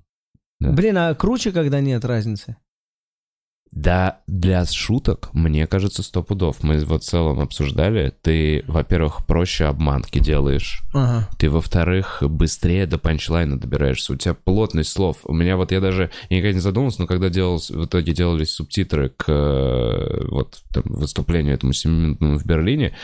Да. 0.59 0.72
Блин, 0.72 0.98
а 0.98 1.14
круче, 1.14 1.52
когда 1.52 1.80
нет 1.80 2.04
разницы? 2.04 2.56
Да, 3.73 4.20
для 4.27 4.66
шуток, 4.66 5.31
мне 5.32 5.66
кажется, 5.66 6.03
сто 6.03 6.23
пудов. 6.23 6.62
Мы 6.62 6.85
вот 6.85 7.05
в 7.05 7.07
целом 7.07 7.40
обсуждали. 7.40 8.12
Ты, 8.20 8.65
во-первых, 8.69 9.24
проще 9.27 9.65
обманки 9.65 10.19
делаешь. 10.19 10.82
Ага. 10.93 11.27
Ты, 11.39 11.49
во-вторых, 11.49 12.23
быстрее 12.23 12.86
до 12.86 12.99
панчлайна 12.99 13.59
добираешься. 13.59 14.12
У 14.12 14.16
тебя 14.16 14.35
плотность 14.35 14.93
слов. 14.93 15.20
У 15.24 15.32
меня 15.32 15.57
вот 15.57 15.73
я 15.73 15.81
даже 15.81 16.11
я 16.28 16.36
никогда 16.36 16.53
не 16.53 16.61
задумывался, 16.61 17.01
но 17.01 17.07
когда 17.07 17.31
делал, 17.31 17.59
в 17.59 17.86
итоге 17.86 18.12
делались 18.12 18.53
субтитры 18.53 19.09
к 19.09 19.24
э, 19.28 20.27
вот 20.28 20.61
там, 20.70 20.82
выступлению 20.85 21.55
этому 21.55 21.73
семиминутному 21.73 22.39
в 22.39 22.44
Берлине, 22.44 22.94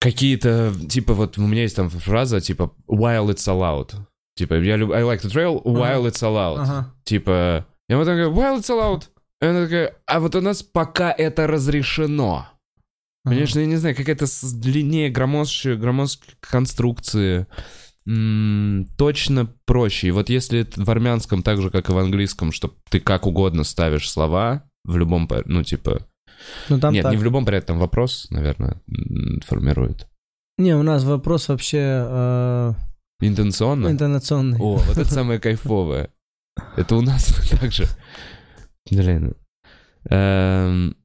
какие-то, 0.00 0.74
типа 0.90 1.14
вот 1.14 1.38
у 1.38 1.46
меня 1.46 1.62
есть 1.62 1.76
там 1.76 1.88
фраза, 1.88 2.42
типа 2.42 2.74
while 2.86 3.28
it's 3.30 3.48
allowed. 3.48 3.94
Типа, 4.36 4.54
я 4.54 4.76
люб... 4.76 4.90
I 4.90 5.02
like 5.02 5.22
to 5.22 5.30
trail 5.30 5.62
while 5.64 6.04
it's 6.04 6.22
allowed. 6.22 6.58
Ага. 6.58 6.92
Типа, 7.04 7.64
я 7.88 7.96
вот 7.96 8.04
такая, 8.04 8.28
while 8.28 8.58
it's 8.58 8.68
allowed. 8.68 9.04
Она 9.40 9.64
такая, 9.64 9.94
а 10.06 10.20
вот 10.20 10.34
у 10.34 10.40
нас 10.40 10.62
пока 10.62 11.10
это 11.12 11.46
разрешено. 11.46 12.48
Конечно, 13.24 13.60
я 13.60 13.66
не 13.66 13.76
знаю, 13.76 13.96
какая-то 13.96 14.26
длиннее, 14.54 15.10
громоздче, 15.10 15.76
громоздкие 15.76 16.34
конструкции. 16.40 17.46
М, 18.06 18.86
точно 18.98 19.50
проще. 19.64 20.08
И 20.08 20.10
вот 20.10 20.28
если 20.28 20.68
в 20.76 20.90
армянском 20.90 21.42
так 21.42 21.60
же, 21.62 21.70
как 21.70 21.88
и 21.88 21.92
в 21.92 21.98
английском, 21.98 22.52
что 22.52 22.74
ты 22.90 23.00
как 23.00 23.26
угодно 23.26 23.64
ставишь 23.64 24.10
слова 24.10 24.64
в 24.84 24.98
любом, 24.98 25.26
ну 25.46 25.62
типа, 25.62 26.06
Ну 26.68 26.78
там 26.78 26.92
нет, 26.92 27.02
так. 27.04 27.12
не 27.12 27.18
в 27.18 27.24
любом 27.24 27.46
порядке, 27.46 27.68
там 27.68 27.78
вопрос, 27.78 28.26
наверное, 28.30 28.82
формирует. 29.46 30.06
Не, 30.58 30.76
у 30.76 30.82
нас 30.82 31.02
вопрос 31.04 31.48
вообще 31.48 31.78
э, 31.80 32.74
Интенционно? 33.20 33.88
интонационный. 33.88 34.58
О, 34.60 34.76
вот 34.76 34.98
это 34.98 35.10
самое 35.10 35.40
кайфовое. 35.40 36.10
Это 36.76 36.96
у 36.96 37.00
нас 37.00 37.34
так 37.60 37.72
же. 37.72 37.86
Блин. 38.90 39.34
Эм, 40.10 40.96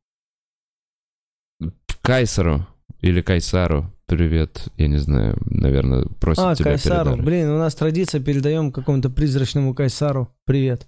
Кайсару 2.01 2.68
или 3.01 3.22
Кайсару, 3.22 3.93
привет. 4.06 4.68
Я 4.77 4.88
не 4.88 4.97
знаю, 4.97 5.38
наверное, 5.45 6.06
просит 6.19 6.43
А, 6.43 6.56
тебя 6.56 6.72
Кайсару. 6.72 7.11
передать. 7.11 7.26
Блин, 7.26 7.49
у 7.49 7.57
нас 7.57 7.76
традиция, 7.76 8.22
передаем 8.22 8.72
какому-то 8.72 9.10
призрачному 9.10 9.73
Кайсару. 9.73 10.34
Привет. 10.45 10.88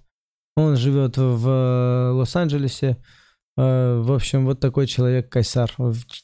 Он 0.56 0.76
живет 0.76 1.16
в 1.16 1.48
э, 1.48 2.10
Лос-Анджелесе. 2.10 2.98
Э, 3.56 4.00
В 4.02 4.12
общем, 4.12 4.46
вот 4.46 4.60
такой 4.60 4.86
человек 4.86 5.28
Кайсар. 5.28 5.70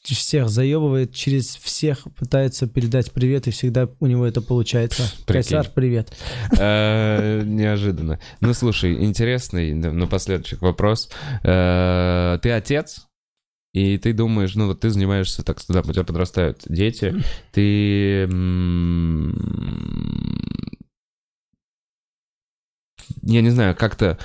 Всех 0.04 0.48
заебывает, 0.48 1.14
через 1.14 1.56
всех 1.56 2.04
пытается 2.16 2.66
передать 2.66 3.12
привет, 3.12 3.46
и 3.48 3.50
всегда 3.50 3.88
у 4.00 4.06
него 4.06 4.26
это 4.26 4.40
получается. 4.40 5.02
Кайсар, 5.26 5.68
привет. 5.74 6.12
Э, 6.58 7.42
Неожиданно. 7.44 8.18
Ну, 8.40 8.54
слушай, 8.54 9.04
интересный 9.04 9.74
напоследок 9.74 10.60
вопрос. 10.62 11.10
Э, 11.42 12.38
Ты 12.42 12.50
отец? 12.50 13.04
И 13.74 13.98
ты 13.98 14.14
думаешь, 14.14 14.54
ну 14.54 14.66
вот 14.66 14.80
ты 14.80 14.88
занимаешься, 14.88 15.44
так 15.44 15.58
да, 15.68 15.80
у 15.80 15.92
тебя 15.92 16.02
подрастают 16.02 16.62
дети, 16.66 17.14
ты 17.52 18.22
я 23.22 23.42
не 23.42 23.50
знаю, 23.50 23.76
как-то 23.76 24.18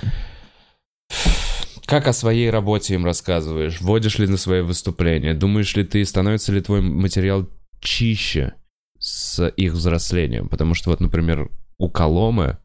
как 1.85 2.07
о 2.07 2.13
своей 2.13 2.49
работе 2.49 2.93
им 2.93 3.05
рассказываешь? 3.05 3.81
Вводишь 3.81 4.17
ли 4.17 4.27
на 4.27 4.37
свои 4.37 4.61
выступления? 4.61 5.33
Думаешь 5.33 5.75
ли 5.75 5.83
ты, 5.83 6.03
становится 6.05 6.51
ли 6.51 6.61
твой 6.61 6.81
материал 6.81 7.49
чище 7.81 8.53
с 8.99 9.47
их 9.49 9.73
взрослением? 9.73 10.47
Потому 10.49 10.73
что 10.73 10.89
вот, 10.91 10.99
например, 10.99 11.49
у 11.77 11.89
Коломы 11.89 12.57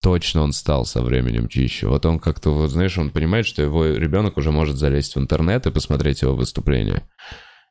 точно 0.00 0.42
он 0.42 0.52
стал 0.52 0.84
со 0.84 1.02
временем 1.02 1.48
чище. 1.48 1.88
Вот 1.88 2.04
он 2.06 2.18
как-то, 2.18 2.50
вот, 2.50 2.70
знаешь, 2.70 2.98
он 2.98 3.10
понимает, 3.10 3.46
что 3.46 3.62
его 3.62 3.86
ребенок 3.86 4.36
уже 4.36 4.52
может 4.52 4.76
залезть 4.76 5.16
в 5.16 5.18
интернет 5.18 5.66
и 5.66 5.72
посмотреть 5.72 6.22
его 6.22 6.36
выступление. 6.36 7.08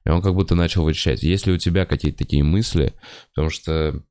И 0.06 0.10
он 0.10 0.22
как 0.22 0.34
будто 0.34 0.56
начал 0.56 0.84
вычищать. 0.84 1.24
Есть 1.24 1.48
ли 1.48 1.54
у 1.54 1.58
тебя 1.58 1.86
какие-то 1.86 2.20
такие 2.20 2.44
мысли? 2.44 2.94
Потому 3.34 3.50
что... 3.50 4.04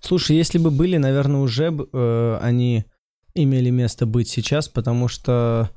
Слушай, 0.00 0.36
если 0.36 0.58
бы 0.58 0.70
были, 0.70 0.96
наверное, 0.96 1.40
уже 1.40 1.72
э, 1.72 2.38
они 2.40 2.86
имели 3.34 3.70
место 3.70 4.06
быть 4.06 4.28
сейчас, 4.28 4.68
потому 4.68 5.08
что 5.08 5.70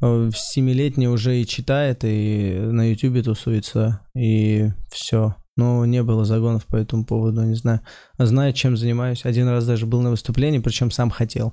э, 0.00 0.30
семилетний 0.34 1.06
уже 1.06 1.40
и 1.40 1.46
читает, 1.46 2.00
и 2.04 2.58
на 2.58 2.90
Ютубе 2.90 3.22
тусуется, 3.22 4.00
и 4.14 4.70
все. 4.90 5.36
Но 5.56 5.84
не 5.84 6.02
было 6.02 6.24
загонов 6.24 6.64
по 6.66 6.76
этому 6.76 7.04
поводу, 7.04 7.42
не 7.42 7.54
знаю. 7.54 7.80
Знаю, 8.18 8.52
чем 8.54 8.76
занимаюсь. 8.76 9.24
Один 9.24 9.48
раз 9.48 9.66
даже 9.66 9.84
был 9.86 10.00
на 10.00 10.10
выступлении, 10.10 10.60
причем 10.60 10.90
сам 10.90 11.10
хотел. 11.10 11.52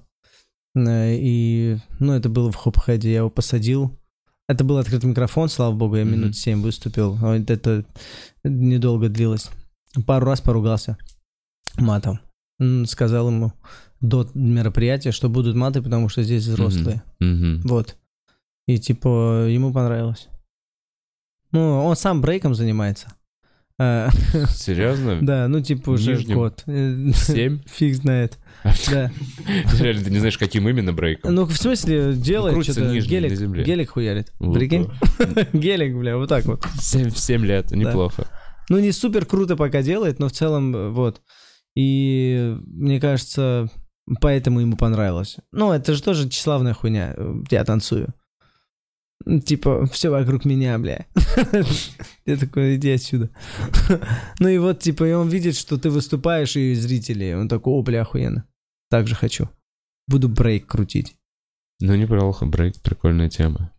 И, 0.78 1.78
ну, 2.00 2.14
это 2.14 2.30
было 2.30 2.52
в 2.52 2.56
хоп-хеде, 2.56 3.12
я 3.12 3.18
его 3.18 3.30
посадил. 3.30 3.98
Это 4.48 4.64
был 4.64 4.78
открытый 4.78 5.10
микрофон, 5.10 5.50
слава 5.50 5.76
богу, 5.76 5.98
я 5.98 6.06
Мгм. 6.06 6.14
минут 6.14 6.36
семь 6.38 6.62
выступил. 6.62 7.18
А 7.22 7.38
Это 7.38 7.84
недолго 8.44 9.10
длилось. 9.10 9.50
Пару 10.08 10.26
раз 10.26 10.40
поругался 10.42 10.98
матом. 11.78 12.20
Сказал 12.86 13.28
ему 13.30 13.54
до 14.02 14.30
мероприятия, 14.34 15.12
что 15.12 15.30
будут 15.30 15.56
маты, 15.56 15.82
потому 15.82 16.10
что 16.10 16.24
здесь 16.24 16.44
взрослые. 16.46 17.02
мгм. 17.20 17.62
Вот. 17.66 17.98
И 18.68 18.78
типа 18.78 19.48
ему 19.50 19.74
понравилось. 19.74 20.28
Ну, 21.52 21.84
он 21.84 21.96
сам 21.96 22.22
брейком 22.22 22.54
занимается. 22.54 23.08
Э, 23.80 24.10
Серьезно? 24.50 25.20
Да, 25.22 25.48
ну 25.48 25.62
типа 25.62 25.92
уже 25.92 26.18
год. 26.24 26.64
Семь? 26.66 27.62
Фиг 27.66 27.96
знает. 27.96 28.38
Да. 28.92 29.12
Реально, 29.80 30.04
ты 30.04 30.12
не 30.12 30.20
знаешь, 30.20 30.38
каким 30.38 30.68
именно 30.68 30.94
брейком? 30.94 31.34
Ну, 31.34 31.46
в 31.46 31.56
смысле, 31.56 32.14
делает 32.14 32.62
что-то. 32.64 32.94
Гелик, 33.00 33.66
гелик 33.66 33.90
хуярит. 33.92 34.32
Прикинь? 34.38 34.90
Гелик, 35.54 35.96
бля, 35.96 36.18
вот 36.18 36.30
так 36.30 36.46
вот. 36.46 36.66
Семь 36.80 37.46
лет, 37.46 37.72
неплохо. 37.72 38.28
Ну, 38.70 38.78
не 38.80 38.92
супер 38.92 39.26
круто 39.26 39.56
пока 39.56 39.82
делает, 39.82 40.20
но 40.20 40.28
в 40.28 40.32
целом, 40.32 40.76
э, 40.76 40.90
вот. 40.90 41.22
И 41.76 42.56
мне 42.68 43.00
кажется, 43.00 43.68
поэтому 44.22 44.60
ему 44.62 44.78
понравилось. 44.78 45.38
Ну, 45.52 45.72
это 45.72 45.94
же 45.94 46.02
тоже 46.04 46.30
тщеславная 46.30 46.74
хуйня. 46.74 47.14
э, 47.16 47.34
Я 47.52 47.64
танцую. 47.64 48.14
Типа, 49.46 49.86
все 49.88 50.10
вокруг 50.10 50.46
меня, 50.46 50.78
бля. 50.80 51.06
Я 52.26 52.38
такой, 52.38 52.76
иди 52.78 52.92
отсюда. 52.92 53.30
Ну 54.40 54.48
и 54.48 54.58
вот, 54.58 54.80
типа, 54.80 55.04
и 55.04 55.12
он 55.12 55.28
видит, 55.30 55.56
что 55.58 55.78
ты 55.78 55.90
выступаешь, 55.90 56.56
и 56.56 56.74
зрители. 56.74 57.34
Он 57.34 57.50
такой, 57.50 57.74
о, 57.74 57.82
бля, 57.82 58.02
охуенно. 58.04 58.46
Так 58.90 59.08
же 59.08 59.16
хочу. 59.16 59.50
Буду 60.08 60.30
брейк 60.30 60.68
крутить. 60.68 61.16
Ну, 61.82 61.96
неплохо, 61.96 62.46
брейк, 62.46 62.82
прикольная 62.82 63.30
тема. 63.30 63.72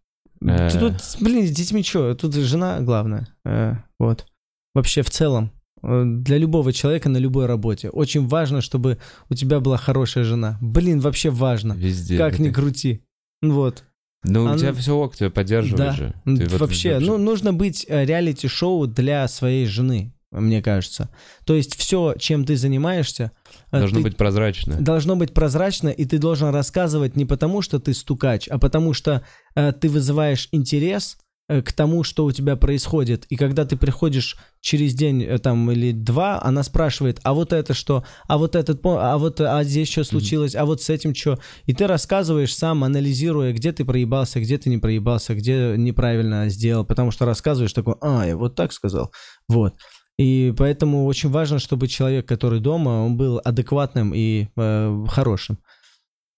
Э. 0.43 0.69
Тут, 0.79 0.97
блин, 1.21 1.47
с 1.47 1.51
детьми 1.51 1.83
что? 1.83 2.15
Тут 2.15 2.35
жена 2.35 2.81
главное. 2.81 3.29
Э, 3.45 3.77
Вот. 3.99 4.27
Вообще 4.75 5.03
в 5.03 5.11
целом, 5.11 5.51
для 5.83 6.39
любого 6.39 6.73
человека 6.73 7.09
на 7.09 7.19
любой 7.19 7.47
работе, 7.47 7.89
очень 7.91 8.27
важно, 8.29 8.61
чтобы 8.61 8.99
у 9.29 9.35
тебя 9.35 9.61
была 9.61 9.77
хорошая 9.77 10.25
жена. 10.25 10.59
Блин, 10.61 11.01
вообще 11.01 11.31
важно. 11.31 11.73
Везде. 11.75 12.19
Как 12.19 12.39
ни 12.39 12.49
это- 12.49 12.55
крути. 12.61 13.01
Вот. 13.43 13.85
Ну, 14.23 14.45
у 14.45 14.49
А 14.49 14.59
тебя 14.59 14.73
ну- 14.73 14.77
все 14.79 14.95
ок, 14.97 15.17
тебя 15.17 15.31
поддерживают 15.31 15.79
Да. 15.79 15.93
же. 15.93 16.15
Ты 16.27 16.47
вот 16.49 16.61
вообще, 16.61 16.99
ну, 16.99 17.17
нужно 17.17 17.55
быть 17.55 17.87
э, 17.89 18.05
реалити-шоу 18.05 18.87
для 18.87 19.27
своей 19.29 19.67
жены. 19.67 20.13
мне 20.33 20.63
кажется. 20.63 21.09
То 21.45 21.57
есть 21.57 21.75
все, 21.75 22.15
чем 22.17 22.45
ты 22.45 22.55
занимаешься, 22.57 23.33
э, 23.73 23.79
Должно 23.81 23.99
ты- 23.99 24.03
быть 24.05 24.17
прозрачно. 24.17 24.77
должно 24.81 25.17
быть 25.17 25.35
прозрачно, 25.35 25.89
и 25.89 26.05
ты 26.05 26.19
должен 26.19 26.51
рассказывать 26.55 27.17
не 27.17 27.25
потому, 27.25 27.63
что 27.63 27.81
ты 27.81 27.93
стукач, 27.95 28.47
а 28.49 28.57
потому 28.59 28.93
что 28.95 29.25
э, 29.57 29.73
ты 29.73 29.89
вызываешь 29.89 30.49
интерес 30.53 31.17
э, 31.17 31.21
к 31.51 31.73
тому, 31.73 32.05
что 32.05 32.25
у 32.25 32.33
тебя 32.33 32.57
происходит. 32.57 33.27
И 33.29 33.37
когда 33.37 33.65
ты 33.65 33.77
приходишь 33.77 34.37
через 34.61 34.95
день 34.95 35.23
э, 35.23 35.39
там 35.39 35.71
или 35.71 35.93
два, 35.93 36.41
она 36.43 36.63
спрашивает, 36.63 37.19
а 37.25 37.35
вот 37.35 37.53
это 37.53 37.75
что, 37.75 38.05
а 38.29 38.39
вот 38.39 38.55
этот, 38.55 38.81
а 38.85 39.19
вот 39.19 39.41
а 39.41 39.65
здесь 39.65 39.91
что 39.91 40.05
случилось, 40.05 40.55
а 40.55 40.65
вот 40.65 40.81
с 40.81 40.91
этим 40.91 41.15
что. 41.15 41.39
И 41.67 41.75
ты 41.75 41.87
рассказываешь 41.87 42.55
сам, 42.55 42.85
анализируя, 42.85 43.53
где 43.53 43.73
ты 43.73 43.85
проебался, 43.85 44.41
где 44.41 44.59
ты 44.59 44.71
не 44.71 44.79
проебался, 44.79 45.35
где 45.35 45.75
неправильно 45.77 46.49
сделал, 46.49 46.85
потому 46.85 47.11
что 47.11 47.27
рассказываешь 47.27 47.73
такой, 47.73 47.95
а, 48.01 48.27
я 48.27 48.37
вот 48.37 48.55
так 48.55 48.73
сказал, 48.73 49.13
вот. 49.49 49.75
И 50.19 50.53
поэтому 50.57 51.07
очень 51.07 51.31
важно, 51.31 51.59
чтобы 51.59 51.89
человек, 51.89 52.29
который 52.29 52.61
дома, 52.61 52.91
он 53.05 53.17
был 53.17 53.41
адекватным 53.43 54.13
и 54.15 54.49
э, 54.57 55.05
хорошим. 55.09 55.59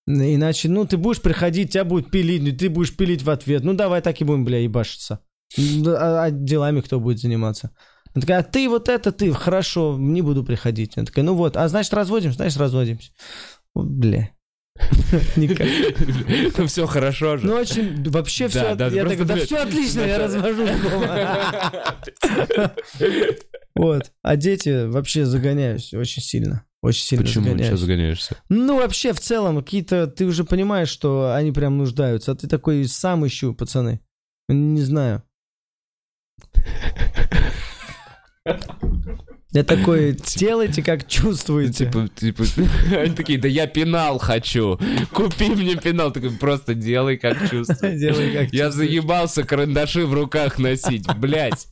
Иначе, 0.06 0.68
ну, 0.68 0.84
ты 0.84 0.96
будешь 0.96 1.22
приходить, 1.22 1.72
тебя 1.72 1.84
будут 1.84 2.10
пилить, 2.10 2.58
ты 2.58 2.68
будешь 2.68 2.94
пилить 2.96 3.22
в 3.22 3.30
ответ. 3.30 3.62
Ну, 3.62 3.74
давай 3.74 4.02
так 4.02 4.20
и 4.20 4.24
будем, 4.24 4.44
бля, 4.44 4.58
ебашиться. 4.58 5.20
Ну, 5.56 5.94
А, 5.94 6.24
а 6.24 6.30
делами 6.30 6.80
кто 6.80 6.98
будет 6.98 7.20
заниматься? 7.20 7.70
Она 8.14 8.20
такая, 8.22 8.38
а 8.40 8.42
ты 8.42 8.68
вот 8.68 8.88
это, 8.88 9.12
ты, 9.12 9.32
хорошо, 9.32 9.96
не 9.98 10.22
буду 10.22 10.44
приходить. 10.44 10.96
Она 10.96 11.06
такая, 11.06 11.24
ну 11.24 11.34
вот, 11.34 11.56
а 11.56 11.68
значит 11.68 11.94
разводимся, 11.94 12.36
значит 12.36 12.58
разводимся. 12.58 13.12
Вот, 13.74 13.86
Бля. 13.86 14.30
Никак. 15.36 15.68
Ну 16.58 16.66
все 16.66 16.86
хорошо 16.86 17.36
же. 17.36 17.46
Ну, 17.46 17.54
очень, 17.54 18.02
вообще 18.10 18.48
все, 18.48 18.74
Да, 18.74 18.88
да, 18.90 18.96
я 18.96 19.04
такой, 19.06 19.24
да 19.24 19.36
все 19.36 19.58
отлично, 19.58 20.00
я 20.00 20.28
дома. 20.28 21.12
Вот. 23.74 24.12
А 24.22 24.36
дети 24.36 24.86
вообще 24.86 25.24
загоняюсь 25.24 25.94
очень 25.94 26.22
сильно. 26.22 26.66
Очень 26.82 27.04
сильно 27.04 27.24
Почему? 27.24 27.56
Сейчас 27.58 27.80
загоняешься? 27.80 28.36
Ну, 28.48 28.76
вообще, 28.78 29.12
в 29.12 29.20
целом, 29.20 29.62
какие-то... 29.62 30.08
Ты 30.08 30.26
уже 30.26 30.42
понимаешь, 30.44 30.88
что 30.88 31.32
они 31.32 31.52
прям 31.52 31.78
нуждаются, 31.78 32.32
а 32.32 32.34
ты 32.34 32.48
такой 32.48 32.84
сам 32.86 33.24
ищу, 33.24 33.54
пацаны. 33.54 34.00
Не 34.48 34.82
знаю. 34.82 35.22
Я 39.52 39.64
такой, 39.64 40.16
делайте, 40.36 40.82
как 40.82 41.06
чувствуете. 41.06 41.84
Типа, 41.84 42.08
типа, 42.08 42.44
они 42.96 43.14
такие, 43.14 43.38
да 43.38 43.46
я 43.46 43.66
пенал 43.66 44.18
хочу, 44.18 44.80
купи 45.12 45.50
мне 45.50 45.76
пенал. 45.76 46.10
Такой, 46.10 46.30
просто 46.30 46.74
делай, 46.74 47.18
как 47.18 47.50
чувствуешь. 47.50 48.00
Делай, 48.00 48.32
как 48.32 48.52
Я 48.52 48.70
заебался 48.70 49.44
карандаши 49.44 50.06
в 50.06 50.14
руках 50.14 50.58
носить, 50.58 51.06
блядь. 51.18 51.68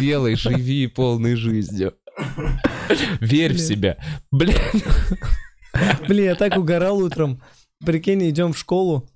Делай, 0.00 0.34
живи 0.34 0.88
полной 0.88 1.36
жизнью. 1.36 1.94
Верь 3.20 3.54
в 3.54 3.58
себя. 3.58 3.96
Блядь. 4.30 4.60
Блин, 6.08 6.24
я 6.24 6.34
так 6.34 6.56
угорал 6.56 6.98
утром. 6.98 7.42
Прикинь, 7.84 8.28
идем 8.30 8.52
в 8.52 8.58
школу. 8.58 9.08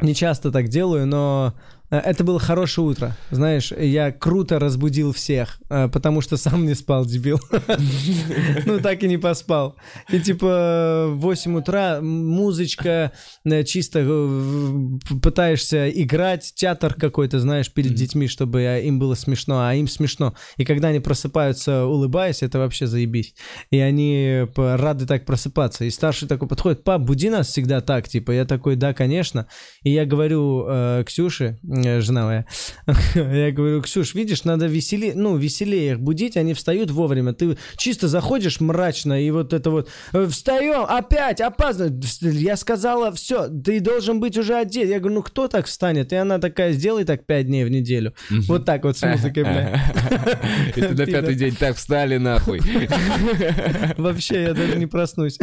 Не 0.00 0.14
часто 0.14 0.52
так 0.52 0.68
делаю, 0.68 1.06
но 1.06 1.54
это 1.90 2.24
было 2.24 2.38
хорошее 2.40 2.86
утро. 2.86 3.16
Знаешь, 3.30 3.72
я 3.72 4.10
круто 4.10 4.58
разбудил 4.58 5.12
всех, 5.12 5.60
э, 5.70 5.88
потому 5.88 6.20
что 6.20 6.36
сам 6.36 6.66
не 6.66 6.74
спал, 6.74 7.06
дебил. 7.06 7.40
Ну, 8.66 8.80
так 8.80 9.02
и 9.02 9.08
не 9.08 9.18
поспал. 9.18 9.76
И 10.10 10.18
типа 10.18 11.06
в 11.10 11.20
8 11.20 11.56
утра 11.58 12.00
музычка, 12.00 13.12
э, 13.44 13.64
чисто 13.64 14.00
э, 14.02 15.18
пытаешься 15.22 15.88
играть, 15.90 16.52
театр 16.54 16.94
какой-то, 16.94 17.38
знаешь, 17.38 17.70
перед 17.72 17.94
детьми, 17.94 18.26
чтобы 18.26 18.62
э, 18.62 18.86
им 18.86 18.98
было 18.98 19.14
смешно, 19.14 19.66
а 19.66 19.74
им 19.74 19.86
смешно. 19.88 20.34
И 20.56 20.64
когда 20.64 20.88
они 20.88 21.00
просыпаются, 21.00 21.84
улыбаясь, 21.86 22.42
это 22.42 22.58
вообще 22.58 22.86
заебись. 22.86 23.34
И 23.70 23.78
они 23.78 24.46
рады 24.56 25.06
так 25.06 25.24
просыпаться. 25.24 25.84
И 25.84 25.90
старший 25.90 26.28
такой 26.28 26.48
подходит, 26.48 26.84
пап, 26.84 27.02
буди 27.02 27.30
нас 27.30 27.48
всегда 27.48 27.80
так, 27.80 28.08
типа. 28.08 28.32
Я 28.32 28.44
такой, 28.44 28.76
да, 28.76 28.94
конечно. 28.94 29.46
И 29.82 29.90
я 29.90 30.04
говорю 30.04 30.64
э, 30.68 31.04
Ксюше, 31.06 31.58
э, 31.62 31.75
жена 31.82 32.24
моя, 32.24 32.44
я 33.14 33.52
говорю, 33.52 33.82
Ксюш, 33.82 34.14
видишь, 34.14 34.44
надо 34.44 34.66
веселее, 34.66 35.14
ну, 35.14 35.36
веселее 35.36 35.92
их 35.92 36.00
будить, 36.00 36.36
они 36.36 36.54
встают 36.54 36.90
вовремя. 36.90 37.32
Ты 37.32 37.56
чисто 37.76 38.08
заходишь 38.08 38.60
мрачно, 38.60 39.22
и 39.22 39.30
вот 39.30 39.52
это 39.52 39.70
вот, 39.70 39.88
э, 40.12 40.26
встаем, 40.26 40.84
опять, 40.88 41.40
опаздываем. 41.40 42.00
Я 42.20 42.56
сказала, 42.56 43.12
все, 43.12 43.48
ты 43.48 43.80
должен 43.80 44.20
быть 44.20 44.36
уже 44.38 44.56
одет. 44.56 44.88
Я 44.88 44.98
говорю, 44.98 45.16
ну, 45.16 45.22
кто 45.22 45.48
так 45.48 45.66
встанет? 45.66 46.12
И 46.12 46.16
она 46.16 46.38
такая, 46.38 46.72
сделай 46.72 47.04
так 47.04 47.26
пять 47.26 47.46
дней 47.46 47.64
в 47.64 47.70
неделю. 47.70 48.14
Вот 48.48 48.64
так 48.64 48.84
вот 48.84 48.96
с 48.96 49.02
музыкой, 49.02 49.44
бля. 49.44 49.82
И 50.76 50.80
ты 50.80 50.94
на 50.94 51.06
пятый 51.06 51.34
день 51.34 51.54
так 51.54 51.76
встали 51.76 52.16
нахуй. 52.16 52.60
Вообще, 53.96 54.42
я 54.42 54.54
даже 54.54 54.76
не 54.76 54.86
проснусь. 54.86 55.38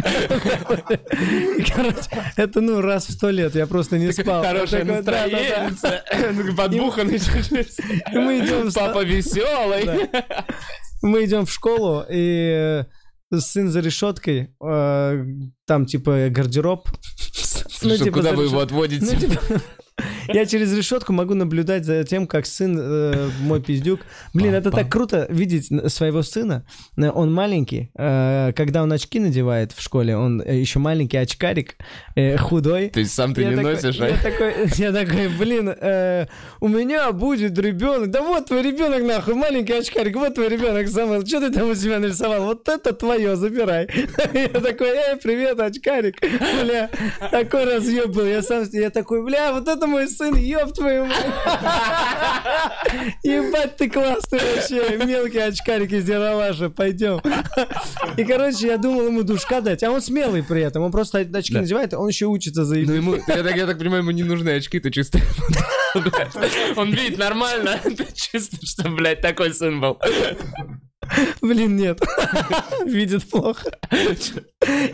Короче, 1.76 1.98
это, 2.36 2.62
ну, 2.62 2.82
раз 2.82 3.08
в 3.08 3.12
сто 3.12 3.30
лет, 3.30 3.56
я 3.56 3.68
просто 3.68 3.98
не 3.98 4.12
спал. 4.12 4.44
Хорошее 4.44 4.84
настроение. 4.84 5.70
Подбуханный. 6.58 7.18
И 7.18 8.18
мы 8.18 8.40
идем 8.40 8.72
Папа 8.72 9.04
веселый. 9.04 10.10
Мы 11.02 11.26
идем 11.26 11.46
в 11.46 11.52
школу, 11.52 12.06
и 12.10 12.84
э, 13.32 13.38
сын 13.38 13.70
за 13.70 13.82
решеткой, 13.82 14.56
э, 14.64 15.26
там 15.66 15.86
типа 15.86 16.30
гардероб. 16.30 16.88
Ну, 17.82 17.98
типа, 17.98 18.20
Куда 18.20 18.32
вы 18.32 18.46
его 18.46 18.62
отводите? 18.62 19.18
Я 20.28 20.46
через 20.46 20.76
решетку 20.76 21.14
могу 21.14 21.34
наблюдать 21.34 21.86
за 21.86 22.04
тем, 22.04 22.28
как 22.28 22.46
сын, 22.46 22.78
э, 22.80 23.30
мой 23.42 23.62
пиздюк. 23.62 24.02
Блин, 24.34 24.54
это 24.54 24.72
так 24.72 24.90
круто 24.90 25.26
видеть 25.30 25.68
своего 25.92 26.22
сына. 26.24 26.66
Э, 26.98 27.10
Он 27.10 27.34
маленький. 27.34 27.90
э, 27.98 28.52
Когда 28.56 28.84
он 28.84 28.92
очки 28.92 29.20
надевает 29.20 29.72
в 29.72 29.82
школе, 29.82 30.16
он 30.18 30.42
э, 30.42 30.58
еще 30.60 30.80
маленький 30.80 31.18
очкарик, 31.18 31.76
э, 32.16 32.38
худой. 32.38 32.90
Ты 32.90 33.06
сам 33.06 33.34
ты 33.34 33.42
Я 33.42 33.50
не 33.50 33.56
такой- 33.56 33.74
носишь, 33.76 33.96
я 33.96 34.06
а? 34.06 34.18
такой, 34.24 34.54
я 34.78 34.92
такой, 34.92 35.28
блин, 35.30 35.70
э, 35.70 36.28
у 36.60 36.68
меня 36.68 37.12
будет 37.12 37.58
ребенок. 37.60 38.10
Да 38.12 38.22
вот 38.22 38.48
твой 38.48 38.62
ребенок, 38.62 39.04
нахуй, 39.04 39.34
маленький 39.36 39.74
очкарик, 39.74 40.16
вот 40.16 40.36
твой 40.36 40.50
ребенок, 40.50 40.88
Самвел. 40.88 41.26
Что 41.26 41.40
ты 41.40 41.52
там 41.52 41.70
у 41.70 41.76
себя 41.76 42.00
нарисовал? 42.00 42.44
Вот 42.44 42.68
это 42.70 42.94
твое, 42.94 43.36
забирай. 43.36 43.88
Я 44.34 44.48
такой, 44.50 44.90
эй, 44.90 45.18
привет, 45.22 45.60
очкарик. 45.60 46.16
Бля, 46.22 46.90
такой 47.32 47.66
разъеб 47.66 48.08
был. 48.08 48.26
Я 48.26 48.42
сам, 48.42 48.64
я 48.72 48.90
такой, 48.90 49.24
бля, 49.24 49.54
вот 49.54 49.68
это 49.68 49.88
мой 49.88 50.08
сын, 50.14 50.36
ёб 50.36 50.74
твою 50.74 51.06
мать. 51.06 51.26
Ебать 53.24 53.76
ты 53.78 53.90
классный 53.90 54.40
вообще, 54.40 54.98
мелкий 55.06 55.40
очкарик 55.40 55.92
из 55.92 56.08
Яралаша, 56.08 56.70
пойдем. 56.70 57.20
И, 58.18 58.24
короче, 58.24 58.68
я 58.68 58.78
думал 58.78 59.08
ему 59.08 59.24
душка 59.24 59.62
дать, 59.62 59.84
а 59.84 59.92
он 59.92 60.02
смелый 60.02 60.44
при 60.44 60.62
этом, 60.62 60.84
он 60.84 60.92
просто 60.92 61.20
очки 61.20 61.54
Да. 61.54 61.62
надевает, 61.62 61.94
он 61.94 62.08
еще 62.08 62.26
учится 62.26 62.66
за 62.66 62.76
Ну 62.76 62.94
ему, 62.94 63.16
я 63.16 63.44
так, 63.44 63.56
я 63.56 63.66
так 63.66 63.78
понимаю, 63.78 64.04
ему 64.04 64.12
не 64.12 64.24
нужны 64.24 64.50
очки, 64.52 64.80
то 64.80 64.92
чисто... 64.92 65.20
Он 66.76 66.92
видит 66.92 67.18
нормально, 67.18 67.80
ты 67.84 68.08
чисто, 68.14 68.58
что, 68.66 68.90
блядь, 68.90 69.22
такой 69.22 69.54
сын 69.54 69.80
был. 69.80 70.00
Блин, 71.42 71.76
нет. 71.76 72.00
Видит 72.86 73.24
плохо. 73.30 73.78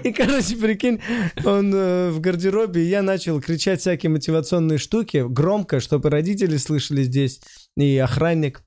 И, 0.03 0.11
короче, 0.11 0.55
прикинь, 0.55 1.01
он 1.45 1.73
э, 1.73 2.09
в 2.09 2.19
гардеробе, 2.19 2.83
я 2.83 3.01
начал 3.01 3.41
кричать 3.41 3.81
всякие 3.81 4.09
мотивационные 4.09 4.77
штуки 4.77 5.25
громко, 5.27 5.79
чтобы 5.79 6.09
родители 6.09 6.57
слышали 6.57 7.03
здесь, 7.03 7.41
и 7.77 7.97
охранник, 7.97 8.63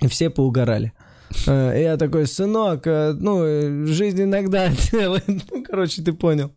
и 0.00 0.08
все 0.08 0.30
поугорали. 0.30 0.92
Э, 1.46 1.82
Я 1.82 1.96
такой, 1.96 2.26
сынок, 2.26 2.86
э, 2.86 3.12
ну, 3.12 3.86
жизнь 3.86 4.22
иногда 4.22 4.68
делает. 4.92 5.24
Ну, 5.26 5.64
короче, 5.64 6.02
ты 6.02 6.12
понял. 6.12 6.52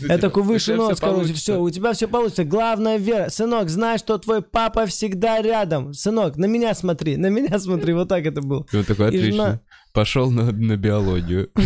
Я 0.00 0.18
такой 0.18 0.42
выше 0.42 0.74
нос, 0.74 1.00
короче, 1.00 1.32
все, 1.32 1.60
у 1.60 1.70
тебя 1.70 1.92
все 1.92 2.08
получится. 2.08 2.44
Главное 2.44 2.98
вера. 2.98 3.28
Сынок, 3.30 3.68
знай, 3.68 3.98
что 3.98 4.18
твой 4.18 4.42
папа 4.42 4.86
всегда 4.86 5.40
рядом. 5.40 5.92
Сынок, 5.94 6.36
на 6.36 6.46
меня 6.46 6.74
смотри, 6.74 7.16
на 7.16 7.30
меня 7.30 7.58
смотри. 7.58 7.92
Вот 7.94 8.08
так 8.08 8.26
это 8.26 8.42
было. 8.42 8.66
И 8.72 8.76
он 8.76 8.84
такой, 8.84 9.08
отлично. 9.08 9.60
Пошел 9.92 10.30
на, 10.30 10.52
на 10.52 10.76
биологию. 10.76 11.50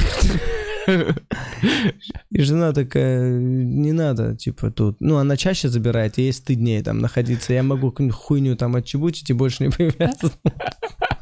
И 2.31 2.43
жена 2.43 2.73
такая, 2.73 3.39
не 3.39 3.93
надо, 3.93 4.37
типа, 4.37 4.70
тут. 4.70 4.97
Ну, 5.01 5.16
она 5.16 5.37
чаще 5.37 5.69
забирает, 5.69 6.19
ей 6.19 6.32
стыднее 6.32 6.82
там 6.82 6.99
находиться. 6.99 7.53
Я 7.53 7.62
могу 7.62 7.91
какую-нибудь 7.91 8.19
хуйню 8.19 8.57
там 8.57 8.77
отчебучить 8.77 9.31
и 9.31 9.35
больше 9.35 9.65
не 9.65 9.70
появляться. 9.70 10.32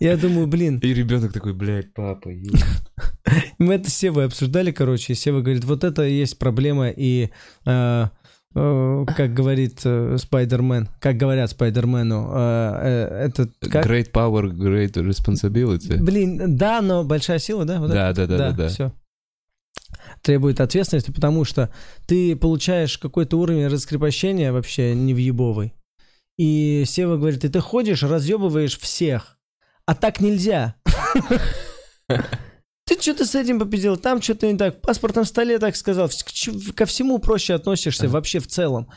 Я 0.00 0.16
думаю, 0.16 0.46
блин, 0.46 0.78
И 0.78 0.94
ребенок 0.94 1.32
такой, 1.32 1.52
блядь, 1.54 1.92
папа, 1.92 2.28
ё». 2.28 2.52
мы 3.58 3.74
это 3.74 3.90
с 3.90 3.94
Севой 3.94 4.26
обсуждали, 4.26 4.70
короче, 4.70 5.12
и 5.12 5.16
Сева 5.16 5.40
говорит, 5.40 5.64
вот 5.64 5.84
это 5.84 6.06
и 6.06 6.14
есть 6.14 6.38
проблема, 6.38 6.88
и 6.90 7.30
э, 7.66 8.06
э, 8.54 9.04
как 9.16 9.34
говорит 9.34 9.80
э, 9.84 10.16
Спайдермен, 10.18 10.88
как 11.00 11.16
говорят 11.16 11.50
Спайдермену, 11.50 12.30
это 12.30 13.48
как? 13.60 13.86
Great 13.86 14.12
power, 14.12 14.50
great 14.50 14.92
responsibility. 14.94 16.00
Блин, 16.00 16.56
да, 16.56 16.80
но 16.80 17.04
большая 17.04 17.38
сила, 17.38 17.64
да? 17.64 17.80
Вот 17.80 17.90
Да, 17.90 18.12
да, 18.12 18.26
да, 18.26 18.38
да, 18.38 18.52
да. 18.52 18.68
все. 18.68 18.92
Требует 20.22 20.60
ответственности, 20.60 21.10
потому 21.10 21.44
что 21.44 21.70
ты 22.06 22.36
получаешь 22.36 22.98
какой-то 22.98 23.38
уровень 23.38 23.68
раскрепощения 23.68 24.52
вообще 24.52 24.94
невъебовый. 24.94 25.74
И 26.38 26.84
Сева 26.86 27.16
говорит, 27.16 27.44
и 27.44 27.48
ты 27.48 27.60
ходишь, 27.60 28.02
разъебываешь 28.02 28.78
всех, 28.78 29.38
а 29.86 29.94
так 29.94 30.20
нельзя. 30.20 30.76
Ты 32.88 32.98
что-то 32.98 33.26
с 33.26 33.34
этим 33.34 33.58
попиздил, 33.58 33.98
там 33.98 34.22
что-то 34.22 34.50
не 34.50 34.56
так, 34.56 34.78
в 34.78 34.80
паспортном 34.80 35.26
столе 35.26 35.58
так 35.58 35.76
сказал, 35.76 36.08
ко 36.74 36.86
всему 36.86 37.18
проще 37.18 37.52
относишься 37.52 38.08
вообще 38.08 38.38
в 38.38 38.46
целом. 38.46 38.88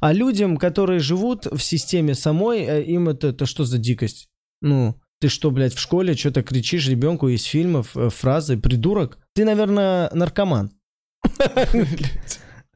А 0.00 0.12
людям, 0.12 0.56
которые 0.56 1.00
живут 1.00 1.46
в 1.46 1.58
системе 1.58 2.14
самой, 2.14 2.60
э, 2.60 2.84
им 2.84 3.08
это, 3.08 3.28
это 3.28 3.46
что 3.46 3.64
за 3.64 3.78
дикость? 3.78 4.28
Ну, 4.60 5.00
ты 5.18 5.28
что, 5.28 5.50
блядь, 5.50 5.74
в 5.74 5.80
школе 5.80 6.14
что-то 6.14 6.44
кричишь 6.44 6.86
ребенку 6.86 7.26
из 7.26 7.42
фильмов, 7.42 7.96
э, 7.96 8.10
фразы, 8.10 8.56
придурок? 8.56 9.18
Ты, 9.34 9.44
наверное, 9.44 10.10
наркоман. 10.12 10.70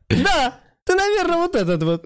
Да, 0.08 0.60
ты, 0.84 0.94
наверное, 0.94 1.36
вот 1.36 1.56
этот 1.56 1.82
вот. 1.82 2.04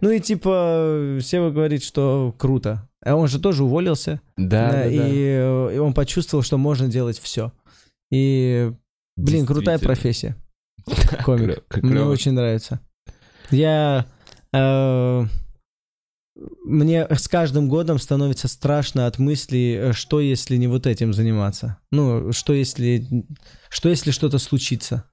Ну 0.00 0.10
и 0.10 0.20
типа, 0.20 1.18
Сева 1.20 1.50
говорит, 1.50 1.82
что 1.82 2.34
круто. 2.38 2.88
А 3.04 3.16
он 3.16 3.28
же 3.28 3.40
тоже 3.40 3.64
уволился. 3.64 4.20
Да, 4.36 4.70
Да, 4.70 4.72
да, 4.72 4.86
и, 4.86 4.98
да. 4.98 5.04
э, 5.08 5.74
и 5.76 5.78
он 5.78 5.92
почувствовал, 5.92 6.42
что 6.42 6.58
можно 6.58 6.88
делать 6.88 7.18
все. 7.18 7.52
И, 8.10 8.72
блин, 9.16 9.46
крутая 9.46 9.78
профессия. 9.78 10.36
Комик. 11.24 11.64
Мне 11.82 12.02
очень 12.02 12.32
нравится. 12.32 12.80
Я... 13.50 14.06
э, 14.52 15.24
мне 16.64 17.06
с 17.08 17.26
каждым 17.26 17.68
годом 17.68 17.98
становится 17.98 18.46
страшно 18.46 19.06
от 19.06 19.18
мысли, 19.18 19.78
э, 19.80 19.92
что 19.92 20.20
если 20.20 20.56
не 20.56 20.68
вот 20.68 20.86
этим 20.86 21.12
заниматься. 21.12 21.78
Ну, 21.90 22.32
что 22.32 22.52
если... 22.52 23.26
Что 23.68 23.88
если 23.88 24.10
что-то 24.12 24.38
случится? 24.38 25.04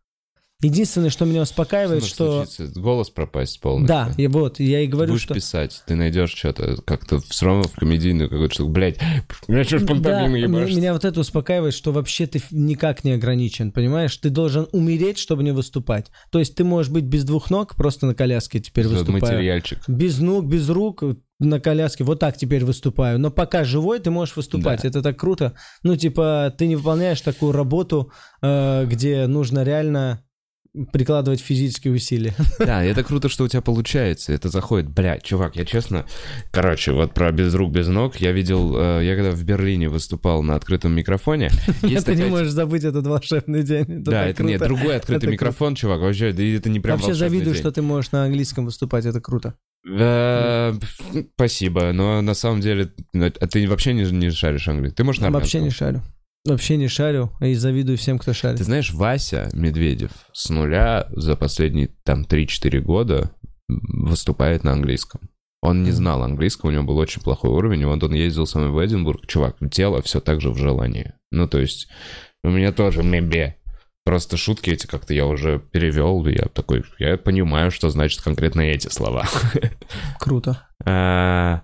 Единственное, 0.61 1.09
что 1.09 1.25
меня 1.25 1.41
успокаивает, 1.41 2.05
что... 2.05 2.45
случиться? 2.45 2.79
Голос 2.79 3.09
пропасть 3.09 3.59
полностью. 3.59 3.87
Да, 3.87 4.11
и 4.17 4.27
вот, 4.27 4.59
я 4.59 4.79
и 4.79 4.87
говорю, 4.87 5.11
Будешь 5.11 5.23
что... 5.23 5.33
писать, 5.33 5.83
ты 5.85 5.95
найдешь 5.95 6.33
что-то 6.33 6.81
как-то 6.83 7.19
все 7.19 7.45
равно 7.47 7.63
в 7.63 7.73
комедийную 7.73 8.29
какую-то 8.29 8.55
штуку. 8.55 8.71
Блять, 8.71 8.97
я 9.47 9.63
что 9.65 9.79
ж 9.79 9.83
Да, 9.83 10.27
меня 10.27 10.93
вот 10.93 11.03
это 11.03 11.19
успокаивает, 11.19 11.73
что 11.73 11.91
вообще 11.91 12.25
ты 12.25 12.41
никак 12.51 13.03
не 13.03 13.11
ограничен, 13.11 13.71
понимаешь? 13.71 14.15
Ты 14.15 14.29
должен 14.29 14.67
умереть, 14.71 15.17
чтобы 15.17 15.43
не 15.43 15.51
выступать. 15.51 16.09
То 16.31 16.39
есть 16.39 16.55
ты 16.55 16.63
можешь 16.63 16.91
быть 16.91 17.03
без 17.03 17.25
двух 17.25 17.49
ног, 17.49 17.75
просто 17.75 18.05
на 18.05 18.15
коляске 18.15 18.59
теперь 18.59 18.87
Вот 18.87 18.99
выступаю. 18.99 19.21
Материальчик. 19.21 19.79
Без 19.87 20.19
ног, 20.19 20.45
без 20.45 20.69
рук, 20.69 21.03
на 21.39 21.59
коляске, 21.59 22.03
вот 22.03 22.19
так 22.19 22.37
теперь 22.37 22.63
выступаю. 22.63 23.19
Но 23.19 23.29
пока 23.29 23.63
живой, 23.63 23.99
ты 23.99 24.09
можешь 24.09 24.35
выступать. 24.35 24.83
Да. 24.83 24.87
Это 24.87 25.01
так 25.01 25.19
круто. 25.19 25.53
Ну, 25.83 25.95
типа, 25.95 26.53
ты 26.57 26.67
не 26.67 26.75
выполняешь 26.75 27.19
такую 27.21 27.51
работу, 27.51 28.11
э, 28.41 28.85
где 28.85 29.27
нужно 29.27 29.63
реально 29.63 30.24
прикладывать 30.91 31.41
физические 31.41 31.93
усилия. 31.93 32.33
Да, 32.59 32.83
это 32.83 33.03
круто, 33.03 33.29
что 33.29 33.43
у 33.43 33.47
тебя 33.47 33.61
получается. 33.61 34.33
Это 34.33 34.49
заходит. 34.49 34.89
Бля, 34.89 35.19
чувак, 35.19 35.55
я 35.55 35.65
честно... 35.65 36.05
Короче, 36.51 36.91
вот 36.91 37.13
про 37.13 37.31
без 37.31 37.53
рук, 37.53 37.71
без 37.71 37.87
ног. 37.87 38.15
Я 38.17 38.31
видел, 38.31 38.75
э, 38.77 39.05
я 39.05 39.15
когда 39.15 39.31
в 39.31 39.43
Берлине 39.43 39.89
выступал 39.89 40.41
на 40.41 40.55
открытом 40.55 40.93
микрофоне. 40.93 41.49
Ты 41.81 42.15
не 42.15 42.25
можешь 42.25 42.51
забыть 42.51 42.83
этот 42.83 43.05
волшебный 43.05 43.63
день. 43.63 43.83
Это 44.01 44.11
Да, 44.11 44.25
это 44.25 44.43
нет, 44.43 44.61
другой 44.61 44.97
открытый 44.97 45.27
Это 45.27 45.31
микрофон, 45.31 45.75
чувак, 45.75 46.01
вообще, 46.01 46.31
да 46.31 46.43
это 46.43 46.69
не 46.69 46.79
прям 46.79 46.97
Вообще 46.97 47.13
завидую, 47.13 47.53
день. 47.53 47.61
что 47.61 47.71
ты 47.71 47.81
можешь 47.81 48.11
на 48.11 48.23
английском 48.23 48.65
выступать, 48.65 49.05
это 49.05 49.21
круто. 49.21 49.55
Э, 49.87 50.73
Спасибо, 51.35 51.91
но 51.93 52.21
на 52.21 52.33
самом 52.33 52.61
деле, 52.61 52.91
а 53.13 53.47
ты 53.47 53.67
вообще 53.67 53.93
не, 53.93 54.03
не 54.11 54.31
шаришь 54.31 54.67
английский? 54.67 54.97
Ты 54.97 55.03
можешь 55.03 55.21
на 55.21 55.29
Вообще 55.31 55.61
не 55.61 55.69
шарю. 55.69 56.01
Вообще 56.45 56.77
не 56.77 56.87
шарю 56.87 57.31
и 57.41 57.55
завидую 57.55 57.97
всем, 57.97 58.19
кто 58.19 58.31
шарит. 58.31 58.59
Ты 58.59 58.63
знаешь, 58.65 58.93
Вася 58.93 59.49
Медведев 59.53 60.11
с 60.31 60.49
нуля 60.49 61.07
за 61.11 61.35
последние 61.35 61.89
там 62.03 62.21
3-4 62.21 62.79
года 62.81 63.31
выступает 63.67 64.63
на 64.63 64.73
английском. 64.73 65.21
Он 65.61 65.81
не 65.81 65.89
знал 65.89 66.21
английского, 66.21 66.69
у 66.69 66.73
него 66.73 66.83
был 66.83 66.97
очень 66.97 67.23
плохой 67.23 67.49
уровень, 67.49 67.85
вот 67.85 68.03
он 68.03 68.13
ездил 68.13 68.45
со 68.45 68.59
мной 68.59 68.69
в 68.69 68.85
Эдинбург. 68.85 69.25
Чувак, 69.25 69.57
тело 69.71 70.03
все 70.03 70.19
так 70.19 70.39
же 70.39 70.51
в 70.51 70.57
желании. 70.57 71.13
Ну, 71.31 71.47
то 71.47 71.59
есть, 71.59 71.87
у 72.43 72.49
меня 72.49 72.71
тоже 72.71 73.01
мебе. 73.01 73.57
Просто 74.03 74.37
шутки 74.37 74.69
эти 74.69 74.85
как-то 74.85 75.15
я 75.15 75.25
уже 75.25 75.57
перевел, 75.71 76.23
я 76.27 76.45
такой, 76.45 76.83
я 76.99 77.17
понимаю, 77.17 77.71
что 77.71 77.89
значит 77.89 78.21
конкретно 78.21 78.61
эти 78.61 78.87
слова. 78.89 79.27
Круто. 80.19 80.67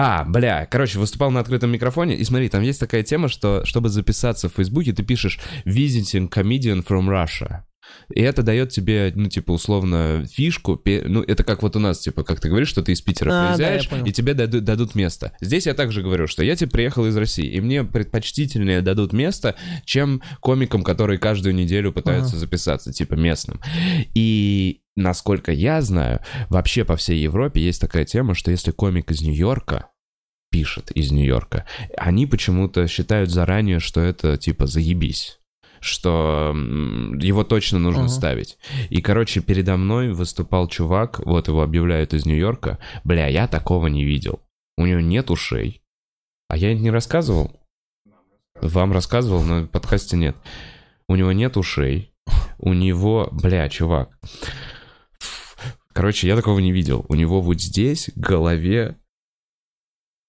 А, 0.00 0.24
бля, 0.24 0.64
короче, 0.70 0.96
выступал 1.00 1.32
на 1.32 1.40
открытом 1.40 1.72
микрофоне, 1.72 2.14
и 2.14 2.22
смотри, 2.22 2.48
там 2.48 2.62
есть 2.62 2.78
такая 2.78 3.02
тема, 3.02 3.28
что 3.28 3.64
чтобы 3.64 3.88
записаться 3.88 4.48
в 4.48 4.52
Фейсбуке, 4.54 4.92
ты 4.92 5.02
пишешь 5.02 5.40
«Visiting 5.66 6.28
comedian 6.30 6.86
from 6.86 7.08
Russia». 7.08 7.62
И 8.14 8.20
это 8.20 8.42
дает 8.44 8.68
тебе, 8.68 9.12
ну, 9.16 9.28
типа, 9.28 9.50
условно, 9.50 10.24
фишку. 10.30 10.80
Ну, 10.84 11.22
это 11.22 11.42
как 11.42 11.62
вот 11.62 11.74
у 11.74 11.78
нас, 11.80 11.98
типа, 11.98 12.22
как 12.22 12.38
ты 12.38 12.48
говоришь, 12.48 12.68
что 12.68 12.82
ты 12.82 12.92
из 12.92 13.00
Питера 13.00 13.30
А, 13.30 13.32
да, 13.32 13.56
приезжаешь, 13.56 13.88
понял. 13.88 14.04
и 14.04 14.12
тебе 14.12 14.34
дадут, 14.34 14.62
дадут 14.62 14.94
место. 14.94 15.32
Здесь 15.40 15.66
я 15.66 15.74
также 15.74 16.02
говорю, 16.02 16.28
что 16.28 16.44
я, 16.44 16.54
типа, 16.54 16.72
приехал 16.72 17.06
из 17.06 17.16
России, 17.16 17.46
и 17.46 17.60
мне 17.60 17.82
предпочтительнее 17.82 18.82
дадут 18.82 19.12
место, 19.12 19.56
чем 19.84 20.22
комикам, 20.40 20.84
которые 20.84 21.18
каждую 21.18 21.54
неделю 21.54 21.92
пытаются 21.92 22.32
Ага. 22.32 22.38
записаться, 22.40 22.92
типа, 22.92 23.14
местным. 23.14 23.58
И, 24.14 24.82
насколько 24.98 25.52
я 25.52 25.80
знаю, 25.80 26.20
вообще 26.48 26.84
по 26.84 26.96
всей 26.96 27.20
Европе 27.20 27.60
есть 27.60 27.80
такая 27.80 28.04
тема, 28.04 28.34
что 28.34 28.50
если 28.50 28.70
комик 28.70 29.10
из 29.10 29.22
Нью-Йорка 29.22 29.90
пишет 30.50 30.90
из 30.92 31.10
Нью-Йорка, 31.10 31.66
они 31.96 32.26
почему-то 32.26 32.86
считают 32.88 33.30
заранее, 33.30 33.80
что 33.80 34.00
это, 34.00 34.36
типа, 34.36 34.66
заебись 34.66 35.38
что 35.80 36.52
его 37.20 37.44
точно 37.44 37.78
нужно 37.78 38.06
Ага. 38.06 38.08
ставить. 38.10 38.58
И, 38.90 39.00
короче, 39.00 39.40
передо 39.40 39.76
мной 39.76 40.12
выступал 40.12 40.66
чувак, 40.66 41.20
вот 41.24 41.46
его 41.46 41.62
объявляют 41.62 42.14
из 42.14 42.26
Нью-Йорка. 42.26 42.78
Бля, 43.04 43.28
я 43.28 43.46
такого 43.46 43.86
не 43.86 44.04
видел. 44.04 44.40
У 44.76 44.86
него 44.86 44.98
нет 44.98 45.30
ушей. 45.30 45.80
А 46.48 46.56
я 46.56 46.74
не 46.74 46.90
рассказывал? 46.90 47.60
Вам 48.60 48.92
рассказывал, 48.92 49.42
но 49.44 49.60
в 49.62 49.68
подкасте 49.68 50.16
нет. 50.16 50.36
У 51.08 51.14
него 51.14 51.30
нет 51.30 51.56
ушей. 51.56 52.12
У 52.58 52.72
него, 52.72 53.28
бля, 53.30 53.68
чувак. 53.68 54.18
Короче, 55.98 56.28
я 56.28 56.36
такого 56.36 56.60
не 56.60 56.70
видел. 56.70 57.04
У 57.08 57.16
него 57.16 57.40
вот 57.40 57.60
здесь, 57.60 58.08
к 58.14 58.16
голове, 58.16 58.98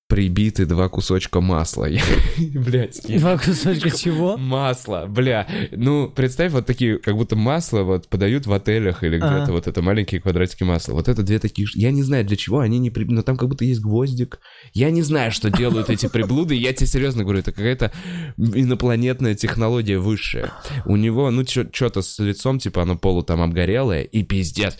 прибиты 0.07 0.65
два 0.65 0.89
кусочка 0.89 1.41
масла. 1.41 1.87
Блять. 2.55 3.05
Два 3.07 3.37
кусочка 3.37 3.91
чего? 3.91 4.35
Масло, 4.35 5.05
бля. 5.07 5.47
Ну, 5.69 6.09
представь, 6.09 6.53
вот 6.53 6.65
такие, 6.65 6.97
как 6.97 7.15
будто 7.15 7.35
масло 7.35 7.83
вот 7.83 8.07
подают 8.07 8.47
в 8.47 8.53
отелях 8.53 9.03
или 9.03 9.17
где-то, 9.17 9.49
вот 9.51 9.67
это 9.67 9.83
маленькие 9.83 10.19
квадратики 10.19 10.63
масла. 10.63 10.93
Вот 10.93 11.07
это 11.07 11.21
две 11.21 11.37
такие... 11.37 11.67
Я 11.75 11.91
не 11.91 12.01
знаю, 12.01 12.25
для 12.25 12.35
чего 12.35 12.61
они 12.61 12.79
не... 12.79 12.89
Но 12.89 13.21
там 13.21 13.37
как 13.37 13.47
будто 13.47 13.63
есть 13.63 13.81
гвоздик. 13.81 14.39
Я 14.73 14.89
не 14.89 15.03
знаю, 15.03 15.31
что 15.31 15.51
делают 15.51 15.91
эти 15.91 16.09
приблуды. 16.09 16.55
Я 16.55 16.73
тебе 16.73 16.87
серьезно 16.87 17.21
говорю, 17.21 17.41
это 17.41 17.51
какая-то 17.51 17.91
инопланетная 18.37 19.35
технология 19.35 19.99
высшая. 19.99 20.51
У 20.85 20.95
него, 20.95 21.29
ну, 21.29 21.45
что-то 21.45 22.01
с 22.01 22.17
лицом, 22.17 22.57
типа, 22.57 22.81
оно 22.81 22.97
полу 22.97 23.21
там 23.21 23.43
обгорелое, 23.43 24.01
и 24.01 24.23
пиздец. 24.23 24.75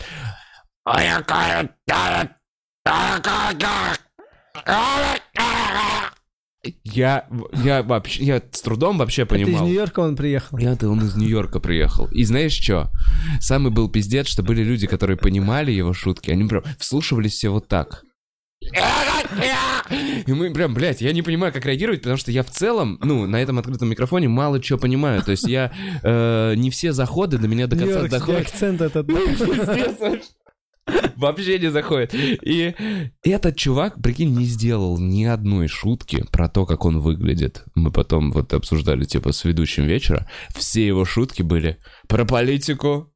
Я 6.84 7.26
Я, 7.64 7.82
вообще, 7.82 8.24
я 8.24 8.42
с 8.52 8.60
трудом 8.60 8.98
вообще 8.98 9.22
Это 9.22 9.36
из 9.36 9.44
понимал. 9.44 9.66
Нью-Йорка 9.66 10.00
он 10.00 10.16
приехал. 10.16 10.58
Это 10.58 10.88
он 10.88 11.02
из 11.04 11.16
Нью-Йорка 11.16 11.60
приехал. 11.60 12.06
И 12.08 12.24
знаешь 12.24 12.52
что? 12.52 12.90
Самый 13.40 13.70
был 13.72 13.88
пиздец, 13.88 14.26
что 14.26 14.42
были 14.42 14.62
люди, 14.62 14.86
которые 14.86 15.16
понимали 15.16 15.70
его 15.72 15.92
шутки. 15.92 16.30
Они 16.30 16.46
прям 16.46 16.62
вслушивались 16.78 17.32
все 17.32 17.50
вот 17.50 17.68
так. 17.68 18.04
И 20.26 20.32
мы 20.32 20.52
прям, 20.52 20.74
блядь, 20.74 21.00
я 21.00 21.12
не 21.12 21.22
понимаю, 21.22 21.52
как 21.52 21.64
реагировать, 21.64 22.02
потому 22.02 22.18
что 22.18 22.30
я 22.30 22.42
в 22.42 22.50
целом, 22.50 22.98
ну, 23.02 23.26
на 23.26 23.40
этом 23.40 23.58
открытом 23.58 23.88
микрофоне 23.88 24.28
мало 24.28 24.60
чего 24.60 24.78
понимаю. 24.78 25.22
То 25.22 25.30
есть 25.30 25.48
я 25.48 25.72
э, 26.02 26.54
не 26.56 26.70
все 26.70 26.92
заходы 26.92 27.38
до 27.38 27.48
меня 27.48 27.66
до 27.66 27.76
конца 27.76 28.02
доходят. 28.06 28.46
акцент 28.48 28.80
этот. 28.82 29.08
Вообще 31.16 31.58
не 31.58 31.70
заходит. 31.70 32.14
И 32.14 32.74
этот 33.22 33.56
чувак, 33.56 34.00
прикинь, 34.02 34.34
не 34.36 34.44
сделал 34.44 34.98
ни 34.98 35.24
одной 35.24 35.68
шутки 35.68 36.24
про 36.32 36.48
то, 36.48 36.66
как 36.66 36.84
он 36.84 37.00
выглядит. 37.00 37.64
Мы 37.74 37.90
потом 37.90 38.30
вот 38.32 38.52
обсуждали, 38.54 39.04
типа, 39.04 39.32
с 39.32 39.44
ведущим 39.44 39.84
вечера. 39.84 40.28
Все 40.54 40.86
его 40.86 41.04
шутки 41.04 41.42
были 41.42 41.78
про 42.08 42.24
политику. 42.24 43.12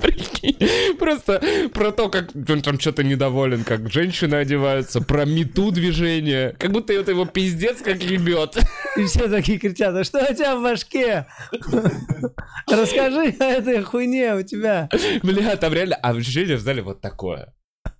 Прикинь, 0.00 0.37
Просто 0.98 1.40
про 1.72 1.92
то, 1.92 2.08
как 2.08 2.30
он 2.48 2.62
там 2.62 2.78
что-то 2.78 3.02
недоволен, 3.04 3.64
как 3.64 3.90
женщины 3.90 4.36
одеваются, 4.36 5.00
про 5.00 5.24
мету 5.24 5.70
движение. 5.70 6.54
Как 6.58 6.72
будто 6.72 6.92
это 6.92 7.12
его 7.12 7.26
пиздец 7.26 7.82
как 7.82 8.02
ебет. 8.02 8.58
И 8.96 9.04
все 9.04 9.28
такие 9.28 9.58
кричат, 9.58 9.94
а 9.94 10.04
что 10.04 10.18
у 10.18 10.34
тебя 10.34 10.56
в 10.56 10.62
башке? 10.62 11.26
Расскажи 12.70 13.34
о 13.38 13.44
этой 13.44 13.82
хуйне 13.82 14.34
у 14.34 14.42
тебя. 14.42 14.88
Бля, 15.22 15.56
там 15.56 15.72
реально 15.72 15.96
а 15.96 16.10
ощущение 16.10 16.56
в 16.56 16.60
зале 16.60 16.82
вот 16.82 17.00
такое. 17.00 17.54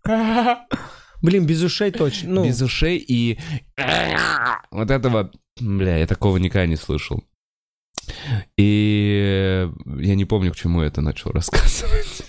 Блин, 1.23 1.47
без 1.47 1.63
ушей 1.63 1.91
точно. 1.91 2.31
Ну, 2.31 2.45
без 2.47 2.63
ушей 2.63 2.97
и 2.97 3.39
вот 4.71 4.91
этого, 4.91 5.33
бля, 5.61 5.97
я 5.97 6.07
такого 6.07 6.37
никогда 6.37 6.67
не 6.67 6.77
слышал. 6.77 7.25
И 8.57 9.69
я 9.99 10.15
не 10.15 10.25
помню, 10.25 10.53
к 10.53 10.57
чему 10.57 10.83
я 10.83 10.89
это 10.89 11.01
начал 11.01 11.31
рассказывать. 11.33 12.23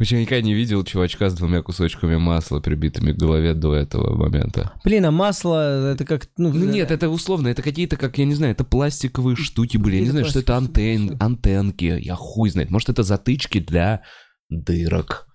Я 0.00 0.20
никогда 0.20 0.42
не 0.42 0.54
видел 0.54 0.84
чувачка 0.84 1.30
с 1.30 1.34
двумя 1.34 1.62
кусочками 1.62 2.16
масла, 2.16 2.60
прибитыми 2.60 3.12
к 3.12 3.16
голове 3.16 3.54
до 3.54 3.74
этого 3.74 4.16
момента. 4.16 4.72
Блин, 4.84 5.04
а 5.06 5.10
масло, 5.10 5.92
это 5.92 6.04
как... 6.04 6.28
Ну, 6.36 6.52
Ну 6.52 6.64
нет, 6.64 6.90
это 6.90 7.08
условно, 7.08 7.48
это 7.48 7.62
какие-то, 7.62 7.96
как, 7.96 8.18
я 8.18 8.24
не 8.24 8.34
знаю, 8.34 8.52
это 8.52 8.64
пластиковые 8.64 9.36
штуки 9.36 9.76
были. 9.76 9.96
Я 9.96 10.02
не 10.02 10.10
знаю, 10.10 10.26
что 10.26 10.40
это 10.40 10.56
антен, 10.56 11.16
антенки, 11.20 11.98
я 12.00 12.14
хуй 12.14 12.50
знает. 12.50 12.70
Может, 12.70 12.90
это 12.90 13.02
затычки 13.02 13.58
для 13.60 14.02
дырок. 14.48 15.28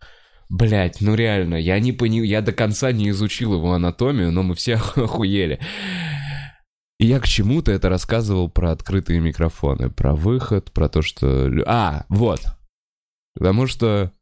Блять, 0.50 0.98
ну 1.02 1.16
реально, 1.16 1.56
я 1.56 1.80
не 1.80 1.94
пони... 1.94 2.20
я 2.20 2.42
до 2.42 2.52
конца 2.52 2.92
не 2.92 3.10
изучил 3.10 3.56
его 3.56 3.74
анатомию, 3.74 4.32
но 4.32 4.44
мы 4.44 4.54
все 4.54 4.76
охуели. 4.96 5.60
И 7.04 7.06
я 7.06 7.20
к 7.20 7.28
чему-то 7.28 7.70
это 7.74 7.90
рассказывал 7.90 8.50
про 8.50 8.72
открытые 8.72 9.20
микрофоны, 9.20 9.90
про 9.90 10.16
выход, 10.16 10.72
про 10.72 10.88
то, 10.88 11.02
что... 11.02 11.52
А, 11.66 12.06
вот. 12.08 12.40
Потому 13.36 13.68
что 13.68 14.14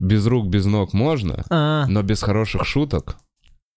без 0.00 0.26
рук, 0.26 0.46
без 0.48 0.64
ног 0.64 0.94
можно, 0.94 1.44
А, 1.50 1.86
но 1.88 2.02
без 2.02 2.22
хороших 2.22 2.64
шуток 2.64 3.18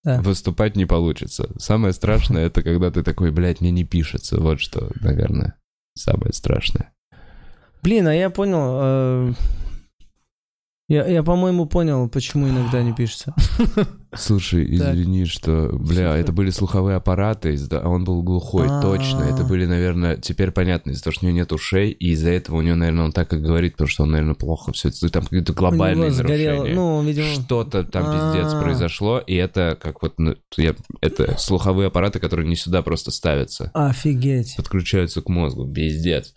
Да. 0.06 0.22
выступать 0.22 0.78
не 0.78 0.86
получится. 0.86 1.50
Самое 1.58 1.92
страшное 1.92 2.46
это 2.46 2.64
когда 2.64 2.90
ты 2.90 3.04
такой, 3.04 3.32
блядь, 3.32 3.60
мне 3.60 3.72
не 3.72 3.84
пишется. 3.84 4.40
Вот 4.40 4.62
что, 4.62 4.92
наверное, 5.02 5.56
самое 5.94 6.32
страшное. 6.32 6.94
блин, 7.84 8.08
а 8.08 8.16
я 8.16 8.30
понял... 8.30 9.36
Я, 10.88 11.08
я, 11.08 11.24
по-моему, 11.24 11.66
понял, 11.66 12.08
почему 12.10 12.48
иногда 12.48 12.84
не 12.84 12.94
пишется. 12.94 13.34
Слушай, 14.16 14.66
извини, 14.76 15.26
что, 15.26 15.70
бля, 15.74 16.16
это 16.16 16.32
были 16.32 16.52
слуховые 16.52 16.96
аппараты, 16.98 17.58
а 17.72 17.90
он 17.90 18.04
был 18.04 18.22
глухой, 18.22 18.68
точно. 18.84 19.24
Это 19.24 19.44
были, 19.44 19.66
наверное, 19.66 20.16
теперь 20.18 20.52
понятно, 20.52 20.92
из-за 20.92 21.04
того, 21.04 21.14
что 21.14 21.26
у 21.26 21.30
него 21.30 21.38
нет 21.40 21.52
ушей, 21.52 21.90
и 21.90 22.12
из-за 22.12 22.30
этого 22.30 22.58
у 22.58 22.62
него, 22.62 22.76
наверное, 22.76 23.06
он 23.06 23.12
так 23.14 23.34
и 23.34 23.38
говорит, 23.38 23.74
потому 23.74 23.88
что 23.88 24.04
он, 24.04 24.12
наверное, 24.12 24.36
плохо 24.36 24.74
все 24.74 24.90
это, 24.90 25.10
там 25.10 25.24
какие-то 25.24 25.54
глобальные 25.54 26.12
нарушения. 26.12 26.76
ну, 26.76 27.02
видимо... 27.04 27.26
Что-то 27.34 27.84
там 27.84 28.04
пиздец 28.34 28.54
произошло, 28.54 29.18
и 29.18 29.34
это 29.34 29.76
как 29.82 30.04
вот, 30.04 30.14
ну, 30.20 30.36
я- 30.56 30.76
это 31.02 31.36
слуховые 31.40 31.88
аппараты, 31.88 32.20
которые 32.20 32.48
не 32.48 32.56
сюда 32.56 32.84
просто 32.84 33.10
ставятся. 33.10 33.72
Офигеть. 33.74 34.56
подключаются 34.56 35.24
к 35.24 35.30
мозгу, 35.30 35.68
пиздец. 35.68 36.36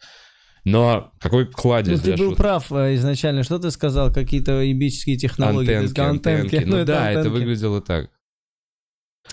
Но 0.65 1.13
какой 1.21 1.45
Ну, 1.47 1.51
кладезь 1.53 2.01
ты 2.01 2.05
для 2.07 2.17
был 2.17 2.31
шуток. 2.31 2.39
прав 2.39 2.73
э, 2.73 2.95
изначально. 2.97 3.43
Что 3.43 3.59
ты 3.59 3.71
сказал? 3.71 4.13
Какие-то 4.13 4.61
ебические 4.61 5.17
технологии. 5.17 5.67
Ты 5.67 5.75
Антенки, 5.75 5.91
сказал, 5.93 6.11
антенки. 6.13 6.57
Ну, 6.67 6.77
это 6.77 6.87
да, 6.87 7.11
это 7.11 7.21
антенки. 7.21 7.35
выглядело 7.39 7.81
так. 7.81 8.11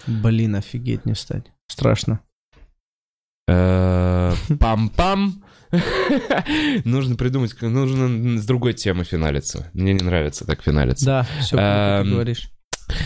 Блин, 0.07 0.56
офигеть 0.56 1.06
не 1.06 1.14
встать. 1.14 1.45
Страшно. 1.68 2.19
Э, 3.47 4.34
Пам-пам. 4.49 5.41
Нужно 6.85 7.15
придумать, 7.15 7.60
нужно 7.61 8.38
с 8.39 8.45
другой 8.45 8.73
темы 8.73 9.03
финалиться. 9.03 9.69
Мне 9.73 9.93
не 9.93 10.03
нравится 10.03 10.45
так 10.45 10.61
финалиться. 10.61 11.06
Да, 11.06 11.27
все, 11.41 11.57
ты 11.57 11.61
Эм, 11.64 12.11
говоришь. 12.11 12.49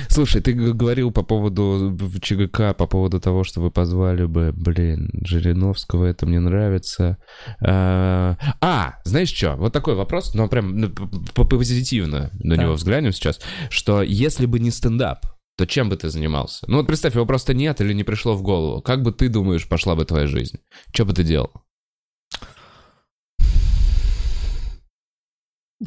Слушай, 0.07 0.41
ты 0.41 0.53
говорил 0.53 1.11
по 1.11 1.23
поводу 1.23 1.95
в 1.97 2.19
ЧГК, 2.19 2.73
по 2.73 2.87
поводу 2.87 3.19
того, 3.19 3.43
что 3.43 3.61
вы 3.61 3.71
позвали 3.71 4.25
бы, 4.25 4.51
блин, 4.53 5.09
Жириновского, 5.23 6.05
это 6.05 6.25
мне 6.25 6.39
нравится. 6.39 7.17
Э, 7.61 8.35
А, 8.61 8.95
знаешь 9.03 9.33
что, 9.33 9.55
вот 9.55 9.73
такой 9.73 9.95
вопрос, 9.95 10.33
но 10.33 10.47
прям 10.47 10.77
ну, 10.77 10.89
позитивно 11.35 12.31
на 12.39 12.55
него 12.55 12.73
взглянем 12.73 13.11
сейчас, 13.11 13.39
что 13.69 14.01
если 14.01 14.45
бы 14.45 14.59
не 14.59 14.71
стендап, 14.71 15.25
то 15.57 15.65
чем 15.65 15.89
бы 15.89 15.97
ты 15.97 16.09
занимался? 16.09 16.65
Ну 16.69 16.77
вот 16.77 16.87
представь, 16.87 17.15
его 17.15 17.25
просто 17.25 17.53
нет 17.53 17.81
или 17.81 17.91
не 17.91 18.05
пришло 18.05 18.33
в 18.33 18.41
голову. 18.41 18.81
Как 18.81 19.03
бы 19.03 19.11
ты 19.11 19.27
думаешь, 19.27 19.67
пошла 19.67 19.95
бы 19.95 20.05
твоя 20.05 20.25
жизнь? 20.25 20.59
Что 20.93 21.05
бы 21.05 21.13
ты 21.13 21.23
делал? 21.23 21.51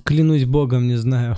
Клянусь 0.05 0.45
богом, 0.45 0.89
не 0.89 0.97
знаю. 0.97 1.37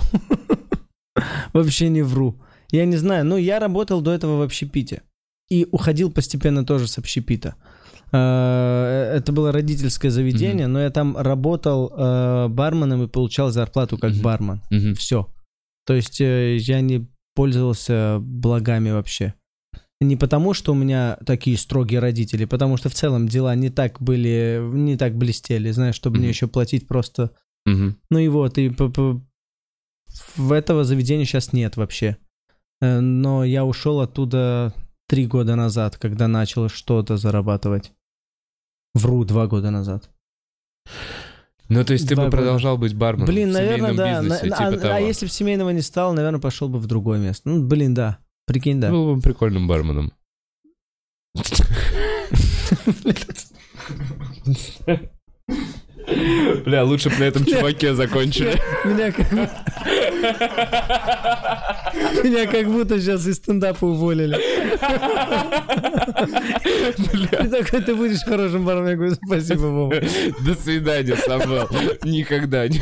Вообще 1.53 1.89
не 1.89 2.01
вру. 2.01 2.41
Я 2.75 2.85
не 2.85 2.97
знаю. 2.97 3.25
Ну, 3.25 3.37
я 3.37 3.59
работал 3.59 4.01
до 4.01 4.11
этого 4.11 4.37
в 4.37 4.41
общепите. 4.41 5.01
И 5.49 5.67
уходил 5.71 6.11
постепенно 6.11 6.65
тоже 6.65 6.87
с 6.87 6.97
общепита. 6.97 7.55
Э, 8.11 9.17
Это 9.17 9.31
было 9.31 9.51
родительское 9.51 10.11
заведение, 10.11 10.67
но 10.67 10.81
я 10.81 10.89
там 10.89 11.17
работал 11.17 11.91
э, 11.95 12.47
барменом 12.49 13.03
и 13.03 13.07
получал 13.07 13.51
зарплату 13.51 13.97
как 13.97 14.11
бармен. 14.21 14.61
Все. 14.95 15.27
То 15.85 15.93
есть 15.93 16.19
э, 16.21 16.57
я 16.57 16.81
не 16.81 17.07
пользовался 17.35 18.17
благами 18.21 18.91
вообще. 18.91 19.33
Не 20.01 20.17
потому, 20.17 20.53
что 20.53 20.73
у 20.73 20.75
меня 20.75 21.17
такие 21.25 21.57
строгие 21.57 21.99
родители, 21.99 22.45
потому 22.45 22.77
что 22.77 22.89
в 22.89 22.93
целом 22.93 23.27
дела 23.27 23.55
не 23.55 23.69
так 23.69 24.01
были, 24.01 24.61
не 24.73 24.97
так 24.97 25.15
блестели, 25.17 25.71
знаешь, 25.71 25.95
чтобы 25.95 26.17
мне 26.17 26.29
еще 26.29 26.47
платить 26.47 26.87
просто 26.87 27.31
ну 28.09 28.19
и 28.19 28.27
вот, 28.27 28.57
и 28.57 28.69
в 30.35 30.51
этого 30.51 30.83
заведения 30.83 31.25
сейчас 31.25 31.53
нет 31.53 31.77
вообще. 31.77 32.17
Э, 32.81 32.99
Но 32.99 33.43
я 33.43 33.65
ушел 33.65 34.01
оттуда 34.01 34.73
три 35.07 35.27
года 35.27 35.55
назад, 35.55 35.97
когда 35.97 36.27
начал 36.27 36.69
что-то 36.69 37.17
зарабатывать. 37.17 37.91
Вру, 38.93 39.25
два 39.25 39.47
года 39.47 39.71
назад. 39.71 40.09
Ну, 41.67 41.83
то 41.83 41.93
есть 41.93 42.07
ты 42.07 42.13
Два 42.15 42.25
бы 42.25 42.29
года. 42.31 42.37
продолжал 42.43 42.77
быть 42.77 42.93
барменом 42.95 43.25
блин, 43.25 43.49
в 43.49 43.53
наверное, 43.53 43.77
семейном 43.77 43.97
да. 43.97 44.21
бизнесе, 44.21 44.45
На- 44.45 44.57
типа 44.57 44.67
а, 44.67 44.77
того. 44.77 44.93
а 44.93 44.99
если 44.99 45.25
бы 45.25 45.31
семейного 45.31 45.69
не 45.71 45.81
стало, 45.81 46.13
наверное, 46.13 46.39
пошел 46.39 46.69
бы 46.69 46.77
в 46.77 46.85
другое 46.85 47.19
место. 47.19 47.49
Ну, 47.49 47.63
блин, 47.65 47.95
да. 47.95 48.19
Прикинь, 48.45 48.79
да. 48.79 48.91
Был 48.91 49.15
бы 49.15 49.21
прикольным 49.21 49.67
барменом. 49.67 50.13
Бля, 56.65 56.83
лучше 56.83 57.09
бы 57.09 57.15
на 57.17 57.23
этом 57.23 57.45
чуваке 57.45 57.93
закончили. 57.95 58.61
Меня 58.83 59.11
как 59.11 59.29
будто... 59.29 59.51
Меня 62.23 62.45
как 62.47 62.67
будто 62.67 62.99
сейчас 62.99 63.25
из 63.27 63.35
стендапа 63.37 63.85
уволили. 63.85 64.37
Ты 67.31 67.49
такой, 67.49 67.81
ты 67.81 67.95
будешь 67.95 68.23
хорошим 68.23 68.65
барменом. 68.65 68.89
Я 68.89 68.95
говорю, 68.95 69.15
спасибо, 69.25 69.61
Вова. 69.67 69.95
До 70.45 70.55
свидания, 70.55 71.15
Самвел. 71.15 71.67
Никогда 72.03 72.67
не... 72.67 72.81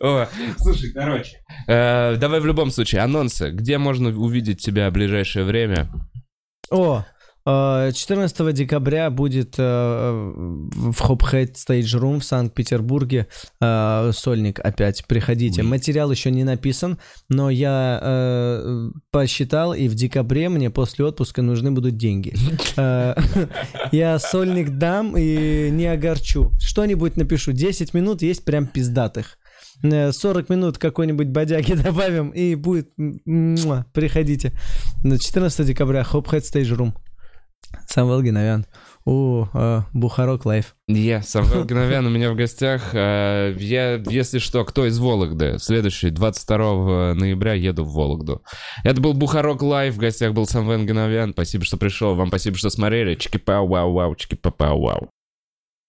О, 0.00 0.26
слушай, 0.58 0.90
короче. 0.92 1.38
э, 1.66 2.16
Давай 2.16 2.40
в 2.40 2.46
любом 2.46 2.70
случае, 2.70 3.00
анонсы. 3.02 3.50
Где 3.50 3.78
можно 3.78 4.10
увидеть 4.10 4.60
тебя 4.62 4.90
в 4.90 4.92
ближайшее 4.92 5.44
время? 5.44 5.88
О, 6.70 7.04
14 7.48 8.54
декабря 8.54 9.08
будет 9.10 9.54
э, 9.58 9.62
в 9.62 11.00
Hophead 11.00 11.54
Stage 11.54 11.98
Room 11.98 12.20
в 12.20 12.24
Санкт-Петербурге 12.24 13.28
э, 13.60 14.10
сольник 14.12 14.60
опять. 14.60 15.06
Приходите. 15.06 15.62
Материал 15.62 16.10
еще 16.10 16.30
не 16.30 16.44
написан, 16.44 16.98
но 17.30 17.48
я 17.48 18.00
э, 18.02 18.90
посчитал, 19.10 19.72
и 19.72 19.88
в 19.88 19.94
декабре 19.94 20.50
мне 20.50 20.68
после 20.68 21.06
отпуска 21.06 21.40
нужны 21.40 21.70
будут 21.70 21.96
деньги. 21.96 22.34
Э, 22.76 23.14
Я 23.92 24.18
сольник 24.18 24.76
дам 24.76 25.16
и 25.16 25.70
не 25.70 25.86
огорчу. 25.86 26.52
Что-нибудь 26.60 27.16
напишу. 27.16 27.52
10 27.52 27.94
минут 27.94 28.20
есть 28.20 28.44
прям 28.44 28.66
пиздатых. 28.66 29.38
Э, 29.82 30.12
40 30.12 30.50
минут 30.50 30.76
какой-нибудь 30.76 31.28
бодяги 31.28 31.72
добавим, 31.82 32.28
и 32.30 32.54
будет... 32.56 32.90
Приходите. 33.92 34.52
На 35.02 35.18
14 35.18 35.66
декабря 35.66 36.02
Hophead 36.02 36.42
Stage 36.42 36.76
Room. 36.76 36.92
Самвел 37.86 38.22
Гиновян. 38.22 38.66
У 39.04 39.46
э, 39.54 39.80
Бухарог 39.94 40.44
Лайв. 40.44 40.76
Я, 40.86 41.22
Самвел 41.22 41.64
Гиновян 41.64 42.04
у 42.06 42.10
меня 42.10 42.30
в 42.30 42.36
гостях. 42.36 42.94
Э, 42.94 43.54
Я, 43.58 43.94
если 43.94 44.38
что, 44.38 44.64
кто 44.64 44.86
из 44.86 44.98
Вологды? 44.98 45.58
Следующий, 45.58 46.10
22 46.10 47.14
ноября 47.14 47.54
еду 47.54 47.84
в 47.84 47.94
Вологду. 47.94 48.42
Это 48.84 49.00
был 49.00 49.14
Бухарок 49.14 49.62
Лайв, 49.62 49.94
в 49.94 49.98
гостях 49.98 50.34
был 50.34 50.46
Самвел 50.46 50.84
Геновян. 50.84 51.32
Спасибо, 51.32 51.64
что 51.64 51.78
пришел. 51.78 52.14
Вам 52.14 52.28
спасибо, 52.28 52.56
что 52.58 52.68
смотрели. 52.68 53.16
Чики-пау-вау-вау, 53.16 54.14
чики-пау-вау. 54.14 55.08